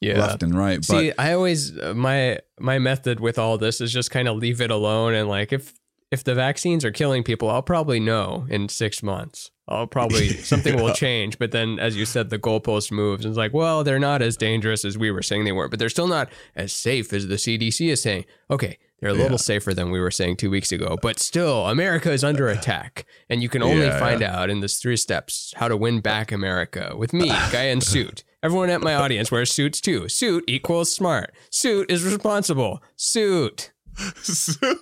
yeah. 0.00 0.18
left 0.18 0.42
and 0.42 0.54
right 0.54 0.78
but 0.78 0.98
See, 0.98 1.12
I 1.18 1.32
always 1.34 1.76
uh, 1.78 1.92
my 1.94 2.38
my 2.58 2.78
method 2.78 3.20
with 3.20 3.38
all 3.38 3.58
this 3.58 3.80
is 3.80 3.92
just 3.92 4.10
kind 4.10 4.28
of 4.28 4.36
leave 4.36 4.60
it 4.60 4.70
alone 4.70 5.14
and 5.14 5.28
like 5.28 5.52
if 5.52 5.74
if 6.12 6.22
the 6.22 6.34
vaccines 6.36 6.84
are 6.84 6.92
killing 6.92 7.24
people, 7.24 7.50
I'll 7.50 7.62
probably 7.62 7.98
know 7.98 8.46
in 8.48 8.68
six 8.68 9.02
months. 9.02 9.50
I'll 9.66 9.86
probably 9.88 10.28
something 10.52 10.76
will 10.76 10.92
change. 10.92 11.38
But 11.38 11.50
then, 11.50 11.78
as 11.80 11.96
you 11.96 12.04
said, 12.04 12.30
the 12.30 12.38
goalpost 12.38 12.92
moves. 12.92 13.24
And 13.24 13.32
it's 13.32 13.38
like, 13.38 13.52
well, 13.54 13.82
they're 13.82 13.98
not 13.98 14.22
as 14.22 14.36
dangerous 14.36 14.84
as 14.84 14.96
we 14.98 15.10
were 15.10 15.22
saying 15.22 15.44
they 15.44 15.52
were, 15.52 15.68
but 15.68 15.78
they're 15.78 15.88
still 15.88 16.06
not 16.08 16.28
as 16.54 16.72
safe 16.72 17.12
as 17.12 17.26
the 17.26 17.36
CDC 17.36 17.88
is 17.88 18.02
saying. 18.02 18.24
Okay, 18.50 18.78
they're 19.00 19.10
a 19.10 19.14
little 19.14 19.32
Yeah. 19.32 19.36
safer 19.38 19.72
than 19.74 19.90
we 19.90 19.98
were 20.00 20.10
saying 20.10 20.36
two 20.36 20.50
weeks 20.50 20.70
ago, 20.70 20.98
but 21.00 21.18
still, 21.18 21.66
America 21.68 22.12
is 22.12 22.22
under 22.22 22.48
attack, 22.48 23.06
and 23.30 23.42
you 23.42 23.48
can 23.48 23.62
only 23.62 23.86
Yeah, 23.86 23.98
find 23.98 24.22
out 24.22 24.50
in 24.50 24.60
this 24.60 24.78
three 24.78 24.96
steps 24.98 25.54
how 25.56 25.68
to 25.68 25.76
win 25.76 26.00
back 26.00 26.30
America 26.30 26.94
with 26.96 27.12
me, 27.12 27.28
guy 27.50 27.64
in 27.64 27.80
suit. 27.80 28.22
Everyone 28.42 28.68
at 28.70 28.80
my 28.82 28.94
audience 28.94 29.30
wears 29.30 29.50
suits 29.52 29.80
too. 29.80 30.08
Suit 30.08 30.44
equals 30.48 30.92
smart. 30.92 31.32
Suit 31.50 31.90
is 31.90 32.04
responsible. 32.04 32.82
Suit. 32.96 33.70
Suit. 34.22 34.78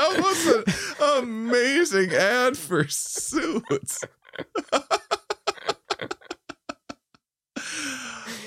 That 0.00 0.20
was 0.22 0.46
an 0.46 0.64
amazing 1.22 2.12
ad 2.12 2.56
for 2.56 2.86
suits. 2.88 4.04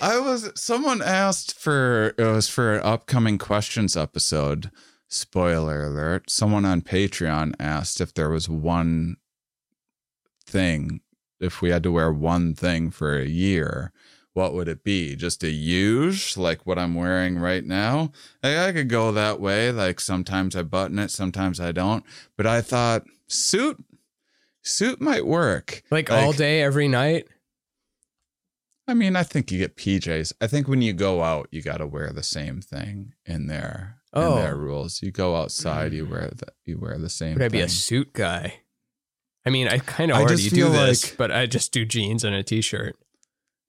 I 0.02 0.20
was 0.20 0.52
someone 0.56 1.02
asked 1.02 1.58
for 1.58 2.14
it 2.18 2.26
was 2.26 2.50
for 2.50 2.74
an 2.74 2.82
upcoming 2.84 3.38
questions 3.38 3.96
episode. 3.96 4.72
Spoiler 5.08 5.86
alert. 5.86 6.30
Someone 6.30 6.66
on 6.66 6.82
Patreon 6.82 7.54
asked 7.60 8.02
if 8.02 8.14
there 8.14 8.30
was 8.30 8.50
one 8.50 9.18
thing, 10.46 11.02
if 11.40 11.62
we 11.62 11.70
had 11.70 11.84
to 11.84 11.92
wear 11.92 12.12
one 12.12 12.56
thing 12.56 12.90
for 12.90 13.18
a 13.18 13.28
year, 13.28 13.94
what 14.34 14.54
would 14.54 14.68
it 14.68 14.84
be? 14.84 15.16
Just 15.16 15.44
a 15.44 15.50
huge, 15.52 16.38
like 16.38 16.66
what 16.66 16.80
I'm 16.80 16.96
wearing 16.96 17.38
right 17.38 17.64
now? 17.64 18.12
Like, 18.42 18.58
I 18.58 18.72
could 18.72 18.90
go 18.90 19.12
that 19.12 19.40
way. 19.40 19.72
Like 19.72 20.00
sometimes 20.00 20.56
I 20.56 20.64
button 20.64 21.00
it, 21.00 21.12
sometimes 21.12 21.60
I 21.60 21.72
don't. 21.72 22.04
But 22.36 22.48
I 22.48 22.62
thought 22.62 23.04
suit, 23.28 23.84
suit 24.64 25.00
might 25.02 25.26
work. 25.26 25.84
Like, 25.92 26.12
all 26.12 26.34
day, 26.34 26.62
every 26.62 26.88
night. 26.88 27.28
I 28.88 28.94
mean, 28.94 29.16
I 29.16 29.24
think 29.24 29.50
you 29.52 29.60
get 29.60 29.78
PJs. 29.78 30.34
I 30.42 30.48
think 30.48 30.68
when 30.68 30.82
you 30.82 30.92
go 30.94 31.24
out, 31.24 31.48
you 31.52 31.62
got 31.62 31.78
to 31.78 31.88
wear 31.88 32.12
the 32.12 32.24
same 32.24 32.60
thing 32.62 33.14
in 33.26 33.48
there. 33.48 33.98
Oh. 34.16 34.38
in 34.38 34.44
their 34.44 34.56
rules. 34.56 35.02
You 35.02 35.12
go 35.12 35.36
outside, 35.36 35.92
you 35.92 36.06
wear 36.06 36.30
the 36.36 36.48
you 36.66 36.78
wear 36.78 37.00
the 37.00 37.10
same. 37.10 37.34
Would 37.34 37.42
I 37.44 37.48
be 37.50 37.62
a 37.62 37.70
suit 37.70 38.14
guy? 38.14 38.60
I 39.46 39.50
mean, 39.50 39.68
I 39.68 39.80
kind 39.80 40.12
of 40.12 40.18
already 40.18 40.50
do 40.50 40.70
this, 40.70 41.04
like- 41.12 41.18
but 41.18 41.32
I 41.32 41.48
just 41.48 41.72
do 41.72 41.84
jeans 41.84 42.24
and 42.24 42.36
a 42.36 42.44
t-shirt. 42.44 42.96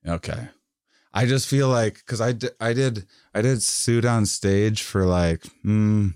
Okay. 0.07 0.49
I 1.13 1.27
just 1.27 1.49
feel 1.49 1.69
like 1.69 1.95
because 1.95 2.21
I 2.21 2.33
did, 2.33 2.51
I 2.61 2.73
did 2.73 3.07
I 3.35 3.41
did 3.43 3.63
suit 3.63 4.05
on 4.05 4.27
stage 4.27 4.83
for 4.83 5.05
like 5.07 5.47
hmm, 5.63 6.09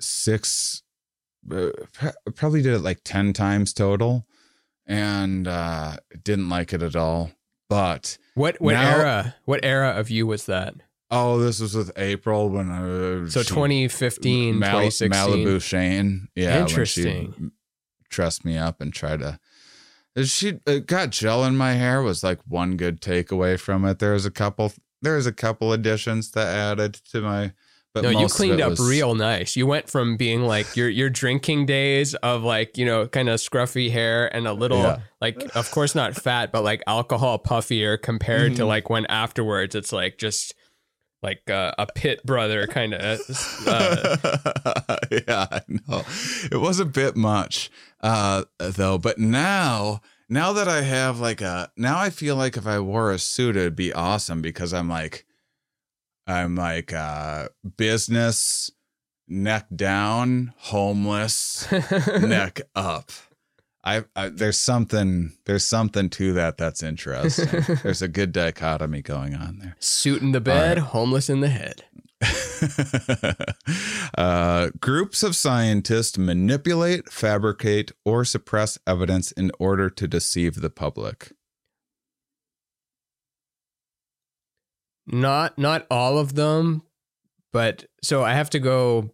six, 0.00 0.82
uh, 1.50 1.70
probably 2.34 2.62
did 2.62 2.74
it 2.74 2.80
like 2.80 3.00
ten 3.04 3.32
times 3.32 3.72
total, 3.72 4.26
and 4.86 5.46
uh, 5.48 5.96
didn't 6.22 6.48
like 6.48 6.72
it 6.72 6.82
at 6.82 6.96
all. 6.96 7.32
But 7.68 8.16
What 8.34 8.60
what 8.60 8.72
Now- 8.74 8.96
era? 8.96 9.34
What 9.44 9.60
era 9.64 9.90
of 9.90 10.10
you 10.10 10.26
was 10.26 10.46
that? 10.46 10.74
oh, 11.10 11.38
this 11.38 11.58
was 11.58 11.74
with 11.74 11.90
April 11.96 12.50
when 12.50 12.70
I 12.70 12.80
So 13.30 13.42
2015, 13.42 14.58
Mal- 14.58 14.70
2016. 14.90 15.10
Malibu 15.46 15.60
Shane, 15.62 16.28
yeah, 16.36 16.58
when 16.58 16.66
she 16.66 16.72
Interesting. 16.72 17.52
dressed 18.10 18.44
me 18.44 18.56
up 18.58 18.80
and 18.82 18.92
tried 18.92 19.20
to. 19.20 19.38
She 20.24 20.58
it 20.66 20.86
got 20.86 21.10
gel 21.10 21.44
in 21.44 21.56
my 21.56 21.72
hair 21.74 22.02
was 22.02 22.22
like 22.22 22.40
one 22.46 22.76
good 22.76 23.00
takeaway 23.00 23.58
from 23.58 23.84
it. 23.84 23.98
There 23.98 24.12
was 24.12 24.26
a 24.26 24.30
couple. 24.30 24.72
There 25.02 25.14
was 25.16 25.26
a 25.26 25.32
couple 25.32 25.72
additions 25.72 26.30
that 26.32 26.46
added 26.48 26.94
to 27.12 27.20
my. 27.20 27.52
But 27.94 28.02
No, 28.04 28.10
you 28.10 28.28
cleaned 28.28 28.60
up 28.60 28.70
was- 28.70 28.80
real 28.88 29.14
nice. 29.14 29.56
You 29.56 29.66
went 29.66 29.88
from 29.88 30.16
being 30.16 30.42
like 30.42 30.76
your 30.76 30.88
your 30.88 31.08
drinking 31.10 31.66
days 31.66 32.14
of 32.16 32.42
like 32.42 32.76
you 32.76 32.84
know 32.84 33.08
kind 33.08 33.28
of 33.28 33.40
scruffy 33.40 33.90
hair 33.90 34.32
and 34.34 34.46
a 34.46 34.52
little 34.52 34.78
Yeah. 34.82 34.98
like 35.20 35.42
of 35.56 35.70
course 35.70 35.94
not 35.94 36.14
fat 36.14 36.52
but 36.52 36.62
like 36.62 36.82
alcohol 36.86 37.38
puffier 37.38 37.96
compared 38.00 38.56
to 38.56 38.62
Mhm. 38.62 38.68
like 38.68 38.90
when 38.90 39.06
afterwards 39.06 39.74
it's 39.74 39.90
like 39.92 40.18
just 40.18 40.54
like 41.22 41.48
uh, 41.50 41.72
a 41.78 41.86
pit 41.86 42.24
brother 42.26 42.66
kind 42.68 42.94
of 42.94 43.20
uh, 43.66 44.16
yeah, 45.10 45.46
I 45.50 45.60
know. 45.68 46.02
It 46.52 46.60
was 46.60 46.78
a 46.78 46.84
bit 46.84 47.16
much, 47.16 47.70
uh, 48.00 48.44
though. 48.58 48.98
But 48.98 49.18
now, 49.18 50.00
now 50.28 50.52
that 50.52 50.68
I 50.68 50.82
have 50.82 51.20
like 51.20 51.40
a, 51.40 51.70
now 51.76 51.98
I 51.98 52.10
feel 52.10 52.36
like 52.36 52.56
if 52.56 52.66
I 52.66 52.80
wore 52.80 53.10
a 53.10 53.18
suit, 53.18 53.56
it'd 53.56 53.76
be 53.76 53.92
awesome 53.92 54.42
because 54.42 54.72
I'm 54.72 54.88
like, 54.88 55.24
I'm 56.26 56.56
like, 56.56 56.92
uh, 56.92 57.48
business, 57.76 58.70
neck 59.26 59.66
down, 59.74 60.52
homeless, 60.56 61.70
neck 62.20 62.60
up. 62.74 63.10
I, 63.84 64.04
I 64.14 64.28
there's 64.28 64.58
something 64.58 65.32
there's 65.46 65.64
something 65.64 66.10
to 66.10 66.32
that 66.34 66.58
that's 66.58 66.82
interesting. 66.82 67.76
there's 67.82 68.02
a 68.02 68.08
good 68.08 68.32
dichotomy 68.32 69.00
going 69.00 69.34
on 69.34 69.60
there. 69.60 69.76
suit 69.78 70.20
in 70.20 70.32
the 70.32 70.40
bed, 70.40 70.76
right. 70.76 70.86
homeless 70.88 71.30
in 71.30 71.40
the 71.40 71.48
head. 71.48 71.84
uh, 74.18 74.70
groups 74.80 75.22
of 75.22 75.36
scientists 75.36 76.18
manipulate, 76.18 77.08
fabricate, 77.08 77.92
or 78.04 78.24
suppress 78.24 78.78
evidence 78.86 79.32
in 79.32 79.52
order 79.58 79.88
to 79.90 80.08
deceive 80.08 80.60
the 80.60 80.70
public. 80.70 81.32
Not 85.06 85.56
not 85.58 85.86
all 85.90 86.18
of 86.18 86.34
them, 86.34 86.82
but 87.52 87.86
so 88.02 88.24
I 88.24 88.34
have 88.34 88.50
to 88.50 88.58
go. 88.58 89.10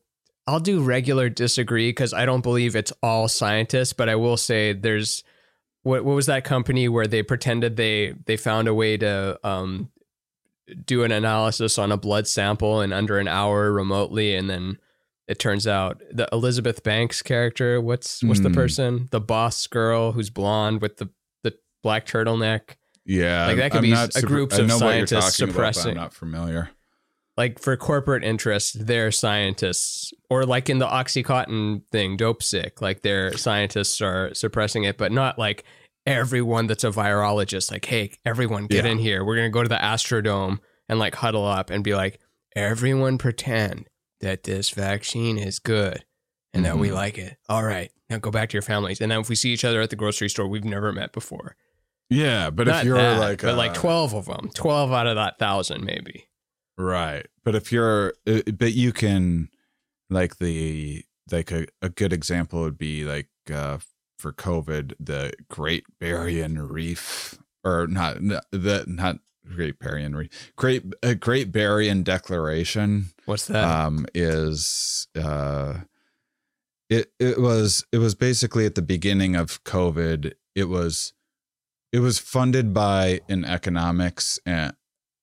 I'll 0.46 0.60
do 0.60 0.82
regular 0.82 1.28
disagree 1.28 1.90
because 1.90 2.12
I 2.12 2.26
don't 2.26 2.42
believe 2.42 2.76
it's 2.76 2.92
all 3.02 3.28
scientists, 3.28 3.92
but 3.92 4.08
I 4.08 4.16
will 4.16 4.36
say 4.36 4.72
there's 4.72 5.22
what 5.84 6.04
what 6.04 6.16
was 6.16 6.26
that 6.26 6.44
company 6.44 6.88
where 6.88 7.06
they 7.06 7.22
pretended 7.22 7.76
they 7.76 8.14
they 8.26 8.36
found 8.36 8.66
a 8.66 8.74
way 8.74 8.96
to 8.96 9.38
um 9.44 9.90
do 10.84 11.02
an 11.04 11.12
analysis 11.12 11.78
on 11.78 11.92
a 11.92 11.96
blood 11.96 12.26
sample 12.26 12.80
in 12.80 12.92
under 12.92 13.18
an 13.18 13.28
hour 13.28 13.72
remotely 13.72 14.34
and 14.34 14.48
then 14.48 14.78
it 15.28 15.38
turns 15.38 15.66
out 15.66 16.00
the 16.12 16.28
Elizabeth 16.32 16.82
Banks 16.82 17.20
character 17.22 17.80
what's 17.80 18.22
what's 18.22 18.40
the 18.40 18.48
Hmm. 18.48 18.54
person 18.54 19.08
the 19.10 19.20
boss 19.20 19.66
girl 19.66 20.12
who's 20.12 20.30
blonde 20.30 20.80
with 20.80 20.96
the 20.98 21.08
the 21.42 21.54
black 21.82 22.06
turtleneck 22.06 22.76
Yeah, 23.06 23.46
Like, 23.48 23.56
that 23.58 23.70
could 23.72 23.78
I'm 23.78 23.82
be 23.82 23.90
not 23.90 24.08
a 24.10 24.12
super- 24.12 24.26
groups 24.26 24.56
of 24.58 24.66
know 24.66 24.78
what 24.78 24.96
you're 24.96 25.06
scientists 25.06 25.36
talking 25.38 25.54
about, 25.54 25.74
suppressing- 25.74 25.90
I'm 25.90 25.96
not 25.96 26.14
familiar. 26.14 26.70
like 27.36 27.58
for 27.58 27.76
corporate 27.76 28.24
interests, 28.24 28.72
they're 28.72 29.10
scientists, 29.12 30.12
or 30.30 30.46
like 30.46 30.70
in 30.70 30.78
the 30.78 30.86
OxyContin 30.86 31.82
thing, 31.92 32.16
Dopesick, 32.16 32.80
like 32.80 33.02
their 33.02 33.36
scientists 33.36 34.00
are 34.00 34.32
suppressing 34.34 34.84
it, 34.84 34.96
but 34.96 35.12
not 35.12 35.38
like 35.38 35.64
everyone 36.06 36.66
that's 36.66 36.84
a 36.84 36.90
virologist. 36.90 37.70
Like, 37.70 37.84
hey, 37.86 38.12
everyone, 38.24 38.66
get 38.66 38.84
Yeah. 38.84 38.92
in 38.92 38.98
here. 38.98 39.24
We're 39.24 39.36
gonna 39.36 39.50
go 39.50 39.62
to 39.62 39.68
the 39.68 39.76
Astrodome 39.76 40.58
and 40.88 40.98
like 40.98 41.14
huddle 41.16 41.44
up 41.46 41.70
and 41.70 41.82
be 41.84 41.94
like, 41.94 42.20
everyone 42.54 43.18
pretend 43.18 43.88
that 44.20 44.44
this 44.44 44.70
vaccine 44.70 45.38
is 45.38 45.58
good 45.58 46.04
and 46.52 46.64
that 46.64 46.78
we 46.78 46.88
Mhm. 46.88 46.94
like 46.94 47.18
it. 47.18 47.36
All 47.48 47.64
right, 47.64 47.90
now 48.08 48.18
go 48.18 48.30
back 48.30 48.50
to 48.50 48.54
your 48.54 48.62
families. 48.62 49.00
And 49.00 49.10
then 49.10 49.20
if 49.20 49.28
we 49.28 49.34
see 49.34 49.52
each 49.52 49.64
other 49.64 49.80
at 49.80 49.90
the 49.90 49.96
grocery 49.96 50.28
store, 50.28 50.46
we've 50.46 50.64
never 50.64 50.92
met 50.92 51.12
before. 51.12 51.56
Yeah, 52.10 52.50
but 52.50 52.66
Not 52.66 52.80
if 52.80 52.84
you're 52.84 52.98
that, 52.98 53.18
like, 53.18 53.40
but 53.42 53.56
like 53.56 53.72
uh, 53.72 53.74
twelve 53.74 54.14
of 54.14 54.26
them, 54.26 54.50
twelve 54.54 54.92
out 54.92 55.06
of 55.06 55.16
that 55.16 55.38
thousand, 55.38 55.84
maybe. 55.84 56.28
right? 56.76 57.26
But 57.44 57.54
if 57.54 57.72
you're, 57.72 58.14
uh, 58.26 58.42
but 58.56 58.72
you 58.74 58.92
can, 58.92 59.48
like 60.10 60.36
the 60.36 61.02
like 61.32 61.50
a, 61.50 61.66
a 61.80 61.88
good 61.88 62.12
example 62.12 62.60
would 62.60 62.76
be 62.76 63.04
like 63.04 63.28
uh 63.50 63.78
for 64.18 64.32
COVID, 64.32 64.94
the 64.98 65.32
Great 65.48 65.84
Barrier 65.98 66.48
Reef, 66.48 67.38
or 67.64 67.86
not 67.86 68.16
the 68.20 68.84
not 68.86 69.18
Great 69.54 69.78
Barrier 69.78 70.10
Reef, 70.10 70.52
Great 70.56 70.84
uh, 71.02 71.14
Great 71.14 71.52
Barrier 71.52 71.94
Declaration. 71.96 73.06
What's 73.26 73.46
that? 73.46 73.64
um, 73.64 74.06
is 74.14 75.08
uh, 75.16 75.80
it 76.88 77.12
it 77.18 77.40
was 77.40 77.84
it 77.92 77.98
was 77.98 78.14
basically 78.14 78.66
at 78.66 78.74
the 78.74 78.82
beginning 78.82 79.36
of 79.36 79.62
COVID. 79.64 80.32
It 80.54 80.68
was 80.68 81.12
it 81.92 82.00
was 82.00 82.18
funded 82.18 82.74
by 82.74 83.20
an 83.28 83.44
economics 83.44 84.38
uh, 84.46 84.72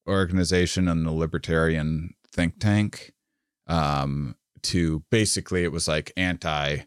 organization 0.08 0.88
and 0.88 1.06
the 1.06 1.12
libertarian 1.12 2.14
think 2.32 2.60
tank. 2.60 3.14
Um, 3.68 4.36
to 4.64 5.04
basically, 5.10 5.64
it 5.64 5.72
was 5.72 5.88
like 5.88 6.12
anti 6.16 6.80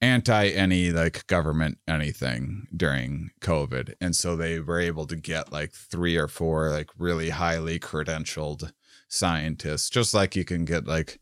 anti 0.00 0.48
any 0.48 0.90
like 0.90 1.26
government 1.26 1.78
anything 1.88 2.66
during 2.76 3.30
COVID, 3.40 3.94
and 4.00 4.14
so 4.14 4.36
they 4.36 4.60
were 4.60 4.80
able 4.80 5.06
to 5.06 5.16
get 5.16 5.52
like 5.52 5.72
three 5.72 6.16
or 6.16 6.28
four 6.28 6.70
like 6.70 6.90
really 6.98 7.30
highly 7.30 7.78
credentialed 7.78 8.72
scientists, 9.08 9.90
just 9.90 10.14
like 10.14 10.36
you 10.36 10.44
can 10.44 10.64
get 10.64 10.86
like 10.86 11.18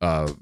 uh 0.00 0.32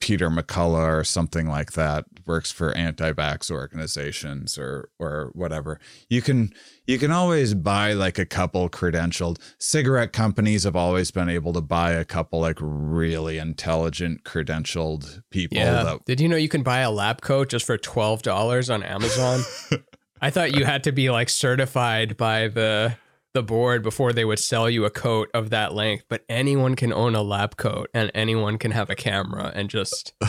Peter 0.00 0.30
McCullough 0.30 1.00
or 1.00 1.04
something 1.04 1.48
like 1.48 1.72
that 1.72 2.04
works 2.26 2.52
for 2.52 2.72
anti-vax 2.72 3.50
organizations 3.50 4.56
or 4.56 4.90
or 4.98 5.30
whatever. 5.34 5.80
You 6.08 6.22
can 6.22 6.52
you 6.86 6.98
can 6.98 7.10
always 7.10 7.54
buy 7.54 7.94
like 7.94 8.18
a 8.18 8.26
couple 8.26 8.68
credentialed 8.68 9.38
cigarette 9.58 10.12
companies 10.12 10.64
have 10.64 10.76
always 10.76 11.10
been 11.10 11.28
able 11.28 11.52
to 11.54 11.60
buy 11.60 11.92
a 11.92 12.04
couple 12.04 12.40
like 12.40 12.58
really 12.60 13.38
intelligent 13.38 14.24
credentialed 14.24 15.22
people 15.30 15.58
yeah. 15.58 15.82
that 15.82 16.04
Did 16.04 16.20
you 16.20 16.28
know 16.28 16.36
you 16.36 16.48
can 16.48 16.62
buy 16.62 16.80
a 16.80 16.90
lab 16.90 17.20
coat 17.20 17.48
just 17.48 17.66
for 17.66 17.76
twelve 17.76 18.22
dollars 18.22 18.70
on 18.70 18.82
Amazon? 18.82 19.42
I 20.20 20.30
thought 20.30 20.54
you 20.54 20.64
had 20.64 20.84
to 20.84 20.92
be 20.92 21.10
like 21.10 21.28
certified 21.28 22.16
by 22.16 22.48
the 22.48 22.96
the 23.34 23.42
board 23.42 23.82
before 23.82 24.12
they 24.12 24.24
would 24.24 24.38
sell 24.38 24.68
you 24.68 24.84
a 24.84 24.90
coat 24.90 25.30
of 25.34 25.50
that 25.50 25.74
length, 25.74 26.04
but 26.08 26.24
anyone 26.28 26.74
can 26.74 26.92
own 26.92 27.14
a 27.14 27.22
lab 27.22 27.56
coat 27.56 27.90
and 27.94 28.10
anyone 28.14 28.58
can 28.58 28.70
have 28.70 28.90
a 28.90 28.96
camera 28.96 29.52
and 29.54 29.68
just 29.68 30.14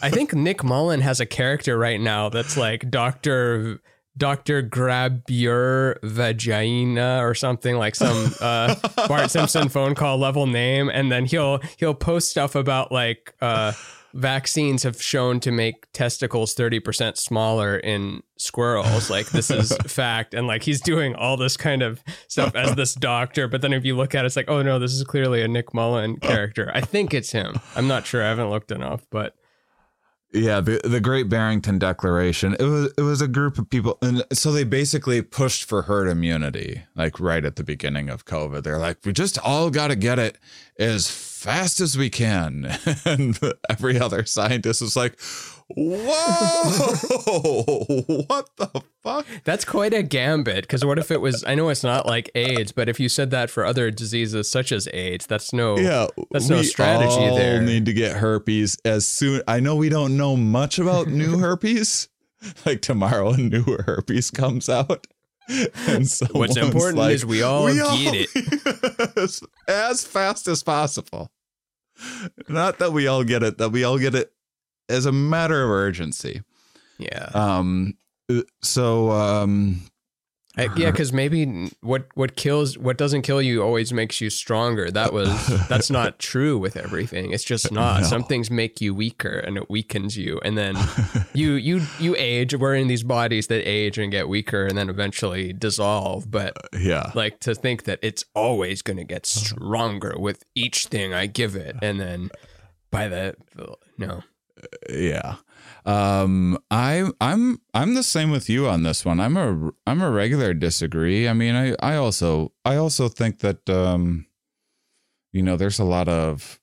I 0.00 0.10
think 0.10 0.32
Nick 0.32 0.62
Mullen 0.62 1.00
has 1.00 1.20
a 1.20 1.26
character 1.26 1.76
right 1.76 2.00
now 2.00 2.28
that's 2.28 2.56
like 2.56 2.88
Dr. 2.88 3.80
Dr. 4.16 4.62
Grab 4.62 5.22
Your 5.28 5.98
Vagina 6.02 7.18
or 7.24 7.34
something 7.34 7.76
like 7.76 7.94
some 7.94 8.32
uh, 8.40 8.74
Bart 9.08 9.30
Simpson 9.30 9.68
phone 9.68 9.94
call 9.94 10.18
level 10.18 10.46
name, 10.46 10.88
and 10.88 11.10
then 11.10 11.24
he'll 11.24 11.60
he'll 11.78 11.94
post 11.94 12.30
stuff 12.30 12.54
about 12.54 12.92
like 12.92 13.34
uh, 13.40 13.72
vaccines 14.18 14.82
have 14.82 15.00
shown 15.00 15.40
to 15.40 15.50
make 15.50 15.90
testicles 15.92 16.54
thirty 16.54 16.80
percent 16.80 17.16
smaller 17.16 17.76
in 17.76 18.22
squirrels. 18.36 19.10
Like 19.10 19.28
this 19.30 19.50
is 19.50 19.76
fact, 19.86 20.34
and 20.34 20.46
like 20.46 20.62
he's 20.62 20.80
doing 20.80 21.14
all 21.14 21.36
this 21.36 21.56
kind 21.56 21.82
of 21.82 22.02
stuff 22.28 22.54
as 22.54 22.74
this 22.74 22.94
doctor. 23.10 23.48
But 23.48 23.62
then 23.62 23.72
if 23.72 23.84
you 23.84 23.96
look 23.96 24.14
at 24.14 24.24
it, 24.24 24.26
it's 24.26 24.36
like, 24.36 24.50
oh 24.50 24.62
no, 24.62 24.78
this 24.78 24.92
is 24.92 25.04
clearly 25.04 25.42
a 25.42 25.48
Nick 25.48 25.72
Mullen 25.72 26.18
oh. 26.22 26.26
character. 26.26 26.70
I 26.74 26.80
think 26.80 27.14
it's 27.14 27.32
him. 27.32 27.58
I'm 27.76 27.88
not 27.88 28.06
sure. 28.06 28.22
I 28.22 28.28
haven't 28.28 28.50
looked 28.50 28.72
enough, 28.72 29.06
but 29.10 29.34
Yeah, 30.32 30.60
the 30.60 30.80
the 30.84 31.00
Great 31.00 31.28
Barrington 31.28 31.78
Declaration. 31.78 32.54
It 32.58 32.64
was 32.64 32.92
it 32.98 33.02
was 33.02 33.20
a 33.22 33.28
group 33.28 33.58
of 33.58 33.70
people, 33.70 33.98
and 34.02 34.24
so 34.32 34.52
they 34.52 34.64
basically 34.64 35.22
pushed 35.22 35.64
for 35.64 35.82
herd 35.82 36.08
immunity, 36.08 36.82
like 36.94 37.18
right 37.18 37.44
at 37.44 37.56
the 37.56 37.64
beginning 37.64 38.10
of 38.10 38.26
COVID. 38.26 38.62
They're 38.62 38.78
like, 38.78 38.98
we 39.04 39.12
just 39.12 39.38
all 39.38 39.70
got 39.70 39.88
to 39.88 39.96
get 39.96 40.18
it 40.18 40.38
as 40.78 41.08
fast 41.38 41.80
as 41.80 41.96
we 41.96 42.10
can, 42.10 42.76
and 43.04 43.38
every 43.70 43.98
other 43.98 44.24
scientist 44.24 44.82
was 44.82 44.96
like, 44.96 45.18
"Whoa, 45.68 46.04
what 48.26 48.50
the 48.56 48.82
fuck?" 49.02 49.26
That's 49.44 49.64
quite 49.64 49.94
a 49.94 50.02
gambit. 50.02 50.62
Because 50.62 50.84
what 50.84 50.98
if 50.98 51.10
it 51.10 51.20
was? 51.20 51.44
I 51.46 51.54
know 51.54 51.68
it's 51.68 51.84
not 51.84 52.06
like 52.06 52.30
AIDS, 52.34 52.72
but 52.72 52.88
if 52.88 52.98
you 52.98 53.08
said 53.08 53.30
that 53.30 53.50
for 53.50 53.64
other 53.64 53.90
diseases 53.90 54.50
such 54.50 54.72
as 54.72 54.88
AIDS, 54.92 55.26
that's 55.26 55.52
no. 55.52 55.78
Yeah, 55.78 56.08
That's 56.32 56.48
no 56.48 56.62
strategy 56.62 57.14
all 57.14 57.36
there. 57.36 57.62
Need 57.62 57.86
to 57.86 57.92
get 57.92 58.16
herpes 58.16 58.76
as 58.84 59.06
soon. 59.06 59.42
I 59.46 59.60
know 59.60 59.76
we 59.76 59.88
don't 59.88 60.16
know 60.16 60.36
much 60.36 60.78
about 60.78 61.06
new 61.06 61.38
herpes. 61.38 62.08
Like 62.66 62.82
tomorrow, 62.82 63.30
a 63.30 63.36
new 63.36 63.64
herpes 63.84 64.30
comes 64.30 64.68
out. 64.68 65.06
And 65.86 66.06
so, 66.06 66.26
What's 66.32 66.56
important 66.56 66.98
like, 66.98 67.14
is 67.14 67.24
we 67.24 67.42
all 67.42 67.72
get 67.72 68.28
it 68.34 69.16
as, 69.16 69.42
as 69.66 70.04
fast 70.04 70.46
as 70.46 70.62
possible. 70.62 71.30
Not 72.48 72.78
that 72.78 72.92
we 72.92 73.06
all 73.06 73.24
get 73.24 73.42
it, 73.42 73.58
that 73.58 73.70
we 73.70 73.82
all 73.82 73.98
get 73.98 74.14
it 74.14 74.30
as 74.88 75.06
a 75.06 75.12
matter 75.12 75.64
of 75.64 75.70
urgency. 75.70 76.42
Yeah. 76.98 77.30
Um. 77.32 77.94
So 78.62 79.10
um. 79.10 79.82
I- 80.58 80.68
yeah, 80.76 80.90
because 80.90 81.12
maybe 81.12 81.70
what 81.80 82.06
what 82.14 82.36
kills 82.36 82.76
what 82.76 82.98
doesn't 82.98 83.22
kill 83.22 83.40
you 83.40 83.62
always 83.62 83.92
makes 83.92 84.20
you 84.20 84.28
stronger. 84.30 84.90
That 84.90 85.12
was 85.12 85.28
that's 85.68 85.90
not 85.90 86.18
true 86.18 86.58
with 86.58 86.76
everything. 86.76 87.32
It's 87.32 87.44
just 87.44 87.70
not. 87.70 88.02
No. 88.02 88.06
Some 88.06 88.24
things 88.24 88.50
make 88.50 88.80
you 88.80 88.94
weaker 88.94 89.38
and 89.38 89.56
it 89.56 89.70
weakens 89.70 90.16
you, 90.16 90.40
and 90.44 90.58
then 90.58 90.76
you 91.32 91.52
you 91.52 91.82
you 92.00 92.14
age. 92.18 92.54
We're 92.54 92.74
in 92.74 92.88
these 92.88 93.02
bodies 93.04 93.46
that 93.46 93.66
age 93.68 93.98
and 93.98 94.10
get 94.10 94.28
weaker, 94.28 94.66
and 94.66 94.76
then 94.76 94.88
eventually 94.90 95.52
dissolve. 95.52 96.30
But 96.30 96.56
uh, 96.56 96.78
Yeah. 96.78 97.12
like 97.14 97.40
to 97.40 97.54
think 97.54 97.84
that 97.84 97.98
it's 98.02 98.24
always 98.34 98.82
going 98.82 98.96
to 98.98 99.04
get 99.04 99.22
uh-huh. 99.26 99.46
stronger 99.46 100.14
with 100.18 100.44
each 100.54 100.86
thing 100.86 101.14
I 101.14 101.26
give 101.26 101.54
it, 101.56 101.76
and 101.80 102.00
then 102.00 102.30
by 102.90 103.08
the 103.08 103.34
no, 103.96 104.22
uh, 104.62 104.66
yeah 104.88 105.36
um 105.88 106.58
i 106.70 107.10
i'm 107.18 107.58
i'm 107.72 107.94
the 107.94 108.02
same 108.02 108.30
with 108.30 108.50
you 108.50 108.68
on 108.68 108.82
this 108.82 109.06
one. 109.06 109.18
I'm 109.18 109.36
a 109.38 109.72
i'm 109.86 110.02
a 110.02 110.10
regular 110.10 110.52
disagree. 110.52 111.26
I 111.26 111.32
mean 111.32 111.54
i 111.54 111.74
i 111.80 111.96
also 111.96 112.52
i 112.64 112.76
also 112.76 113.08
think 113.08 113.38
that 113.38 113.68
um 113.70 114.26
you 115.32 115.42
know 115.42 115.56
there's 115.56 115.78
a 115.78 115.84
lot 115.84 116.06
of 116.06 116.60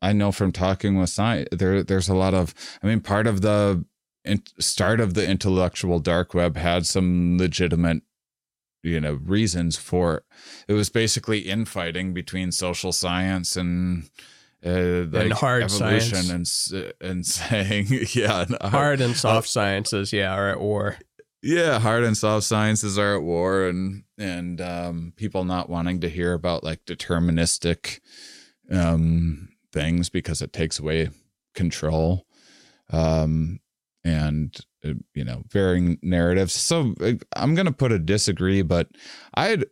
i 0.00 0.12
know 0.12 0.30
from 0.30 0.52
talking 0.52 0.96
with 0.96 1.10
science 1.10 1.48
there 1.50 1.82
there's 1.82 2.08
a 2.08 2.14
lot 2.14 2.32
of 2.32 2.54
i 2.82 2.86
mean 2.86 3.00
part 3.00 3.26
of 3.26 3.40
the 3.40 3.84
in, 4.24 4.42
start 4.60 5.00
of 5.00 5.14
the 5.14 5.28
intellectual 5.28 5.98
dark 5.98 6.32
web 6.32 6.56
had 6.56 6.86
some 6.86 7.38
legitimate 7.38 8.02
you 8.82 9.00
know 9.00 9.14
reasons 9.14 9.76
for 9.76 10.22
it 10.68 10.74
was 10.74 10.90
basically 10.90 11.40
infighting 11.40 12.14
between 12.14 12.52
social 12.52 12.92
science 12.92 13.56
and 13.56 14.08
uh, 14.64 15.04
like 15.10 15.32
hard 15.32 15.62
evolution 15.62 16.22
science. 16.22 16.70
and 16.72 16.92
and 17.00 17.26
saying 17.38 17.86
yeah 18.14 18.42
and 18.42 18.56
hard 18.72 19.00
and 19.00 19.16
soft 19.16 19.48
sciences, 19.48 20.12
yeah, 20.12 20.32
are 20.34 20.50
at 20.50 20.60
war. 20.60 20.96
yeah 21.42 21.78
hard 21.78 22.04
and 22.04 22.16
soft 22.16 22.44
sciences 22.46 22.98
are 22.98 23.16
at 23.16 23.22
war 23.22 23.66
and 23.66 24.04
and 24.18 24.60
um 24.60 25.12
people 25.16 25.44
not 25.44 25.70
wanting 25.70 26.00
to 26.00 26.08
hear 26.08 26.34
about 26.34 26.62
like 26.62 26.84
deterministic 26.84 28.00
um 28.70 29.48
things 29.72 30.08
because 30.10 30.42
it 30.42 30.52
takes 30.52 30.78
away 30.78 31.08
control 31.54 32.26
um 32.90 33.58
and 34.04 34.58
uh, 34.84 34.92
you 35.14 35.24
know 35.24 35.42
varying 35.48 35.98
narratives 36.02 36.52
so 36.52 36.94
uh, 37.00 37.12
i'm 37.36 37.54
gonna 37.54 37.72
put 37.72 37.92
a 37.92 37.98
disagree 37.98 38.62
but 38.62 38.88
i'd 39.34 39.64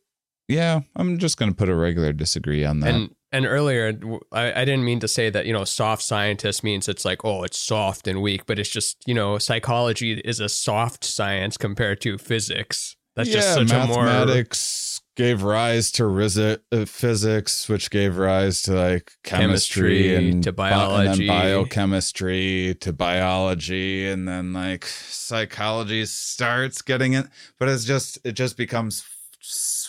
yeah 0.48 0.80
i'm 0.96 1.18
just 1.18 1.36
gonna 1.36 1.52
put 1.54 1.68
a 1.68 1.74
regular 1.74 2.12
disagree 2.12 2.64
on 2.64 2.80
that 2.80 2.94
And 2.94 3.14
and 3.32 3.46
earlier, 3.46 3.98
I, 4.32 4.62
I, 4.62 4.64
didn't 4.64 4.84
mean 4.84 5.00
to 5.00 5.08
say 5.08 5.30
that 5.30 5.46
you 5.46 5.52
know 5.52 5.64
soft 5.64 6.02
scientist 6.02 6.64
means 6.64 6.88
it's 6.88 7.04
like 7.04 7.24
oh 7.24 7.42
it's 7.42 7.58
soft 7.58 8.08
and 8.08 8.22
weak, 8.22 8.46
but 8.46 8.58
it's 8.58 8.70
just 8.70 9.02
you 9.06 9.14
know 9.14 9.38
psychology 9.38 10.20
is 10.24 10.40
a 10.40 10.48
soft 10.48 11.04
science 11.04 11.56
compared 11.56 12.00
to 12.02 12.18
physics. 12.18 12.96
That's 13.16 13.30
just 13.30 13.54
such 13.54 13.72
a 13.72 13.86
more 13.86 14.04
mathematics 14.04 15.00
gave 15.18 15.42
rise 15.42 15.90
to 15.90 16.04
resi- 16.04 16.60
uh, 16.70 16.84
physics, 16.84 17.68
which 17.68 17.90
gave 17.90 18.16
rise 18.16 18.62
to 18.62 18.72
like 18.72 19.12
chemistry, 19.24 20.04
Chemistry, 20.04 20.14
and 20.14 20.44
to 20.44 20.52
bi- 20.52 20.70
and 20.70 20.80
then 20.80 21.26
biology. 21.26 21.26
biochemistry 21.26 22.76
to 22.80 22.92
biology, 22.92 24.08
and 24.08 24.28
then 24.28 24.52
like 24.52 24.86
psychology 24.86 26.06
starts 26.06 26.80
getting 26.80 27.14
it, 27.14 27.26
but 27.58 27.68
it's 27.68 27.84
just 27.84 28.18
it 28.24 28.32
just 28.32 28.56
becomes 28.56 29.04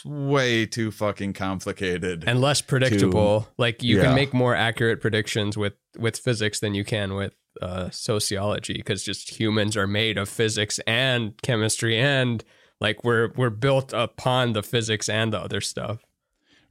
way 0.06 0.66
too 0.66 0.92
fucking 0.92 1.34
complicated. 1.34 2.24
and 2.28 2.42
less 2.42 2.62
predictable. 2.62 3.48
like 3.58 3.84
you 3.84 3.98
yeah. 3.98 4.04
can 4.04 4.16
make 4.16 4.34
more 4.34 4.56
accurate 4.56 5.02
predictions 5.02 5.58
with 5.58 5.74
with 5.98 6.18
physics 6.18 6.60
than 6.60 6.74
you 6.74 6.84
can 6.84 7.14
with 7.16 7.34
uh, 7.62 7.90
sociology 7.90 8.74
because 8.74 9.04
just 9.04 9.40
humans 9.40 9.76
are 9.76 9.88
made 9.88 10.18
of 10.18 10.30
physics 10.30 10.80
and 10.88 11.34
chemistry 11.42 11.98
and 11.98 12.44
like 12.80 13.04
we're 13.04 13.32
we're 13.36 13.50
built 13.50 13.92
upon 13.94 14.54
the 14.54 14.64
physics 14.64 15.10
and 15.10 15.34
the 15.34 15.40
other 15.40 15.62
stuff. 15.62 16.00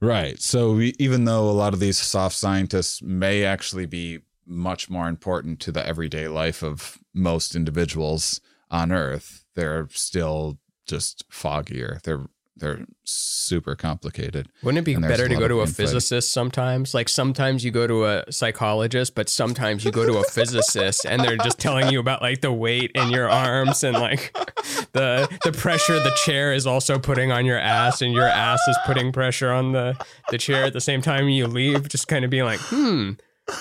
Right. 0.01 0.39
So 0.39 0.73
we, 0.73 0.95
even 0.97 1.25
though 1.25 1.49
a 1.49 1.51
lot 1.51 1.73
of 1.73 1.79
these 1.79 1.97
soft 1.97 2.35
scientists 2.35 3.01
may 3.01 3.43
actually 3.43 3.85
be 3.85 4.19
much 4.45 4.89
more 4.89 5.07
important 5.09 5.59
to 5.59 5.71
the 5.71 5.85
everyday 5.85 6.27
life 6.27 6.63
of 6.63 6.97
most 7.13 7.55
individuals 7.55 8.39
on 8.71 8.91
Earth, 8.91 9.45
they're 9.55 9.87
still 9.91 10.57
just 10.87 11.29
foggier. 11.29 12.01
They're 12.01 12.27
they're 12.59 12.85
super 13.03 13.75
complicated. 13.75 14.47
Wouldn't 14.63 14.79
it 14.79 14.85
be 14.85 14.95
better 14.95 15.27
to 15.27 15.35
go 15.35 15.47
to 15.47 15.59
a 15.59 15.61
infighting. 15.61 15.73
physicist 15.73 16.33
sometimes? 16.33 16.93
Like 16.93 17.09
sometimes 17.09 17.63
you 17.63 17.71
go 17.71 17.87
to 17.87 18.05
a 18.05 18.31
psychologist, 18.31 19.15
but 19.15 19.29
sometimes 19.29 19.83
you 19.83 19.91
go 19.91 20.05
to 20.05 20.17
a 20.17 20.23
physicist 20.23 21.05
and 21.05 21.23
they're 21.23 21.37
just 21.37 21.59
telling 21.59 21.91
you 21.91 21.99
about 21.99 22.21
like 22.21 22.41
the 22.41 22.51
weight 22.51 22.91
in 22.95 23.09
your 23.11 23.29
arms 23.29 23.83
and 23.83 23.97
like 23.97 24.33
the 24.93 25.27
the 25.43 25.51
pressure 25.51 25.99
the 25.99 26.15
chair 26.23 26.53
is 26.53 26.67
also 26.67 26.99
putting 26.99 27.31
on 27.31 27.45
your 27.45 27.57
ass 27.57 28.01
and 28.01 28.13
your 28.13 28.27
ass 28.27 28.59
is 28.67 28.77
putting 28.85 29.11
pressure 29.11 29.51
on 29.51 29.71
the 29.71 29.97
the 30.29 30.37
chair 30.37 30.65
at 30.65 30.73
the 30.73 30.81
same 30.81 31.01
time 31.01 31.29
you 31.29 31.47
leave, 31.47 31.87
just 31.89 32.07
kind 32.07 32.23
of 32.25 32.31
being 32.31 32.45
like, 32.45 32.59
"Hmm, 32.59 33.11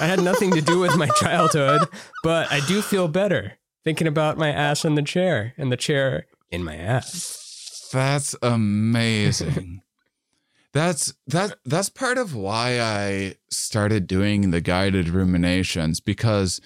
I 0.00 0.06
had 0.06 0.22
nothing 0.22 0.50
to 0.52 0.60
do 0.60 0.78
with 0.78 0.96
my 0.96 1.08
childhood, 1.08 1.88
but 2.22 2.50
I 2.52 2.60
do 2.66 2.82
feel 2.82 3.08
better 3.08 3.54
thinking 3.84 4.06
about 4.06 4.36
my 4.36 4.50
ass 4.50 4.84
in 4.84 4.94
the 4.94 5.02
chair 5.02 5.54
and 5.56 5.72
the 5.72 5.76
chair 5.76 6.26
in 6.50 6.64
my 6.64 6.76
ass." 6.76 7.47
That's 7.92 8.34
amazing. 8.42 9.82
that's 10.72 11.14
that 11.26 11.56
that's 11.64 11.88
part 11.88 12.18
of 12.18 12.34
why 12.34 12.80
I 12.80 13.36
started 13.50 14.06
doing 14.06 14.50
the 14.50 14.60
guided 14.60 15.08
ruminations 15.08 16.00
because 16.00 16.60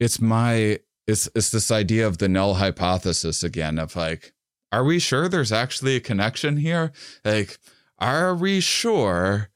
it's 0.00 0.20
my 0.20 0.80
it's 1.06 1.28
it's 1.34 1.50
this 1.50 1.70
idea 1.70 2.06
of 2.06 2.18
the 2.18 2.28
null 2.28 2.54
hypothesis 2.54 3.42
again 3.42 3.78
of 3.78 3.96
like 3.96 4.32
are 4.72 4.84
we 4.84 4.98
sure 4.98 5.28
there's 5.28 5.52
actually 5.52 5.96
a 5.96 6.00
connection 6.00 6.56
here? 6.56 6.92
Like 7.24 7.58
are 7.98 8.34
we 8.34 8.60
sure 8.60 9.50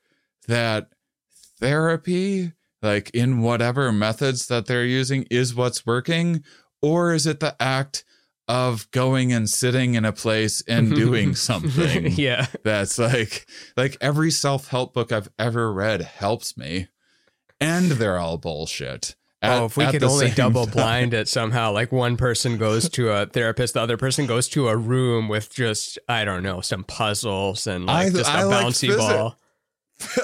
that 0.47 0.89
therapy 1.59 2.53
like 2.82 3.11
in 3.11 3.43
whatever 3.43 3.93
methods 3.93 4.47
that 4.47 4.66
they're 4.66 4.85
using 4.85 5.27
is 5.31 5.55
what's 5.55 5.85
working 5.85 6.43
or 6.81 7.12
is 7.12 7.27
it 7.27 7.41
the 7.41 7.55
act 7.61 8.05
of 8.51 8.90
going 8.90 9.32
and 9.32 9.48
sitting 9.48 9.94
in 9.94 10.05
a 10.05 10.12
place 10.12 10.60
and 10.66 10.93
doing 10.94 11.36
something 11.36 12.06
yeah. 12.16 12.47
that's 12.64 12.98
like 12.98 13.47
like 13.77 13.97
every 14.01 14.32
self-help 14.32 14.93
book 14.93 15.12
I've 15.12 15.28
ever 15.39 15.72
read 15.72 16.02
helps 16.02 16.56
me 16.56 16.89
and 17.60 17.93
they're 17.93 18.18
all 18.18 18.39
bullshit. 18.39 19.14
At- 19.43 19.60
oh, 19.60 19.66
if 19.66 19.77
we 19.77 19.86
could 19.86 20.02
only 20.02 20.31
double 20.31 20.64
time. 20.66 20.72
blind 20.74 21.14
it 21.14 21.28
somehow, 21.28 21.72
like 21.72 21.93
one 21.93 22.16
person 22.16 22.59
goes 22.59 22.89
to 22.90 23.10
a 23.10 23.27
therapist, 23.27 23.74
the 23.74 23.81
other 23.81 23.97
person 23.97 24.27
goes 24.27 24.48
to 24.48 24.68
a 24.68 24.77
room 24.77 25.28
with 25.28 25.55
just 25.55 25.98
I 26.09 26.24
don't 26.24 26.43
know 26.43 26.60
some 26.60 26.82
puzzles 26.85 27.66
and 27.66 27.86
like 27.86 28.09
I- 28.09 28.10
just 28.10 28.28
a 28.28 28.32
I 28.32 28.43
like 28.43 28.66
bouncy 28.66 28.89
physi- 28.90 28.98
ball. 28.98 29.36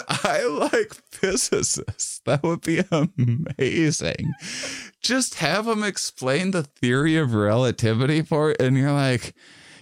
I 0.08 0.42
like 0.44 0.92
physicists. 1.16 2.20
That 2.26 2.42
would 2.42 2.62
be 2.62 2.82
amazing. 2.90 4.32
Just 5.00 5.36
have 5.36 5.66
them 5.66 5.84
explain 5.84 6.50
the 6.50 6.64
theory 6.64 7.16
of 7.16 7.34
relativity 7.34 8.20
for 8.22 8.50
it, 8.50 8.60
and 8.60 8.76
you're 8.76 8.90
like, 8.90 9.32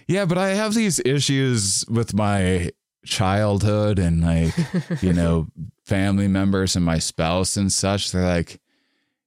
yeah, 0.07 0.25
but 0.25 0.37
I 0.37 0.49
have 0.49 0.75
these 0.75 0.99
issues 1.03 1.83
with 1.89 2.13
my 2.13 2.69
childhood 3.03 3.97
and 3.97 4.21
like, 4.21 4.53
you 5.01 5.13
know, 5.19 5.47
family 5.85 6.27
members 6.27 6.75
and 6.75 6.85
my 6.85 6.99
spouse 6.99 7.57
and 7.57 7.73
such. 7.73 8.11
They're 8.11 8.23
like, 8.23 8.61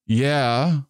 yeah, 0.06 0.80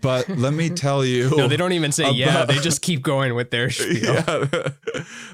but 0.00 0.28
let 0.28 0.54
me 0.54 0.70
tell 0.70 1.04
you. 1.04 1.30
No, 1.36 1.48
they 1.48 1.56
don't 1.56 1.72
even 1.72 1.92
say 1.92 2.10
yeah. 2.10 2.44
They 2.44 2.58
just 2.58 2.82
keep 2.82 3.02
going 3.02 3.34
with 3.34 3.50
their 3.50 3.70
spiel. 3.70 4.14
Yeah. 4.14 4.68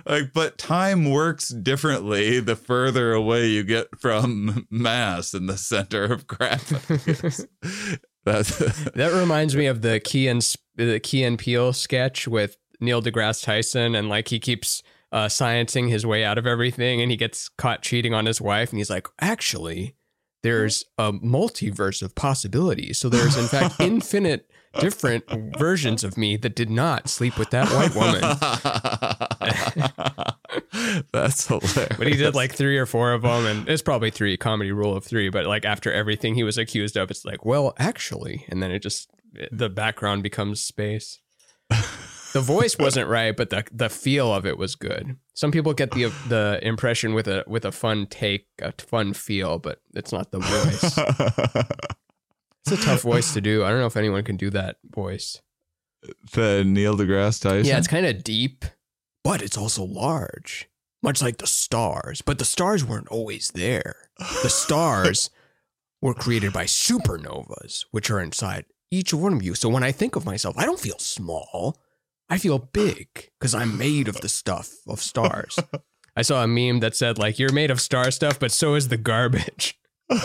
like, 0.07 0.33
but 0.33 0.59
time 0.59 1.11
works 1.11 1.49
differently 1.49 2.41
the 2.41 2.57
further 2.57 3.13
away 3.13 3.47
you 3.49 3.65
get 3.65 3.99
from 3.99 4.67
mass 4.71 5.35
in 5.35 5.47
the 5.47 5.57
center 5.57 6.05
of 6.05 6.27
gravity. 6.27 7.47
That 8.25 9.13
reminds 9.19 9.57
me 9.57 9.67
of 9.67 9.81
the 9.81 10.01
Key 10.01 10.29
and 10.29 10.43
the 10.77 11.01
Key 11.01 11.25
and 11.25 11.39
Peele 11.39 11.73
sketch 11.73 12.29
with 12.29 12.59
Neil 12.79 13.01
deGrasse 13.01 13.43
Tyson, 13.43 13.95
and 13.95 14.11
like 14.11 14.29
he 14.29 14.39
keeps 14.39 14.83
uh, 15.13 15.27
sciencing 15.27 15.89
his 15.89 16.05
way 16.05 16.25
out 16.27 16.37
of 16.37 16.47
everything, 16.47 17.01
and 17.01 17.11
he 17.11 17.17
gets 17.17 17.49
caught 17.49 17.81
cheating 17.81 18.13
on 18.13 18.27
his 18.27 18.39
wife, 18.39 18.69
and 18.69 18.79
he's 18.79 18.91
like, 18.91 19.07
actually, 19.19 19.95
there's 20.49 20.85
a 20.97 21.13
multiverse 21.13 22.01
of 22.03 22.15
possibilities. 22.15 22.99
So 22.99 23.11
there's 23.11 23.37
in 23.37 23.47
fact 23.47 23.75
infinite 23.81 24.51
different 24.81 25.25
versions 25.59 26.05
of 26.05 26.17
me 26.17 26.39
that 26.39 26.55
did 26.55 26.71
not 26.71 27.09
sleep 27.09 27.39
with 27.39 27.51
that 27.51 27.69
white 27.69 27.95
woman. 27.95 28.23
That's 31.13 31.47
hilarious. 31.47 31.99
But 31.99 32.07
he 32.07 32.17
did 32.17 32.35
like 32.35 32.55
three 32.55 32.79
or 32.79 32.87
four 32.87 33.13
of 33.13 33.23
them, 33.23 33.45
and 33.45 33.69
it's 33.69 33.83
probably 33.83 34.11
three 34.11 34.39
comedy 34.39 34.73
rule 34.73 34.97
of 34.97 35.05
three. 35.05 35.29
But 35.29 35.45
like 35.47 35.67
after 35.67 35.93
everything 35.93 36.35
he 36.35 36.45
was 36.45 36.57
accused 36.57 36.97
of, 36.97 37.11
it's 37.11 37.27
like, 37.27 37.45
well, 37.45 37.75
actually, 37.79 38.47
and 38.49 38.63
then 38.63 38.71
it 38.71 38.79
just 38.79 39.11
the 39.53 39.69
background 39.69 40.23
becomes 40.23 40.63
space. 40.63 41.21
The 42.33 42.41
voice 42.41 42.77
wasn't 42.79 43.09
right, 43.09 43.37
but 43.37 43.51
the 43.51 43.65
the 43.73 43.89
feel 43.89 44.33
of 44.33 44.45
it 44.47 44.59
was 44.59 44.75
good. 44.75 45.17
Some 45.35 45.51
people 45.51 45.73
get 45.73 45.93
the 45.93 46.13
the 46.29 46.59
impression 46.63 47.15
with 47.15 47.27
a 47.27 47.45
with 47.47 47.65
a 47.65 47.73
fun 47.73 48.07
take, 48.07 48.47
a 48.61 48.73
fun 48.73 49.15
feel, 49.15 49.59
but 49.59 49.81
it's 49.95 50.13
not 50.13 50.31
the 50.31 50.41
voice. 50.41 50.99
It's 52.71 52.83
a 52.83 52.85
tough 52.85 53.01
voice 53.01 53.33
to 53.33 53.41
do. 53.41 53.65
I 53.65 53.71
don't 53.71 53.81
know 53.81 53.87
if 53.87 53.97
anyone 53.97 54.25
can 54.25 54.37
do 54.37 54.51
that 54.51 54.77
voice. 54.85 55.41
the 56.33 56.65
Neil 56.65 56.97
deGrasse 56.99 57.41
Tyson. 57.41 57.65
Yeah, 57.65 57.79
it's 57.79 57.89
kind 57.89 58.05
of 58.05 58.23
deep, 58.23 58.67
but 59.25 59.41
it's 59.41 59.57
also 59.57 59.85
large, 59.85 60.69
much 61.03 61.23
like 61.23 61.39
the 61.39 61.47
stars. 61.47 62.21
But 62.21 62.39
the 62.39 62.45
stars 62.45 62.85
weren't 62.85 63.09
always 63.09 63.53
there. 63.55 64.11
The 64.19 64.51
stars 64.51 65.31
were 66.03 66.13
created 66.13 66.53
by 66.53 66.65
supernovas, 66.65 67.87
which 67.91 68.11
are 68.11 68.21
inside 68.21 68.67
each 68.91 69.15
one 69.15 69.33
of 69.33 69.43
you. 69.43 69.55
So 69.55 69.71
when 69.71 69.83
I 69.83 69.93
think 69.93 70.15
of 70.15 70.27
myself, 70.27 70.59
I 70.59 70.67
don't 70.67 70.81
feel 70.81 70.99
small. 70.99 71.79
I 72.29 72.39
feel 72.39 72.59
big 72.59 73.31
because 73.39 73.55
I'm 73.55 73.79
made 73.79 74.09
of 74.09 74.21
the 74.21 74.29
stuff 74.29 74.71
of 74.87 75.01
stars. 75.01 75.59
I 76.17 76.23
saw 76.23 76.43
a 76.43 76.49
meme 76.49 76.81
that 76.81 76.97
said, 76.97 77.19
like, 77.19 77.39
you're 77.39 77.53
made 77.53 77.71
of 77.71 77.81
star 77.81 78.11
stuff, 78.11 78.39
but 78.41 78.51
so 78.51 78.75
is 78.75 78.89
the 78.89 78.97
garbage. 78.97 79.79
oh, 80.11 80.19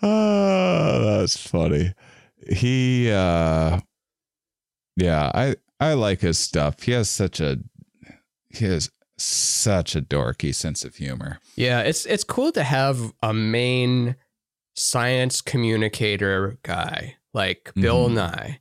that's 0.02 1.36
funny. 1.36 1.94
He 2.48 3.10
uh 3.10 3.80
yeah, 4.96 5.30
I 5.34 5.56
I 5.78 5.94
like 5.94 6.20
his 6.20 6.38
stuff. 6.38 6.82
He 6.82 6.92
has 6.92 7.10
such 7.10 7.40
a 7.40 7.58
he 8.50 8.64
has 8.64 8.90
such 9.18 9.94
a 9.94 10.02
dorky 10.02 10.54
sense 10.54 10.84
of 10.84 10.96
humor. 10.96 11.40
Yeah, 11.54 11.80
it's 11.80 12.06
it's 12.06 12.24
cool 12.24 12.52
to 12.52 12.62
have 12.62 13.12
a 13.22 13.34
main 13.34 14.16
science 14.76 15.40
communicator 15.40 16.58
guy 16.62 17.16
like 17.34 17.72
Bill 17.74 18.08
Mhm. 18.08 18.14
Nye, 18.14 18.60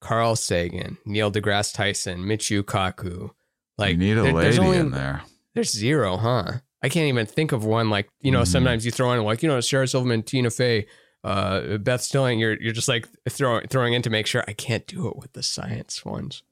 Carl 0.00 0.36
Sagan, 0.36 0.98
Neil 1.04 1.30
deGrasse 1.30 1.74
Tyson, 1.74 2.20
Michio 2.24 2.62
Kaku. 2.62 3.30
Like 3.76 3.92
you 3.92 3.96
need 3.98 4.18
a 4.18 4.22
there- 4.22 4.32
there's 4.32 4.58
lady 4.58 4.66
only- 4.68 4.78
in 4.78 4.90
there. 4.90 5.22
There's 5.54 5.72
zero, 5.72 6.16
huh? 6.16 6.52
I 6.82 6.88
can't 6.88 7.08
even 7.08 7.26
think 7.26 7.52
of 7.52 7.64
one. 7.64 7.90
Like 7.90 8.08
you 8.20 8.30
know, 8.30 8.42
Mhm. 8.42 8.46
sometimes 8.48 8.84
you 8.84 8.90
throw 8.92 9.12
in 9.12 9.22
like 9.24 9.42
you 9.42 9.48
know 9.48 9.60
Sarah 9.60 9.88
Silverman, 9.88 10.22
Tina 10.22 10.50
Fey, 10.50 10.86
uh, 11.24 11.78
Beth 11.78 12.02
Stelling. 12.02 12.38
You're 12.38 12.60
you're 12.62 12.72
just 12.72 12.88
like 12.88 13.08
throwing 13.28 13.66
throwing 13.68 13.94
in 13.94 14.02
to 14.02 14.10
make 14.10 14.26
sure 14.26 14.44
I 14.46 14.52
can't 14.52 14.86
do 14.86 15.08
it 15.08 15.16
with 15.16 15.32
the 15.32 15.42
science 15.42 16.04
ones. 16.04 16.42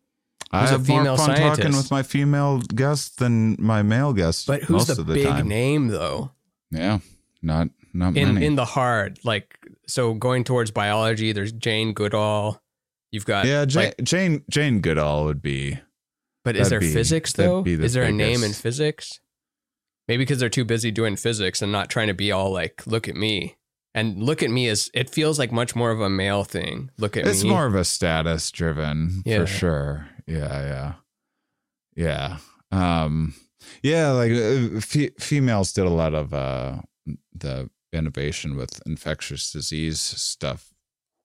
I 0.52 0.60
Who's 0.62 0.70
a 0.70 0.72
have 0.74 0.88
more 0.88 1.16
fun 1.16 1.36
talking 1.36 1.76
with 1.76 1.90
my 1.90 2.02
female 2.04 2.58
guests 2.60 3.08
than 3.16 3.56
my 3.58 3.82
male 3.82 4.12
guests. 4.12 4.44
But 4.44 4.62
who's 4.62 4.70
most 4.88 4.94
the, 4.94 5.00
of 5.00 5.06
the 5.06 5.14
big 5.14 5.26
time. 5.26 5.48
name 5.48 5.88
though? 5.88 6.30
Yeah, 6.70 6.98
not 7.42 7.68
not 7.98 8.16
in 8.16 8.34
many. 8.34 8.46
in 8.46 8.54
the 8.56 8.64
hard 8.64 9.18
like 9.24 9.58
so 9.86 10.14
going 10.14 10.44
towards 10.44 10.70
biology 10.70 11.32
there's 11.32 11.52
jane 11.52 11.92
goodall 11.92 12.62
you've 13.12 13.26
got 13.26 13.46
yeah, 13.46 13.64
Jane, 13.64 13.84
like- 13.84 14.02
Jane 14.02 14.44
Jane 14.50 14.80
Goodall 14.80 15.24
would 15.24 15.40
be. 15.42 15.78
but 16.44 16.56
is 16.56 16.68
there 16.70 16.80
be- 16.80 16.92
physics 16.92 17.32
though 17.32 17.62
the 17.62 17.82
is 17.82 17.94
there 17.94 18.02
a 18.04 18.12
name 18.12 18.42
in 18.42 18.52
physics 18.52 19.20
maybe 20.08 20.22
because 20.22 20.38
they're 20.40 20.48
too 20.48 20.64
busy 20.64 20.90
doing 20.90 21.16
physics 21.16 21.62
and 21.62 21.72
not 21.72 21.88
trying 21.90 22.08
to 22.08 22.14
be 22.14 22.30
all 22.32 22.52
like 22.52 22.86
look 22.86 23.08
at 23.08 23.16
me 23.16 23.56
and 23.94 24.22
look 24.22 24.42
at 24.42 24.50
me 24.50 24.66
is 24.66 24.90
it 24.92 25.08
feels 25.08 25.38
like 25.38 25.50
much 25.50 25.74
more 25.74 25.90
of 25.90 26.00
a 26.00 26.10
male 26.10 26.44
thing 26.44 26.90
look 26.98 27.16
at 27.16 27.26
It's 27.26 27.42
me 27.44 27.48
more 27.50 27.64
of 27.66 27.74
a 27.74 27.84
status 27.84 28.50
driven 28.50 29.22
Yeah. 29.24 29.38
for 29.40 29.46
sure. 29.46 30.08
Yeah, 30.26 30.92
yeah, 31.96 32.36
yeah. 32.72 32.94
Um, 33.04 33.34
yeah, 33.82 34.10
like 34.10 34.32
uh, 34.32 34.80
fe- 34.80 35.12
females 35.18 35.72
did 35.72 35.86
a 35.86 35.90
lot 35.90 36.14
of 36.14 36.34
uh, 36.34 36.80
the 37.34 37.70
innovation 37.96 38.56
with 38.56 38.80
infectious 38.86 39.50
disease 39.50 40.00
stuff. 40.00 40.74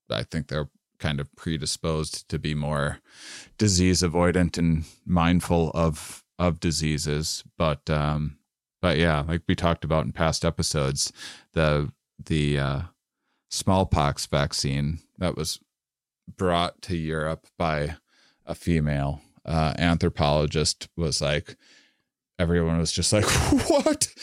I 0.10 0.24
think 0.24 0.48
they're 0.48 0.70
kind 1.00 1.20
of 1.20 1.36
predisposed 1.36 2.30
to 2.30 2.38
be 2.40 2.54
more 2.54 3.00
disease 3.58 4.02
avoidant 4.02 4.58
and 4.58 4.86
mindful 5.06 5.72
of 5.74 6.24
of 6.40 6.60
diseases. 6.60 7.44
But 7.58 7.90
um, 7.90 8.38
but 8.82 8.98
yeah, 8.98 9.24
like 9.28 9.42
we 9.48 9.56
talked 9.56 9.84
about 9.84 10.06
in 10.06 10.12
past 10.12 10.44
episodes, 10.44 11.14
the 11.54 11.92
the 12.24 12.60
uh, 12.60 12.82
smallpox 13.50 14.26
vaccine 14.26 15.00
that 15.18 15.36
was 15.36 15.60
brought 16.38 16.82
to 16.84 16.96
Europe 16.96 17.48
by 17.58 17.96
a 18.46 18.56
female 18.56 19.22
uh, 19.46 19.74
anthropologist 19.78 20.88
was 20.96 21.22
like, 21.22 21.56
everyone 22.40 22.78
was 22.78 22.92
just 22.92 23.14
like, 23.14 23.26
what? 23.70 24.14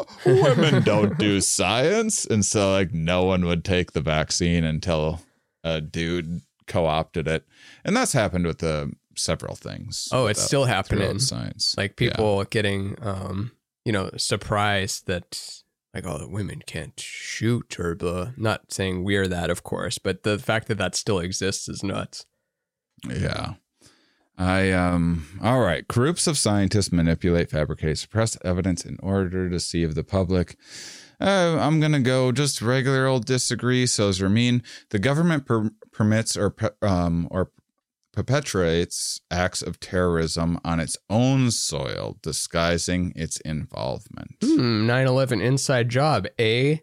Uh, 0.00 0.04
Women 0.26 0.82
don't 0.82 1.18
do 1.18 1.40
science. 1.40 2.24
And 2.24 2.44
so, 2.44 2.72
like, 2.72 2.92
no 2.92 3.24
one 3.24 3.44
would 3.46 3.64
take 3.64 3.92
the 3.92 4.00
vaccine 4.00 4.64
until 4.64 5.20
a 5.64 5.80
dude 5.80 6.42
co-opted 6.66 7.28
it, 7.28 7.44
and 7.84 7.96
that's 7.96 8.12
happened 8.12 8.44
with 8.46 8.58
the 8.58 8.92
several 9.14 9.54
things. 9.54 10.08
Oh, 10.12 10.26
it's 10.26 10.42
still 10.42 10.64
happening. 10.64 11.18
Science, 11.18 11.74
Like 11.78 11.98
Yeah. 12.00 12.10
people 12.10 12.44
getting, 12.44 12.96
um, 13.00 13.52
you 13.84 13.92
know, 13.92 14.10
surprised 14.16 15.06
that 15.06 15.62
like, 15.94 16.04
oh, 16.06 16.18
the 16.18 16.28
women 16.28 16.62
can't 16.66 16.98
shoot 17.00 17.78
or 17.80 17.94
blah. 17.94 18.28
Not 18.36 18.70
saying 18.72 19.02
we're 19.04 19.28
that, 19.28 19.48
of 19.48 19.62
course, 19.62 19.96
but 19.96 20.24
the 20.24 20.38
fact 20.38 20.68
that 20.68 20.76
that 20.76 20.94
still 20.94 21.18
exists 21.20 21.68
is 21.68 21.82
nuts. 21.82 22.26
Yeah. 23.08 23.54
I 24.38 24.70
um 24.72 25.26
all 25.42 25.60
right. 25.60 25.86
Groups 25.88 26.26
of 26.26 26.36
scientists 26.36 26.92
manipulate, 26.92 27.50
fabricate, 27.50 27.98
suppress 27.98 28.36
evidence 28.44 28.84
in 28.84 28.98
order 29.02 29.44
to 29.44 29.50
deceive 29.50 29.94
the 29.94 30.04
public. 30.04 30.56
Uh, 31.18 31.56
I'm 31.58 31.80
gonna 31.80 32.00
go 32.00 32.30
just 32.32 32.60
regular 32.60 33.06
old 33.06 33.24
disagree. 33.24 33.86
So's 33.86 34.20
mean 34.22 34.62
The 34.90 34.98
government 34.98 35.46
per- 35.46 35.70
permits 35.92 36.36
or 36.36 36.50
pe- 36.50 36.68
um 36.82 37.28
or 37.30 37.50
perpetuates 38.12 39.20
acts 39.30 39.62
of 39.62 39.78
terrorism 39.78 40.58
on 40.64 40.80
its 40.80 40.96
own 41.10 41.50
soil, 41.50 42.18
disguising 42.22 43.12
its 43.14 43.38
involvement. 43.40 44.34
Hmm, 44.42 44.86
9/11 44.86 45.40
inside 45.42 45.88
job. 45.90 46.26
A 46.40 46.82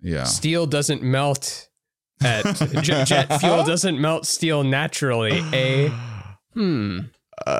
Yeah. 0.00 0.24
steel 0.24 0.66
doesn't 0.66 1.02
melt 1.02 1.68
at 2.22 2.44
jet, 2.82 3.06
jet 3.06 3.40
fuel 3.40 3.64
doesn't 3.72 4.00
melt 4.00 4.26
steel 4.26 4.62
naturally. 4.64 5.40
A 5.52 5.92
hmm. 6.54 6.98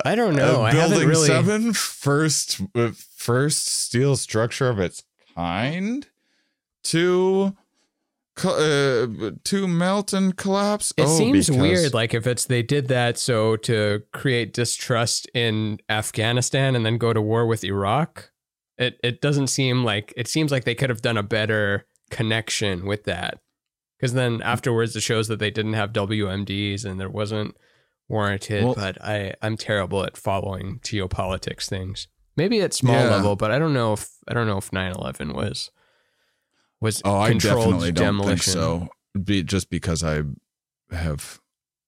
I 0.04 0.14
don't 0.14 0.36
know. 0.36 0.64
Uh, 0.64 0.72
building 0.72 1.08
really. 1.08 1.26
seven, 1.26 1.72
first 1.72 2.60
uh, 2.74 2.90
first 3.16 3.66
steel 3.66 4.16
structure 4.16 4.68
of 4.68 4.78
its 4.78 5.02
kind 5.34 6.06
to 6.84 7.56
uh, 8.44 9.06
to 9.44 9.68
melt 9.68 10.12
and 10.12 10.36
collapse. 10.36 10.92
It 10.96 11.04
Oh, 11.06 11.18
seems 11.18 11.48
because- 11.48 11.60
weird, 11.62 11.94
like 11.94 12.14
if 12.14 12.26
it's 12.26 12.44
they 12.46 12.62
did 12.62 12.88
that 12.88 13.18
so 13.18 13.56
to 13.58 14.02
create 14.12 14.52
distrust 14.52 15.28
in 15.34 15.78
Afghanistan 15.88 16.74
and 16.76 16.84
then 16.86 16.98
go 16.98 17.12
to 17.12 17.20
war 17.22 17.46
with 17.46 17.64
Iraq. 17.64 18.30
It 18.78 18.98
it 19.02 19.20
doesn't 19.20 19.48
seem 19.48 19.84
like 19.84 20.12
it 20.16 20.28
seems 20.28 20.50
like 20.50 20.64
they 20.64 20.74
could 20.74 20.90
have 20.90 21.02
done 21.02 21.16
a 21.18 21.22
better 21.22 21.86
connection 22.10 22.86
with 22.86 23.04
that. 23.04 23.38
Because 23.98 24.14
then 24.14 24.42
afterwards 24.42 24.96
it 24.96 25.00
shows 25.02 25.28
that 25.28 25.38
they 25.38 25.50
didn't 25.50 25.74
have 25.74 25.92
WMDs 25.92 26.84
and 26.84 26.98
there 27.00 27.08
wasn't 27.10 27.56
warranted. 28.12 28.64
Well- 28.64 28.74
but 28.74 29.02
I 29.02 29.34
I'm 29.42 29.56
terrible 29.56 30.04
at 30.04 30.16
following 30.16 30.78
geopolitics 30.80 31.68
things. 31.68 32.06
Maybe 32.36 32.60
at 32.60 32.72
small 32.72 32.94
Yeah. 32.96 33.10
level, 33.10 33.36
but 33.36 33.50
I 33.50 33.58
don't 33.58 33.74
know 33.74 33.92
if 33.94 34.08
I 34.28 34.34
don't 34.34 34.46
know 34.46 34.58
if 34.58 34.70
9/11 34.70 35.34
was 35.34 35.70
was 36.80 37.00
Oh, 37.04 37.18
I 37.18 37.30
controlled 37.30 37.58
definitely 37.64 37.92
don't 37.92 38.04
demolition. 38.06 38.36
think 38.36 38.42
so. 38.42 38.88
Be, 39.24 39.42
just 39.42 39.70
because 39.70 40.02
I 40.02 40.22
have 40.90 41.40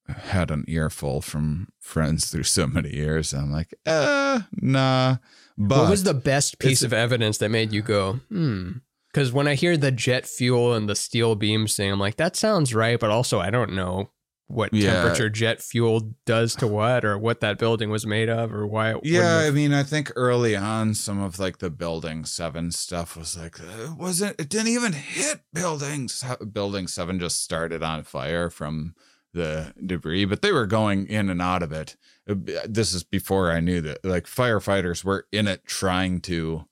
had 0.07 0.51
an 0.51 0.65
earful 0.69 1.21
from 1.23 1.69
friends 1.81 2.31
through 2.31 2.43
so 2.45 2.67
many 2.67 2.95
years, 2.95 3.33
I'm 3.33 3.51
like, 3.51 3.73
uh, 3.87 4.43
nah. 4.53 5.17
But 5.57 5.79
what 5.79 5.91
was 5.91 6.05
the 6.05 6.13
best 6.15 6.59
piece 6.59 6.83
of 6.83 6.93
evidence 6.93 7.39
that 7.39 7.49
made 7.49 7.73
you 7.73 7.81
go, 7.81 8.21
hmm? 8.29 8.73
Because 9.11 9.33
when 9.33 9.49
I 9.49 9.55
hear 9.55 9.77
the 9.77 9.91
jet 9.93 10.27
fuel 10.27 10.75
and 10.75 10.89
the 10.89 10.95
steel 10.97 11.35
beams 11.37 11.77
thing, 11.77 11.91
I'm 11.91 12.01
like, 12.01 12.17
that 12.17 12.37
sounds 12.37 12.75
right, 12.75 12.99
but 13.01 13.11
also 13.11 13.41
I 13.41 13.51
don't 13.51 13.73
know 13.73 14.11
what 14.47 14.73
Yeah. 14.75 14.93
temperature 14.93 15.31
jet 15.31 15.63
fuel 15.63 16.15
does 16.27 16.55
to 16.57 16.67
what, 16.67 17.05
or 17.05 17.17
what 17.19 17.41
that 17.41 17.59
building 17.59 17.91
was 17.91 18.07
made 18.07 18.29
of, 18.29 18.53
or 18.53 18.67
why. 18.67 18.91
It 18.93 19.01
Yeah, 19.03 19.39
I 19.39 19.51
mean, 19.51 19.73
I 19.73 19.83
think 19.83 20.13
early 20.17 20.55
on, 20.55 20.95
some 20.95 21.21
of 21.21 21.39
like 21.39 21.59
the 21.59 21.71
building 21.71 22.25
seven 22.25 22.71
stuff 22.71 23.17
was 23.17 23.37
like, 23.37 23.59
uh, 23.61 23.93
it 23.93 23.97
wasn't, 23.97 24.39
it 24.39 24.49
didn't 24.51 24.69
even 24.69 24.93
hit 24.93 25.41
buildings. 25.53 26.23
Building 26.53 26.87
seven 26.89 27.19
just 27.19 27.43
started 27.43 27.83
on 27.83 28.05
fire 28.05 28.51
from 28.51 28.95
the 29.33 29.73
debris, 29.85 30.27
but 30.27 30.43
they 30.43 30.53
were 30.53 30.67
going 30.67 31.07
in 31.07 31.29
and 31.31 31.43
out 31.43 31.63
of 31.63 31.73
it. 31.73 31.97
Uh, 32.29 32.35
This 32.69 32.95
is 32.95 33.03
before 33.03 33.51
I 33.51 33.61
knew 33.61 33.81
that, 33.81 34.05
like, 34.05 34.27
firefighters 34.27 35.05
were 35.05 35.27
in 35.33 35.49
it 35.49 35.65
trying 35.67 36.21
to 36.23 36.67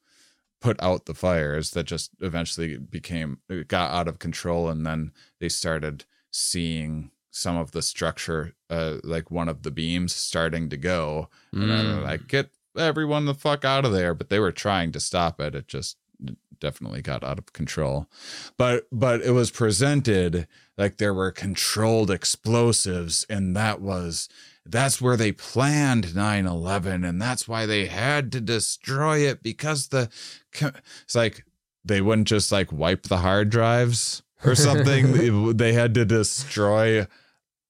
put 0.60 0.80
out 0.80 1.06
the 1.06 1.14
fires 1.14 1.70
that 1.72 1.86
just 1.86 2.10
eventually 2.20 2.76
became, 2.76 3.38
got 3.66 3.90
out 3.90 4.06
of 4.06 4.20
control. 4.20 4.68
And 4.68 4.86
then 4.86 5.10
they 5.40 5.48
started 5.48 6.04
seeing 6.30 7.10
some 7.32 7.56
of 7.56 7.72
the 7.72 7.82
structure, 7.82 8.52
uh, 8.70 8.98
like 9.02 9.30
one 9.30 9.48
of 9.48 9.62
the 9.64 9.70
beams 9.72 10.14
starting 10.14 10.68
to 10.68 10.76
go 10.76 11.28
and 11.52 11.68
was 11.70 11.80
Mm. 11.82 12.04
like, 12.04 12.28
get 12.28 12.50
everyone 12.78 13.24
the 13.24 13.34
fuck 13.34 13.64
out 13.64 13.84
of 13.84 13.92
there. 13.92 14.14
But 14.14 14.28
they 14.28 14.38
were 14.38 14.52
trying 14.52 14.92
to 14.92 15.00
stop 15.00 15.40
it. 15.40 15.54
It 15.54 15.66
just 15.66 15.96
definitely 16.60 17.02
got 17.02 17.24
out 17.24 17.38
of 17.38 17.52
control. 17.52 18.06
But 18.56 18.86
but 18.92 19.22
it 19.22 19.32
was 19.32 19.50
presented 19.50 20.46
like 20.78 20.98
there 20.98 21.12
were 21.14 21.32
controlled 21.32 22.10
explosives, 22.10 23.24
and 23.28 23.56
that 23.56 23.80
was 23.80 24.28
that's 24.64 25.00
where 25.00 25.16
they 25.16 25.32
planned 25.32 26.04
9-11 26.14 27.04
and 27.08 27.20
that's 27.20 27.48
why 27.48 27.66
they 27.66 27.86
had 27.86 28.30
to 28.30 28.40
destroy 28.40 29.18
it 29.18 29.42
because 29.42 29.88
the 29.88 30.08
it's 30.60 31.14
like 31.16 31.44
they 31.84 32.00
wouldn't 32.00 32.28
just 32.28 32.52
like 32.52 32.70
wipe 32.70 33.02
the 33.04 33.16
hard 33.18 33.50
drives 33.50 34.22
or 34.44 34.54
something 34.54 35.56
they 35.56 35.72
had 35.72 35.94
to 35.94 36.04
destroy 36.04 37.04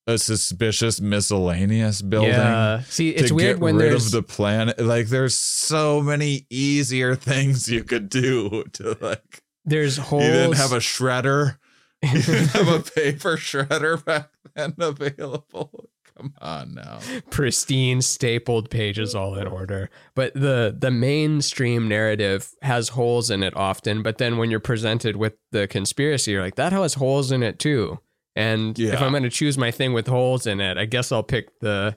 a 0.06 0.18
suspicious 0.18 1.00
miscellaneous 1.00 2.02
building 2.02 2.30
yeah. 2.30 2.82
See, 2.88 3.10
it's 3.10 3.30
weird 3.30 3.56
get 3.56 3.62
when 3.62 3.76
rid 3.76 3.92
there's 3.92 4.06
of 4.06 4.12
the 4.12 4.22
planet. 4.22 4.80
Like, 4.80 5.08
there's 5.08 5.36
so 5.36 6.00
many 6.02 6.46
easier 6.50 7.14
things 7.16 7.68
you 7.68 7.84
could 7.84 8.08
do 8.08 8.64
to 8.74 8.96
like. 9.00 9.42
there's 9.64 9.96
holes. 9.96 10.24
You 10.24 10.32
didn't 10.32 10.56
have 10.56 10.72
a 10.72 10.78
shredder. 10.78 11.58
You 12.02 12.20
didn't 12.20 12.48
have 12.48 12.66
a 12.66 12.80
paper 12.80 13.36
shredder 13.36 14.04
back 14.04 14.30
then 14.56 14.74
available. 14.80 15.88
Come 16.16 16.34
on 16.40 16.74
now. 16.74 16.98
pristine 17.30 18.02
stapled 18.02 18.70
pages 18.70 19.14
all 19.14 19.36
in 19.36 19.46
order 19.46 19.88
but 20.16 20.34
the 20.34 20.76
the 20.76 20.90
mainstream 20.90 21.88
narrative 21.88 22.50
has 22.62 22.90
holes 22.90 23.30
in 23.30 23.42
it 23.42 23.56
often 23.56 24.02
but 24.02 24.18
then 24.18 24.36
when 24.36 24.50
you're 24.50 24.60
presented 24.60 25.16
with 25.16 25.36
the 25.52 25.66
conspiracy 25.68 26.32
you're 26.32 26.42
like 26.42 26.56
that 26.56 26.72
has 26.72 26.94
holes 26.94 27.30
in 27.32 27.42
it 27.42 27.58
too 27.58 27.98
and 28.34 28.78
if 28.78 29.00
i'm 29.00 29.10
going 29.10 29.22
to 29.22 29.30
choose 29.30 29.58
my 29.58 29.70
thing 29.70 29.92
with 29.92 30.06
holes 30.06 30.46
in 30.46 30.60
it 30.60 30.78
i 30.78 30.84
guess 30.84 31.12
i'll 31.12 31.22
pick 31.22 31.58
the 31.60 31.96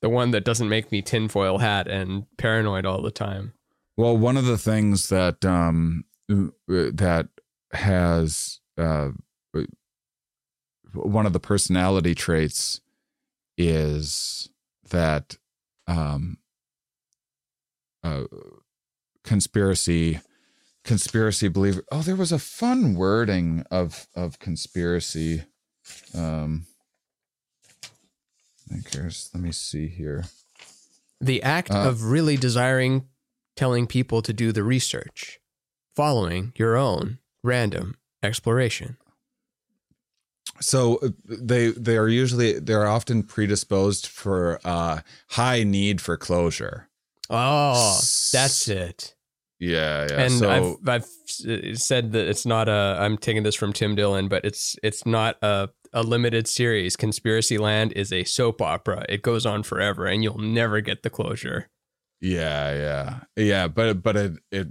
the 0.00 0.08
one 0.08 0.30
that 0.30 0.44
doesn't 0.44 0.68
make 0.68 0.90
me 0.90 1.02
tinfoil 1.02 1.58
hat 1.58 1.86
and 1.86 2.24
paranoid 2.36 2.86
all 2.86 3.02
the 3.02 3.10
time. 3.10 3.52
Well, 3.96 4.16
one 4.16 4.36
of 4.36 4.46
the 4.46 4.58
things 4.58 5.08
that 5.08 5.44
um 5.44 6.04
that 6.68 7.28
has 7.72 8.60
uh 8.78 9.10
one 10.92 11.26
of 11.26 11.32
the 11.32 11.40
personality 11.40 12.14
traits 12.14 12.80
is 13.58 14.48
that 14.90 15.36
um 15.86 16.38
uh 18.02 18.24
conspiracy 19.22 20.20
conspiracy 20.82 21.46
believer 21.46 21.84
oh 21.92 22.00
there 22.00 22.16
was 22.16 22.32
a 22.32 22.38
fun 22.38 22.94
wording 22.94 23.64
of 23.70 24.06
of 24.16 24.38
conspiracy 24.38 25.44
um 26.14 26.66
I 28.72 28.76
here's 28.92 29.30
let 29.34 29.42
me 29.42 29.52
see 29.52 29.88
here. 29.88 30.24
The 31.20 31.42
act 31.42 31.70
Uh, 31.70 31.88
of 31.88 32.04
really 32.04 32.36
desiring 32.36 33.08
telling 33.56 33.86
people 33.86 34.22
to 34.22 34.32
do 34.32 34.52
the 34.52 34.62
research 34.62 35.40
following 35.96 36.52
your 36.56 36.76
own 36.76 37.18
random 37.42 37.96
exploration. 38.22 38.96
So 40.60 40.96
uh, 41.02 41.08
they 41.24 41.70
they 41.72 41.96
are 41.96 42.08
usually 42.08 42.58
they're 42.60 42.86
often 42.86 43.22
predisposed 43.22 44.06
for 44.06 44.60
uh 44.64 45.00
high 45.30 45.62
need 45.64 46.00
for 46.00 46.16
closure. 46.16 46.88
oh 47.28 47.98
that's 48.32 48.66
it 48.68 49.14
Yeah, 49.60 50.06
yeah. 50.10 50.22
and 50.22 50.32
so 50.32 50.50
I've 50.50 50.88
I've 50.88 51.06
said 51.78 52.12
that 52.12 52.28
it's 52.28 52.46
not 52.46 52.68
a. 52.68 52.96
I'm 52.98 53.18
taking 53.18 53.42
this 53.42 53.54
from 53.54 53.74
Tim 53.74 53.94
Dillon, 53.94 54.26
but 54.28 54.44
it's 54.44 54.74
it's 54.82 55.04
not 55.04 55.36
a 55.42 55.68
a 55.92 56.02
limited 56.02 56.48
series. 56.48 56.96
Conspiracy 56.96 57.58
Land 57.58 57.92
is 57.92 58.10
a 58.12 58.24
soap 58.24 58.62
opera. 58.62 59.04
It 59.08 59.22
goes 59.22 59.44
on 59.44 59.62
forever, 59.62 60.06
and 60.06 60.24
you'll 60.24 60.38
never 60.38 60.80
get 60.80 61.02
the 61.02 61.10
closure. 61.10 61.68
yeah, 62.22 62.74
yeah, 63.36 63.42
yeah. 63.44 63.68
But 63.68 64.02
but 64.02 64.16
it 64.16 64.32
it 64.50 64.68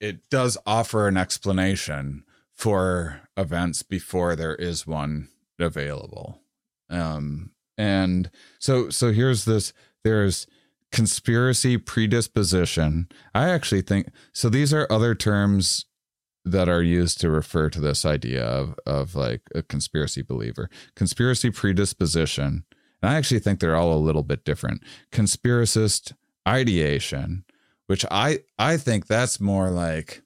it 0.00 0.28
does 0.28 0.58
offer 0.66 1.06
an 1.06 1.16
explanation 1.16 2.24
for 2.54 3.22
events 3.36 3.82
before 3.82 4.34
there 4.34 4.56
is 4.56 4.88
one 4.88 5.28
available. 5.60 6.40
Um, 6.90 7.52
and 7.76 8.28
so 8.58 8.90
so 8.90 9.12
here's 9.12 9.44
this. 9.44 9.72
There's 10.02 10.48
conspiracy 10.92 11.76
predisposition. 11.76 13.08
I 13.34 13.50
actually 13.50 13.82
think 13.82 14.08
so. 14.32 14.48
These 14.48 14.72
are 14.72 14.86
other 14.90 15.14
terms 15.14 15.86
that 16.44 16.68
are 16.68 16.82
used 16.82 17.20
to 17.20 17.30
refer 17.30 17.68
to 17.70 17.80
this 17.80 18.04
idea 18.04 18.44
of 18.44 18.74
of 18.86 19.14
like 19.14 19.42
a 19.54 19.62
conspiracy 19.62 20.22
believer. 20.22 20.70
Conspiracy 20.96 21.50
predisposition. 21.50 22.64
And 23.02 23.10
I 23.10 23.14
actually 23.16 23.40
think 23.40 23.60
they're 23.60 23.76
all 23.76 23.92
a 23.92 23.98
little 23.98 24.22
bit 24.22 24.44
different. 24.44 24.82
Conspiracist 25.12 26.14
ideation, 26.46 27.44
which 27.86 28.04
I 28.10 28.40
I 28.58 28.76
think 28.76 29.06
that's 29.06 29.40
more 29.40 29.70
like 29.70 30.22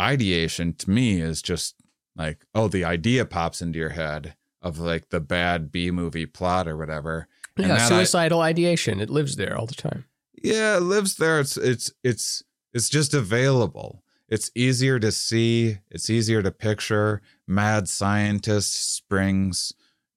ideation 0.00 0.74
to 0.74 0.90
me 0.90 1.20
is 1.20 1.42
just 1.42 1.76
like 2.16 2.44
oh 2.54 2.68
the 2.68 2.84
idea 2.84 3.24
pops 3.24 3.62
into 3.62 3.78
your 3.78 3.90
head 3.90 4.34
of 4.60 4.78
like 4.78 5.10
the 5.10 5.20
bad 5.20 5.70
B 5.70 5.90
movie 5.90 6.26
plot 6.26 6.68
or 6.68 6.76
whatever. 6.76 7.28
And 7.56 7.66
Yeah, 7.66 7.74
that 7.76 7.80
I- 7.82 7.88
suicidal 7.88 8.40
ideation. 8.40 9.00
It 9.00 9.10
lives 9.10 9.36
there 9.36 9.56
all 9.58 9.66
the 9.66 9.74
time. 9.74 10.04
yeah, 10.42 10.76
it 10.76 10.80
lives 10.80 11.16
there. 11.16 11.38
It's 11.40 11.56
it's 11.56 11.90
it's 12.02 12.42
it's 12.72 12.88
just 12.88 13.14
available. 13.14 14.02
It's 14.28 14.50
easier 14.54 14.98
to 14.98 15.12
see. 15.12 15.78
It's 15.90 16.08
easier 16.08 16.42
to 16.42 16.50
picture. 16.50 17.20
Mad 17.46 17.88
scientist 17.88 18.94
springs 18.96 19.72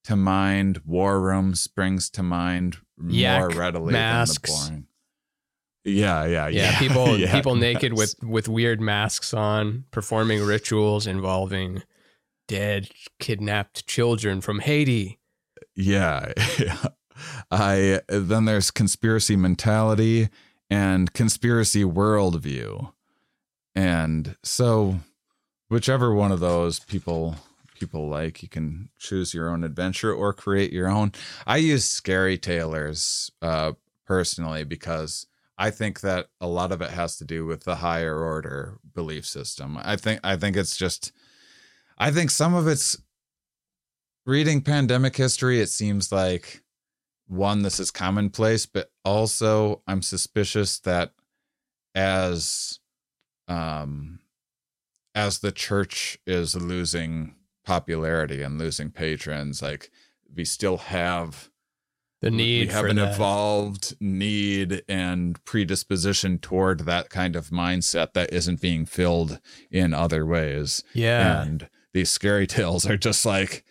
to 0.05 0.15
mind. 0.15 0.81
War 0.85 1.19
room 1.19 1.53
springs 1.55 2.09
to 2.11 2.23
mind 2.23 2.77
Yak, 3.09 3.39
more 3.39 3.49
readily 3.49 3.91
masks. 3.93 4.49
than 4.51 4.63
the 4.63 4.69
boring. 4.69 4.87
Yeah, 5.83 6.25
yeah, 6.25 6.47
Yeah, 6.47 6.61
yeah. 6.71 6.79
people 6.79 7.17
yeah, 7.19 7.33
people 7.33 7.55
naked 7.55 7.91
masks. 7.91 8.15
with 8.21 8.29
with 8.29 8.47
weird 8.47 8.79
masks 8.81 9.33
on, 9.33 9.83
performing 9.91 10.41
rituals 10.43 11.05
involving 11.05 11.83
dead, 12.47 12.89
kidnapped 13.19 13.85
children 13.85 14.39
from 14.41 14.59
Haiti. 14.59 15.19
Yeah, 15.75 16.31
yeah. 16.59 16.77
I 17.51 18.01
then 18.07 18.45
there's 18.45 18.71
conspiracy 18.71 19.35
mentality 19.35 20.29
and 20.69 21.13
conspiracy 21.13 21.83
worldview, 21.83 22.91
and 23.75 24.35
so 24.43 24.99
whichever 25.69 26.13
one 26.13 26.31
of 26.31 26.39
those 26.39 26.79
people 26.79 27.35
people 27.75 28.07
like, 28.07 28.41
you 28.41 28.49
can 28.49 28.89
choose 28.97 29.33
your 29.33 29.49
own 29.49 29.63
adventure 29.63 30.13
or 30.13 30.33
create 30.33 30.71
your 30.71 30.87
own. 30.87 31.11
I 31.45 31.57
use 31.57 31.85
scary 31.85 32.37
tailors 32.37 33.31
uh, 33.41 33.73
personally 34.05 34.63
because 34.63 35.27
I 35.57 35.69
think 35.69 36.01
that 36.01 36.27
a 36.41 36.47
lot 36.47 36.71
of 36.71 36.81
it 36.81 36.91
has 36.91 37.17
to 37.17 37.25
do 37.25 37.45
with 37.45 37.63
the 37.63 37.75
higher 37.75 38.17
order 38.19 38.79
belief 38.93 39.25
system. 39.25 39.77
I 39.81 39.95
think 39.95 40.19
I 40.23 40.35
think 40.35 40.57
it's 40.57 40.75
just 40.75 41.11
I 41.97 42.11
think 42.11 42.31
some 42.31 42.53
of 42.53 42.67
it's 42.67 42.97
reading 44.25 44.61
pandemic 44.61 45.15
history, 45.15 45.61
it 45.61 45.69
seems 45.69 46.11
like 46.11 46.63
one, 47.27 47.61
this 47.63 47.79
is 47.79 47.91
commonplace, 47.91 48.65
but 48.65 48.91
also 49.03 49.81
I'm 49.87 50.01
suspicious 50.01 50.79
that 50.79 51.11
as 51.93 52.79
um 53.47 54.19
as 55.13 55.39
the 55.39 55.51
church 55.51 56.17
is 56.27 56.55
losing 56.55 57.35
popularity 57.65 58.41
and 58.41 58.57
losing 58.59 58.91
patrons, 58.91 59.61
like 59.61 59.89
we 60.35 60.43
still 60.43 60.77
have 60.77 61.49
The 62.21 62.29
need 62.31 62.67
we 62.67 62.73
have 62.73 62.85
an 62.85 62.97
that. 62.97 63.15
evolved 63.15 63.95
need 64.01 64.83
and 64.89 65.43
predisposition 65.45 66.37
toward 66.39 66.81
that 66.81 67.09
kind 67.09 67.35
of 67.35 67.49
mindset 67.49 68.13
that 68.13 68.33
isn't 68.33 68.59
being 68.61 68.85
filled 68.85 69.39
in 69.71 69.93
other 69.93 70.25
ways. 70.25 70.83
yeah, 70.93 71.41
And 71.43 71.69
these 71.93 72.09
scary 72.09 72.45
tales 72.57 72.85
are 72.85 72.97
just 72.97 73.25
like 73.25 73.63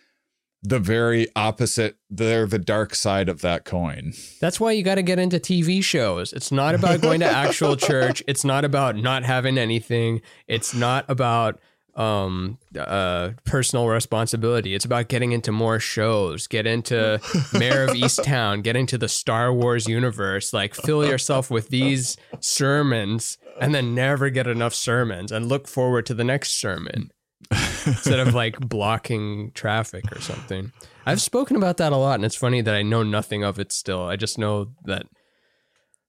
the 0.67 0.79
very 0.79 1.27
opposite. 1.35 1.97
They're 2.09 2.45
the 2.47 2.59
dark 2.59 2.95
side 2.95 3.29
of 3.29 3.41
that 3.41 3.65
coin. 3.65 4.13
that's 4.39 4.59
why 4.59 4.71
you 4.71 4.83
got 4.83 4.95
to 4.95 5.03
get 5.03 5.19
into 5.19 5.39
TV 5.39 5.83
shows. 5.83 6.33
It's 6.33 6.51
not 6.51 6.75
about 6.75 7.01
going 7.01 7.19
to 7.19 7.25
actual 7.25 7.75
church. 7.77 8.23
It's 8.27 8.43
not 8.43 8.65
about 8.65 8.95
not 8.95 9.23
having 9.23 9.57
anything. 9.57 10.21
It's 10.47 10.73
not 10.73 11.05
about 11.09 11.59
um 11.95 12.57
uh 12.77 13.29
personal 13.45 13.87
responsibility 13.87 14.75
it's 14.75 14.83
about 14.83 15.07
getting 15.07 15.31
into 15.31 15.49
more 15.49 15.79
shows 15.79 16.45
get 16.45 16.67
into 16.67 17.21
Mare 17.53 17.85
of 17.85 17.91
Easttown 17.91 18.61
get 18.63 18.75
into 18.75 18.97
the 18.97 19.07
star 19.07 19.53
wars 19.53 19.87
universe 19.87 20.51
like 20.51 20.75
fill 20.75 21.05
yourself 21.05 21.49
with 21.49 21.69
these 21.69 22.17
sermons 22.41 23.37
and 23.61 23.73
then 23.73 23.95
never 23.95 24.29
get 24.29 24.45
enough 24.45 24.73
sermons 24.73 25.31
and 25.31 25.47
look 25.47 25.69
forward 25.69 26.05
to 26.07 26.13
the 26.13 26.25
next 26.25 26.59
sermon 26.59 27.11
instead 27.51 28.19
of 28.19 28.33
like 28.33 28.59
blocking 28.59 29.51
traffic 29.53 30.03
or 30.11 30.19
something 30.19 30.71
i've 31.05 31.21
spoken 31.21 31.55
about 31.55 31.77
that 31.77 31.91
a 31.93 31.97
lot 31.97 32.15
and 32.15 32.25
it's 32.25 32.35
funny 32.35 32.61
that 32.61 32.75
i 32.75 32.81
know 32.81 33.03
nothing 33.03 33.43
of 33.43 33.59
it 33.59 33.71
still 33.71 34.03
i 34.03 34.15
just 34.15 34.37
know 34.37 34.71
that 34.83 35.05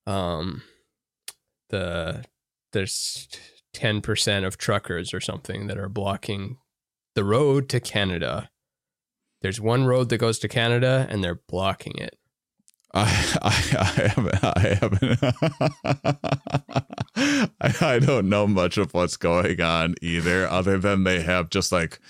um 0.06 0.62
the 1.70 2.24
there's 2.72 3.28
10% 3.76 4.46
of 4.46 4.56
truckers 4.56 5.12
or 5.12 5.20
something 5.20 5.66
that 5.66 5.78
are 5.78 5.88
blocking 5.88 6.56
the 7.14 7.24
road 7.24 7.68
to 7.68 7.80
Canada. 7.80 8.50
There's 9.42 9.60
one 9.60 9.86
road 9.86 10.08
that 10.08 10.18
goes 10.18 10.38
to 10.40 10.48
Canada 10.48 11.06
and 11.10 11.22
they're 11.22 11.40
blocking 11.48 11.96
it. 11.98 12.16
I 12.96 13.38
I, 13.42 13.50
haven't 14.08 14.44
I 14.44 14.78
haven't. 14.80 15.18
I, 17.60 17.94
I 17.94 17.98
don't 17.98 18.28
know 18.28 18.46
much 18.46 18.78
of 18.78 18.94
what's 18.94 19.16
going 19.16 19.60
on 19.60 19.94
either, 20.00 20.48
other 20.48 20.78
than 20.78 21.04
they 21.04 21.20
have 21.22 21.50
just 21.50 21.72
like 21.72 22.00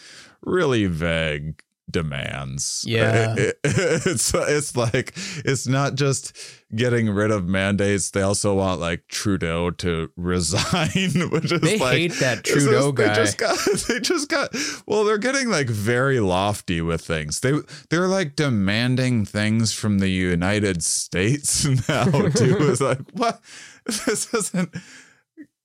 really 0.42 0.86
vague 0.86 1.60
demands. 1.90 2.84
Yeah. 2.86 3.34
It- 3.36 3.58
it- 3.64 4.06
it's 4.06 4.32
it's 4.34 4.76
like 4.76 5.12
it's 5.44 5.66
not 5.66 5.94
just 5.94 6.36
getting 6.74 7.08
rid 7.10 7.30
of 7.30 7.46
mandates. 7.46 8.10
They 8.10 8.22
also 8.22 8.54
want 8.54 8.80
like 8.80 9.06
Trudeau 9.08 9.70
to 9.70 10.10
resign, 10.16 11.30
which 11.30 11.52
is 11.52 11.60
They 11.60 11.78
like 11.78 11.92
hate 11.96 12.12
that 12.20 12.44
Trudeau 12.44 12.90
They 12.92 13.06
guy. 13.06 13.14
just 13.14 13.38
got 13.38 13.58
they 13.88 14.00
just 14.00 14.28
got 14.28 14.54
well, 14.86 15.04
they're 15.04 15.18
getting 15.18 15.48
like 15.48 15.68
very 15.68 16.20
lofty 16.20 16.80
with 16.80 17.00
things. 17.02 17.40
They 17.40 17.52
they're 17.90 18.08
like 18.08 18.36
demanding 18.36 19.24
things 19.24 19.72
from 19.72 19.98
the 20.00 20.08
United 20.08 20.82
States 20.82 21.64
now 21.88 22.04
too. 22.06 22.56
It's 22.60 22.80
like 22.80 23.00
what 23.12 23.40
this 23.86 24.32
isn't 24.34 24.74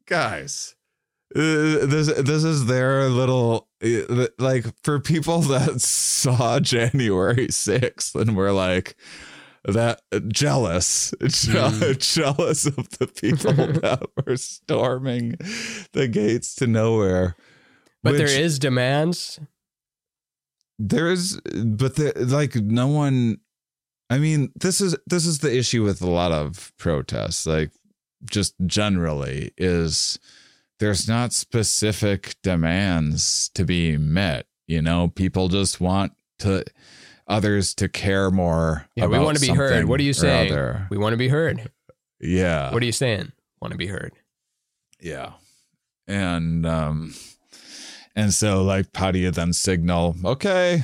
guys. 0.05 0.75
Uh, 1.35 1.85
This 1.85 2.07
this 2.07 2.43
is 2.43 2.65
their 2.65 3.09
little 3.09 3.67
uh, 3.83 4.27
like 4.39 4.65
for 4.83 4.99
people 4.99 5.39
that 5.55 5.81
saw 5.81 6.59
January 6.59 7.47
6th 7.47 8.15
and 8.19 8.35
were 8.35 8.51
like 8.51 8.95
that 9.65 10.01
jealous 10.27 11.13
je- 11.21 11.51
Mm. 11.53 11.97
jealous 12.15 12.65
of 12.65 12.89
the 12.97 13.07
people 13.07 13.53
that 13.53 14.01
were 14.25 14.35
storming 14.37 15.35
the 15.93 16.07
gates 16.07 16.55
to 16.55 16.67
nowhere 16.67 17.35
But 18.03 18.17
there 18.17 18.25
is 18.27 18.57
demands. 18.57 19.39
there's 20.79 21.39
but 21.41 21.95
the, 21.95 22.13
like 22.27 22.55
no 22.55 22.87
one 22.87 23.37
i 24.09 24.17
mean 24.17 24.51
this 24.55 24.81
is 24.81 24.95
this 25.05 25.25
is 25.25 25.39
the 25.39 25.55
issue 25.55 25.83
with 25.83 26.01
a 26.01 26.09
lot 26.09 26.31
of 26.31 26.71
protests 26.77 27.45
like 27.45 27.71
just 28.29 28.55
generally 28.65 29.51
is 29.57 30.17
there's 30.81 31.07
not 31.07 31.31
specific 31.31 32.35
demands 32.43 33.49
to 33.53 33.63
be 33.63 33.97
met 33.97 34.47
you 34.67 34.81
know 34.81 35.07
people 35.07 35.47
just 35.47 35.79
want 35.79 36.11
to 36.39 36.63
others 37.27 37.73
to 37.75 37.87
care 37.87 38.29
more 38.29 38.87
Yeah, 38.95 39.05
we 39.05 39.19
want 39.19 39.37
to 39.37 39.41
be 39.41 39.53
heard. 39.53 39.85
What 39.85 39.99
are 39.99 40.03
you 40.03 40.13
saying? 40.13 40.51
other. 40.51 40.87
We 40.89 40.97
want 40.97 41.13
to 41.13 41.17
be 41.17 41.29
heard. 41.29 41.71
yeah 42.19 42.73
What 42.73 42.81
are 42.83 42.85
you 42.85 42.91
saying? 42.91 43.31
Want 43.61 43.71
to 43.71 43.77
be 43.77 43.87
heard. 43.87 44.11
Yeah. 44.99 45.33
And 46.07 46.65
um 46.65 47.13
and 48.15 48.33
so 48.33 48.63
like 48.63 48.87
how 48.95 49.11
do 49.11 49.19
you 49.19 49.31
then 49.31 49.53
signal, 49.53 50.15
okay, 50.25 50.83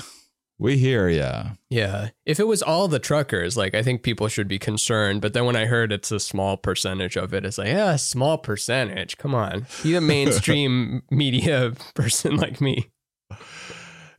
we 0.60 0.78
hear 0.78 1.08
ya. 1.08 1.52
Yeah. 1.70 2.10
If 2.26 2.40
it 2.40 2.48
was 2.48 2.62
all 2.62 2.88
the 2.88 3.00
truckers, 3.00 3.56
like 3.56 3.76
I 3.76 3.84
think 3.84 4.02
people 4.02 4.28
should 4.28 4.48
be 4.48 4.60
concerned. 4.60 5.22
But 5.22 5.34
then 5.34 5.46
when 5.46 5.56
I 5.56 5.66
heard 5.66 5.92
it's 5.92 6.12
a 6.12 6.20
small 6.20 6.58
percentage 6.58 7.16
of 7.16 7.34
it, 7.34 7.46
it's 7.46 7.58
like, 7.58 7.68
yeah, 7.68 7.96
small 7.96 8.38
percentage. 8.38 9.18
Come 9.18 9.36
on. 9.36 9.68
Be 9.84 9.96
a 9.96 10.02
mainstream 10.02 11.04
media 11.12 11.74
person 11.94 12.38
like 12.38 12.60
me. 12.60 12.90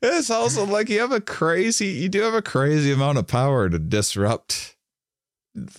It's 0.00 0.30
also 0.30 0.64
like 0.64 0.88
you 0.88 1.00
have 1.00 1.10
a 1.10 1.20
crazy 1.20 1.86
you 1.86 2.08
do 2.08 2.22
have 2.22 2.34
a 2.34 2.42
crazy 2.42 2.92
amount 2.92 3.18
of 3.18 3.26
power 3.26 3.68
to 3.68 3.80
disrupt 3.80 4.76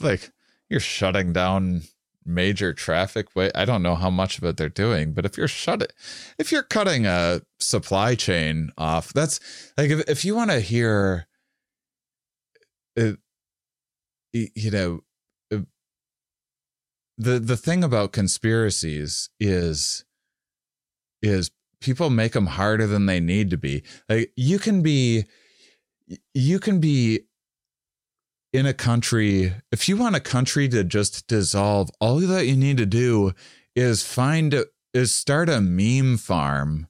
like 0.01 0.31
you're 0.69 0.81
shutting 0.81 1.31
down 1.31 1.83
major 2.29 2.73
traffic 2.73 3.35
way 3.35 3.51
I 3.55 3.65
don't 3.65 3.83
know 3.83 3.95
how 3.95 4.09
much 4.09 4.37
of 4.37 4.43
it 4.43 4.57
they're 4.57 4.69
doing, 4.69 5.13
but 5.13 5.25
if 5.25 5.37
you're 5.37 5.47
shut 5.47 5.91
if 6.37 6.51
you're 6.51 6.63
cutting 6.63 7.05
a 7.05 7.41
supply 7.59 8.15
chain 8.15 8.71
off, 8.77 9.11
that's 9.13 9.39
like 9.77 9.89
if, 9.89 10.09
if 10.09 10.25
you 10.25 10.35
want 10.35 10.51
to 10.51 10.59
hear 10.59 11.27
uh, 12.99 13.13
you 14.33 14.71
know 14.71 15.01
uh, 15.51 15.61
the 17.17 17.39
the 17.39 17.57
thing 17.57 17.83
about 17.83 18.11
conspiracies 18.11 19.29
is 19.39 20.05
is 21.21 21.51
people 21.81 22.09
make 22.09 22.33
them 22.33 22.47
harder 22.47 22.87
than 22.87 23.05
they 23.05 23.19
need 23.19 23.49
to 23.49 23.57
be. 23.57 23.83
Like 24.07 24.31
you 24.35 24.59
can 24.59 24.81
be 24.81 25.25
you 26.33 26.59
can 26.59 26.79
be 26.79 27.21
in 28.51 28.65
a 28.65 28.73
country 28.73 29.53
if 29.71 29.87
you 29.87 29.95
want 29.95 30.15
a 30.15 30.19
country 30.19 30.67
to 30.67 30.83
just 30.83 31.27
dissolve 31.27 31.89
all 31.99 32.19
that 32.19 32.47
you 32.47 32.55
need 32.55 32.77
to 32.77 32.85
do 32.85 33.33
is 33.75 34.03
find 34.03 34.65
is 34.93 35.13
start 35.13 35.49
a 35.49 35.61
meme 35.61 36.17
farm 36.17 36.87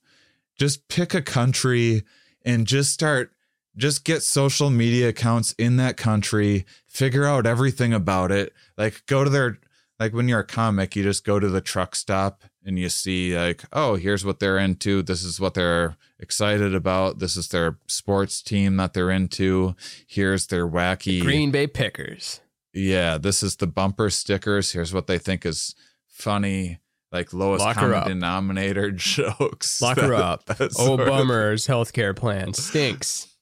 just 0.57 0.87
pick 0.87 1.13
a 1.13 1.21
country 1.21 2.03
and 2.45 2.65
just 2.65 2.93
start 2.93 3.31
just 3.75 4.03
get 4.03 4.23
social 4.23 4.69
media 4.69 5.09
accounts 5.09 5.53
in 5.57 5.77
that 5.77 5.97
country 5.97 6.65
figure 6.87 7.25
out 7.25 7.45
everything 7.45 7.93
about 7.93 8.31
it 8.31 8.53
like 8.77 9.05
go 9.05 9.23
to 9.23 9.29
their 9.29 9.59
like 9.99 10.13
when 10.13 10.29
you're 10.29 10.39
a 10.39 10.45
comic, 10.45 10.95
you 10.95 11.03
just 11.03 11.25
go 11.25 11.39
to 11.39 11.49
the 11.49 11.61
truck 11.61 11.95
stop 11.95 12.43
and 12.63 12.79
you 12.79 12.89
see 12.89 13.37
like, 13.37 13.63
oh, 13.73 13.95
here's 13.95 14.23
what 14.23 14.39
they're 14.39 14.57
into. 14.57 15.03
This 15.03 15.23
is 15.23 15.39
what 15.39 15.53
they're 15.53 15.97
excited 16.19 16.75
about. 16.75 17.19
This 17.19 17.35
is 17.37 17.47
their 17.49 17.77
sports 17.87 18.41
team 18.41 18.77
that 18.77 18.93
they're 18.93 19.11
into. 19.11 19.75
Here's 20.07 20.47
their 20.47 20.67
wacky 20.67 21.21
Green 21.21 21.51
Bay 21.51 21.67
Packers. 21.67 22.41
Yeah, 22.73 23.17
this 23.17 23.41
is 23.41 23.55
the 23.55 23.67
bumper 23.67 24.09
stickers. 24.09 24.71
Here's 24.71 24.93
what 24.93 25.07
they 25.07 25.17
think 25.17 25.45
is 25.45 25.73
funny, 26.07 26.79
like 27.11 27.33
lowest 27.33 27.65
Lock 27.65 27.77
common 27.77 28.07
denominator 28.07 28.91
jokes. 28.95 29.81
Lock 29.81 29.97
her 29.97 30.13
up. 30.13 30.45
that 30.45 30.73
Oh, 30.77 30.97
bummer's 30.97 31.67
healthcare 31.67 32.15
plan 32.15 32.53
stinks. 32.53 33.25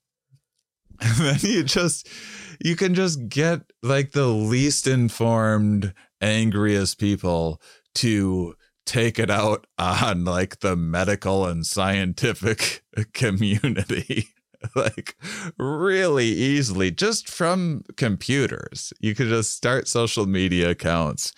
And 1.00 1.16
then 1.18 1.38
you 1.44 1.64
just 1.64 2.10
you 2.60 2.76
can 2.76 2.96
just 2.96 3.30
get 3.30 3.62
like 3.84 4.14
the 4.14 4.26
least 4.26 4.88
informed, 4.88 5.94
angriest 6.22 6.98
people 7.00 7.62
to 7.96 8.56
take 8.88 9.20
it 9.20 9.30
out 9.30 9.68
on 9.78 10.26
like 10.26 10.62
the 10.62 10.76
medical 10.76 11.46
and 11.46 11.66
scientific 11.66 12.84
community. 13.14 14.30
like 14.76 15.16
really 15.58 16.26
easily 16.26 16.90
just 16.90 17.30
from 17.30 17.84
computers. 17.96 18.92
You 19.00 19.14
could 19.14 19.28
just 19.28 19.52
start 19.52 19.88
social 19.88 20.26
media 20.26 20.72
accounts 20.72 21.32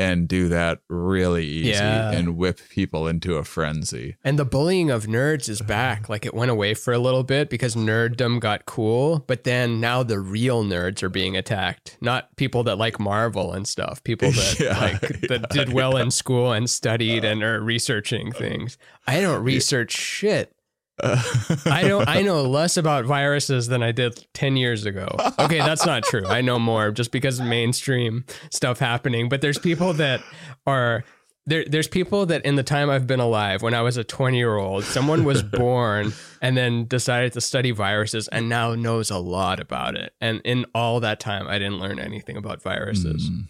and 0.00 0.26
do 0.26 0.48
that 0.48 0.78
really 0.88 1.46
easy 1.46 1.70
Yeah. 1.70 2.10
and 2.10 2.36
whip 2.36 2.58
people 2.70 3.06
into 3.06 3.36
a 3.36 3.44
frenzy. 3.44 4.16
And 4.24 4.38
the 4.38 4.44
bullying 4.44 4.90
of 4.90 5.04
nerds 5.06 5.48
is 5.48 5.60
back. 5.60 6.08
Like 6.08 6.24
it 6.24 6.32
went 6.34 6.50
away 6.50 6.72
for 6.74 6.92
a 6.94 6.98
little 6.98 7.22
bit 7.22 7.50
because 7.50 7.74
nerddom 7.76 8.40
got 8.40 8.64
cool, 8.64 9.22
but 9.26 9.44
then 9.44 9.78
now 9.80 10.02
the 10.02 10.18
real 10.18 10.64
nerds 10.64 11.02
are 11.02 11.08
being 11.10 11.36
attacked. 11.36 11.98
Not 12.00 12.34
people 12.36 12.64
that 12.64 12.76
like 12.76 12.98
Marvel 12.98 13.52
and 13.52 13.68
stuff. 13.68 14.02
People 14.02 14.30
that 14.30 14.56
Yeah, 14.60 14.78
like 14.80 15.00
that 15.28 15.46
yeah, 15.54 15.64
did 15.64 15.72
well 15.72 15.96
in 15.96 16.10
school 16.10 16.52
and 16.52 16.68
studied 16.68 17.24
uh, 17.24 17.28
and 17.28 17.42
are 17.42 17.60
researching 17.60 18.32
things. 18.32 18.78
I 19.06 19.20
don't 19.20 19.42
research 19.44 19.92
shit. 19.92 20.54
I 21.66 21.84
don't 21.86 22.08
I 22.08 22.22
know 22.22 22.42
less 22.42 22.76
about 22.76 23.04
viruses 23.04 23.66
than 23.68 23.82
I 23.82 23.92
did 23.92 24.26
10 24.34 24.56
years 24.56 24.84
ago. 24.86 25.08
Okay, 25.38 25.58
that's 25.58 25.86
not 25.86 26.02
true. 26.04 26.26
I 26.26 26.40
know 26.40 26.58
more 26.58 26.90
just 26.90 27.10
because 27.12 27.40
of 27.40 27.46
mainstream 27.46 28.24
stuff 28.50 28.78
happening, 28.78 29.28
but 29.28 29.40
there's 29.40 29.58
people 29.58 29.92
that 29.94 30.22
are 30.66 31.04
there, 31.46 31.64
there's 31.66 31.88
people 31.88 32.26
that 32.26 32.44
in 32.44 32.56
the 32.56 32.62
time 32.62 32.90
I've 32.90 33.06
been 33.06 33.18
alive, 33.18 33.62
when 33.62 33.74
I 33.74 33.80
was 33.82 33.96
a 33.96 34.04
20 34.04 34.36
year 34.36 34.56
old, 34.56 34.84
someone 34.84 35.24
was 35.24 35.42
born 35.60 36.12
and 36.42 36.56
then 36.56 36.84
decided 36.86 37.32
to 37.32 37.40
study 37.40 37.70
viruses 37.70 38.28
and 38.28 38.48
now 38.48 38.74
knows 38.74 39.10
a 39.10 39.18
lot 39.18 39.58
about 39.58 39.96
it. 39.96 40.12
And 40.20 40.40
in 40.44 40.66
all 40.74 41.00
that 41.00 41.18
time, 41.18 41.48
I 41.48 41.58
didn't 41.58 41.80
learn 41.80 41.98
anything 41.98 42.36
about 42.36 42.62
viruses. 42.62 43.28
Mm. 43.30 43.48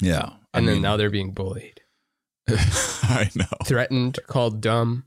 Yeah. 0.00 0.30
I 0.52 0.58
And 0.58 0.66
then 0.68 0.74
mean, 0.76 0.82
now 0.82 0.96
they're 0.96 1.08
being 1.10 1.30
bullied, 1.32 1.80
I 2.48 3.30
know. 3.34 3.44
threatened, 3.64 4.18
called 4.26 4.60
dumb. 4.60 5.04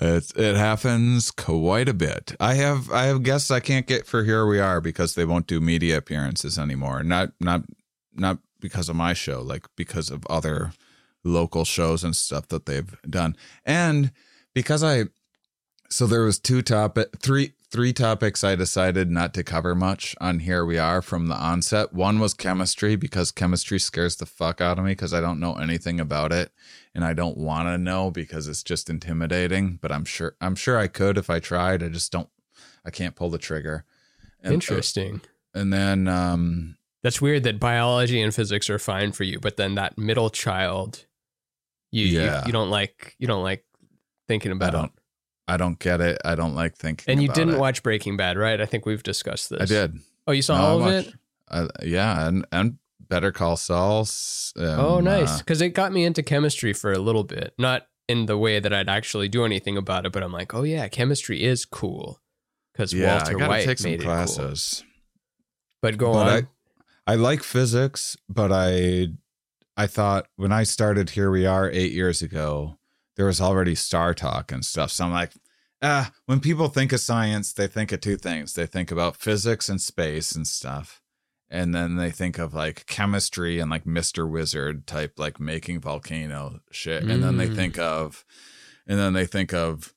It 0.00 0.32
it 0.34 0.56
happens 0.56 1.30
quite 1.30 1.88
a 1.88 1.94
bit. 1.94 2.34
I 2.40 2.54
have 2.54 2.90
I 2.90 3.04
have 3.04 3.22
guests 3.22 3.50
I 3.50 3.60
can't 3.60 3.86
get 3.86 4.06
for 4.06 4.24
here 4.24 4.46
we 4.46 4.58
are 4.58 4.80
because 4.80 5.14
they 5.14 5.26
won't 5.26 5.46
do 5.46 5.60
media 5.60 5.98
appearances 5.98 6.58
anymore. 6.58 7.02
Not 7.02 7.32
not 7.38 7.64
not 8.14 8.38
because 8.60 8.88
of 8.88 8.96
my 8.96 9.12
show, 9.12 9.42
like 9.42 9.66
because 9.76 10.10
of 10.10 10.26
other 10.28 10.72
local 11.22 11.66
shows 11.66 12.02
and 12.02 12.16
stuff 12.16 12.48
that 12.48 12.64
they've 12.64 12.96
done. 13.08 13.36
And 13.66 14.12
because 14.54 14.82
I 14.82 15.04
so 15.90 16.06
there 16.06 16.22
was 16.22 16.38
two 16.38 16.62
topic 16.62 17.18
three 17.18 17.52
three 17.70 17.92
topics 17.92 18.42
I 18.42 18.56
decided 18.56 19.10
not 19.10 19.32
to 19.34 19.44
cover 19.44 19.74
much 19.74 20.16
on 20.20 20.40
here 20.40 20.64
we 20.64 20.76
are 20.78 21.00
from 21.00 21.28
the 21.28 21.36
onset. 21.36 21.92
One 21.92 22.18
was 22.18 22.34
chemistry 22.34 22.96
because 22.96 23.30
chemistry 23.30 23.78
scares 23.78 24.16
the 24.16 24.26
fuck 24.26 24.60
out 24.60 24.78
of 24.78 24.84
me 24.84 24.92
because 24.92 25.14
I 25.14 25.20
don't 25.20 25.38
know 25.40 25.54
anything 25.54 26.00
about 26.00 26.32
it 26.32 26.52
and 26.94 27.04
I 27.04 27.12
don't 27.12 27.36
want 27.36 27.68
to 27.68 27.78
know 27.78 28.10
because 28.10 28.48
it's 28.48 28.62
just 28.64 28.90
intimidating, 28.90 29.78
but 29.80 29.92
I'm 29.92 30.04
sure 30.04 30.34
I'm 30.40 30.56
sure 30.56 30.78
I 30.78 30.88
could 30.88 31.16
if 31.16 31.30
I 31.30 31.38
tried. 31.38 31.82
I 31.82 31.88
just 31.88 32.10
don't 32.10 32.28
I 32.84 32.90
can't 32.90 33.14
pull 33.14 33.30
the 33.30 33.38
trigger. 33.38 33.84
And, 34.42 34.52
uh, 34.52 34.54
Interesting. 34.54 35.20
And 35.54 35.72
then 35.72 36.08
um 36.08 36.76
That's 37.02 37.20
weird 37.20 37.44
that 37.44 37.60
biology 37.60 38.20
and 38.20 38.34
physics 38.34 38.68
are 38.68 38.78
fine 38.80 39.12
for 39.12 39.24
you, 39.24 39.38
but 39.38 39.56
then 39.56 39.76
that 39.76 39.96
middle 39.96 40.30
child, 40.30 41.06
you 41.92 42.04
you- 42.06 42.20
Yeah. 42.20 42.44
you, 42.46 42.52
don't 42.52 42.70
like 42.70 43.14
you 43.20 43.26
don't 43.28 43.44
like 43.44 43.64
thinking 44.26 44.50
I 44.50 44.56
about. 44.56 44.72
don't 44.72 44.92
I 45.50 45.56
don't 45.56 45.78
get 45.78 46.00
it. 46.00 46.18
I 46.24 46.34
don't 46.34 46.54
like 46.54 46.76
thinking 46.76 47.10
And 47.12 47.22
you 47.22 47.28
didn't 47.28 47.54
it. 47.54 47.58
watch 47.58 47.82
Breaking 47.82 48.16
Bad, 48.16 48.38
right? 48.38 48.60
I 48.60 48.66
think 48.66 48.86
we've 48.86 49.02
discussed 49.02 49.50
this. 49.50 49.62
I 49.62 49.64
did. 49.64 49.98
Oh, 50.26 50.32
you 50.32 50.42
saw 50.42 50.56
No, 50.56 50.62
I 50.62 50.66
all 50.68 50.76
of 50.76 50.80
watched- 50.94 51.08
it? 51.08 51.14
Uh, 51.48 51.68
yeah, 51.82 52.26
and 52.28 52.46
and 52.52 52.78
Better 53.08 53.32
Call 53.32 53.56
Saul. 53.56 54.06
Um, 54.56 54.64
oh, 54.78 55.00
nice. 55.00 55.28
uh, 55.34 55.38
Because 55.38 55.60
it 55.60 55.70
got 55.70 55.92
me 55.92 56.04
into 56.04 56.22
chemistry 56.22 56.72
for 56.72 56.92
a 56.92 56.98
little 57.00 57.24
bit. 57.24 57.52
Not 57.58 57.88
in 58.08 58.26
the 58.26 58.38
way 58.38 58.60
that 58.60 58.72
I'd 58.72 58.88
actually 58.88 59.28
do 59.28 59.44
anything 59.44 59.76
about 59.76 60.06
it, 60.06 60.12
but 60.12 60.22
I'm 60.22 60.32
like, 60.32 60.54
oh 60.54 60.62
yeah, 60.62 60.86
chemistry 60.88 61.42
is 61.42 61.64
cool. 61.64 62.20
Because 62.72 62.94
yeah, 62.94 63.16
Walter 63.16 63.30
I 63.36 63.38
gotta 63.38 63.48
White 63.50 63.64
take 63.64 63.78
some 63.78 63.90
it 63.92 63.96
cool. 63.98 64.06
classes. 64.06 64.84
But 65.82 65.96
go 65.98 66.12
But 66.12 66.28
on. 66.44 66.48
I 67.06 67.14
like 67.16 67.42
physics, 67.42 68.16
but 68.28 68.52
I 68.52 69.08
I 69.76 69.86
thought 69.88 70.26
when 70.36 70.52
I 70.52 70.62
started 70.62 71.10
here 71.10 71.30
we 71.30 71.46
are 71.46 71.68
8 71.70 71.90
years 71.92 72.22
ago, 72.22 72.78
there 73.20 73.26
was 73.26 73.38
already 73.38 73.74
Star 73.74 74.14
Talk 74.14 74.50
and 74.50 74.64
stuff. 74.64 74.90
So 74.90 75.04
I'm 75.04 75.12
like, 75.12 75.32
ah, 75.82 76.10
when 76.24 76.40
people 76.40 76.68
think 76.68 76.90
of 76.90 77.00
science, 77.00 77.52
they 77.52 77.66
think 77.66 77.92
of 77.92 78.00
two 78.00 78.16
things. 78.16 78.54
They 78.54 78.64
think 78.64 78.90
about 78.90 79.14
physics 79.14 79.68
and 79.68 79.78
space 79.78 80.32
and 80.32 80.46
stuff. 80.46 81.02
And 81.50 81.74
then 81.74 81.96
they 81.96 82.10
think 82.10 82.38
of 82.38 82.54
like 82.54 82.86
chemistry 82.86 83.58
and 83.58 83.70
like 83.70 83.84
Mr. 83.84 84.26
Wizard 84.26 84.86
type 84.86 85.18
like 85.18 85.38
making 85.38 85.80
volcano 85.82 86.60
shit. 86.70 87.02
And 87.10 87.22
then 87.22 87.36
they 87.36 87.48
Mm. 87.48 87.54
think 87.54 87.78
of 87.78 88.24
and 88.86 88.98
then 88.98 89.12
they 89.12 89.26
think 89.26 89.52
of 89.52 89.92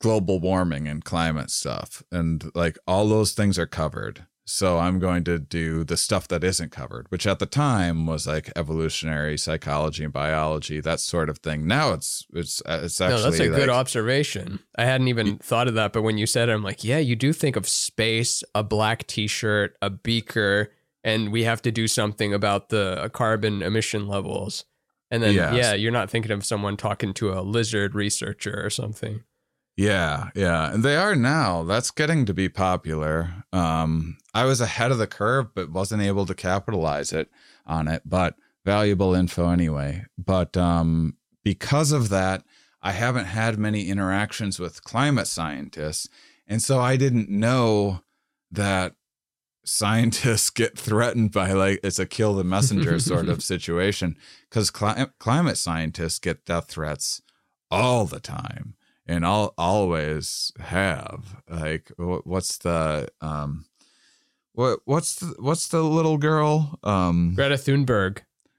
global 0.00 0.40
warming 0.40 0.88
and 0.88 1.04
climate 1.04 1.52
stuff. 1.52 2.02
And 2.10 2.50
like 2.56 2.76
all 2.88 3.06
those 3.08 3.34
things 3.34 3.56
are 3.56 3.68
covered. 3.68 4.26
So 4.48 4.78
I'm 4.78 4.98
going 4.98 5.24
to 5.24 5.38
do 5.38 5.84
the 5.84 5.98
stuff 5.98 6.26
that 6.28 6.42
isn't 6.42 6.72
covered, 6.72 7.06
which 7.10 7.26
at 7.26 7.38
the 7.38 7.44
time 7.44 8.06
was 8.06 8.26
like 8.26 8.50
evolutionary 8.56 9.36
psychology 9.36 10.04
and 10.04 10.12
biology, 10.12 10.80
that 10.80 11.00
sort 11.00 11.28
of 11.28 11.38
thing. 11.38 11.66
Now 11.66 11.92
it's 11.92 12.26
it's 12.32 12.62
uh, 12.64 12.80
it's 12.84 12.98
actually 12.98 13.16
no, 13.18 13.30
that's 13.30 13.40
a 13.40 13.48
good 13.48 13.68
observation. 13.68 14.60
I 14.78 14.86
hadn't 14.86 15.08
even 15.08 15.36
thought 15.36 15.68
of 15.68 15.74
that, 15.74 15.92
but 15.92 16.00
when 16.00 16.16
you 16.16 16.24
said 16.26 16.48
it, 16.48 16.52
I'm 16.52 16.62
like, 16.62 16.82
yeah, 16.82 16.98
you 16.98 17.14
do 17.14 17.34
think 17.34 17.56
of 17.56 17.68
space, 17.68 18.42
a 18.54 18.64
black 18.64 19.06
T-shirt, 19.06 19.76
a 19.82 19.90
beaker, 19.90 20.72
and 21.04 21.30
we 21.30 21.44
have 21.44 21.60
to 21.62 21.70
do 21.70 21.86
something 21.86 22.32
about 22.32 22.70
the 22.70 23.10
carbon 23.12 23.60
emission 23.62 24.08
levels. 24.08 24.64
And 25.10 25.22
then, 25.22 25.34
Yes. 25.34 25.54
yeah, 25.54 25.74
you're 25.74 25.92
not 25.92 26.10
thinking 26.10 26.32
of 26.32 26.44
someone 26.44 26.76
talking 26.76 27.12
to 27.14 27.32
a 27.32 27.40
lizard 27.40 27.94
researcher 27.94 28.64
or 28.64 28.70
something. 28.70 29.24
Yeah, 29.78 30.30
yeah. 30.34 30.72
And 30.72 30.82
they 30.82 30.96
are 30.96 31.14
now. 31.14 31.62
That's 31.62 31.92
getting 31.92 32.26
to 32.26 32.34
be 32.34 32.48
popular. 32.48 33.44
Um, 33.52 34.18
I 34.34 34.44
was 34.44 34.60
ahead 34.60 34.90
of 34.90 34.98
the 34.98 35.06
curve, 35.06 35.54
but 35.54 35.70
wasn't 35.70 36.02
able 36.02 36.26
to 36.26 36.34
capitalize 36.34 37.12
it 37.12 37.30
on 37.64 37.86
it. 37.86 38.02
But 38.04 38.34
valuable 38.64 39.14
info 39.14 39.50
anyway. 39.50 40.04
But 40.18 40.56
um, 40.56 41.16
because 41.44 41.92
of 41.92 42.08
that, 42.08 42.42
I 42.82 42.90
haven't 42.90 43.26
had 43.26 43.56
many 43.56 43.88
interactions 43.88 44.58
with 44.58 44.82
climate 44.82 45.28
scientists. 45.28 46.08
And 46.48 46.60
so 46.60 46.80
I 46.80 46.96
didn't 46.96 47.30
know 47.30 48.00
that 48.50 48.96
scientists 49.64 50.50
get 50.50 50.76
threatened 50.76 51.30
by 51.30 51.52
like 51.52 51.78
it's 51.84 52.00
a 52.00 52.06
kill 52.06 52.34
the 52.34 52.42
messenger 52.42 52.98
sort 52.98 53.28
of 53.28 53.42
situation 53.44 54.18
because 54.50 54.72
cli- 54.72 55.06
climate 55.20 55.56
scientists 55.56 56.18
get 56.18 56.44
death 56.44 56.66
threats 56.66 57.22
all 57.70 58.06
the 58.06 58.18
time 58.18 58.74
and 59.08 59.24
I'll 59.26 59.54
always 59.58 60.52
have 60.60 61.36
like 61.48 61.90
what's 61.96 62.58
the 62.58 63.08
um 63.20 63.64
what 64.52 64.80
what's 64.84 65.16
the 65.16 65.34
what's 65.38 65.68
the 65.68 65.82
little 65.82 66.18
girl 66.18 66.78
um 66.82 67.32
Greta 67.34 67.54
Thunberg. 67.56 68.18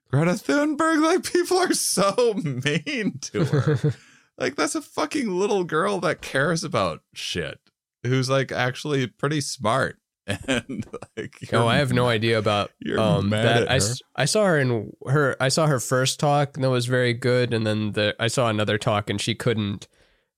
Greta 0.09 0.31
Thunberg? 0.31 1.03
Like 1.03 1.23
people 1.31 1.57
are 1.57 1.73
so 1.73 2.33
mean 2.43 3.19
to 3.21 3.45
her. 3.45 3.93
Like 4.39 4.55
that's 4.55 4.73
a 4.73 4.81
fucking 4.81 5.29
little 5.29 5.65
girl 5.65 5.99
that 5.99 6.21
cares 6.21 6.63
about 6.63 7.01
shit 7.13 7.59
who's 8.03 8.29
like 8.29 8.53
actually 8.53 9.05
pretty 9.07 9.41
smart. 9.41 9.97
And 10.47 10.85
like 11.17 11.35
Oh, 11.51 11.67
I 11.67 11.79
have 11.79 11.91
no 11.91 12.07
idea 12.07 12.37
about 12.39 12.71
you're 12.79 12.97
um 12.99 13.27
mad 13.29 13.45
that. 13.45 13.63
at 13.63 13.69
I, 13.69 14.21
I 14.21 14.25
saw 14.25 14.45
her 14.45 14.57
in 14.57 14.93
her 15.07 15.35
I 15.41 15.49
saw 15.49 15.67
her 15.67 15.81
first 15.81 16.21
talk 16.21 16.55
and 16.55 16.63
that 16.63 16.69
was 16.69 16.85
very 16.85 17.13
good, 17.13 17.53
and 17.53 17.67
then 17.67 17.91
the 17.91 18.15
I 18.17 18.27
saw 18.29 18.47
another 18.47 18.77
talk 18.77 19.09
and 19.09 19.19
she 19.19 19.35
couldn't 19.35 19.89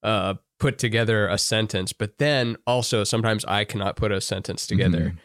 uh 0.04 0.36
put 0.60 0.78
together 0.78 1.28
a 1.28 1.38
sentence. 1.38 1.92
But 1.94 2.18
then 2.20 2.56
also 2.68 3.04
sometimes 3.04 3.44
I 3.46 3.64
cannot 3.66 3.96
put 3.96 4.12
a 4.12 4.22
sentence 4.22 4.68
together, 4.68 5.00
Mm-hmm. 5.00 5.18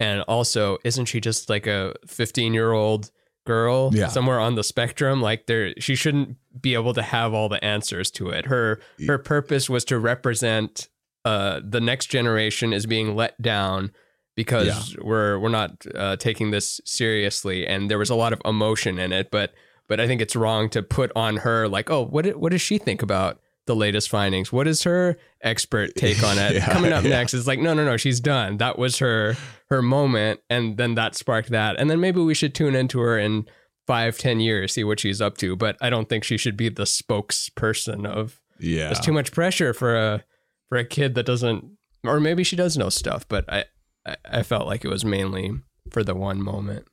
and 0.00 0.20
also 0.22 0.78
isn't 0.84 1.06
she 1.06 1.20
just 1.20 1.48
like 1.50 1.66
a 1.66 1.94
fifteen 2.06 2.54
year 2.54 2.72
old 2.72 3.10
girl 3.46 3.90
Yeah. 3.92 4.08
somewhere 4.08 4.38
on 4.40 4.54
the 4.54 4.64
spectrum? 4.64 5.20
Like 5.20 5.46
there, 5.46 5.74
she 5.78 5.94
shouldn't 5.96 6.36
be 6.60 6.74
able 6.74 6.94
to 6.94 7.02
have 7.02 7.34
all 7.34 7.48
the 7.48 7.62
answers 7.64 8.10
to 8.12 8.30
it. 8.30 8.46
Her 8.46 8.80
her 9.06 9.18
purpose 9.18 9.68
was 9.68 9.84
to 9.86 9.98
represent 9.98 10.88
uh 11.24 11.60
the 11.62 11.80
next 11.80 12.06
generation 12.06 12.72
is 12.72 12.86
being 12.86 13.14
let 13.16 13.40
down 13.42 13.90
because 14.36 14.96
we're 15.00 15.38
we're 15.38 15.48
not 15.48 15.84
uh, 15.94 16.16
taking 16.16 16.50
this 16.50 16.80
seriously, 16.84 17.66
and 17.66 17.88
there 17.90 17.98
was 17.98 18.10
a 18.10 18.14
lot 18.16 18.32
of 18.32 18.40
emotion 18.44 18.98
in 18.98 19.12
it. 19.12 19.30
But 19.30 19.54
but 19.88 20.00
I 20.00 20.06
think 20.06 20.20
it's 20.20 20.34
wrong 20.36 20.68
to 20.70 20.82
put 20.82 21.12
on 21.14 21.38
her 21.38 21.68
like, 21.68 21.90
oh, 21.90 22.04
what 22.04 22.26
what 22.36 22.50
does 22.52 22.60
she 22.62 22.78
think 22.78 23.00
about 23.02 23.40
the 23.66 23.74
latest 23.76 24.08
findings? 24.10 24.52
What 24.52 24.66
is 24.68 24.82
her 24.84 25.16
expert 25.40 25.94
take 25.96 26.22
on 26.22 26.38
it? 26.38 26.54
Yeah, 26.54 26.72
Coming 26.72 26.92
up 26.92 27.04
yeah. 27.04 27.10
next 27.10 27.34
is 27.34 27.46
like, 27.46 27.58
no, 27.58 27.74
no, 27.74 27.84
no, 27.84 27.96
she's 27.96 28.20
done. 28.20 28.58
That 28.58 28.78
was 28.78 28.98
her 28.98 29.36
her 29.70 29.80
moment, 29.82 30.40
and 30.50 30.76
then 30.76 30.94
that 30.96 31.14
sparked 31.14 31.50
that, 31.50 31.76
and 31.78 31.88
then 31.90 32.00
maybe 32.00 32.20
we 32.20 32.34
should 32.34 32.54
tune 32.54 32.74
into 32.74 33.00
her 33.00 33.18
in 33.18 33.46
five, 33.86 34.18
ten 34.18 34.40
years, 34.40 34.72
see 34.72 34.84
what 34.84 35.00
she's 35.00 35.20
up 35.20 35.36
to. 35.38 35.56
But 35.56 35.76
I 35.80 35.90
don't 35.90 36.08
think 36.08 36.24
she 36.24 36.36
should 36.36 36.56
be 36.56 36.68
the 36.68 36.84
spokesperson 36.84 38.06
of. 38.06 38.40
Yeah. 38.60 38.84
There's 38.86 39.00
too 39.00 39.12
much 39.12 39.32
pressure 39.32 39.72
for 39.74 39.96
a 39.96 40.24
for 40.68 40.78
a 40.78 40.84
kid 40.84 41.14
that 41.16 41.26
doesn't, 41.26 41.64
or 42.04 42.20
maybe 42.20 42.44
she 42.44 42.56
does 42.56 42.76
know 42.78 42.88
stuff, 42.88 43.26
but 43.28 43.44
I 43.52 43.64
I, 44.06 44.16
I 44.30 44.42
felt 44.42 44.66
like 44.66 44.84
it 44.84 44.88
was 44.90 45.04
mainly 45.04 45.52
for 45.90 46.04
the 46.04 46.14
one 46.14 46.40
moment. 46.42 46.86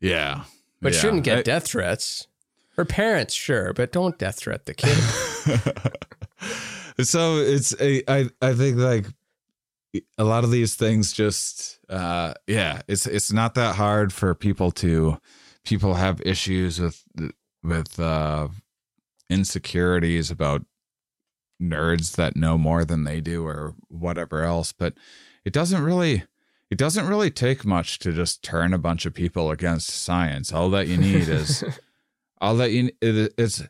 Yeah. 0.00 0.44
But 0.82 0.92
Yeah. 0.92 1.00
shouldn't 1.00 1.24
get 1.24 1.38
I- 1.38 1.42
death 1.42 1.68
threats. 1.68 2.26
Her 2.76 2.84
parents, 2.84 3.34
sure, 3.34 3.72
but 3.72 3.90
don't 3.92 4.18
death 4.18 4.36
threat 4.36 4.66
the 4.66 4.74
kid. 4.74 4.96
so 7.06 7.36
it's 7.36 7.74
a, 7.80 8.02
I 8.10 8.28
I 8.42 8.52
think 8.54 8.76
like 8.76 9.06
a 10.18 10.24
lot 10.24 10.44
of 10.44 10.50
these 10.50 10.74
things 10.74 11.12
just 11.12 11.78
uh 11.88 12.34
yeah 12.46 12.82
it's 12.88 13.06
it's 13.06 13.32
not 13.32 13.54
that 13.54 13.76
hard 13.76 14.12
for 14.12 14.34
people 14.34 14.70
to 14.70 15.18
people 15.64 15.94
have 15.94 16.20
issues 16.22 16.80
with 16.80 17.04
with 17.62 17.98
uh 17.98 18.48
insecurities 19.30 20.30
about 20.30 20.64
nerds 21.62 22.16
that 22.16 22.36
know 22.36 22.58
more 22.58 22.84
than 22.84 23.04
they 23.04 23.20
do 23.20 23.46
or 23.46 23.74
whatever 23.88 24.42
else 24.42 24.72
but 24.72 24.94
it 25.44 25.52
doesn't 25.52 25.82
really 25.82 26.24
it 26.70 26.76
doesn't 26.76 27.06
really 27.06 27.30
take 27.30 27.64
much 27.64 27.98
to 27.98 28.12
just 28.12 28.42
turn 28.42 28.74
a 28.74 28.78
bunch 28.78 29.06
of 29.06 29.14
people 29.14 29.50
against 29.50 29.88
science 29.88 30.52
all 30.52 30.68
that 30.68 30.88
you 30.88 30.96
need 30.98 31.28
is 31.28 31.64
all 32.40 32.54
let 32.54 32.70
you 32.72 32.90
it, 33.00 33.32
it's 33.38 33.62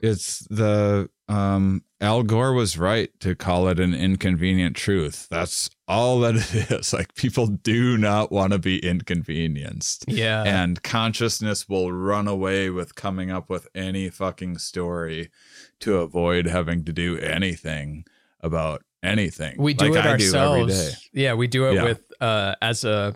it's 0.00 0.40
the 0.48 1.10
um 1.28 1.82
Al 2.00 2.22
Gore 2.22 2.52
was 2.52 2.78
right 2.78 3.10
to 3.20 3.34
call 3.34 3.66
it 3.66 3.80
an 3.80 3.92
inconvenient 3.92 4.76
truth. 4.76 5.26
That's 5.30 5.68
all 5.88 6.20
that 6.20 6.36
it 6.36 6.54
is. 6.70 6.92
Like 6.92 7.14
people 7.16 7.48
do 7.48 7.98
not 7.98 8.30
want 8.30 8.52
to 8.52 8.58
be 8.60 8.78
inconvenienced. 8.78 10.04
yeah. 10.06 10.44
And 10.44 10.80
consciousness 10.84 11.68
will 11.68 11.90
run 11.92 12.28
away 12.28 12.70
with 12.70 12.94
coming 12.94 13.32
up 13.32 13.50
with 13.50 13.66
any 13.74 14.10
fucking 14.10 14.58
story 14.58 15.30
to 15.80 15.96
avoid 15.96 16.46
having 16.46 16.84
to 16.84 16.92
do 16.92 17.18
anything 17.18 18.04
about 18.40 18.84
anything. 19.02 19.56
we 19.60 19.74
do 19.74 19.86
like 19.92 19.94
it 19.94 19.98
I 19.98 20.02
do 20.02 20.08
every 20.10 20.18
day. 20.18 20.38
ourselves. 20.38 21.08
yeah, 21.12 21.34
we 21.34 21.48
do 21.48 21.66
it 21.68 21.74
Yeah. 21.74 21.84
with 21.84 22.12
uh 22.20 22.54
as 22.62 22.84
a 22.84 23.14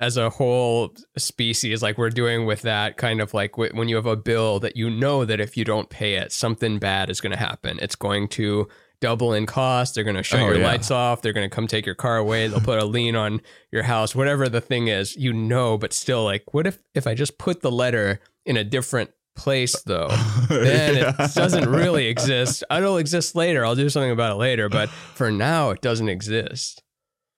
as 0.00 0.16
a 0.16 0.30
whole 0.30 0.94
species 1.16 1.82
like 1.82 1.98
we're 1.98 2.10
doing 2.10 2.46
with 2.46 2.62
that 2.62 2.96
kind 2.96 3.20
of 3.20 3.34
like 3.34 3.52
wh- 3.56 3.74
when 3.74 3.88
you 3.88 3.96
have 3.96 4.06
a 4.06 4.14
bill 4.16 4.60
that 4.60 4.76
you 4.76 4.88
know 4.88 5.24
that 5.24 5.40
if 5.40 5.56
you 5.56 5.64
don't 5.64 5.90
pay 5.90 6.14
it 6.14 6.30
something 6.32 6.78
bad 6.78 7.10
is 7.10 7.20
going 7.20 7.32
to 7.32 7.36
happen. 7.38 7.78
It's 7.82 7.96
going 7.96 8.28
to 8.28 8.68
double 9.00 9.32
in 9.32 9.46
cost. 9.46 9.94
They're 9.94 10.04
going 10.04 10.16
to 10.16 10.22
shut 10.22 10.40
Oh, 10.40 10.46
your 10.46 10.58
yeah. 10.58 10.66
lights 10.66 10.90
off. 10.90 11.22
They're 11.22 11.32
going 11.32 11.48
to 11.48 11.54
come 11.54 11.66
take 11.66 11.84
your 11.86 11.94
car 11.94 12.16
away. 12.16 12.46
They'll 12.48 12.60
put 12.60 12.78
a 12.80 12.84
lien 12.96 13.16
on 13.16 13.40
your 13.72 13.82
house. 13.84 14.14
Whatever 14.14 14.48
the 14.48 14.60
thing 14.60 14.88
is 14.88 15.16
you 15.16 15.32
know 15.32 15.76
but 15.78 15.92
still 15.92 16.24
like 16.24 16.44
what 16.54 16.66
if 16.66 16.78
if 16.94 17.06
i 17.06 17.14
just 17.14 17.38
put 17.38 17.60
the 17.60 17.70
letter 17.70 18.20
in 18.46 18.56
a 18.56 18.64
different 18.64 19.10
place 19.36 19.80
though? 19.82 20.08
Then 20.48 20.96
it 21.18 21.34
doesn't 21.34 21.68
really 21.68 22.06
exist. 22.06 22.64
It'll 22.70 22.96
exist 22.96 23.34
later. 23.36 23.64
I'll 23.64 23.74
do 23.76 23.88
something 23.88 24.10
about 24.10 24.32
it 24.32 24.36
later 24.36 24.68
but 24.68 24.88
for 25.14 25.30
now 25.30 25.70
it 25.70 25.80
doesn't 25.80 26.08
exist 26.08 26.82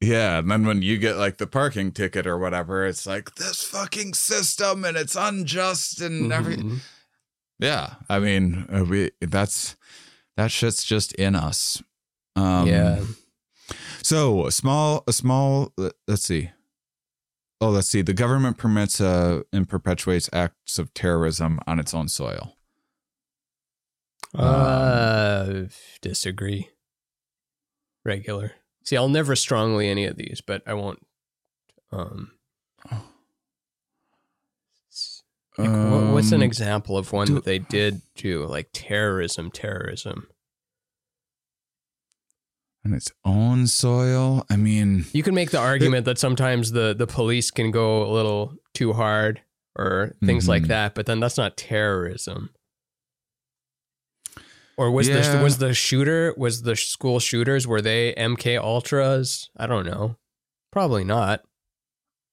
Yeah, 0.00 0.38
and 0.38 0.50
then 0.50 0.64
when 0.66 0.80
you 0.82 0.96
get 0.96 1.16
like 1.18 1.36
the 1.36 1.46
parking 1.46 1.92
ticket 1.92 2.26
or 2.26 2.38
whatever, 2.38 2.86
it's 2.86 3.06
like 3.06 3.34
this 3.34 3.62
fucking 3.62 4.14
system 4.14 4.84
and 4.84 4.96
it's 4.96 5.14
unjust 5.14 6.00
and 6.00 6.32
everything. 6.32 6.70
Mhm. 6.70 6.80
Yeah, 7.58 7.94
I 8.08 8.18
mean, 8.18 8.66
uh, 8.72 8.84
we 8.84 9.10
that's 9.20 9.76
that 10.38 10.50
shit's 10.50 10.84
just 10.84 11.12
in 11.14 11.34
us. 11.34 11.82
Um, 12.34 12.66
yeah 12.66 13.04
So 14.02 14.46
a 14.46 14.50
small, 14.52 15.04
a 15.06 15.12
small. 15.12 15.72
uh, 15.76 15.90
Let's 16.08 16.22
see. 16.24 16.50
Oh, 17.60 17.68
let's 17.68 17.88
see. 17.88 18.00
The 18.00 18.14
government 18.14 18.56
permits 18.56 19.02
uh, 19.02 19.42
and 19.52 19.68
perpetuates 19.68 20.30
acts 20.32 20.78
of 20.78 20.94
terrorism 20.94 21.60
on 21.66 21.78
its 21.78 21.92
own 21.92 22.08
soil. 22.08 22.56
Uh, 24.34 25.64
disagree. 26.00 26.70
Regular. 28.04 28.52
See, 28.84 28.96
I'll 28.96 29.08
never 29.08 29.36
strongly 29.36 29.88
any 29.88 30.04
of 30.06 30.16
these, 30.16 30.40
but 30.44 30.62
I 30.66 30.74
won't. 30.74 31.04
Um, 31.92 32.32
like, 35.58 35.68
wha- 35.68 36.12
what's 36.12 36.28
an 36.32 36.36
Um, 36.36 36.42
example 36.42 36.96
of 36.96 37.12
one 37.12 37.26
do- 37.26 37.34
that 37.34 37.44
they 37.44 37.58
did 37.58 38.00
do, 38.14 38.46
like 38.46 38.70
terrorism? 38.72 39.50
Terrorism. 39.50 40.28
on 42.82 42.94
its 42.94 43.12
own 43.26 43.66
soil? 43.66 44.42
I 44.48 44.56
mean, 44.56 45.04
You 45.12 45.22
can 45.22 45.34
make 45.34 45.50
the 45.50 45.58
argument 45.58 46.06
that 46.06 46.16
sometimes 46.18 46.70
the 46.72 46.94
the 46.94 47.06
police 47.06 47.50
can 47.50 47.70
go 47.70 48.02
a 48.02 48.10
little 48.10 48.54
too 48.72 48.94
hard 48.94 49.42
or 49.76 50.14
things 50.24 50.48
like 50.48 50.62
Mhm. 50.62 50.68
that, 50.68 50.94
but 50.94 51.04
then 51.04 51.20
that's 51.20 51.36
not 51.36 51.58
terrorism. 51.58 52.54
Or 54.80 54.90
was 54.90 55.08
Yeah. 55.08 55.36
the 55.36 55.42
was 55.42 55.58
the 55.58 55.74
shooter 55.74 56.32
was 56.38 56.62
the 56.62 56.74
school 56.74 57.20
shooters 57.20 57.66
were 57.66 57.82
they 57.82 58.14
MK 58.14 58.56
Ultras? 58.56 59.50
I 59.54 59.66
don't 59.66 59.84
know. 59.84 60.16
Probably 60.72 61.04
not. 61.04 61.42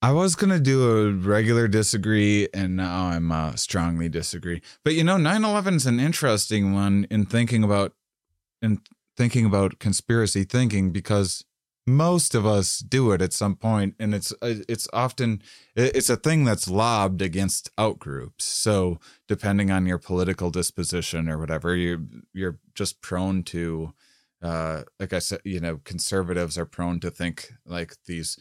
I 0.02 0.14
was 0.14 0.36
gonna 0.38 0.60
do 0.60 0.90
a 0.90 1.11
regular 1.11 1.68
disagree, 1.68 2.48
and 2.53 2.78
now 2.78 3.07
I'm 3.07 3.34
uh, 3.34 3.57
strongly 3.57 4.07
disagree. 4.07 4.61
But 4.86 4.94
you 4.94 5.03
know, 5.03 5.18
9/11 5.18 5.76
is 5.76 5.86
an 5.86 5.99
interesting 5.99 6.74
one 6.74 7.06
in 7.11 7.26
thinking 7.26 7.65
about 7.65 7.94
in 8.61 8.80
thinking 9.18 9.45
about 9.45 9.80
conspiracy 9.80 10.45
thinking 10.45 10.91
because 10.91 11.44
most 11.88 12.35
of 12.35 12.45
us 12.45 12.80
do 12.80 13.11
it 13.11 13.22
at 13.22 13.34
some 13.34 13.55
point, 13.55 13.95
and 13.99 14.14
it's 14.14 14.31
uh, 14.41 14.55
it's 14.68 14.88
often 14.93 15.41
it's 15.76 16.09
a 16.09 16.18
thing 16.18 16.43
that's 16.43 16.69
lobbed 16.69 17.22
against 17.22 17.76
outgroups. 17.77 18.41
So 18.41 18.99
depending 19.27 19.72
on 19.72 19.85
your 19.85 19.97
political 19.97 20.51
disposition 20.51 21.30
or 21.30 21.38
whatever, 21.38 21.76
you 21.76 22.07
you're 22.34 22.59
just 22.76 23.01
prone 23.01 23.43
to. 23.43 23.93
Uh, 24.39 24.84
like 24.99 25.14
I 25.14 25.19
said, 25.19 25.39
you 25.43 25.59
know, 25.59 25.77
conservatives 25.84 26.59
are 26.59 26.65
prone 26.68 26.99
to 26.99 27.09
think 27.09 27.53
like 27.65 27.95
these 28.05 28.38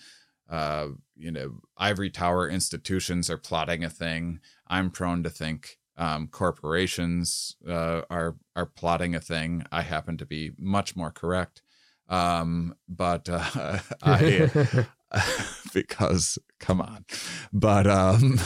uh, 0.48 0.88
you 1.16 1.30
know, 1.30 1.60
ivory 1.76 2.10
tower 2.10 2.48
institutions 2.48 3.30
are 3.30 3.38
plotting 3.38 3.84
a 3.84 3.90
thing. 3.90 4.40
I'm 4.68 4.90
prone 4.90 5.22
to 5.24 5.30
think 5.30 5.78
um, 5.96 6.28
corporations 6.28 7.56
uh, 7.66 8.02
are 8.10 8.36
are 8.54 8.66
plotting 8.66 9.14
a 9.14 9.20
thing. 9.20 9.64
I 9.72 9.82
happen 9.82 10.16
to 10.18 10.26
be 10.26 10.52
much 10.58 10.94
more 10.94 11.10
correct, 11.10 11.62
um, 12.08 12.74
but 12.88 13.28
uh, 13.28 13.78
I 14.02 14.86
because 15.74 16.38
come 16.58 16.80
on, 16.80 17.04
but 17.52 17.86
um, 17.86 18.38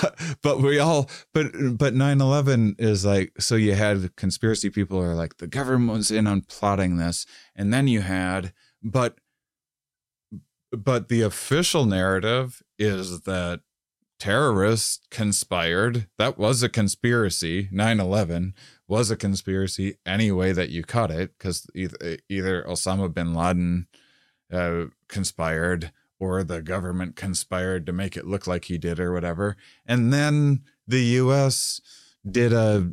but 0.00 0.20
but 0.42 0.60
we 0.60 0.78
all 0.78 1.08
but 1.32 1.46
but 1.76 1.94
9/11 1.94 2.80
is 2.80 3.04
like 3.04 3.32
so 3.38 3.54
you 3.54 3.74
had 3.74 4.14
conspiracy 4.16 4.70
people 4.70 5.00
are 5.00 5.14
like 5.14 5.36
the 5.36 5.46
government 5.46 5.96
was 5.96 6.10
in 6.10 6.26
on 6.26 6.42
plotting 6.42 6.96
this, 6.96 7.26
and 7.54 7.72
then 7.72 7.86
you 7.86 8.00
had 8.00 8.52
but 8.82 9.18
but 10.72 11.08
the 11.08 11.22
official 11.22 11.86
narrative 11.86 12.62
is 12.78 13.20
that 13.22 13.60
terrorists 14.18 15.00
conspired. 15.10 16.08
That 16.18 16.38
was 16.38 16.62
a 16.62 16.68
conspiracy. 16.68 17.68
9 17.70 18.00
11 18.00 18.54
was 18.88 19.10
a 19.10 19.16
conspiracy 19.16 19.96
any 20.04 20.30
way 20.30 20.52
that 20.52 20.70
you 20.70 20.82
cut 20.82 21.10
it, 21.10 21.32
because 21.36 21.66
either, 21.74 22.18
either 22.28 22.62
Osama 22.64 23.12
bin 23.12 23.34
Laden 23.34 23.86
uh, 24.52 24.84
conspired 25.08 25.92
or 26.18 26.42
the 26.42 26.62
government 26.62 27.16
conspired 27.16 27.84
to 27.86 27.92
make 27.92 28.16
it 28.16 28.26
look 28.26 28.46
like 28.46 28.66
he 28.66 28.78
did 28.78 28.98
or 28.98 29.12
whatever. 29.12 29.56
And 29.84 30.12
then 30.12 30.62
the 30.86 31.02
US 31.20 31.80
did 32.28 32.52
a 32.52 32.92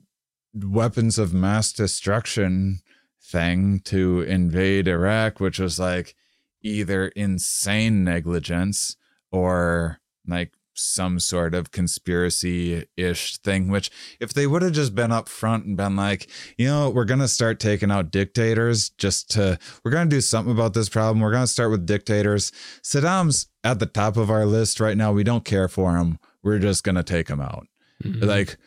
weapons 0.53 1.17
of 1.17 1.33
mass 1.33 1.71
destruction 1.71 2.79
thing 3.21 3.79
to 3.85 4.21
invade 4.21 4.87
Iraq, 4.87 5.39
which 5.39 5.59
was 5.59 5.79
like, 5.79 6.15
either 6.63 7.09
insane 7.09 8.03
negligence 8.03 8.95
or 9.31 9.99
like 10.25 10.53
some 10.73 11.19
sort 11.19 11.53
of 11.55 11.71
conspiracy 11.71 12.85
ish 12.97 13.37
thing. 13.37 13.69
Which, 13.69 13.89
if 14.19 14.33
they 14.33 14.47
would 14.47 14.61
have 14.61 14.71
just 14.73 14.95
been 14.95 15.11
up 15.11 15.29
front 15.29 15.65
and 15.65 15.77
been 15.77 15.95
like, 15.95 16.29
you 16.57 16.67
know, 16.67 16.89
we're 16.89 17.05
going 17.05 17.19
to 17.19 17.27
start 17.27 17.59
taking 17.59 17.91
out 17.91 18.11
dictators 18.11 18.89
just 18.91 19.29
to, 19.31 19.57
we're 19.83 19.91
going 19.91 20.09
to 20.09 20.15
do 20.15 20.21
something 20.21 20.53
about 20.53 20.73
this 20.73 20.89
problem. 20.89 21.19
We're 21.19 21.31
going 21.31 21.43
to 21.43 21.47
start 21.47 21.71
with 21.71 21.85
dictators. 21.85 22.51
Saddam's 22.83 23.47
at 23.63 23.79
the 23.79 23.85
top 23.85 24.17
of 24.17 24.29
our 24.29 24.45
list 24.45 24.79
right 24.79 24.97
now. 24.97 25.11
We 25.11 25.23
don't 25.23 25.45
care 25.45 25.67
for 25.67 25.97
him. 25.97 26.19
We're 26.43 26.59
just 26.59 26.83
going 26.83 26.95
to 26.95 27.03
take 27.03 27.29
him 27.29 27.39
out. 27.39 27.67
Mhm. 28.03 28.25
Like, 28.25 28.57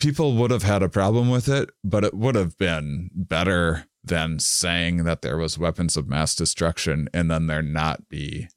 people 0.00 0.34
would 0.34 0.50
have 0.50 0.62
had 0.62 0.82
a 0.82 0.88
problem 0.88 1.28
with 1.30 1.48
it, 1.48 1.70
but 1.82 2.04
it 2.04 2.14
would 2.14 2.34
have 2.34 2.56
been 2.56 3.10
better 3.14 3.86
than 4.04 4.38
saying 4.38 5.04
that 5.04 5.22
there 5.22 5.36
was 5.36 5.58
weapons 5.58 5.96
of 5.96 6.08
mass 6.08 6.34
destruction 6.34 7.08
and 7.12 7.30
then 7.30 7.46
there 7.48 7.62
not 7.62 8.08
be 8.08 8.48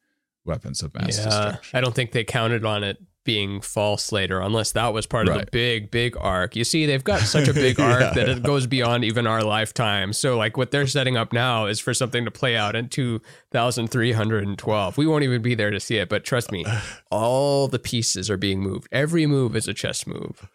weapons 0.50 0.82
of 0.84 0.94
mass 0.94 1.18
yeah, 1.18 1.24
destruction. 1.26 1.78
I 1.78 1.82
don't 1.82 1.96
think 1.96 2.12
they 2.12 2.26
counted 2.26 2.66
on 2.66 2.84
it 2.84 2.98
being 3.26 3.62
false 3.62 4.12
later, 4.12 4.42
unless 4.42 4.72
that 4.72 4.92
was 4.92 5.06
part 5.06 5.28
of 5.28 5.36
the 5.38 5.46
big, 5.52 5.92
big 5.92 6.18
arc. 6.18 6.56
You 6.56 6.64
see, 6.64 6.88
they've 6.88 7.04
got 7.04 7.20
such 7.20 7.48
a 7.48 7.54
big 7.54 7.80
arc 7.80 8.00
Yeah. 8.02 8.14
that 8.14 8.28
it 8.30 8.42
goes 8.42 8.66
beyond 8.66 9.04
even 9.04 9.28
our 9.28 9.44
lifetime. 9.44 10.14
So, 10.14 10.36
like, 10.36 10.58
what 10.58 10.72
they're 10.72 10.88
setting 10.88 11.16
up 11.16 11.32
now 11.32 11.68
is 11.68 11.80
for 11.80 11.94
something 11.94 12.26
to 12.26 12.32
play 12.32 12.56
out 12.58 12.76
in 12.76 12.90
2312. 13.52 14.98
We 14.98 15.06
won't 15.06 15.24
even 15.24 15.42
be 15.42 15.54
there 15.54 15.70
to 15.70 15.80
see 15.80 15.98
it, 15.98 16.10
but 16.10 16.24
trust 16.24 16.52
me, 16.52 16.66
all 17.12 17.68
the 17.68 17.78
pieces 17.78 18.30
are 18.30 18.38
being 18.38 18.62
moved. 18.62 18.88
Every 18.92 19.26
move 19.28 19.56
is 19.56 19.68
a 19.68 19.74
chess 19.74 20.08
move. 20.08 20.48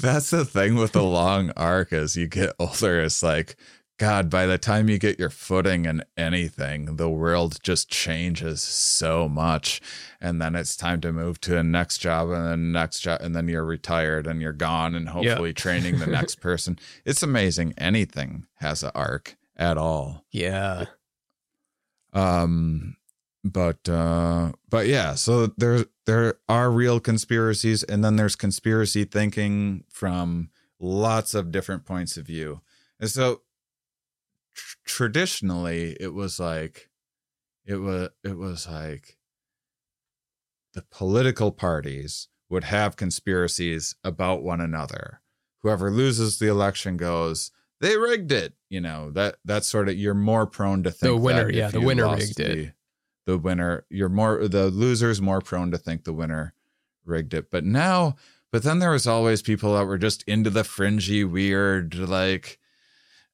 That's 0.00 0.30
the 0.30 0.44
thing 0.44 0.76
with 0.76 0.92
the 0.92 1.02
long 1.02 1.50
arc 1.56 1.92
as 1.92 2.14
you 2.16 2.28
get 2.28 2.52
older. 2.58 3.00
It's 3.00 3.22
like, 3.22 3.56
God, 4.00 4.30
by 4.30 4.46
the 4.46 4.56
time 4.56 4.88
you 4.88 4.96
get 4.96 5.18
your 5.18 5.28
footing 5.28 5.84
in 5.84 6.02
anything, 6.16 6.96
the 6.96 7.10
world 7.10 7.58
just 7.62 7.90
changes 7.90 8.62
so 8.62 9.28
much. 9.28 9.82
And 10.22 10.40
then 10.40 10.54
it's 10.54 10.74
time 10.74 11.02
to 11.02 11.12
move 11.12 11.38
to 11.42 11.58
a 11.58 11.62
next 11.62 11.98
job 11.98 12.30
and 12.30 12.46
then 12.46 12.72
next 12.72 13.00
job, 13.00 13.20
and 13.20 13.36
then 13.36 13.46
you're 13.46 13.62
retired 13.62 14.26
and 14.26 14.40
you're 14.40 14.54
gone 14.54 14.94
and 14.94 15.10
hopefully 15.10 15.52
training 15.52 15.98
the 15.98 16.06
next 16.06 16.36
person. 16.40 16.78
It's 17.04 17.22
amazing. 17.22 17.74
Anything 17.76 18.46
has 18.54 18.82
an 18.82 18.90
arc 18.94 19.36
at 19.54 19.76
all. 19.76 20.24
Yeah. 20.30 20.86
Um, 22.14 22.96
but 23.44 23.86
uh, 23.86 24.52
but 24.70 24.86
yeah, 24.86 25.14
so 25.14 25.48
there 25.58 25.84
there 26.06 26.36
are 26.48 26.70
real 26.70 27.00
conspiracies, 27.00 27.82
and 27.82 28.02
then 28.02 28.16
there's 28.16 28.34
conspiracy 28.34 29.04
thinking 29.04 29.84
from 29.90 30.48
lots 30.78 31.34
of 31.34 31.52
different 31.52 31.84
points 31.84 32.16
of 32.16 32.26
view. 32.26 32.62
And 32.98 33.10
so 33.10 33.42
tr- 34.54 34.76
traditionally, 34.84 35.96
it 36.00 36.12
was 36.14 36.38
like 36.40 36.88
it 37.66 37.76
was 37.76 38.08
it 38.24 38.36
was 38.38 38.66
like 38.68 39.16
the 40.74 40.82
political 40.90 41.50
parties 41.52 42.28
would 42.48 42.64
have 42.64 42.96
conspiracies 42.96 43.94
about 44.04 44.42
one 44.42 44.60
another. 44.60 45.20
Whoever 45.62 45.90
loses 45.90 46.38
the 46.38 46.48
election 46.48 46.96
goes, 46.96 47.50
they 47.80 47.96
rigged 47.96 48.32
it. 48.32 48.54
You 48.68 48.80
know 48.80 49.10
that 49.12 49.36
that's 49.44 49.66
sort 49.68 49.88
of 49.88 49.96
you're 49.96 50.14
more 50.14 50.46
prone 50.46 50.82
to 50.84 50.90
think 50.90 51.12
the 51.12 51.16
winner, 51.16 51.46
that 51.46 51.54
yeah, 51.54 51.68
the 51.68 51.80
winner 51.80 52.04
rigged 52.26 52.40
it. 52.40 52.56
the- 52.56 52.72
The 53.26 53.38
winner, 53.38 53.84
you're 53.90 54.08
more 54.08 54.48
the 54.48 54.70
loser's 54.70 55.20
more 55.20 55.40
prone 55.40 55.70
to 55.70 55.78
think 55.78 56.04
the 56.04 56.12
winner 56.12 56.54
rigged 57.04 57.34
it. 57.34 57.50
But 57.50 57.64
now, 57.64 58.16
but 58.50 58.62
then 58.62 58.78
there 58.80 58.90
was 58.90 59.06
always 59.06 59.42
people 59.42 59.74
that 59.74 59.84
were 59.84 59.98
just 59.98 60.22
into 60.24 60.50
the 60.50 60.64
fringy, 60.64 61.22
weird, 61.24 61.94
like 61.94 62.58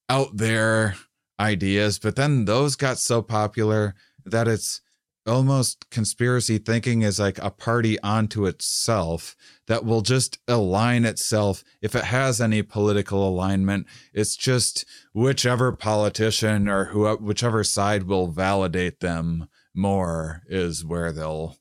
out 0.09 0.37
there 0.37 0.97
ideas. 1.39 1.99
But 1.99 2.17
then 2.17 2.45
those 2.45 2.77
got 2.77 2.99
so 2.99 3.23
popular 3.23 3.95
that 4.25 4.49
it's 4.49 4.81
almost 5.27 5.91
conspiracy 5.91 6.57
thinking 6.57 7.03
is 7.03 7.19
like 7.19 7.39
a 7.39 7.51
party 7.51 7.99
onto 8.01 8.47
itself 8.47 9.35
that 9.67 9.85
will 9.85 10.01
just 10.01 10.39
align 10.47 11.05
itself 11.05 11.65
if 11.83 11.97
it 11.97 12.05
has 12.05 12.41
any 12.41 12.63
political 12.63 13.29
alignment 13.29 13.85
it's 14.15 14.37
just 14.37 14.85
whichever 15.13 15.73
politician 15.73 16.69
or 16.69 16.85
who 16.85 17.13
whichever 17.17 17.65
side 17.65 18.05
will 18.05 18.29
validate 18.29 19.01
them 19.01 19.49
more 19.75 20.43
is 20.47 20.85
where 20.85 21.11
they'll 21.11 21.57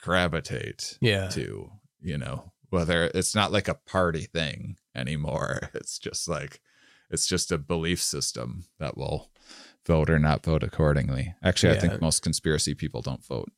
gravitate 0.00 0.96
Yeah. 1.02 1.28
to 1.28 1.70
you 2.00 2.16
know 2.16 2.52
whether 2.70 3.10
it's 3.14 3.34
not 3.34 3.52
like 3.52 3.68
a 3.68 3.74
party 3.74 4.24
thing 4.24 4.76
anymore 4.94 5.70
it's 5.74 5.98
just 5.98 6.28
like 6.28 6.60
it's 7.12 7.26
just 7.26 7.52
a 7.52 7.58
belief 7.58 8.02
system 8.02 8.64
that 8.78 8.96
will 8.96 9.30
vote 9.86 10.08
or 10.10 10.18
not 10.18 10.44
vote 10.44 10.62
accordingly 10.62 11.34
actually 11.42 11.72
i 11.76 11.78
think 11.78 12.00
most 12.00 12.22
conspiracy 12.22 12.74
people 12.74 13.02
don't 13.02 13.24
vote 13.24 13.50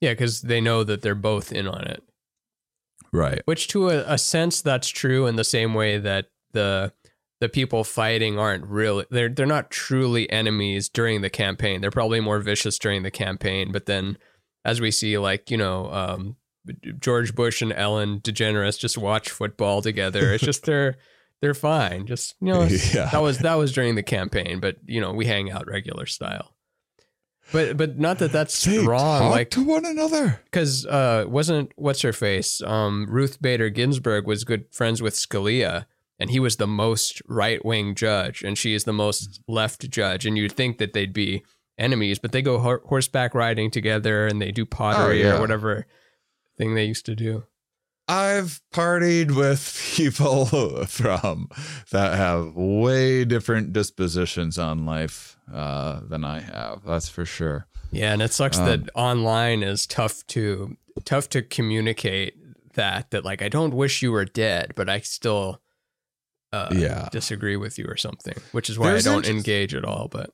Yeah, 0.00 0.12
because 0.12 0.42
they 0.42 0.60
know 0.60 0.84
that 0.84 1.02
they're 1.02 1.14
both 1.14 1.52
in 1.52 1.66
on 1.66 1.84
it. 1.84 2.02
right 3.12 3.42
Which, 3.46 3.68
to 3.68 3.88
a, 3.88 4.04
a 4.14 4.18
sense, 4.18 4.62
that's 4.62 4.88
true 4.88 5.26
in 5.26 5.36
the 5.36 5.44
same 5.44 5.74
way 5.74 5.98
that 5.98 6.26
the 6.52 6.92
the 7.40 7.48
people 7.48 7.84
fighting 7.84 8.38
aren't 8.38 8.64
really 8.66 9.06
they're 9.10 9.28
they're 9.28 9.46
not 9.46 9.70
truly 9.70 10.28
enemies 10.30 10.88
during 10.88 11.20
the 11.20 11.30
campaign. 11.30 11.80
They're 11.80 11.90
probably 11.90 12.20
more 12.20 12.40
vicious 12.40 12.78
during 12.78 13.02
the 13.02 13.10
campaign, 13.10 13.70
but 13.72 13.86
then 13.86 14.18
as 14.64 14.80
we 14.80 14.90
see, 14.90 15.18
like 15.18 15.50
you 15.50 15.56
know, 15.56 15.90
um, 15.92 16.36
George 17.00 17.34
Bush 17.34 17.62
and 17.62 17.72
Ellen 17.72 18.20
DeGeneres 18.20 18.78
just 18.78 18.98
watch 18.98 19.30
football 19.30 19.82
together. 19.82 20.32
It's 20.32 20.44
just 20.44 20.64
they're 20.64 20.96
they're 21.40 21.54
fine. 21.54 22.06
Just 22.06 22.34
you 22.40 22.52
know, 22.52 22.62
Yeah. 22.94 23.08
that 23.10 23.22
was 23.22 23.38
that 23.38 23.54
was 23.54 23.72
during 23.72 23.94
the 23.94 24.02
campaign, 24.02 24.60
but 24.60 24.76
you 24.86 25.00
know, 25.00 25.12
we 25.12 25.26
hang 25.26 25.50
out 25.50 25.66
regular 25.66 26.06
style. 26.06 26.54
But 27.52 27.76
but 27.78 27.98
not 27.98 28.18
that 28.18 28.30
that's 28.32 28.62
They 28.64 28.78
wrong. 28.78 29.20
talk 29.22 29.30
Like 29.30 29.50
to 29.50 29.64
one 29.64 29.86
another 29.86 30.40
because 30.44 30.84
uh, 30.84 31.24
wasn't 31.26 31.72
what's 31.76 32.02
her 32.02 32.12
face? 32.12 32.60
Um, 32.62 33.06
Ruth 33.08 33.40
Bader 33.40 33.70
Ginsburg 33.70 34.26
was 34.26 34.44
good 34.44 34.66
friends 34.70 35.00
with 35.00 35.14
Scalia, 35.14 35.86
and 36.18 36.28
he 36.30 36.40
was 36.40 36.56
the 36.56 36.66
most 36.66 37.22
right 37.26 37.64
wing 37.64 37.94
judge, 37.94 38.42
and 38.42 38.58
she 38.58 38.74
is 38.74 38.84
the 38.84 38.92
most 38.92 39.40
left 39.48 39.88
judge. 39.88 40.26
And 40.26 40.36
you'd 40.36 40.52
think 40.52 40.76
that 40.76 40.92
they'd 40.92 41.14
be 41.14 41.42
enemies, 41.78 42.18
but 42.18 42.32
they 42.32 42.42
go 42.42 42.58
hor- 42.58 42.82
horseback 42.84 43.34
riding 43.34 43.70
together, 43.70 44.26
and 44.26 44.42
they 44.42 44.52
do 44.52 44.66
pottery 44.66 45.22
yeah. 45.22 45.36
or 45.36 45.40
whatever 45.40 45.86
thing 46.58 46.74
they 46.74 46.84
used 46.84 47.06
to 47.06 47.14
do. 47.14 47.44
I've 48.08 48.60
partied 48.72 49.36
with 49.36 49.78
people 49.96 50.46
from 50.86 51.48
that 51.90 52.16
have 52.16 52.54
way 52.54 53.24
different 53.24 53.72
dispositions 53.72 54.58
on 54.58 54.86
life 54.86 55.36
uh, 55.52 56.00
than 56.08 56.24
I 56.24 56.40
have. 56.40 56.84
That's 56.84 57.08
for 57.08 57.24
sure. 57.24 57.66
Yeah, 57.90 58.12
and 58.12 58.22
it 58.22 58.32
sucks 58.32 58.58
Um, 58.58 58.66
that 58.66 58.90
online 58.94 59.62
is 59.62 59.86
tough 59.86 60.26
to 60.28 60.76
tough 61.04 61.28
to 61.30 61.42
communicate 61.42 62.34
that 62.74 63.10
that 63.10 63.24
like 63.24 63.42
I 63.42 63.48
don't 63.48 63.74
wish 63.74 64.02
you 64.02 64.12
were 64.12 64.24
dead, 64.24 64.72
but 64.76 64.88
I 64.88 65.00
still 65.00 65.60
uh, 66.52 66.68
Yeah. 66.72 67.08
disagree 67.12 67.56
with 67.56 67.78
you 67.78 67.84
or 67.86 67.96
something, 67.96 68.34
which 68.52 68.70
is 68.70 68.78
why 68.78 68.90
There's 68.90 69.06
I 69.06 69.10
don't 69.10 69.26
interest- 69.26 69.46
engage 69.48 69.74
at 69.74 69.84
all. 69.84 70.08
But 70.08 70.30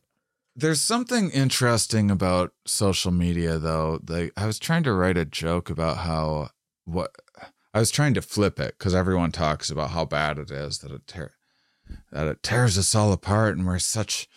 There's 0.56 0.80
something 0.80 1.30
interesting 1.30 2.10
about 2.10 2.52
social 2.66 3.10
media, 3.12 3.58
though. 3.58 4.00
Like 4.08 4.32
I 4.36 4.46
was 4.46 4.58
trying 4.58 4.84
to 4.84 4.92
write 4.92 5.16
a 5.18 5.24
joke 5.24 5.70
about 5.70 5.98
how 5.98 6.50
what 6.84 7.10
I 7.74 7.80
was 7.80 7.90
trying 7.90 8.14
to 8.14 8.22
flip 8.22 8.60
it 8.60 8.76
because 8.78 8.94
everyone 8.94 9.32
talks 9.32 9.68
about 9.68 9.90
how 9.90 10.04
bad 10.04 10.38
it 10.38 10.50
is 10.52 10.78
that 10.78 10.92
it 10.92 11.06
tear, 11.08 11.32
that 12.12 12.28
it 12.28 12.42
tears 12.42 12.78
us 12.78 12.94
all 12.94 13.12
apart, 13.12 13.56
and 13.56 13.66
we're 13.66 13.80
such 13.80 14.28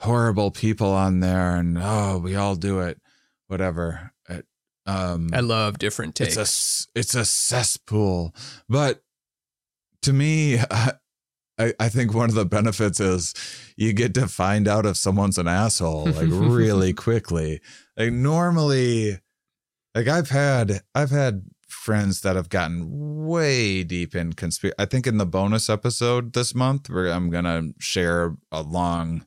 horrible 0.00 0.50
people 0.50 0.92
on 0.92 1.20
there, 1.20 1.56
and 1.56 1.78
oh, 1.80 2.18
we 2.22 2.36
all 2.36 2.56
do 2.56 2.80
it, 2.80 3.00
whatever. 3.46 4.12
It, 4.28 4.44
um, 4.84 5.30
I 5.32 5.40
love 5.40 5.78
different 5.78 6.14
takes. 6.14 6.36
it's 6.36 6.86
a 6.94 6.98
it's 6.98 7.14
a 7.14 7.24
cesspool 7.24 8.34
but 8.68 9.02
to 10.02 10.12
me 10.12 10.58
I, 11.58 11.72
I 11.78 11.88
think 11.88 12.12
one 12.12 12.28
of 12.28 12.34
the 12.34 12.44
benefits 12.44 13.00
is 13.00 13.32
you 13.76 13.92
get 13.92 14.12
to 14.14 14.26
find 14.26 14.66
out 14.66 14.86
if 14.86 14.96
someone's 14.96 15.38
an 15.38 15.48
asshole 15.48 16.06
like 16.06 16.26
really 16.30 16.92
quickly 16.92 17.60
like 17.96 18.12
normally 18.12 19.20
like 19.94 20.08
i've 20.08 20.30
had 20.30 20.82
i've 20.94 21.10
had 21.10 21.44
friends 21.84 22.22
that 22.22 22.34
have 22.34 22.48
gotten 22.48 23.26
way 23.26 23.84
deep 23.84 24.14
in 24.14 24.32
conspiracy 24.32 24.74
i 24.78 24.86
think 24.86 25.06
in 25.06 25.18
the 25.18 25.26
bonus 25.26 25.68
episode 25.68 26.32
this 26.32 26.54
month 26.54 26.88
where 26.88 27.12
i'm 27.12 27.28
gonna 27.28 27.60
share 27.78 28.34
a 28.50 28.62
long 28.62 29.26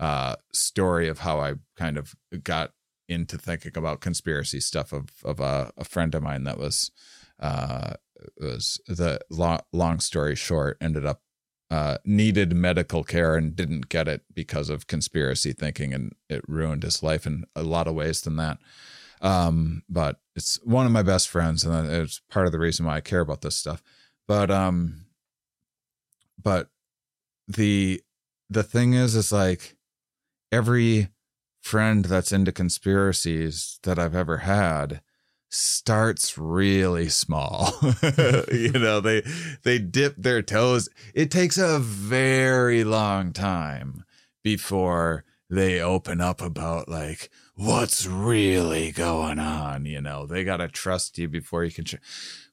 uh 0.00 0.34
story 0.50 1.06
of 1.06 1.18
how 1.18 1.38
i 1.38 1.52
kind 1.76 1.98
of 1.98 2.14
got 2.42 2.72
into 3.10 3.36
thinking 3.36 3.72
about 3.76 4.00
conspiracy 4.00 4.58
stuff 4.58 4.90
of 4.90 5.10
of 5.22 5.38
a, 5.38 5.70
a 5.76 5.84
friend 5.84 6.14
of 6.14 6.22
mine 6.22 6.44
that 6.44 6.56
was 6.56 6.90
uh 7.40 7.92
was 8.40 8.80
the 8.88 9.20
long, 9.28 9.60
long 9.74 10.00
story 10.00 10.34
short 10.34 10.78
ended 10.80 11.04
up 11.04 11.20
uh 11.70 11.98
needed 12.06 12.54
medical 12.54 13.04
care 13.04 13.36
and 13.36 13.54
didn't 13.54 13.90
get 13.90 14.08
it 14.08 14.22
because 14.32 14.70
of 14.70 14.86
conspiracy 14.86 15.52
thinking 15.52 15.92
and 15.92 16.14
it 16.30 16.42
ruined 16.48 16.84
his 16.84 17.02
life 17.02 17.26
in 17.26 17.44
a 17.54 17.62
lot 17.62 17.86
of 17.86 17.94
ways 17.94 18.22
than 18.22 18.36
that 18.36 18.56
um 19.20 19.82
but 19.88 20.20
it's 20.36 20.60
one 20.64 20.86
of 20.86 20.92
my 20.92 21.02
best 21.02 21.28
friends 21.28 21.64
and 21.64 21.90
it's 21.90 22.20
part 22.30 22.46
of 22.46 22.52
the 22.52 22.58
reason 22.58 22.86
why 22.86 22.96
I 22.96 23.00
care 23.00 23.20
about 23.20 23.42
this 23.42 23.56
stuff 23.56 23.82
but 24.26 24.50
um 24.50 25.06
but 26.42 26.68
the 27.46 28.02
the 28.50 28.62
thing 28.62 28.94
is 28.94 29.14
is 29.14 29.32
like 29.32 29.76
every 30.52 31.08
friend 31.60 32.04
that's 32.06 32.32
into 32.32 32.52
conspiracies 32.52 33.78
that 33.82 33.98
I've 33.98 34.14
ever 34.14 34.38
had 34.38 35.02
starts 35.50 36.36
really 36.36 37.08
small. 37.08 37.72
you 38.52 38.72
know, 38.72 39.00
they 39.00 39.22
they 39.62 39.78
dip 39.78 40.14
their 40.16 40.42
toes. 40.42 40.88
It 41.14 41.30
takes 41.30 41.58
a 41.58 41.78
very 41.78 42.84
long 42.84 43.32
time 43.32 44.04
before 44.42 45.24
they 45.50 45.80
open 45.80 46.20
up 46.20 46.40
about 46.42 46.88
like 46.88 47.30
what's 47.58 48.06
really 48.06 48.92
going 48.92 49.38
on, 49.38 49.84
you 49.84 50.00
know. 50.00 50.26
They 50.26 50.44
got 50.44 50.58
to 50.58 50.68
trust 50.68 51.18
you 51.18 51.28
before 51.28 51.64
you 51.64 51.72
can 51.72 51.84
ch- 51.84 51.96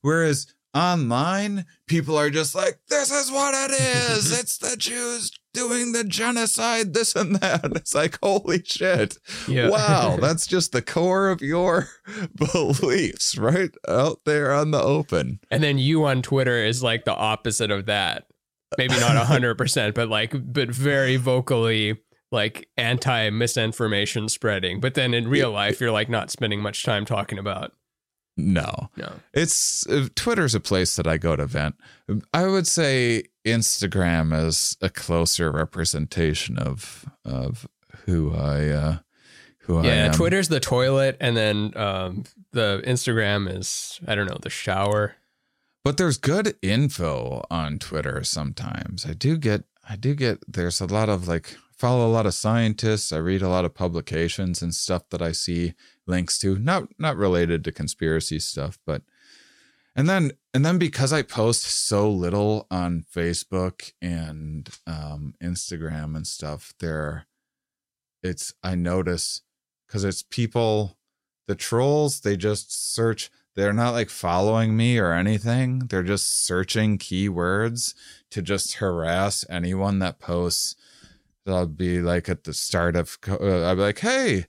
Whereas 0.02 0.48
online, 0.74 1.66
people 1.88 2.18
are 2.18 2.32
just 2.32 2.56
like, 2.56 2.80
this 2.90 3.12
is 3.12 3.32
what 3.32 3.54
it 3.54 3.80
is. 3.80 4.38
it's 4.40 4.58
the 4.58 4.76
Jews 4.76 5.32
doing 5.54 5.92
the 5.92 6.04
genocide, 6.04 6.94
this 6.94 7.16
and 7.16 7.36
that. 7.38 7.66
It's 7.76 7.94
like, 7.94 8.18
holy 8.22 8.64
shit. 8.66 9.18
Yeah. 9.48 9.70
Wow, 9.70 10.18
that's 10.22 10.48
just 10.48 10.72
the 10.72 10.82
core 10.82 11.30
of 11.30 11.42
your 11.42 11.88
beliefs 12.36 13.38
right 13.38 13.74
out 13.88 14.22
there 14.26 14.52
on 14.52 14.72
the 14.72 14.82
open. 14.82 15.40
And 15.52 15.64
then 15.64 15.78
you 15.78 16.04
on 16.06 16.24
Twitter 16.24 16.58
is 16.58 16.84
like 16.84 17.06
the 17.06 17.16
opposite 17.16 17.72
of 17.72 17.86
that. 17.86 18.26
Maybe 18.78 19.00
not 19.00 19.16
hundred 19.28 19.56
percent, 19.56 19.96
but 19.96 20.10
like, 20.10 20.34
but 20.34 20.70
very 20.70 21.16
vocally 21.16 22.02
like 22.32 22.68
anti 22.78 23.30
misinformation 23.30 24.30
spreading. 24.30 24.80
But 24.80 24.94
then 24.96 25.14
in 25.14 25.28
real 25.28 25.52
life, 25.52 25.80
you're 25.80 25.92
like 25.92 26.10
not 26.10 26.32
spending 26.32 26.62
much 26.62 26.84
time 26.84 27.06
talking 27.06 27.38
about. 27.40 27.72
No. 28.38 28.90
No. 28.98 29.14
It's 29.34 29.88
uh, 29.88 30.08
Twitter's 30.16 30.56
a 30.56 30.60
place 30.60 30.96
that 30.98 31.08
I 31.08 31.18
go 31.18 31.36
to 31.36 31.46
vent. 31.46 31.76
I 32.34 32.48
would 32.48 32.68
say 32.68 33.24
Instagram 33.46 34.38
is 34.46 34.76
a 34.82 34.90
closer 34.90 35.52
representation 35.52 36.58
of 36.58 37.06
of 37.24 37.68
who 38.06 38.34
I 38.36 38.68
uh 38.70 38.98
who 39.60 39.78
I 39.80 39.86
Yeah, 39.86 40.06
am. 40.08 40.12
Twitter's 40.14 40.50
the 40.50 40.60
toilet, 40.60 41.18
and 41.20 41.36
then 41.36 41.72
um, 41.76 42.24
the 42.52 42.84
Instagram 42.86 43.50
is 43.52 44.00
I 44.06 44.16
don't 44.16 44.28
know 44.30 44.38
the 44.42 44.50
shower. 44.50 45.16
But 45.84 45.98
there's 45.98 46.18
good 46.18 46.56
info 46.62 47.44
on 47.50 47.80
Twitter 47.80 48.24
sometimes. 48.24 49.06
I 49.06 49.14
do 49.14 49.38
get 49.38 49.64
I 49.88 49.96
do 49.96 50.14
get 50.14 50.40
there's 50.52 50.82
a 50.82 50.88
lot 50.88 51.10
of 51.10 51.28
like 51.28 51.56
follow 51.78 52.08
a 52.08 52.12
lot 52.12 52.26
of 52.26 52.34
scientists. 52.34 53.12
I 53.12 53.18
read 53.18 53.42
a 53.42 53.50
lot 53.50 53.66
of 53.66 53.74
publications 53.74 54.62
and 54.62 54.74
stuff 54.74 55.04
that 55.10 55.22
I 55.22 55.32
see 55.32 55.74
links 56.08 56.38
to. 56.40 56.58
Not 56.58 56.90
not 56.98 57.18
related 57.18 57.64
to 57.64 57.72
conspiracy 57.72 58.40
stuff, 58.40 58.80
but 58.86 59.02
and 59.96 60.10
then 60.10 60.32
and 60.54 60.66
then 60.66 60.78
because 60.78 61.14
I 61.14 61.22
post 61.22 61.64
so 61.64 62.10
little 62.10 62.68
on 62.70 63.06
Facebook 63.14 63.94
and 64.02 64.70
um, 64.88 65.36
Instagram 65.42 66.16
and 66.16 66.28
stuff, 66.28 66.74
there 66.80 67.28
it's 68.26 68.54
I 68.64 68.76
notice 68.76 69.42
because 69.88 70.04
it's 70.04 70.24
people 70.24 70.98
the 71.48 71.56
trolls 71.56 72.22
they 72.22 72.36
just 72.36 72.94
search 72.94 73.30
they're 73.56 73.72
not 73.72 73.92
like 73.92 74.10
following 74.10 74.76
me 74.76 74.98
or 74.98 75.14
anything 75.14 75.80
they're 75.90 76.02
just 76.02 76.44
searching 76.44 76.98
keywords 76.98 77.94
to 78.32 78.42
just 78.42 78.76
harass 78.76 79.46
anyone 79.48 80.00
that 80.00 80.20
posts 80.20 80.76
i'll 81.48 81.68
be 81.68 82.02
like 82.02 82.28
at 82.30 82.44
the 82.44 82.54
start 82.54 82.96
of 82.96 83.18
uh, 83.28 83.64
i'll 83.64 83.76
be 83.76 83.82
like 83.82 84.00
hey 84.00 84.46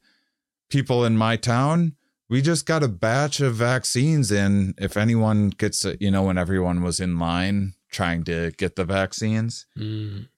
people 0.70 1.04
in 1.04 1.16
my 1.16 1.36
town 1.36 1.94
we 2.28 2.42
just 2.42 2.66
got 2.66 2.82
a 2.82 2.88
batch 2.88 3.40
of 3.40 3.54
vaccines 3.54 4.32
in 4.32 4.74
if 4.78 4.96
anyone 4.96 5.50
gets 5.50 5.84
it 5.84 6.00
you 6.00 6.10
know 6.10 6.24
when 6.24 6.38
everyone 6.38 6.82
was 6.82 6.98
in 7.00 7.18
line 7.18 7.74
trying 7.90 8.24
to 8.24 8.50
get 8.52 8.76
the 8.76 8.84
vaccines 8.84 9.66
Mm. 9.78 10.28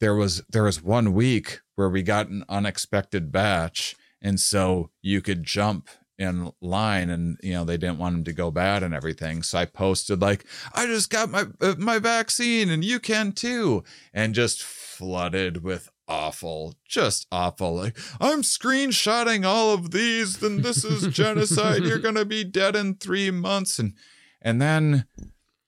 there 0.00 0.14
was 0.14 0.42
there 0.50 0.64
was 0.64 0.82
one 0.82 1.12
week 1.14 1.60
where 1.76 1.88
we 1.88 2.02
got 2.02 2.28
an 2.28 2.44
unexpected 2.48 3.32
batch 3.32 3.96
and 4.20 4.38
so 4.38 4.90
you 5.00 5.20
could 5.20 5.42
jump 5.44 5.88
in 6.18 6.52
line 6.60 7.08
and 7.10 7.38
you 7.42 7.52
know 7.54 7.64
they 7.64 7.78
didn't 7.78 7.98
want 7.98 8.14
them 8.14 8.24
to 8.24 8.32
go 8.32 8.50
bad 8.50 8.82
and 8.82 8.92
everything 8.94 9.42
so 9.42 9.58
i 9.58 9.64
posted 9.64 10.20
like 10.20 10.44
i 10.74 10.84
just 10.86 11.08
got 11.10 11.30
my 11.30 11.44
uh, 11.60 11.74
my 11.78 11.98
vaccine 11.98 12.68
and 12.70 12.84
you 12.84 13.00
can 13.00 13.32
too 13.32 13.82
and 14.12 14.34
just 14.34 14.62
flooded 15.02 15.64
with 15.64 15.90
awful 16.06 16.76
just 16.88 17.26
awful 17.32 17.74
like 17.74 17.98
i'm 18.20 18.42
screenshotting 18.42 19.44
all 19.44 19.74
of 19.74 19.90
these 19.90 20.36
then 20.38 20.62
this 20.62 20.84
is 20.84 21.08
genocide 21.12 21.82
you're 21.82 21.98
gonna 21.98 22.24
be 22.24 22.44
dead 22.44 22.76
in 22.76 22.94
three 22.94 23.28
months 23.28 23.80
and 23.80 23.94
and 24.40 24.62
then 24.62 25.04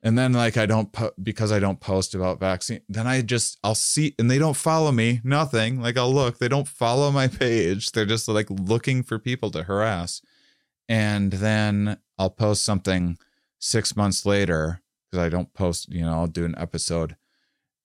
and 0.04 0.16
then 0.16 0.32
like 0.32 0.56
i 0.56 0.66
don't 0.66 0.92
po- 0.92 1.10
because 1.20 1.50
i 1.50 1.58
don't 1.58 1.80
post 1.80 2.14
about 2.14 2.38
vaccine 2.38 2.80
then 2.88 3.08
i 3.08 3.20
just 3.22 3.58
i'll 3.64 3.74
see 3.74 4.14
and 4.20 4.30
they 4.30 4.38
don't 4.38 4.56
follow 4.56 4.92
me 4.92 5.20
nothing 5.24 5.80
like 5.80 5.98
i'll 5.98 6.14
look 6.14 6.38
they 6.38 6.46
don't 6.46 6.68
follow 6.68 7.10
my 7.10 7.26
page 7.26 7.90
they're 7.90 8.06
just 8.06 8.28
like 8.28 8.48
looking 8.48 9.02
for 9.02 9.18
people 9.18 9.50
to 9.50 9.64
harass 9.64 10.22
and 10.88 11.32
then 11.32 11.98
i'll 12.20 12.30
post 12.30 12.62
something 12.62 13.18
six 13.58 13.96
months 13.96 14.24
later 14.24 14.80
because 15.10 15.26
i 15.26 15.28
don't 15.28 15.52
post 15.54 15.88
you 15.92 16.02
know 16.02 16.12
i'll 16.12 16.28
do 16.28 16.44
an 16.44 16.54
episode 16.56 17.16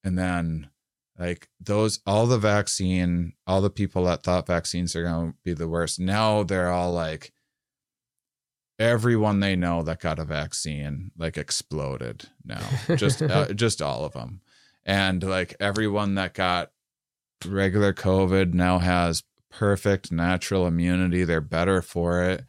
and 0.03 0.15
then 0.15 0.69
like 1.19 1.49
those 1.59 1.99
all 2.07 2.25
the 2.25 2.39
vaccine 2.39 3.33
all 3.45 3.61
the 3.61 3.69
people 3.69 4.05
that 4.05 4.23
thought 4.23 4.47
vaccines 4.47 4.95
are 4.95 5.03
going 5.03 5.31
to 5.31 5.37
be 5.43 5.53
the 5.53 5.67
worst 5.67 5.99
now 5.99 6.41
they're 6.41 6.71
all 6.71 6.91
like 6.91 7.31
everyone 8.79 9.41
they 9.41 9.55
know 9.55 9.83
that 9.83 9.99
got 9.99 10.17
a 10.17 10.23
vaccine 10.23 11.11
like 11.17 11.37
exploded 11.37 12.29
now. 12.45 12.63
Just 12.95 13.21
uh, 13.21 13.53
just 13.53 13.81
all 13.81 14.05
of 14.05 14.13
them 14.13 14.41
and 14.85 15.21
like 15.21 15.55
everyone 15.59 16.15
that 16.15 16.33
got 16.33 16.71
regular 17.45 17.93
covid 17.93 18.53
now 18.53 18.79
has 18.79 19.23
perfect 19.51 20.11
natural 20.11 20.65
immunity. 20.65 21.23
They're 21.25 21.41
better 21.41 21.81
for 21.81 22.23
it. 22.23 22.45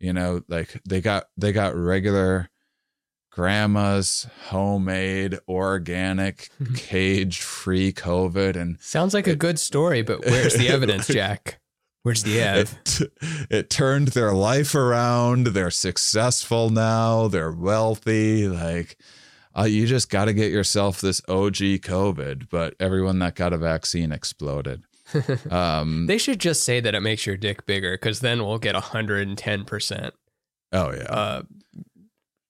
You 0.00 0.12
know 0.12 0.42
like 0.48 0.80
they 0.88 1.00
got 1.00 1.24
they 1.36 1.52
got 1.52 1.76
regular 1.76 2.50
grandma's 3.36 4.26
homemade 4.48 5.38
organic 5.46 6.48
cage 6.74 7.40
free 7.42 7.92
covid 7.92 8.56
and 8.56 8.80
Sounds 8.80 9.12
like 9.12 9.26
a 9.26 9.36
good 9.36 9.58
story, 9.58 10.00
but 10.00 10.24
where's 10.24 10.54
the 10.54 10.68
evidence, 10.70 11.06
Jack? 11.06 11.60
Where's 12.02 12.22
the 12.22 12.40
ev? 12.40 12.78
it, 12.86 13.12
it 13.50 13.70
turned 13.70 14.08
their 14.08 14.32
life 14.32 14.74
around. 14.74 15.48
They're 15.48 15.70
successful 15.70 16.70
now. 16.70 17.28
They're 17.28 17.52
wealthy. 17.52 18.48
Like, 18.48 18.96
uh, 19.58 19.64
you 19.64 19.86
just 19.86 20.08
got 20.08 20.26
to 20.26 20.32
get 20.32 20.50
yourself 20.52 21.00
this 21.02 21.20
OG 21.28 21.82
COVID. 21.82 22.48
But 22.48 22.74
everyone 22.80 23.18
that 23.18 23.34
got 23.34 23.52
a 23.52 23.58
vaccine 23.58 24.12
exploded. 24.12 24.84
Um, 25.50 26.06
They 26.06 26.18
should 26.18 26.38
just 26.40 26.64
say 26.64 26.80
that 26.80 26.94
it 26.94 27.00
makes 27.00 27.26
your 27.26 27.36
dick 27.36 27.66
bigger, 27.66 27.92
because 27.98 28.20
then 28.20 28.44
we'll 28.46 28.58
get 28.58 28.74
hundred 28.76 29.28
and 29.28 29.36
ten 29.36 29.64
percent 29.64 30.14
oh 30.72 30.92
yeah, 30.92 31.02
uh 31.04 31.42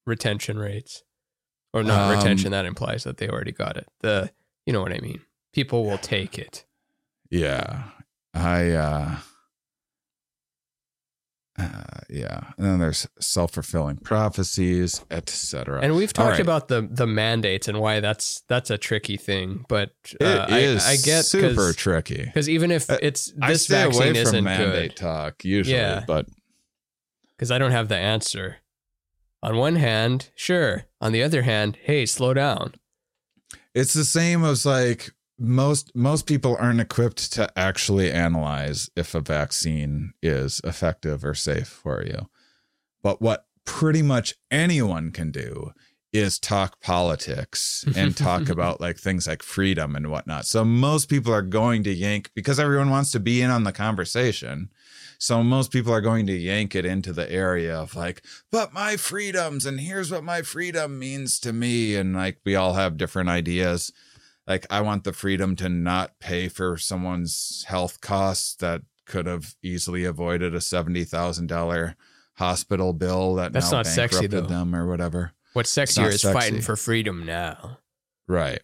retention 0.07 0.59
rates, 0.59 1.03
or 1.73 1.83
not 1.83 2.11
Um, 2.12 2.19
retention. 2.19 2.53
That 2.53 2.65
implies 2.65 3.05
that 3.05 3.16
they 3.19 3.28
already 3.28 3.53
got 3.53 3.77
it. 3.77 3.87
The 4.01 4.31
you 4.65 4.73
know 4.73 4.81
what 4.83 4.93
I 4.93 4.99
mean. 5.01 5.20
People 5.53 5.85
will 5.85 5.99
take 5.99 6.39
it. 6.39 6.65
yeah. 7.31 7.85
I 8.35 8.70
uh, 8.73 9.16
uh, 11.59 11.83
yeah. 12.11 12.41
And 12.59 12.66
then 12.66 12.78
there's 12.81 13.07
self 13.19 13.53
fulfilling 13.53 13.97
prophecies, 13.97 15.03
etc. 15.11 15.81
And 15.83 15.97
we've 15.97 16.12
talked 16.12 16.33
right. 16.33 16.41
about 16.41 16.69
the 16.69 16.87
the 16.91 17.07
mandates 17.07 17.66
and 17.66 17.81
why 17.81 18.01
that's 18.01 18.43
that's 18.49 18.69
a 18.69 18.77
tricky 18.77 19.16
thing. 19.16 19.65
But 19.69 19.93
uh, 20.20 20.47
It 20.51 20.62
is 20.62 20.85
I, 20.87 20.91
I 20.93 20.97
get 20.97 21.24
super 21.24 21.73
tricky. 21.73 22.24
because 22.27 22.49
even 22.51 22.70
if 22.70 22.91
Uh, 22.91 22.99
it's 23.01 23.33
I 23.41 23.53
this 23.53 23.65
stay 23.65 23.85
vaccine 23.85 24.03
away 24.03 24.12
from 24.12 24.23
isn't 24.23 24.45
mandate 24.45 24.91
good, 24.91 24.97
talk 24.97 25.45
usually, 25.47 25.78
Yeah. 25.78 26.05
but 26.07 26.27
because 27.37 27.51
I 27.51 27.57
don't 27.59 27.73
have 27.73 27.89
the 27.89 27.97
answer. 27.97 28.57
On 29.42 29.56
one 29.56 29.76
hand, 29.76 30.30
sure. 30.34 30.84
On 31.00 31.12
the 31.12 31.22
other 31.22 31.42
hand, 31.42 31.78
hey, 31.82 32.06
slow 32.06 32.34
down. 32.34 32.74
it's 33.74 33.94
the 33.94 34.04
same 34.04 34.44
as 34.44 34.64
like 34.66 35.10
most 35.38 35.94
most 35.94 36.26
people 36.26 36.56
aren't 36.58 36.80
equipped 36.80 37.30
to 37.34 37.46
actually 37.58 38.10
analyze 38.10 38.88
if 38.96 39.14
a 39.14 39.20
vaccine 39.20 40.12
is 40.22 40.60
effective 40.64 41.22
or 41.26 41.34
safe 41.34 41.68
for 41.68 42.02
you 42.02 42.26
but 43.02 43.20
what 43.20 43.44
pretty 43.66 44.00
much 44.00 44.34
anyone 44.50 45.10
can 45.12 45.30
do 45.30 45.72
is 46.10 46.38
talk 46.38 46.80
politics 46.80 47.84
and 47.94 48.16
talk 48.16 48.48
about 48.54 48.80
like 48.80 48.96
things 48.96 49.26
like 49.26 49.42
freedom 49.42 49.94
and 49.94 50.10
whatnot 50.10 50.46
so 50.46 50.64
most 50.64 51.10
people 51.10 51.34
are 51.34 51.42
going 51.42 51.82
to 51.82 51.92
yank 51.92 52.30
because 52.34 52.58
everyone 52.58 52.88
wants 52.88 53.10
to 53.10 53.20
be 53.20 53.42
in 53.42 53.50
on 53.50 53.64
the 53.64 53.72
conversation 53.72 54.70
so 55.18 55.43
most 55.43 55.70
people 55.72 55.93
are 55.93 56.01
going 56.01 56.26
to 56.26 56.32
yank 56.32 56.74
it 56.74 56.84
into 56.84 57.12
the 57.12 57.30
area 57.30 57.76
of 57.76 57.94
like, 57.94 58.22
but 58.51 58.72
my 58.72 58.97
freedoms 58.97 59.66
and 59.66 59.80
here's 59.80 60.10
what 60.10 60.24
my 60.24 60.43
freedom 60.43 60.98
means 60.98 61.38
to 61.40 61.52
me. 61.52 61.97
And 61.97 62.14
like 62.14 62.38
we 62.44 62.55
all 62.55 62.74
have 62.74 62.97
different 62.97 63.28
ideas. 63.28 63.93
Like 64.47 64.66
I 64.70 64.80
want 64.80 65.05
the 65.05 65.12
freedom 65.12 65.56
to 65.56 65.68
not 65.68 66.18
pay 66.20 66.48
for 66.48 66.76
someone's 66.76 67.64
health 67.68 68.01
costs 68.01 68.55
that 68.56 68.82
could 69.06 69.26
have 69.26 69.55
easily 69.62 70.05
avoided 70.05 70.55
a 70.55 70.60
seventy 70.60 71.05
thousand 71.05 71.47
dollar 71.47 71.97
hospital 72.34 72.93
bill 72.93 73.36
that 73.36 73.52
That's 73.52 73.70
now 73.70 73.78
not 73.78 73.86
sexy, 73.86 74.20
bankrupted 74.20 74.44
though. 74.44 74.59
them 74.59 74.74
or 74.74 74.86
whatever. 74.86 75.32
What's 75.52 75.74
sexier 75.74 76.12
is 76.12 76.22
fighting 76.22 76.60
for 76.60 76.76
freedom 76.76 77.24
now. 77.24 77.78
Right. 78.28 78.60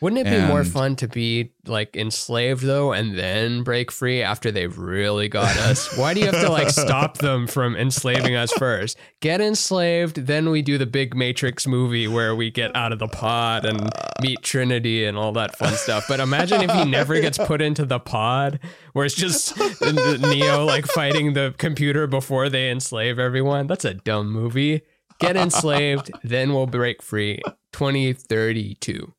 Wouldn't 0.00 0.26
it 0.26 0.30
be 0.30 0.46
more 0.46 0.64
fun 0.64 0.96
to 0.96 1.08
be 1.08 1.52
like 1.66 1.94
enslaved 1.94 2.62
though 2.62 2.92
and 2.92 3.18
then 3.18 3.62
break 3.62 3.90
free 3.92 4.22
after 4.22 4.50
they've 4.50 4.76
really 4.78 5.28
got 5.28 5.54
us? 5.58 5.94
Why 5.98 6.14
do 6.14 6.20
you 6.20 6.26
have 6.26 6.40
to 6.40 6.50
like 6.50 6.70
stop 6.70 7.18
them 7.18 7.46
from 7.46 7.76
enslaving 7.76 8.34
us 8.34 8.50
first? 8.54 8.96
Get 9.20 9.42
enslaved, 9.42 10.26
then 10.26 10.48
we 10.48 10.62
do 10.62 10.78
the 10.78 10.86
big 10.86 11.14
Matrix 11.14 11.66
movie 11.66 12.08
where 12.08 12.34
we 12.34 12.50
get 12.50 12.74
out 12.74 12.92
of 12.92 12.98
the 12.98 13.08
pod 13.08 13.66
and 13.66 13.90
meet 14.22 14.42
Trinity 14.42 15.04
and 15.04 15.18
all 15.18 15.32
that 15.32 15.58
fun 15.58 15.74
stuff. 15.74 16.06
But 16.08 16.18
imagine 16.18 16.62
if 16.62 16.70
he 16.70 16.86
never 16.86 17.20
gets 17.20 17.36
put 17.36 17.60
into 17.60 17.84
the 17.84 18.00
pod 18.00 18.58
where 18.94 19.04
it's 19.04 19.14
just 19.14 19.54
the 19.56 20.18
Neo 20.30 20.64
like 20.64 20.86
fighting 20.86 21.34
the 21.34 21.54
computer 21.58 22.06
before 22.06 22.48
they 22.48 22.70
enslave 22.70 23.18
everyone. 23.18 23.66
That's 23.66 23.84
a 23.84 23.94
dumb 23.94 24.30
movie. 24.32 24.80
get 25.18 25.36
enslaved, 25.36 26.10
then 26.24 26.54
we'll 26.54 26.66
break 26.66 27.02
free. 27.02 27.42
2032. 27.72 29.12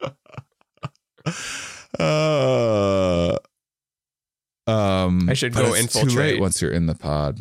Uh, 1.98 3.36
um, 4.66 5.28
I 5.28 5.34
should 5.34 5.54
go 5.54 5.74
it's 5.74 5.92
Too 5.92 6.00
infiltrate. 6.00 6.32
late 6.34 6.40
once 6.40 6.60
you're 6.60 6.72
in 6.72 6.86
the 6.86 6.94
pod. 6.94 7.38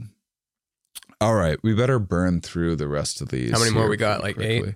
All 1.20 1.34
right, 1.36 1.58
we 1.64 1.74
better 1.74 2.00
burn 2.00 2.42
through 2.42 2.76
the 2.76 2.88
rest 2.88 3.22
of 3.22 3.30
these. 3.30 3.52
How 3.52 3.60
many 3.60 3.72
more 3.72 3.88
we 3.90 3.98
got? 3.98 4.22
Like 4.22 4.40
eight? 4.40 4.76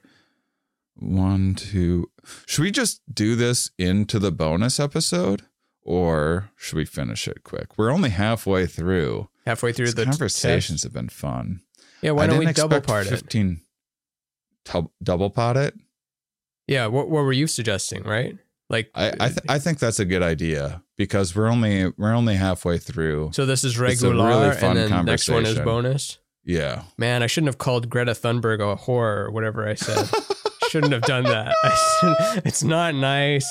One, 0.95 1.53
two. 1.55 2.09
Should 2.47 2.63
we 2.63 2.71
just 2.71 3.01
do 3.13 3.35
this 3.35 3.69
into 3.77 4.17
the 4.17 4.31
bonus 4.31 4.79
episode, 4.79 5.43
or 5.81 6.49
should 6.55 6.77
we 6.77 6.85
finish 6.85 7.27
it 7.27 7.43
quick? 7.43 7.77
We're 7.77 7.91
only 7.91 8.09
halfway 8.09 8.65
through. 8.65 9.29
Halfway 9.45 9.73
through 9.73 9.85
These 9.87 9.95
the 9.95 10.05
conversations 10.05 10.81
test. 10.81 10.83
have 10.85 10.93
been 10.93 11.09
fun. 11.09 11.61
Yeah, 12.01 12.11
why 12.11 12.23
I 12.23 12.27
don't 12.27 12.39
we 12.39 12.51
double 12.51 12.81
part 12.81 13.07
it? 13.07 13.09
Fifteen. 13.11 13.61
Double 15.03 15.29
pot 15.29 15.55
it. 15.55 15.75
Yeah, 16.67 16.87
what, 16.87 17.09
what 17.09 17.23
were 17.23 17.33
you 17.33 17.47
suggesting, 17.47 18.03
right? 18.03 18.37
Like, 18.69 18.91
I 18.93 19.13
I, 19.19 19.27
th- 19.29 19.39
I 19.47 19.59
think 19.59 19.79
that's 19.79 19.99
a 19.99 20.05
good 20.05 20.21
idea 20.21 20.83
because 20.97 21.35
we're 21.35 21.47
only 21.47 21.93
we're 21.97 22.13
only 22.13 22.35
halfway 22.35 22.77
through. 22.77 23.31
so 23.33 23.45
this 23.45 23.63
is 23.63 23.79
regular, 23.79 24.27
really 24.27 24.55
fun 24.55 24.75
and 24.77 24.91
then 24.91 25.05
next 25.05 25.29
one 25.29 25.45
is 25.45 25.57
bonus. 25.59 26.19
Yeah. 26.43 26.83
Man, 26.97 27.23
I 27.23 27.27
shouldn't 27.27 27.49
have 27.49 27.57
called 27.57 27.89
Greta 27.89 28.11
Thunberg 28.13 28.59
a 28.59 28.77
whore 28.77 29.25
or 29.25 29.31
whatever 29.31 29.67
I 29.67 29.75
said. 29.75 30.09
shouldn't 30.69 30.93
have 30.93 31.03
done 31.03 31.23
that. 31.23 31.53
It's 32.45 32.63
not 32.63 32.95
nice. 32.95 33.45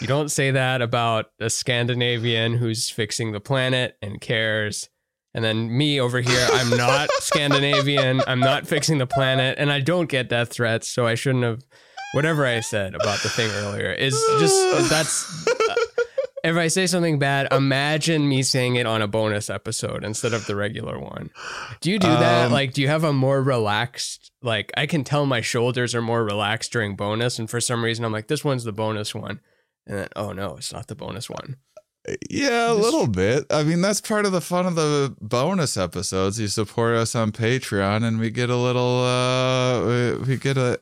You 0.00 0.06
don't 0.06 0.30
say 0.30 0.50
that 0.50 0.82
about 0.82 1.26
a 1.40 1.48
Scandinavian 1.48 2.54
who's 2.54 2.90
fixing 2.90 3.32
the 3.32 3.40
planet 3.40 3.96
and 4.02 4.20
cares. 4.20 4.88
And 5.34 5.44
then 5.44 5.74
me 5.76 6.00
over 6.00 6.20
here, 6.20 6.46
I'm 6.52 6.76
not 6.76 7.08
Scandinavian. 7.20 8.20
I'm 8.26 8.40
not 8.40 8.66
fixing 8.66 8.98
the 8.98 9.06
planet, 9.06 9.56
and 9.58 9.72
I 9.72 9.80
don't 9.80 10.08
get 10.08 10.28
death 10.28 10.52
threats. 10.52 10.88
So 10.88 11.06
I 11.06 11.14
shouldn't 11.14 11.44
have. 11.44 11.62
Whatever 12.12 12.46
I 12.46 12.60
said 12.60 12.94
about 12.94 13.22
the 13.22 13.28
thing 13.28 13.50
earlier 13.50 13.90
is 13.90 14.12
just 14.38 14.90
that's. 14.90 15.46
if 16.44 16.56
I 16.56 16.68
say 16.68 16.86
something 16.86 17.18
bad, 17.18 17.52
imagine 17.52 18.28
me 18.28 18.42
saying 18.42 18.76
it 18.76 18.86
on 18.86 19.00
a 19.00 19.08
bonus 19.08 19.48
episode 19.48 20.04
instead 20.04 20.34
of 20.34 20.46
the 20.46 20.56
regular 20.56 20.98
one. 20.98 21.30
Do 21.80 21.90
you 21.90 21.98
do 21.98 22.08
that? 22.08 22.46
Um, 22.46 22.52
like, 22.52 22.72
do 22.72 22.82
you 22.82 22.88
have 22.88 23.04
a 23.04 23.12
more 23.12 23.42
relaxed? 23.42 24.30
Like, 24.42 24.72
I 24.76 24.86
can 24.86 25.04
tell 25.04 25.24
my 25.24 25.40
shoulders 25.40 25.94
are 25.94 26.02
more 26.02 26.24
relaxed 26.24 26.72
during 26.72 26.96
bonus, 26.96 27.38
and 27.38 27.48
for 27.48 27.60
some 27.60 27.84
reason, 27.84 28.04
I'm 28.04 28.12
like, 28.12 28.26
this 28.26 28.44
one's 28.44 28.64
the 28.64 28.72
bonus 28.72 29.14
one, 29.14 29.40
and 29.86 29.98
then, 29.98 30.08
oh 30.16 30.32
no, 30.32 30.56
it's 30.56 30.72
not 30.72 30.88
the 30.88 30.94
bonus 30.94 31.30
one. 31.30 31.56
Yeah, 32.28 32.72
a 32.72 32.74
little 32.74 33.06
bit. 33.06 33.46
I 33.48 33.62
mean, 33.62 33.80
that's 33.80 34.00
part 34.00 34.26
of 34.26 34.32
the 34.32 34.40
fun 34.40 34.66
of 34.66 34.74
the 34.74 35.14
bonus 35.20 35.76
episodes. 35.76 36.40
You 36.40 36.48
support 36.48 36.96
us 36.96 37.14
on 37.14 37.30
Patreon, 37.30 38.02
and 38.02 38.18
we 38.18 38.30
get 38.30 38.50
a 38.50 38.56
little, 38.56 39.04
uh, 39.04 39.86
we, 39.86 40.14
we 40.16 40.36
get 40.36 40.56
a, 40.56 40.80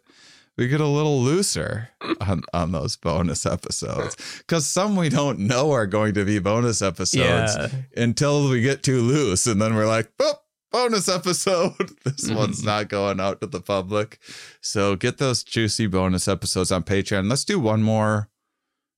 we 0.60 0.68
get 0.68 0.80
a 0.80 0.86
little 0.86 1.20
looser 1.20 1.88
on 2.20 2.42
on 2.54 2.70
those 2.70 2.94
bonus 2.96 3.44
episodes 3.46 4.14
because 4.38 4.66
some 4.66 4.94
we 4.94 5.08
don't 5.08 5.38
know 5.40 5.72
are 5.72 5.86
going 5.86 6.14
to 6.14 6.24
be 6.24 6.38
bonus 6.38 6.82
episodes 6.82 7.56
Yeah, 7.56 7.68
until 7.96 8.48
we 8.48 8.60
get 8.60 8.82
too 8.84 9.00
loose, 9.00 9.46
and 9.46 9.60
then 9.60 9.74
we're 9.74 9.86
like, 9.88 10.16
"Boop, 10.18 10.34
bonus 10.70 11.08
episode. 11.08 11.72
this 12.04 12.28
Mhm. 12.30 12.36
one's 12.36 12.62
not 12.62 12.88
going 12.88 13.18
out 13.20 13.40
to 13.40 13.46
the 13.48 13.60
public. 13.60 14.18
So 14.60 14.94
get 14.96 15.18
those 15.18 15.42
juicy 15.42 15.86
bonus 15.88 16.28
episodes 16.28 16.70
on 16.70 16.84
Patreon. 16.84 17.28
Let's 17.28 17.44
do 17.44 17.58
one 17.58 17.82
more. 17.82 18.28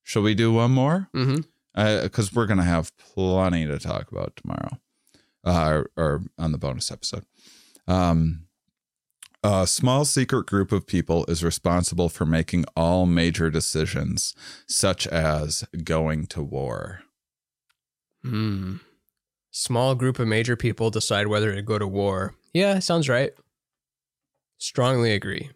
Shall 0.03 0.23
we 0.23 0.35
do 0.35 0.53
one 0.53 0.73
more? 0.73 1.09
because 1.75 2.33
we're 2.35 2.47
gonna 2.47 2.65
have 2.65 2.93
plenty 2.99 3.67
to 3.67 3.79
talk 3.79 4.13
about 4.13 4.35
tomorrow, 4.37 4.79
uh, 5.45 5.71
or, 5.71 5.91
or 5.97 6.23
on 6.39 6.53
the 6.53 6.59
bonus 6.59 6.91
episode. 6.91 7.25
Um, 7.89 8.47
a 9.43 9.67
small 9.67 10.05
secret 10.05 10.47
group 10.47 10.71
of 10.73 10.87
people 10.87 11.25
is 11.27 11.43
responsible 11.43 12.09
for 12.09 12.25
making 12.27 12.65
all 12.77 13.07
major 13.07 13.51
decisions, 13.51 14.35
such 14.69 15.07
as 15.09 15.65
going 15.85 16.27
to 16.27 16.43
war. 16.43 17.03
Hmm. 18.23 18.77
Small 19.51 19.95
group 19.95 20.19
of 20.19 20.29
major 20.29 20.57
people 20.57 20.91
decide 20.91 21.27
whether 21.27 21.55
to 21.55 21.61
go 21.63 21.79
to 21.79 21.87
war. 21.87 22.35
Yeah, 22.55 22.79
sounds 22.79 23.09
right. 23.09 23.33
Strongly 24.59 25.13
agree. 25.13 25.51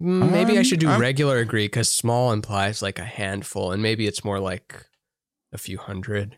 Maybe 0.00 0.56
I 0.56 0.58
Um, 0.58 0.64
should 0.64 0.80
do 0.80 0.88
I'm- 0.90 1.00
regular 1.00 1.38
agree 1.38 1.66
because 1.66 1.88
small 1.90 2.32
implies 2.32 2.82
like 2.82 2.98
a 2.98 3.04
handful, 3.04 3.70
and 3.72 3.80
maybe 3.82 4.06
it's 4.06 4.24
more 4.24 4.40
like 4.40 4.86
a 5.52 5.56
few 5.58 5.78
hundred. 5.78 6.36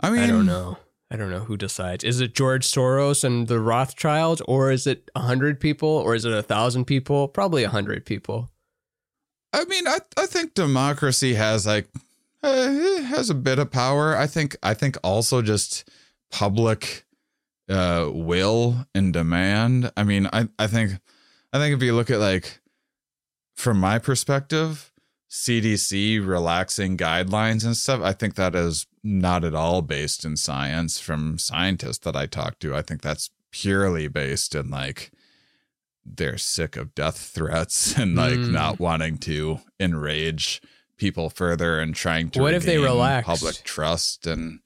I 0.00 0.10
mean, 0.10 0.20
I 0.20 0.26
don't 0.28 0.46
know. 0.46 0.78
I 1.12 1.16
don't 1.16 1.28
know 1.28 1.40
who 1.40 1.58
decides. 1.58 2.04
Is 2.04 2.22
it 2.22 2.34
George 2.34 2.66
Soros 2.66 3.22
and 3.22 3.46
the 3.46 3.60
Rothschilds, 3.60 4.40
or 4.48 4.70
is 4.70 4.86
it 4.86 5.10
a 5.14 5.20
hundred 5.20 5.60
people, 5.60 5.90
or 5.90 6.14
is 6.14 6.24
it 6.24 6.32
a 6.32 6.42
thousand 6.42 6.86
people? 6.86 7.28
Probably 7.28 7.64
a 7.64 7.68
hundred 7.68 8.06
people. 8.06 8.50
I 9.52 9.66
mean, 9.66 9.86
I 9.86 9.98
I 10.16 10.24
think 10.24 10.54
democracy 10.54 11.34
has 11.34 11.66
like 11.66 11.86
uh, 12.42 12.66
it 12.70 13.02
has 13.04 13.28
a 13.28 13.34
bit 13.34 13.58
of 13.58 13.70
power. 13.70 14.16
I 14.16 14.26
think 14.26 14.56
I 14.62 14.72
think 14.72 14.96
also 15.04 15.42
just 15.42 15.86
public 16.30 17.04
uh 17.68 18.08
will 18.10 18.86
and 18.94 19.12
demand. 19.12 19.92
I 19.98 20.04
mean, 20.04 20.30
I 20.32 20.48
I 20.58 20.66
think 20.66 20.92
I 21.52 21.58
think 21.58 21.76
if 21.76 21.82
you 21.82 21.94
look 21.94 22.08
at 22.08 22.20
like 22.20 22.58
from 23.54 23.78
my 23.78 23.98
perspective, 23.98 24.91
CDC 25.32 26.24
relaxing 26.24 26.98
guidelines 26.98 27.64
and 27.64 27.74
stuff, 27.74 28.02
I 28.02 28.12
think 28.12 28.34
that 28.34 28.54
is 28.54 28.86
not 29.02 29.44
at 29.44 29.54
all 29.54 29.80
based 29.80 30.26
in 30.26 30.36
science 30.36 31.00
from 31.00 31.38
scientists 31.38 31.98
that 32.00 32.14
I 32.14 32.26
talk 32.26 32.58
to. 32.58 32.76
I 32.76 32.82
think 32.82 33.00
that's 33.00 33.30
purely 33.50 34.08
based 34.08 34.54
in 34.54 34.68
like 34.68 35.10
they're 36.04 36.36
sick 36.36 36.76
of 36.76 36.94
death 36.94 37.16
threats 37.18 37.96
and 37.98 38.14
like 38.14 38.34
Mm. 38.34 38.50
not 38.50 38.78
wanting 38.78 39.16
to 39.18 39.60
enrage 39.80 40.60
people 40.98 41.30
further 41.30 41.80
and 41.80 41.94
trying 41.94 42.28
to 42.30 42.40
What 42.42 42.52
if 42.52 42.64
they 42.64 42.76
relax 42.76 43.26
public 43.26 43.62
trust 43.64 44.26
and 44.26 44.60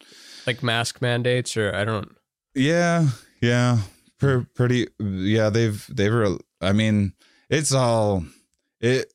Like 0.49 0.65
mask 0.65 1.01
mandates, 1.01 1.57
or 1.57 1.73
I 1.75 1.85
don't. 1.85 2.11
yeah 2.57 3.09
yeah 3.41 3.79
Pre- 4.19 4.47
pretty 4.55 4.89
yeah 4.99 5.49
they've 5.51 5.87
they've 5.95 6.13
re- 6.13 6.39
i 6.61 6.73
mean 6.73 7.13
it's 7.51 7.73
all 7.73 8.25
it 8.81 9.13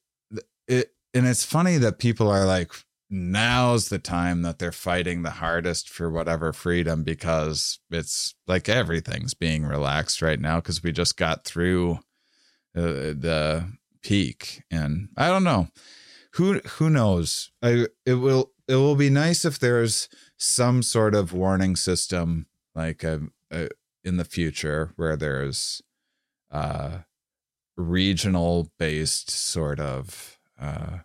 it 0.68 0.92
and 1.14 1.28
it's 1.28 1.44
funny 1.44 1.78
that 1.78 2.00
people 2.00 2.30
are 2.30 2.46
like 2.46 2.72
now's 3.12 3.90
the 3.90 4.00
time 4.00 4.42
that 4.42 4.58
they're 4.58 4.72
fighting 4.72 5.22
the 5.22 5.32
hardest 5.32 5.90
for 5.90 6.10
whatever 6.10 6.54
freedom 6.54 7.04
because 7.04 7.80
it's 7.92 8.34
like 8.48 8.70
everything's 8.70 9.34
being 9.34 9.66
relaxed 9.66 10.22
right 10.22 10.40
now 10.40 10.56
because 10.56 10.82
we 10.82 10.94
just 10.94 11.18
got 11.18 11.44
through 11.44 12.00
uh, 12.76 13.12
the 13.12 13.70
peak. 14.02 14.64
And 14.72 15.10
i 15.18 15.28
don't 15.28 15.44
know. 15.44 15.68
Who 16.36 16.60
who 16.60 16.90
knows? 16.90 17.52
I 17.62 17.88
it 18.06 18.14
will 18.14 18.54
it 18.70 18.76
will 18.76 18.96
be 18.96 19.10
nice 19.10 19.44
if 19.44 19.60
there's 19.60 20.08
some 20.38 20.82
sort 20.82 21.14
of 21.14 21.34
warning 21.34 21.76
system 21.76 22.48
like 22.74 23.04
a, 23.04 23.24
a, 23.52 23.68
in 24.06 24.16
the 24.16 24.24
future 24.24 24.94
where 24.96 25.18
there's 25.18 25.82
uh 26.50 27.00
regional 27.76 28.72
based 28.80 29.30
sort 29.30 29.82
of 29.82 30.40
uh 30.62 31.00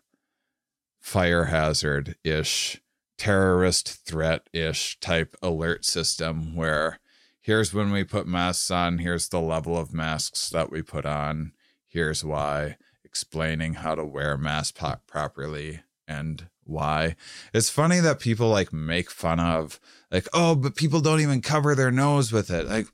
fire 1.00 1.46
hazard 1.46 2.16
ish 2.24 2.80
terrorist 3.16 3.88
threat 3.88 4.48
ish 4.52 4.98
type 5.00 5.34
alert 5.40 5.84
system 5.84 6.54
where 6.54 7.00
here's 7.40 7.72
when 7.72 7.90
we 7.90 8.04
put 8.04 8.26
masks 8.26 8.70
on 8.70 8.98
here's 8.98 9.28
the 9.28 9.40
level 9.40 9.76
of 9.76 9.94
masks 9.94 10.50
that 10.50 10.70
we 10.70 10.82
put 10.82 11.06
on 11.06 11.52
here's 11.86 12.22
why 12.22 12.76
explaining 13.04 13.74
how 13.74 13.94
to 13.94 14.04
wear 14.04 14.36
masks 14.36 14.78
po- 14.78 15.00
properly 15.06 15.80
and 16.06 16.48
why. 16.64 17.16
It's 17.54 17.70
funny 17.70 18.00
that 18.00 18.20
people 18.20 18.48
like 18.48 18.72
make 18.72 19.10
fun 19.10 19.40
of 19.40 19.80
like 20.10 20.28
oh 20.32 20.54
but 20.54 20.76
people 20.76 21.00
don't 21.00 21.20
even 21.20 21.40
cover 21.40 21.74
their 21.74 21.90
nose 21.90 22.32
with 22.32 22.50
it. 22.50 22.66
Like 22.68 22.86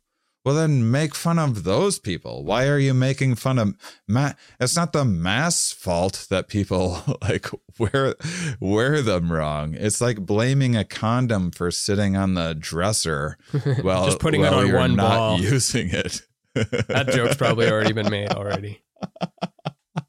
well 0.44 0.54
then 0.54 0.90
make 0.90 1.14
fun 1.14 1.38
of 1.38 1.64
those 1.64 1.98
people 1.98 2.44
why 2.44 2.66
are 2.66 2.78
you 2.78 2.92
making 2.94 3.34
fun 3.34 3.58
of 3.58 3.74
ma- 4.08 4.32
it's 4.60 4.74
not 4.76 4.92
the 4.92 5.04
mass 5.04 5.72
fault 5.72 6.26
that 6.30 6.48
people 6.48 7.00
like 7.22 7.48
wear 7.78 8.14
wear 8.60 9.02
them 9.02 9.30
wrong 9.32 9.74
it's 9.74 10.00
like 10.00 10.20
blaming 10.26 10.76
a 10.76 10.84
condom 10.84 11.50
for 11.50 11.70
sitting 11.70 12.16
on 12.16 12.34
the 12.34 12.54
dresser 12.54 13.36
well 13.84 14.04
Just 14.06 14.18
putting 14.18 14.40
it 14.42 14.50
while 14.50 14.60
on 14.60 14.66
you're 14.66 14.78
one 14.78 14.96
not 14.96 15.16
ball. 15.16 15.40
using 15.40 15.90
it 15.90 16.22
That 16.54 17.08
joke's 17.14 17.36
probably 17.36 17.70
already 17.70 17.92
been 17.92 18.10
made 18.10 18.30
already. 18.32 18.82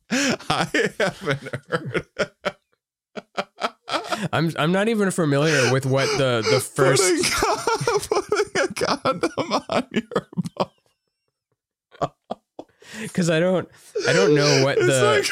i 0.10 0.68
haven't 1.00 1.50
heard 1.70 2.06
I'm 4.32 4.52
I'm 4.58 4.72
not 4.72 4.88
even 4.88 5.12
familiar 5.12 5.72
with 5.72 5.86
what 5.86 6.08
the 6.18 6.42
the 6.50 6.60
first 6.60 7.04
a 8.62 8.68
condom 8.74 9.64
on 9.70 9.88
your 9.92 10.28
ball. 10.56 10.74
because 13.02 13.30
I 13.30 13.40
don't 13.40 13.70
I 14.08 14.14
don't 14.14 14.36
know 14.36 14.64
what 14.64 14.78
It's 14.78 14.88
the 14.88 15.04
like 15.04 15.28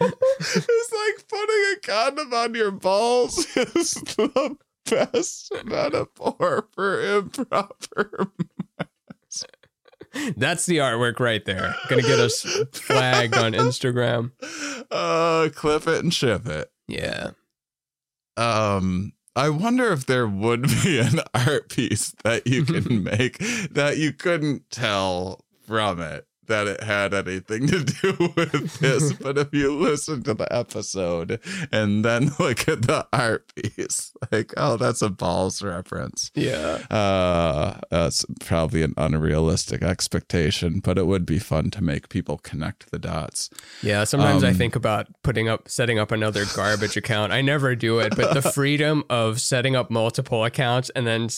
it's 0.40 0.92
like 0.92 1.28
putting 1.28 1.74
a 1.74 1.76
condom 1.82 2.34
on 2.34 2.54
your 2.54 2.70
balls 2.70 3.38
is 3.56 3.94
the 3.94 4.56
best 4.84 5.52
metaphor 5.64 6.68
for 6.72 7.16
improper. 7.16 8.32
That's 10.36 10.64
the 10.66 10.78
artwork 10.78 11.20
right 11.20 11.44
there. 11.44 11.74
Gonna 11.88 12.02
get 12.02 12.18
us 12.18 12.42
flagged 12.72 13.36
on 13.36 13.52
Instagram. 13.52 14.32
Uh, 14.90 15.50
clip 15.54 15.86
it 15.86 16.02
and 16.02 16.12
ship 16.12 16.46
it. 16.46 16.70
Yeah. 16.88 17.32
Um, 18.36 19.12
I 19.36 19.50
wonder 19.50 19.92
if 19.92 20.06
there 20.06 20.26
would 20.26 20.62
be 20.82 20.98
an 21.00 21.20
art 21.34 21.68
piece 21.68 22.14
that 22.24 22.46
you 22.46 22.64
can 22.64 23.04
make 23.04 23.38
that 23.70 23.98
you 23.98 24.12
couldn't 24.12 24.70
tell 24.70 25.44
from 25.66 26.00
it 26.00 26.25
that 26.46 26.66
it 26.66 26.82
had 26.82 27.14
anything 27.14 27.66
to 27.68 27.84
do 27.84 28.32
with 28.36 28.78
this. 28.80 29.12
but 29.14 29.38
if 29.38 29.52
you 29.52 29.72
listen 29.76 30.22
to 30.24 30.34
the 30.34 30.52
episode 30.54 31.40
and 31.72 32.04
then 32.04 32.30
look 32.38 32.68
at 32.68 32.82
the 32.82 33.06
art 33.12 33.50
piece, 33.54 34.12
like, 34.30 34.52
oh, 34.56 34.76
that's 34.76 35.02
a 35.02 35.08
balls 35.10 35.62
reference. 35.62 36.30
Yeah. 36.34 36.84
Uh, 36.90 37.78
that's 37.90 38.24
probably 38.40 38.82
an 38.82 38.94
unrealistic 38.96 39.82
expectation, 39.82 40.80
but 40.80 40.98
it 40.98 41.06
would 41.06 41.26
be 41.26 41.38
fun 41.38 41.70
to 41.70 41.82
make 41.82 42.08
people 42.08 42.38
connect 42.38 42.90
the 42.90 42.98
dots. 42.98 43.50
Yeah. 43.82 44.04
Sometimes 44.04 44.44
I 44.44 44.48
Um, 44.48 44.54
think 44.54 44.76
about 44.76 45.06
putting 45.22 45.48
up, 45.48 45.68
setting 45.68 45.98
up 45.98 46.10
another 46.12 46.44
garbage 46.54 46.96
account. 46.96 47.32
I 47.32 47.42
never 47.42 47.74
do 47.74 47.98
it, 47.98 48.14
but 48.16 48.34
the 48.34 48.42
freedom 48.52 49.04
of 49.10 49.40
setting 49.40 49.76
up 49.76 49.90
multiple 49.90 50.44
accounts 50.44 50.90
and 50.90 51.06
then, 51.06 51.28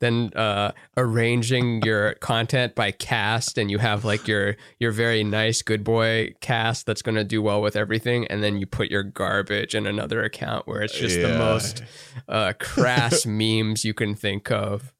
then, 0.00 0.30
uh, 0.34 0.72
arranging 0.96 1.82
your 1.82 2.14
content 2.14 2.74
by 2.74 2.90
cast 2.90 3.58
and 3.58 3.70
you 3.70 3.78
have 3.78 4.04
like 4.04 4.26
your, 4.28 4.51
your 4.78 4.92
very 4.92 5.24
nice 5.24 5.62
good 5.62 5.84
boy 5.84 6.34
cast 6.40 6.86
that's 6.86 7.02
going 7.02 7.14
to 7.16 7.24
do 7.24 7.42
well 7.42 7.62
with 7.62 7.76
everything. 7.76 8.26
And 8.28 8.42
then 8.42 8.58
you 8.58 8.66
put 8.66 8.90
your 8.90 9.02
garbage 9.02 9.74
in 9.74 9.86
another 9.86 10.22
account 10.22 10.66
where 10.66 10.82
it's 10.82 10.98
just 10.98 11.20
the 11.20 11.36
most, 11.38 11.82
uh, 12.28 12.52
crass 12.58 13.26
memes 13.26 13.84
you 13.84 13.94
can 13.94 14.14
think 14.14 14.50
of. 14.50 14.92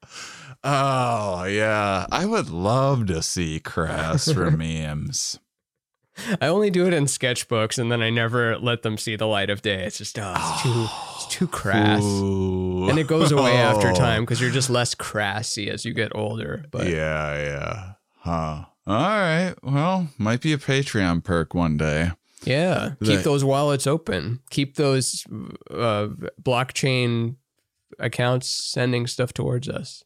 Oh, 0.65 1.45
yeah. 1.45 2.07
I 2.13 2.25
would 2.25 2.49
love 2.51 3.07
to 3.07 3.23
see 3.23 3.59
crass 3.61 4.31
for 4.31 4.51
memes. 4.57 5.39
I 6.43 6.47
only 6.49 6.69
do 6.69 6.87
it 6.87 6.93
in 6.93 7.07
sketchbooks, 7.07 7.79
and 7.79 7.91
then 7.91 8.03
I 8.03 8.11
never 8.11 8.59
let 8.59 8.83
them 8.83 8.99
see 8.99 9.17
the 9.17 9.27
light 9.27 9.49
of 9.49 9.63
day. 9.63 9.85
It's 9.85 9.97
just, 9.97 10.19
oh, 10.21 10.35
it's 10.37 10.63
too, 10.63 10.87
it's 11.17 11.27
too 11.35 11.47
crass, 11.49 12.03
Ooh. 12.05 12.87
and 12.91 12.99
it 12.99 13.07
goes 13.07 13.33
away 13.33 13.53
after 13.57 13.89
Oh. 13.91 13.95
time 13.97 14.23
because 14.23 14.39
you're 14.39 14.51
just 14.51 14.69
less 14.69 14.95
crassy 14.95 15.71
as 15.71 15.87
you 15.87 15.95
get 15.95 16.15
older. 16.15 16.67
But 16.71 16.89
yeah, 16.89 17.43
yeah. 17.43 17.93
Huh. 18.19 18.65
All 18.87 18.97
right. 18.97 19.55
Well, 19.63 20.09
might 20.19 20.41
be 20.41 20.53
a 20.53 20.59
Patreon 20.59 21.23
perk 21.25 21.55
one 21.55 21.77
day. 21.77 22.11
yeah, 22.45 22.95
keep 23.05 23.21
those 23.21 23.45
wallets 23.45 23.87
open. 23.87 24.41
Keep 24.51 24.75
those 24.75 25.25
uh, 25.71 26.09
blockchain 26.43 27.37
accounts 27.99 28.49
sending 28.49 29.07
stuff 29.07 29.33
towards 29.33 29.69
us. 29.69 30.03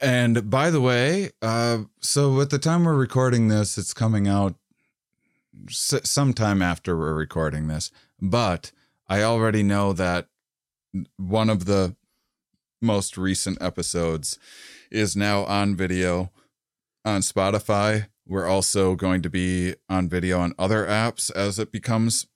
And 0.00 0.48
by 0.50 0.70
the 0.70 0.80
way, 0.80 1.30
uh, 1.42 1.84
so 2.00 2.40
at 2.40 2.50
the 2.50 2.58
time 2.58 2.84
we're 2.84 2.94
recording 2.94 3.48
this, 3.48 3.76
it's 3.78 3.94
coming 3.94 4.28
out 4.28 4.54
s- 5.68 5.94
sometime 6.04 6.62
after 6.62 6.96
we're 6.96 7.14
recording 7.14 7.66
this. 7.68 7.90
But 8.20 8.70
I 9.08 9.22
already 9.22 9.62
know 9.62 9.92
that 9.94 10.28
one 11.16 11.48
of 11.50 11.64
the 11.64 11.96
most 12.80 13.16
recent 13.16 13.58
episodes 13.60 14.38
is 14.90 15.16
now 15.16 15.44
on 15.44 15.74
video 15.74 16.30
on 17.04 17.20
Spotify. 17.20 18.06
We're 18.26 18.46
also 18.46 18.94
going 18.94 19.22
to 19.22 19.30
be 19.30 19.74
on 19.88 20.08
video 20.08 20.40
on 20.40 20.54
other 20.58 20.86
apps 20.86 21.30
as 21.34 21.58
it 21.58 21.70
becomes 21.70 22.26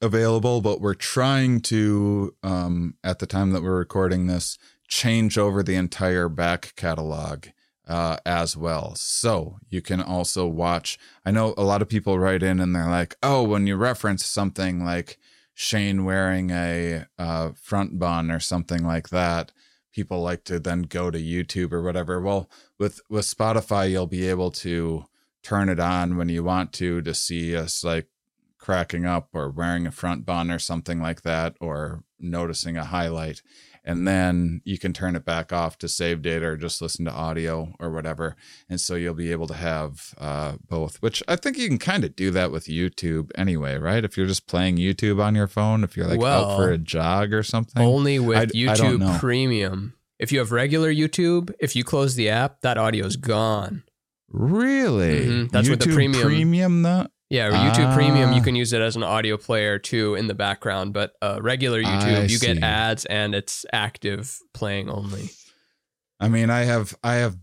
available, 0.00 0.60
but 0.60 0.80
we're 0.80 0.94
trying 0.94 1.60
to, 1.60 2.34
um, 2.42 2.94
at 3.04 3.20
the 3.20 3.26
time 3.26 3.52
that 3.52 3.62
we're 3.62 3.78
recording 3.78 4.26
this, 4.26 4.58
change 4.88 5.38
over 5.38 5.62
the 5.62 5.76
entire 5.76 6.28
back 6.28 6.74
catalog 6.74 7.46
uh, 7.86 8.16
as 8.26 8.56
well. 8.56 8.94
So 8.96 9.58
you 9.68 9.80
can 9.80 10.02
also 10.02 10.46
watch. 10.46 10.98
I 11.24 11.30
know 11.30 11.54
a 11.56 11.64
lot 11.64 11.82
of 11.82 11.88
people 11.88 12.18
write 12.18 12.42
in 12.42 12.60
and 12.60 12.74
they're 12.74 12.90
like, 12.90 13.16
oh, 13.22 13.42
when 13.44 13.66
you 13.66 13.76
reference 13.76 14.24
something 14.24 14.84
like 14.84 15.18
Shane 15.54 16.04
wearing 16.04 16.50
a 16.50 17.06
uh, 17.18 17.50
front 17.54 17.98
bun 17.98 18.30
or 18.30 18.40
something 18.40 18.84
like 18.84 19.10
that, 19.10 19.52
people 19.92 20.22
like 20.22 20.44
to 20.44 20.58
then 20.58 20.82
go 20.82 21.10
to 21.10 21.18
YouTube 21.18 21.72
or 21.72 21.82
whatever. 21.82 22.20
Well, 22.20 22.50
with 22.78 23.00
with 23.08 23.26
Spotify, 23.26 23.90
you'll 23.90 24.06
be 24.06 24.28
able 24.28 24.50
to 24.50 25.04
turn 25.42 25.68
it 25.68 25.80
on 25.80 26.16
when 26.16 26.28
you 26.28 26.44
want 26.44 26.72
to 26.74 27.02
to 27.02 27.14
see 27.14 27.56
us 27.56 27.84
like 27.84 28.08
cracking 28.58 29.04
up 29.04 29.28
or 29.32 29.50
wearing 29.50 29.86
a 29.86 29.90
front 29.90 30.24
bun 30.24 30.50
or 30.50 30.58
something 30.58 31.00
like 31.00 31.22
that 31.22 31.56
or 31.60 32.04
noticing 32.20 32.76
a 32.76 32.84
highlight 32.84 33.42
and 33.84 34.06
then 34.06 34.60
you 34.64 34.78
can 34.78 34.92
turn 34.92 35.16
it 35.16 35.24
back 35.24 35.52
off 35.52 35.76
to 35.78 35.88
save 35.88 36.22
data 36.22 36.46
or 36.46 36.56
just 36.56 36.80
listen 36.80 37.04
to 37.04 37.10
audio 37.10 37.74
or 37.80 37.90
whatever 37.90 38.36
and 38.68 38.80
so 38.80 38.94
you'll 38.94 39.12
be 39.14 39.32
able 39.32 39.46
to 39.48 39.54
have 39.54 40.14
uh, 40.18 40.52
both 40.68 40.96
which 41.02 41.22
i 41.26 41.34
think 41.36 41.56
you 41.58 41.66
can 41.68 41.78
kind 41.78 42.04
of 42.04 42.14
do 42.14 42.30
that 42.30 42.52
with 42.52 42.66
youtube 42.66 43.30
anyway 43.34 43.76
right 43.76 44.04
if 44.04 44.16
you're 44.16 44.26
just 44.26 44.46
playing 44.46 44.76
youtube 44.76 45.20
on 45.22 45.34
your 45.34 45.46
phone 45.48 45.82
if 45.84 45.96
you're 45.96 46.06
like 46.06 46.22
out 46.22 46.56
for 46.56 46.70
a 46.70 46.78
jog 46.78 47.32
or 47.32 47.42
something 47.42 47.82
Only 47.82 48.18
with 48.18 48.38
I- 48.38 48.46
YouTube. 48.46 49.18
Premium. 49.18 49.94
If 50.18 50.30
you 50.30 50.38
have 50.38 50.52
regular 50.52 50.92
YouTube, 50.94 51.50
if 51.58 51.74
you 51.74 51.82
close 51.82 52.14
the 52.14 52.28
app, 52.28 52.60
that 52.60 52.78
audio's 52.78 53.16
gone. 53.16 53.82
really 54.28 55.26
Mhm, 55.26 55.50
that's 55.50 55.68
what 55.68 55.80
the 55.80 55.86
YouTube 55.86 55.94
premium- 55.94 56.22
premium 56.22 56.82
though 56.82 57.06
Yeah, 57.32 57.46
or 57.46 57.52
YouTube 57.52 57.94
Premium, 57.94 58.30
Ah. 58.30 58.34
you 58.36 58.42
can 58.42 58.54
use 58.54 58.74
it 58.74 58.82
as 58.82 58.94
an 58.94 59.02
audio 59.02 59.38
player 59.38 59.78
too 59.78 60.14
in 60.16 60.26
the 60.26 60.34
background, 60.34 60.92
but 60.92 61.14
uh, 61.22 61.38
regular 61.40 61.82
YouTube, 61.82 62.18
I 62.18 62.24
you 62.24 62.38
get 62.38 62.62
ads 62.62 63.06
and 63.06 63.34
it's 63.34 63.64
active 63.72 64.38
playing 64.52 64.90
only. 64.90 65.30
I 66.20 66.28
mean, 66.28 66.50
I 66.50 66.64
have, 66.64 66.94
I 67.02 67.14
have, 67.14 67.36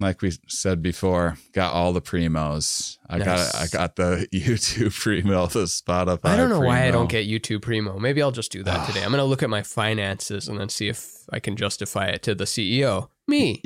like 0.00 0.22
we 0.22 0.32
said 0.48 0.80
before, 0.82 1.36
got 1.52 1.74
all 1.74 1.92
the 1.92 2.00
primos. 2.00 2.96
I 3.10 3.18
got, 3.18 3.54
I 3.54 3.66
got 3.70 3.96
the 3.96 4.26
YouTube 4.34 4.98
primo, 4.98 5.46
the 5.48 5.64
Spotify. 5.64 6.24
I 6.24 6.36
don't 6.36 6.48
know 6.48 6.60
why 6.60 6.86
I 6.86 6.90
don't 6.90 7.10
get 7.10 7.28
YouTube 7.28 7.62
Primo. 7.62 7.98
Maybe 7.98 8.22
I'll 8.22 8.30
just 8.32 8.50
do 8.52 8.62
that 8.62 8.86
today. 8.86 9.02
I'm 9.02 9.10
going 9.10 9.18
to 9.18 9.24
look 9.24 9.42
at 9.42 9.50
my 9.50 9.62
finances 9.62 10.48
and 10.48 10.58
then 10.58 10.70
see 10.70 10.88
if 10.88 11.04
I 11.30 11.40
can 11.40 11.56
justify 11.56 12.06
it 12.06 12.22
to 12.22 12.34
the 12.34 12.44
CEO. 12.44 13.10
Me. 13.26 13.60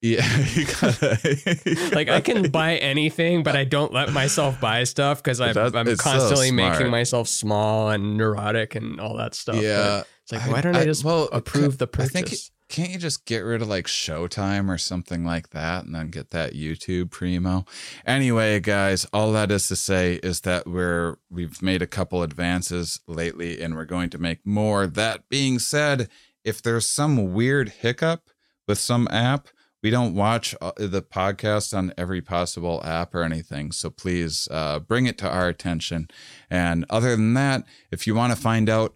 Yeah, 0.00 0.20
gotta. 0.80 1.90
Like 1.92 2.08
I 2.08 2.20
can 2.20 2.50
buy 2.50 2.76
anything, 2.76 3.42
but 3.42 3.56
I 3.56 3.64
don't 3.64 3.92
let 3.92 4.12
myself 4.12 4.60
buy 4.60 4.84
stuff 4.84 5.22
because 5.22 5.40
I'm, 5.40 5.54
That- 5.54 5.74
I'm 5.74 5.88
it's 5.88 6.04
so 6.04 6.10
constantly 6.10 6.52
making 6.52 6.88
myself 6.90 7.26
small 7.28 7.90
and 7.90 8.16
neurotic 8.16 8.74
and 8.76 9.00
all 9.00 9.16
that 9.16 9.34
stuff. 9.34 9.56
But 9.56 9.64
Yeah, 9.64 10.02
it's 10.22 10.32
like 10.32 10.48
why 10.50 10.60
don't 10.60 10.76
I, 10.76 10.84
just 10.84 11.04
well, 11.04 11.28
approve 11.32 11.78
the 11.78 11.86
I 11.86 11.88
purchase? 11.88 12.12
think 12.12 12.28
can't 12.68 12.90
you 12.90 12.98
just 12.98 13.24
get 13.24 13.38
rid 13.38 13.60
of 13.62 13.66
like 13.68 13.86
Showtime 13.86 14.68
or 14.68 14.78
something 14.78 15.24
like 15.24 15.50
that, 15.50 15.84
and 15.84 15.94
then 15.94 16.10
get 16.10 16.30
that 16.30 16.52
YouTube 16.52 17.10
primo? 17.10 17.64
Anyway, 18.06 18.60
guys, 18.60 19.04
all 19.12 19.32
that 19.32 19.50
is 19.50 19.66
to 19.68 19.74
say 19.76 20.20
is 20.22 20.42
that 20.42 20.68
we're 20.68 21.16
we've 21.28 21.60
made 21.60 21.82
a 21.82 21.86
couple 21.88 22.22
advances 22.22 23.00
lately, 23.08 23.60
and 23.60 23.74
we're 23.74 23.84
going 23.84 24.10
to 24.10 24.18
make 24.18 24.46
more. 24.46 24.86
That 24.86 25.28
being 25.28 25.58
said, 25.58 26.08
if 26.44 26.62
there's 26.62 26.86
some 26.86 27.32
weird 27.32 27.70
hiccup 27.80 28.30
with 28.68 28.78
some 28.78 29.08
app. 29.10 29.48
We 29.82 29.90
don't 29.90 30.14
watch 30.14 30.54
uh, 30.60 30.72
the 30.76 31.02
podcast 31.02 31.76
on 31.76 31.92
every 31.96 32.20
possible 32.20 32.82
app 32.84 33.14
or 33.14 33.22
anything. 33.22 33.70
So 33.72 33.90
please 33.90 34.48
uh, 34.50 34.80
bring 34.80 35.06
it 35.06 35.18
to 35.18 35.28
our 35.28 35.48
attention. 35.48 36.08
And 36.50 36.84
other 36.90 37.10
than 37.10 37.34
that, 37.34 37.64
if 37.90 38.06
you 38.06 38.14
want 38.14 38.32
to 38.32 38.40
find 38.40 38.68
out 38.68 38.94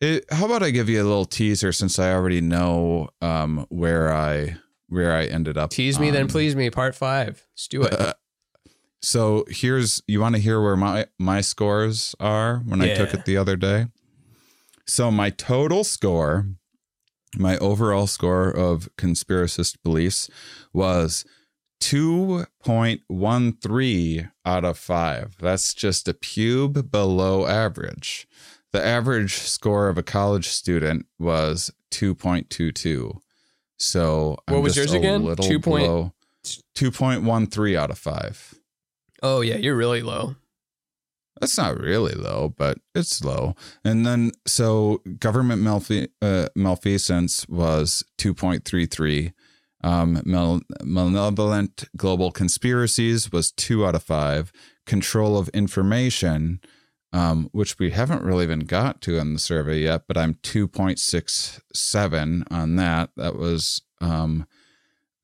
it, 0.00 0.24
how 0.32 0.46
about 0.46 0.62
I 0.62 0.70
give 0.70 0.88
you 0.88 1.02
a 1.02 1.04
little 1.04 1.26
teaser 1.26 1.72
since 1.72 1.98
I 1.98 2.12
already 2.12 2.40
know 2.40 3.10
um, 3.20 3.66
where 3.68 4.12
I 4.12 4.56
where 4.88 5.16
I 5.16 5.24
ended 5.24 5.56
up. 5.56 5.70
Tease 5.70 5.98
me, 5.98 6.10
then 6.10 6.28
please 6.28 6.54
me. 6.54 6.68
Part 6.70 6.94
five. 6.94 7.46
Let's 7.52 7.68
do 7.68 7.82
it. 7.82 7.92
Uh, 7.92 8.12
so 9.00 9.44
here's 9.48 10.02
you 10.06 10.20
want 10.20 10.34
to 10.34 10.40
hear 10.40 10.60
where 10.60 10.76
my 10.76 11.06
my 11.18 11.40
scores 11.40 12.14
are 12.20 12.58
when 12.66 12.80
I 12.82 12.94
took 12.94 13.14
it 13.14 13.24
the 13.24 13.36
other 13.36 13.56
day. 13.56 13.86
So 14.86 15.10
my 15.10 15.30
total 15.30 15.84
score, 15.84 16.46
my 17.36 17.56
overall 17.58 18.06
score 18.06 18.48
of 18.50 18.88
conspiracist 18.96 19.76
beliefs 19.82 20.30
was 20.72 21.24
2.13 21.80 24.30
out 24.44 24.64
of 24.64 24.78
5. 24.78 25.36
That's 25.40 25.74
just 25.74 26.08
a 26.08 26.14
pube 26.14 26.90
below 26.90 27.46
average. 27.46 28.26
The 28.72 28.84
average 28.84 29.34
score 29.34 29.88
of 29.88 29.98
a 29.98 30.02
college 30.02 30.48
student 30.48 31.06
was 31.18 31.70
2.22. 31.90 33.18
So 33.78 34.36
I'm 34.46 34.54
What 34.54 34.62
was 34.62 34.74
just 34.74 34.92
yours 34.92 34.94
a 34.94 34.98
again? 34.98 35.24
little 35.24 35.44
2 35.44 35.58
2.13 36.74 37.76
out 37.76 37.90
of 37.90 37.98
5. 37.98 38.54
oh 39.22 39.40
yeah, 39.40 39.56
you're 39.56 39.76
really 39.76 40.02
low. 40.02 40.36
That's 41.42 41.58
not 41.58 41.76
really 41.76 42.14
low, 42.14 42.54
but 42.56 42.78
it's 42.94 43.24
low. 43.24 43.56
And 43.84 44.06
then, 44.06 44.30
so 44.46 45.02
government 45.18 45.60
malfe- 45.60 46.06
uh, 46.22 46.46
malfeasance 46.54 47.48
was 47.48 48.04
2.33. 48.18 49.32
Um, 49.82 50.22
mal- 50.24 50.60
malevolent 50.84 51.82
global 51.96 52.30
conspiracies 52.30 53.32
was 53.32 53.50
two 53.50 53.84
out 53.84 53.96
of 53.96 54.04
five. 54.04 54.52
Control 54.86 55.36
of 55.36 55.48
information 55.48 56.60
um, 57.12 57.48
which 57.52 57.78
we 57.78 57.90
haven't 57.90 58.22
really 58.22 58.44
even 58.44 58.60
got 58.60 59.02
to 59.02 59.18
in 59.18 59.34
the 59.34 59.38
survey 59.38 59.80
yet, 59.80 60.04
but 60.08 60.16
I'm 60.16 60.36
2.67 60.36 62.44
on 62.50 62.76
that. 62.76 63.10
That 63.16 63.36
was 63.36 63.82
um, 64.00 64.46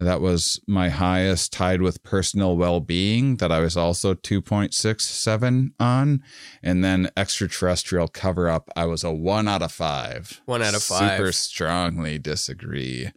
that 0.00 0.20
was 0.20 0.60
my 0.66 0.90
highest, 0.90 1.52
tied 1.52 1.82
with 1.82 2.02
personal 2.04 2.56
well 2.56 2.80
being, 2.80 3.36
that 3.36 3.50
I 3.50 3.58
was 3.60 3.76
also 3.76 4.14
2.67 4.14 5.70
on. 5.80 6.22
And 6.62 6.84
then 6.84 7.10
extraterrestrial 7.16 8.08
cover 8.08 8.48
up, 8.48 8.70
I 8.76 8.86
was 8.86 9.02
a 9.02 9.12
one 9.12 9.48
out 9.48 9.62
of 9.62 9.72
five. 9.72 10.40
One 10.46 10.62
out 10.62 10.74
of 10.74 10.82
five. 10.82 11.18
Super 11.18 11.32
strongly 11.32 12.18
disagree 12.18 13.10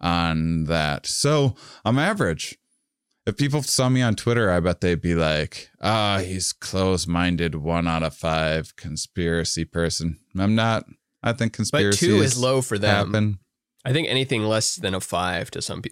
on 0.00 0.64
that. 0.64 1.06
So 1.06 1.56
I'm 1.84 1.98
average. 1.98 2.56
If 3.26 3.36
people 3.36 3.62
saw 3.62 3.88
me 3.88 4.00
on 4.00 4.14
Twitter, 4.14 4.50
I 4.50 4.60
bet 4.60 4.80
they'd 4.80 5.00
be 5.02 5.14
like, 5.14 5.68
ah, 5.82 6.18
he's 6.24 6.52
close 6.52 7.06
minded, 7.06 7.56
one 7.56 7.86
out 7.86 8.02
of 8.02 8.14
five 8.14 8.74
conspiracy 8.76 9.64
person. 9.66 10.18
I'm 10.38 10.54
not. 10.54 10.84
I 11.22 11.32
think 11.32 11.52
conspiracy. 11.52 12.06
But 12.06 12.12
two 12.14 12.22
is 12.22 12.38
low 12.40 12.62
for 12.62 12.78
them. 12.78 13.12
happen. 13.12 13.38
I 13.84 13.92
think 13.92 14.08
anything 14.08 14.44
less 14.44 14.76
than 14.76 14.94
a 14.94 15.00
five 15.00 15.50
to 15.50 15.60
some 15.60 15.82
pe- 15.82 15.90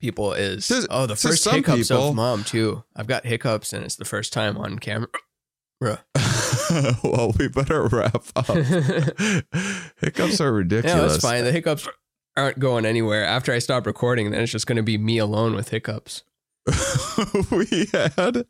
people 0.00 0.32
is 0.32 0.68
To- 0.68 0.86
oh 0.90 1.06
the 1.06 1.16
first 1.16 1.48
hiccups 1.48 1.88
people- 1.88 2.10
of 2.10 2.14
mom 2.14 2.44
too. 2.44 2.84
I've 2.96 3.06
got 3.06 3.24
hiccups 3.26 3.72
and 3.72 3.84
it's 3.84 3.96
the 3.96 4.04
first 4.04 4.32
time 4.32 4.56
on 4.56 4.78
camera. 4.78 5.08
Well, 7.04 7.34
we 7.38 7.48
better 7.48 7.84
wrap 7.86 8.24
up. 8.36 8.46
Hiccups 10.00 10.40
are 10.40 10.52
ridiculous. 10.52 10.94
Yeah, 10.96 11.00
that's 11.06 11.16
fine. 11.18 11.44
The 11.44 11.52
hiccups 11.52 11.88
aren't 12.36 12.58
going 12.58 12.84
anywhere. 12.84 13.24
After 13.24 13.52
I 13.52 13.58
stop 13.58 13.86
recording, 13.86 14.30
then 14.30 14.42
it's 14.42 14.52
just 14.52 14.66
going 14.66 14.76
to 14.76 14.82
be 14.82 14.98
me 14.98 15.18
alone 15.18 15.54
with 15.54 15.68
hiccups. 15.70 16.24
we 17.50 17.86
had, 17.92 18.44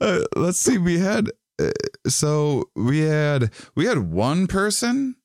uh, 0.00 0.20
let's 0.36 0.58
see, 0.58 0.78
we 0.78 0.98
had, 0.98 1.30
uh, 1.60 1.70
so 2.06 2.70
we 2.74 3.00
had, 3.00 3.50
we 3.74 3.84
had 3.86 3.98
one 3.98 4.46
person 4.46 5.16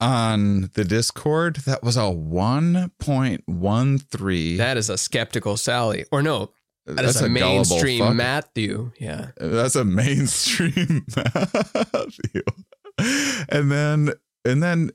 on 0.00 0.70
the 0.74 0.84
Discord 0.84 1.56
that 1.66 1.82
was 1.82 1.96
a 1.96 2.00
1.13. 2.00 4.56
That 4.56 4.76
is 4.76 4.90
a 4.90 4.98
skeptical 4.98 5.56
Sally, 5.56 6.04
or 6.12 6.22
no, 6.22 6.50
that 6.86 7.04
is 7.04 7.14
That's 7.14 7.22
a, 7.22 7.26
a 7.26 7.30
mainstream. 7.30 8.16
Matthew. 8.16 8.92
Yeah, 8.98 9.28
That's 9.36 9.76
a 9.76 9.84
mainstream 9.84 11.06
Matthew. 11.16 12.42
And 13.48 13.72
then 13.72 14.12
and 14.44 14.62
then 14.62 14.90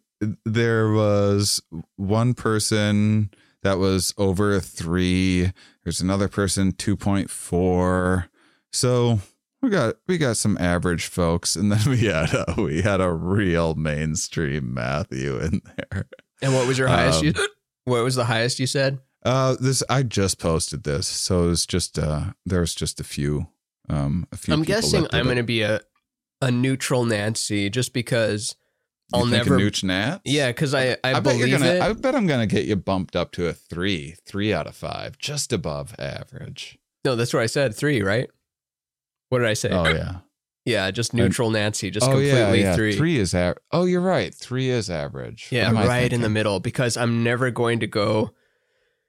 there 0.45 0.91
was 0.91 1.61
one 1.95 2.35
person 2.35 3.31
that 3.63 3.79
was 3.79 4.13
over 4.17 4.53
a 4.53 4.61
three. 4.61 5.51
There's 5.83 6.01
another 6.01 6.27
person 6.27 6.73
two 6.73 6.95
point 6.95 7.31
four. 7.31 8.27
So 8.71 9.21
we 9.61 9.69
got 9.69 9.95
we 10.07 10.17
got 10.17 10.37
some 10.37 10.57
average 10.59 11.07
folks, 11.07 11.55
and 11.55 11.71
then 11.71 11.81
we 11.89 11.97
had 12.05 12.33
a, 12.33 12.61
we 12.61 12.81
had 12.81 13.01
a 13.01 13.11
real 13.11 13.75
mainstream 13.75 14.73
Matthew 14.73 15.37
in 15.39 15.61
there. 15.91 16.07
and 16.41 16.53
what 16.53 16.67
was 16.67 16.77
your 16.77 16.87
highest? 16.87 17.19
Um, 17.19 17.25
you, 17.27 17.33
what 17.85 18.03
was 18.03 18.15
the 18.15 18.25
highest 18.25 18.59
you 18.59 18.67
said? 18.67 18.99
Uh, 19.23 19.55
this 19.59 19.83
I 19.89 20.03
just 20.03 20.39
posted 20.39 20.83
this, 20.83 21.07
so 21.07 21.43
it 21.45 21.47
was 21.47 21.65
just 21.65 21.99
uh, 21.99 22.33
there 22.45 22.61
was 22.61 22.73
just 22.73 22.99
a 22.99 23.03
few, 23.03 23.47
um, 23.89 24.25
a 24.31 24.37
few. 24.37 24.53
I'm 24.53 24.63
guessing 24.63 25.07
I'm 25.11 25.25
going 25.25 25.35
to 25.37 25.43
be 25.43 25.61
a 25.61 25.81
a 26.41 26.51
neutral 26.51 27.03
Nancy, 27.03 27.69
just 27.69 27.91
because 27.93 28.55
You 29.13 29.19
I'll 29.19 29.25
never. 29.25 29.57
Nooch 29.57 29.83
Nats? 29.83 30.21
Yeah, 30.23 30.47
because 30.47 30.73
I 30.73 30.91
I, 31.03 31.15
I, 31.15 31.19
bet 31.19 31.35
you're 31.35 31.47
believe 31.47 31.59
gonna. 31.59 31.71
it. 31.71 31.81
I 31.81 31.91
bet 31.93 32.15
I'm 32.15 32.27
gonna 32.27 32.47
get 32.47 32.63
you 32.65 32.77
bumped 32.77 33.17
up 33.17 33.33
to 33.33 33.47
a 33.47 33.53
three, 33.53 34.15
three 34.25 34.53
out 34.53 34.67
of 34.67 34.75
five, 34.75 35.17
just 35.17 35.51
above 35.51 35.93
average. 35.99 36.77
no, 37.03 37.17
that's 37.17 37.33
what 37.33 37.43
I 37.43 37.47
said. 37.47 37.75
Three, 37.75 38.01
right? 38.01 38.29
What 39.29 39.39
did 39.39 39.47
I 39.47 39.53
say? 39.53 39.69
Oh 39.69 39.87
yeah. 39.93 40.17
Yeah, 40.65 40.91
just 40.91 41.13
neutral 41.15 41.49
Nancy, 41.49 41.89
just 41.89 42.05
oh 42.05 42.11
completely 42.11 42.35
yeah, 42.37 42.53
yeah. 42.53 42.75
three. 42.75 42.95
Three 42.95 43.17
is 43.17 43.33
average. 43.33 43.63
Oh, 43.71 43.85
you're 43.85 44.01
right. 44.01 44.35
Three 44.35 44.69
is 44.69 44.89
average. 44.89 45.47
Yeah, 45.51 45.71
right 45.71 46.11
in 46.13 46.21
the 46.21 46.29
middle 46.29 46.59
because 46.59 46.95
I'm 46.97 47.23
never 47.23 47.49
going 47.49 47.79
to 47.79 47.87
go 47.87 48.31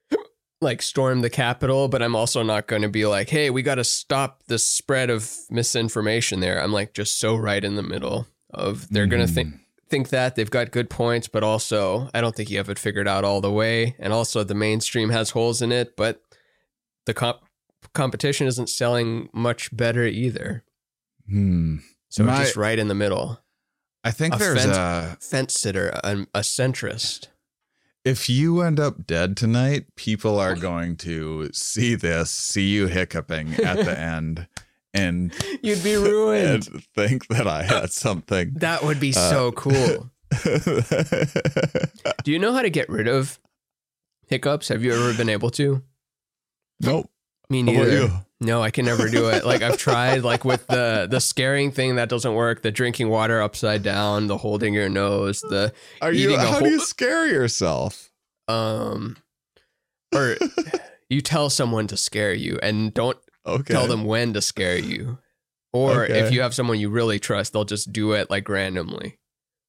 like 0.61 0.81
storm 0.81 1.21
the 1.21 1.29
Capitol, 1.29 1.87
but 1.87 2.01
I'm 2.01 2.15
also 2.15 2.41
not 2.41 2.67
going 2.67 2.81
to 2.81 2.89
be 2.89 3.05
like, 3.05 3.29
hey, 3.29 3.49
we 3.49 3.61
got 3.61 3.75
to 3.75 3.83
stop 3.83 4.43
the 4.47 4.57
spread 4.57 5.09
of 5.09 5.31
misinformation 5.51 6.39
there. 6.39 6.59
I'm 6.61 6.71
like 6.71 6.93
just 6.93 7.19
so 7.19 7.35
right 7.35 7.63
in 7.63 7.75
the 7.75 7.83
middle 7.83 8.27
of 8.51 8.87
they're 8.89 9.07
going 9.07 9.25
to 9.25 9.31
think 9.31 9.53
Mm. 9.53 9.59
think 9.89 10.09
that 10.09 10.35
they've 10.35 10.49
got 10.49 10.71
good 10.71 10.89
points, 10.89 11.27
but 11.27 11.43
also 11.43 12.09
I 12.13 12.21
don't 12.21 12.35
think 12.35 12.49
you 12.49 12.57
have 12.57 12.69
it 12.69 12.79
figured 12.79 13.07
out 13.09 13.25
all 13.25 13.41
the 13.41 13.51
way. 13.51 13.95
And 13.99 14.13
also 14.13 14.43
the 14.43 14.55
mainstream 14.55 15.09
has 15.09 15.31
holes 15.31 15.61
in 15.61 15.71
it, 15.71 15.95
but 15.97 16.21
the 17.05 17.13
comp- 17.13 17.41
competition 17.93 18.47
isn't 18.47 18.69
selling 18.69 19.29
much 19.33 19.75
better 19.75 20.05
either. 20.05 20.63
Hmm. 21.29 21.77
So 22.09 22.23
My- 22.23 22.39
just 22.43 22.55
right 22.55 22.77
in 22.79 22.87
the 22.87 22.95
middle. 22.95 23.39
I 24.03 24.09
think 24.11 24.33
A 24.35 24.37
there's 24.39 24.63
fence- 24.65 24.77
a. 24.77 25.17
Fence 25.21 25.53
sitter, 25.53 25.89
a, 26.03 26.25
a 26.33 26.39
centrist. 26.39 27.27
If 28.03 28.27
you 28.31 28.61
end 28.61 28.79
up 28.79 29.05
dead 29.05 29.37
tonight, 29.37 29.85
people 29.95 30.39
are 30.39 30.55
going 30.55 30.95
to 30.97 31.51
see 31.53 31.93
this, 31.93 32.31
see 32.31 32.67
you 32.69 32.87
hiccuping 32.87 33.53
at 33.63 33.77
the 33.85 33.97
end, 33.99 34.47
and 34.91 35.31
You'd 35.61 35.83
be 35.83 35.95
ruined. 35.97 36.67
and 36.73 36.83
think 36.95 37.27
that 37.27 37.45
I 37.47 37.61
had 37.61 37.91
something. 37.91 38.53
That 38.55 38.81
would 38.83 38.99
be 38.99 39.11
Uh, 39.15 39.29
so 39.29 39.51
cool. 39.51 40.09
Do 42.23 42.31
you 42.31 42.39
know 42.39 42.53
how 42.53 42.63
to 42.63 42.71
get 42.71 42.89
rid 42.89 43.07
of 43.07 43.39
hiccups? 44.27 44.69
Have 44.69 44.83
you 44.83 44.93
ever 44.93 45.13
been 45.15 45.29
able 45.29 45.51
to? 45.51 45.83
nope. 46.79 47.10
Me 47.51 47.61
neither. 47.63 48.09
No, 48.39 48.61
I 48.63 48.71
can 48.71 48.85
never 48.85 49.09
do 49.09 49.29
it. 49.29 49.43
Like 49.51 49.61
I've 49.61 49.77
tried, 49.77 50.23
like 50.23 50.45
with 50.45 50.65
the 50.67 51.07
the 51.09 51.19
scaring 51.19 51.71
thing 51.71 51.95
that 51.97 52.07
doesn't 52.09 52.33
work. 52.33 52.61
The 52.61 52.71
drinking 52.71 53.09
water 53.09 53.41
upside 53.41 53.83
down, 53.83 54.27
the 54.27 54.37
holding 54.37 54.73
your 54.73 54.87
nose, 54.89 55.41
the 55.41 55.73
Are 56.01 56.13
you? 56.13 56.37
How 56.37 56.59
do 56.59 56.69
you 56.69 56.79
scare 56.79 57.27
yourself? 57.27 58.09
um, 58.47 59.17
or 60.15 60.37
you 61.09 61.21
tell 61.21 61.49
someone 61.49 61.87
to 61.87 61.97
scare 61.97 62.33
you 62.33 62.57
and 62.63 62.93
don't 62.93 63.17
Okay. 63.45 63.73
tell 63.73 63.87
them 63.87 64.05
when 64.05 64.33
to 64.33 64.41
scare 64.41 64.77
you. 64.77 65.17
Or 65.73 66.05
if 66.05 66.31
you 66.31 66.41
have 66.41 66.53
someone 66.53 66.79
you 66.79 66.89
really 66.89 67.17
trust, 67.19 67.53
they'll 67.53 67.63
just 67.65 67.91
do 67.93 68.11
it 68.13 68.29
like 68.29 68.47
randomly 68.49 69.17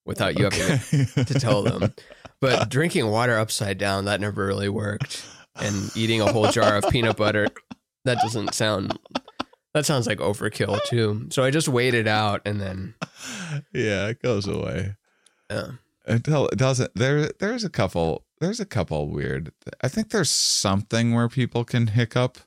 without 0.04 0.36
you 0.38 0.44
having 0.44 0.62
okay. 0.62 1.24
to 1.24 1.34
tell 1.40 1.62
them. 1.62 1.92
But 2.40 2.68
drinking 2.68 3.06
water 3.06 3.38
upside 3.38 3.78
down, 3.78 4.06
that 4.06 4.20
never 4.20 4.44
really 4.44 4.68
worked. 4.68 5.24
And 5.56 5.90
eating 5.96 6.20
a 6.20 6.32
whole 6.32 6.50
jar 6.50 6.76
of 6.76 6.88
peanut 6.90 7.16
butter, 7.16 7.48
that 8.04 8.18
doesn't 8.18 8.54
sound, 8.54 8.98
that 9.74 9.84
sounds 9.86 10.06
like 10.06 10.18
overkill 10.18 10.82
too. 10.86 11.26
So 11.30 11.44
I 11.44 11.50
just 11.50 11.68
waited 11.68 12.08
out 12.08 12.40
and 12.46 12.60
then, 12.60 12.94
yeah, 13.72 14.08
it 14.08 14.22
goes 14.22 14.46
away. 14.46 14.96
Yeah. 15.50 15.72
It, 16.06 16.24
tell- 16.24 16.48
it 16.48 16.58
doesn't. 16.58 16.94
There, 16.94 17.28
there's 17.38 17.64
a 17.64 17.70
couple. 17.70 18.24
There's 18.40 18.58
a 18.58 18.64
couple 18.66 19.08
weird. 19.08 19.52
I 19.82 19.88
think 19.88 20.10
there's 20.10 20.30
something 20.30 21.14
where 21.14 21.28
people 21.28 21.64
can 21.64 21.86
hiccup, 21.86 22.38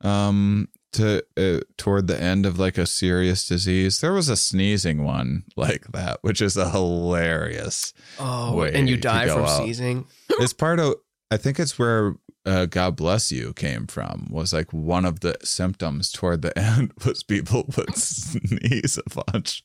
um, 0.00 0.68
to 0.92 1.22
uh, 1.36 1.60
toward 1.76 2.06
the 2.06 2.18
end 2.20 2.46
of 2.46 2.58
like 2.58 2.78
a 2.78 2.86
serious 2.86 3.46
disease. 3.46 4.00
There 4.00 4.14
was 4.14 4.30
a 4.30 4.36
sneezing 4.36 5.04
one 5.04 5.44
like 5.56 5.88
that, 5.92 6.20
which 6.22 6.40
is 6.40 6.56
a 6.56 6.70
hilarious. 6.70 7.92
oh, 8.18 8.62
and 8.62 8.88
you 8.88 8.96
die 8.96 9.28
from 9.28 9.44
out. 9.44 9.62
sneezing. 9.62 10.06
it's 10.30 10.54
part 10.54 10.80
of. 10.80 10.94
I 11.30 11.36
think 11.36 11.58
it's 11.58 11.78
where 11.78 12.16
uh, 12.44 12.66
God 12.66 12.96
bless 12.96 13.30
you 13.30 13.52
came 13.52 13.86
from. 13.86 14.28
Was 14.30 14.52
like 14.52 14.72
one 14.72 15.04
of 15.04 15.20
the 15.20 15.36
symptoms 15.42 16.10
toward 16.10 16.42
the 16.42 16.56
end 16.58 16.92
was 17.04 17.22
people 17.22 17.66
would 17.76 17.94
sneeze 17.96 18.98
a 18.98 19.22
bunch. 19.22 19.64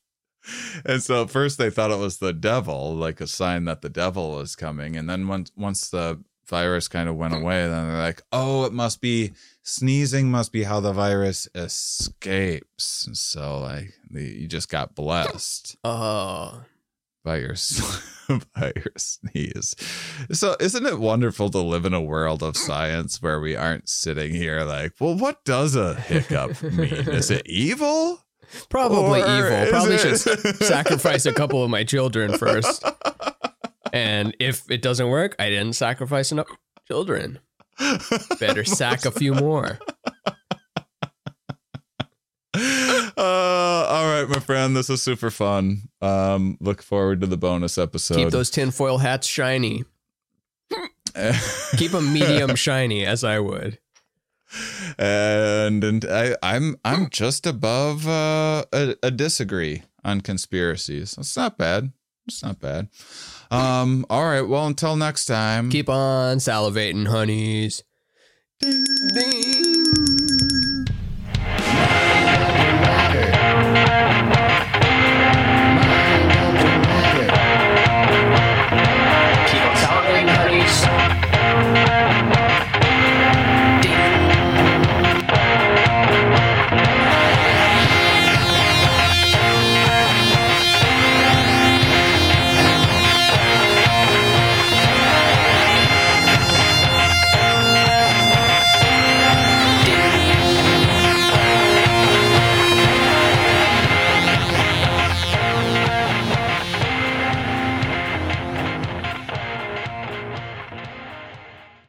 And 0.86 1.02
so 1.02 1.24
at 1.24 1.32
first 1.32 1.58
they 1.58 1.72
thought 1.72 1.92
it 1.92 1.98
was 1.98 2.18
the 2.18 2.34
devil, 2.34 2.94
like 2.94 3.20
a 3.20 3.28
sign 3.28 3.66
that 3.66 3.82
the 3.82 3.90
devil 3.90 4.36
was 4.36 4.56
coming. 4.56 4.96
And 4.96 5.10
then 5.10 5.28
once 5.28 5.52
once 5.56 5.90
the 5.90 6.24
virus 6.46 6.88
kind 6.88 7.10
of 7.10 7.16
went 7.16 7.34
away, 7.34 7.68
then 7.68 7.88
they're 7.88 7.98
like, 7.98 8.22
oh, 8.32 8.66
it 8.66 8.74
must 8.74 9.02
be 9.02 9.32
sneezing 9.64 10.30
must 10.30 10.52
be 10.52 10.64
how 10.64 10.80
the 10.80 10.94
virus 10.94 11.48
escapes. 11.56 13.08
And 13.08 13.18
so 13.18 13.60
like 13.60 13.94
the, 14.10 14.24
you 14.24 14.48
just 14.48 14.70
got 14.70 14.94
blessed 14.94 15.78
Oh, 15.84 16.64
by 17.26 17.38
your 17.38 17.56
by 18.56 18.72
your 18.76 18.94
sneeze. 18.96 19.76
So 20.32 20.56
isn't 20.62 20.86
it 20.86 21.00
wonderful 21.00 21.50
to 21.50 21.60
live 21.60 21.86
in 21.86 21.94
a 21.94 22.02
world 22.02 22.42
of 22.42 22.56
science 22.56 23.22
where 23.22 23.42
we 23.42 23.58
aren't 23.58 23.90
sitting 23.90 24.34
here 24.34 24.64
like, 24.64 24.94
well, 25.02 25.18
what 25.18 25.44
does 25.44 25.76
a 25.76 25.96
hiccup 25.96 26.62
mean? 26.64 26.94
Is 26.94 27.30
it 27.32 27.46
evil? 27.48 28.22
probably 28.70 29.22
Or 29.22 29.48
evil. 29.48 29.70
Probably 29.70 29.98
should 29.98 30.18
sacrifice 30.64 31.26
a 31.26 31.34
couple 31.34 31.64
of 31.64 31.70
my 31.70 31.84
children 31.84 32.38
first. 32.38 32.84
And 33.92 34.36
if 34.40 34.70
it 34.70 34.82
doesn't 34.82 35.10
work, 35.10 35.36
I 35.40 35.50
didn't 35.50 35.74
sacrifice 35.74 36.32
enough 36.32 36.48
children. 36.88 37.40
Better 38.40 38.64
sack 38.64 39.06
a 39.06 39.12
few 39.12 39.34
more. 39.34 39.80
Uh, 43.18 43.22
all 43.90 44.06
right, 44.06 44.30
my 44.30 44.40
friend, 44.40 44.76
this 44.76 44.90
is 44.90 45.02
super 45.02 45.30
fun. 45.32 45.90
Um, 46.02 46.58
look 46.60 46.82
forward 46.82 47.22
to 47.22 47.28
the 47.28 47.38
bonus 47.38 47.78
episode. 47.78 48.16
Keep 48.16 48.30
those 48.30 48.50
tinfoil 48.50 48.98
hats 49.00 49.28
shiny. 49.28 49.84
Keep 51.78 51.92
them 51.92 52.12
medium 52.14 52.56
shiny, 52.56 53.06
as 53.06 53.24
I 53.24 53.40
would. 53.40 53.80
and 54.98 55.84
and 55.84 56.06
I, 56.06 56.36
I'm 56.44 56.76
I'm 56.84 57.10
just 57.10 57.46
above 57.48 58.08
uh, 58.08 58.66
a, 58.74 58.96
a 59.02 59.12
disagree 59.12 59.84
on 60.04 60.22
conspiracies. 60.22 61.16
It's 61.18 61.38
not 61.38 61.58
bad. 61.58 61.92
It's 62.28 62.44
not 62.44 62.60
bad. 62.60 62.90
Um, 63.52 64.06
all 64.10 64.26
right. 64.26 64.42
Well, 64.42 64.66
until 64.68 64.96
next 64.96 65.26
time. 65.26 65.70
Keep 65.70 65.90
on 65.90 66.38
salivating, 66.38 67.08
honeys. 67.08 67.84
Ding, 68.60 68.84
ding. 69.14 69.55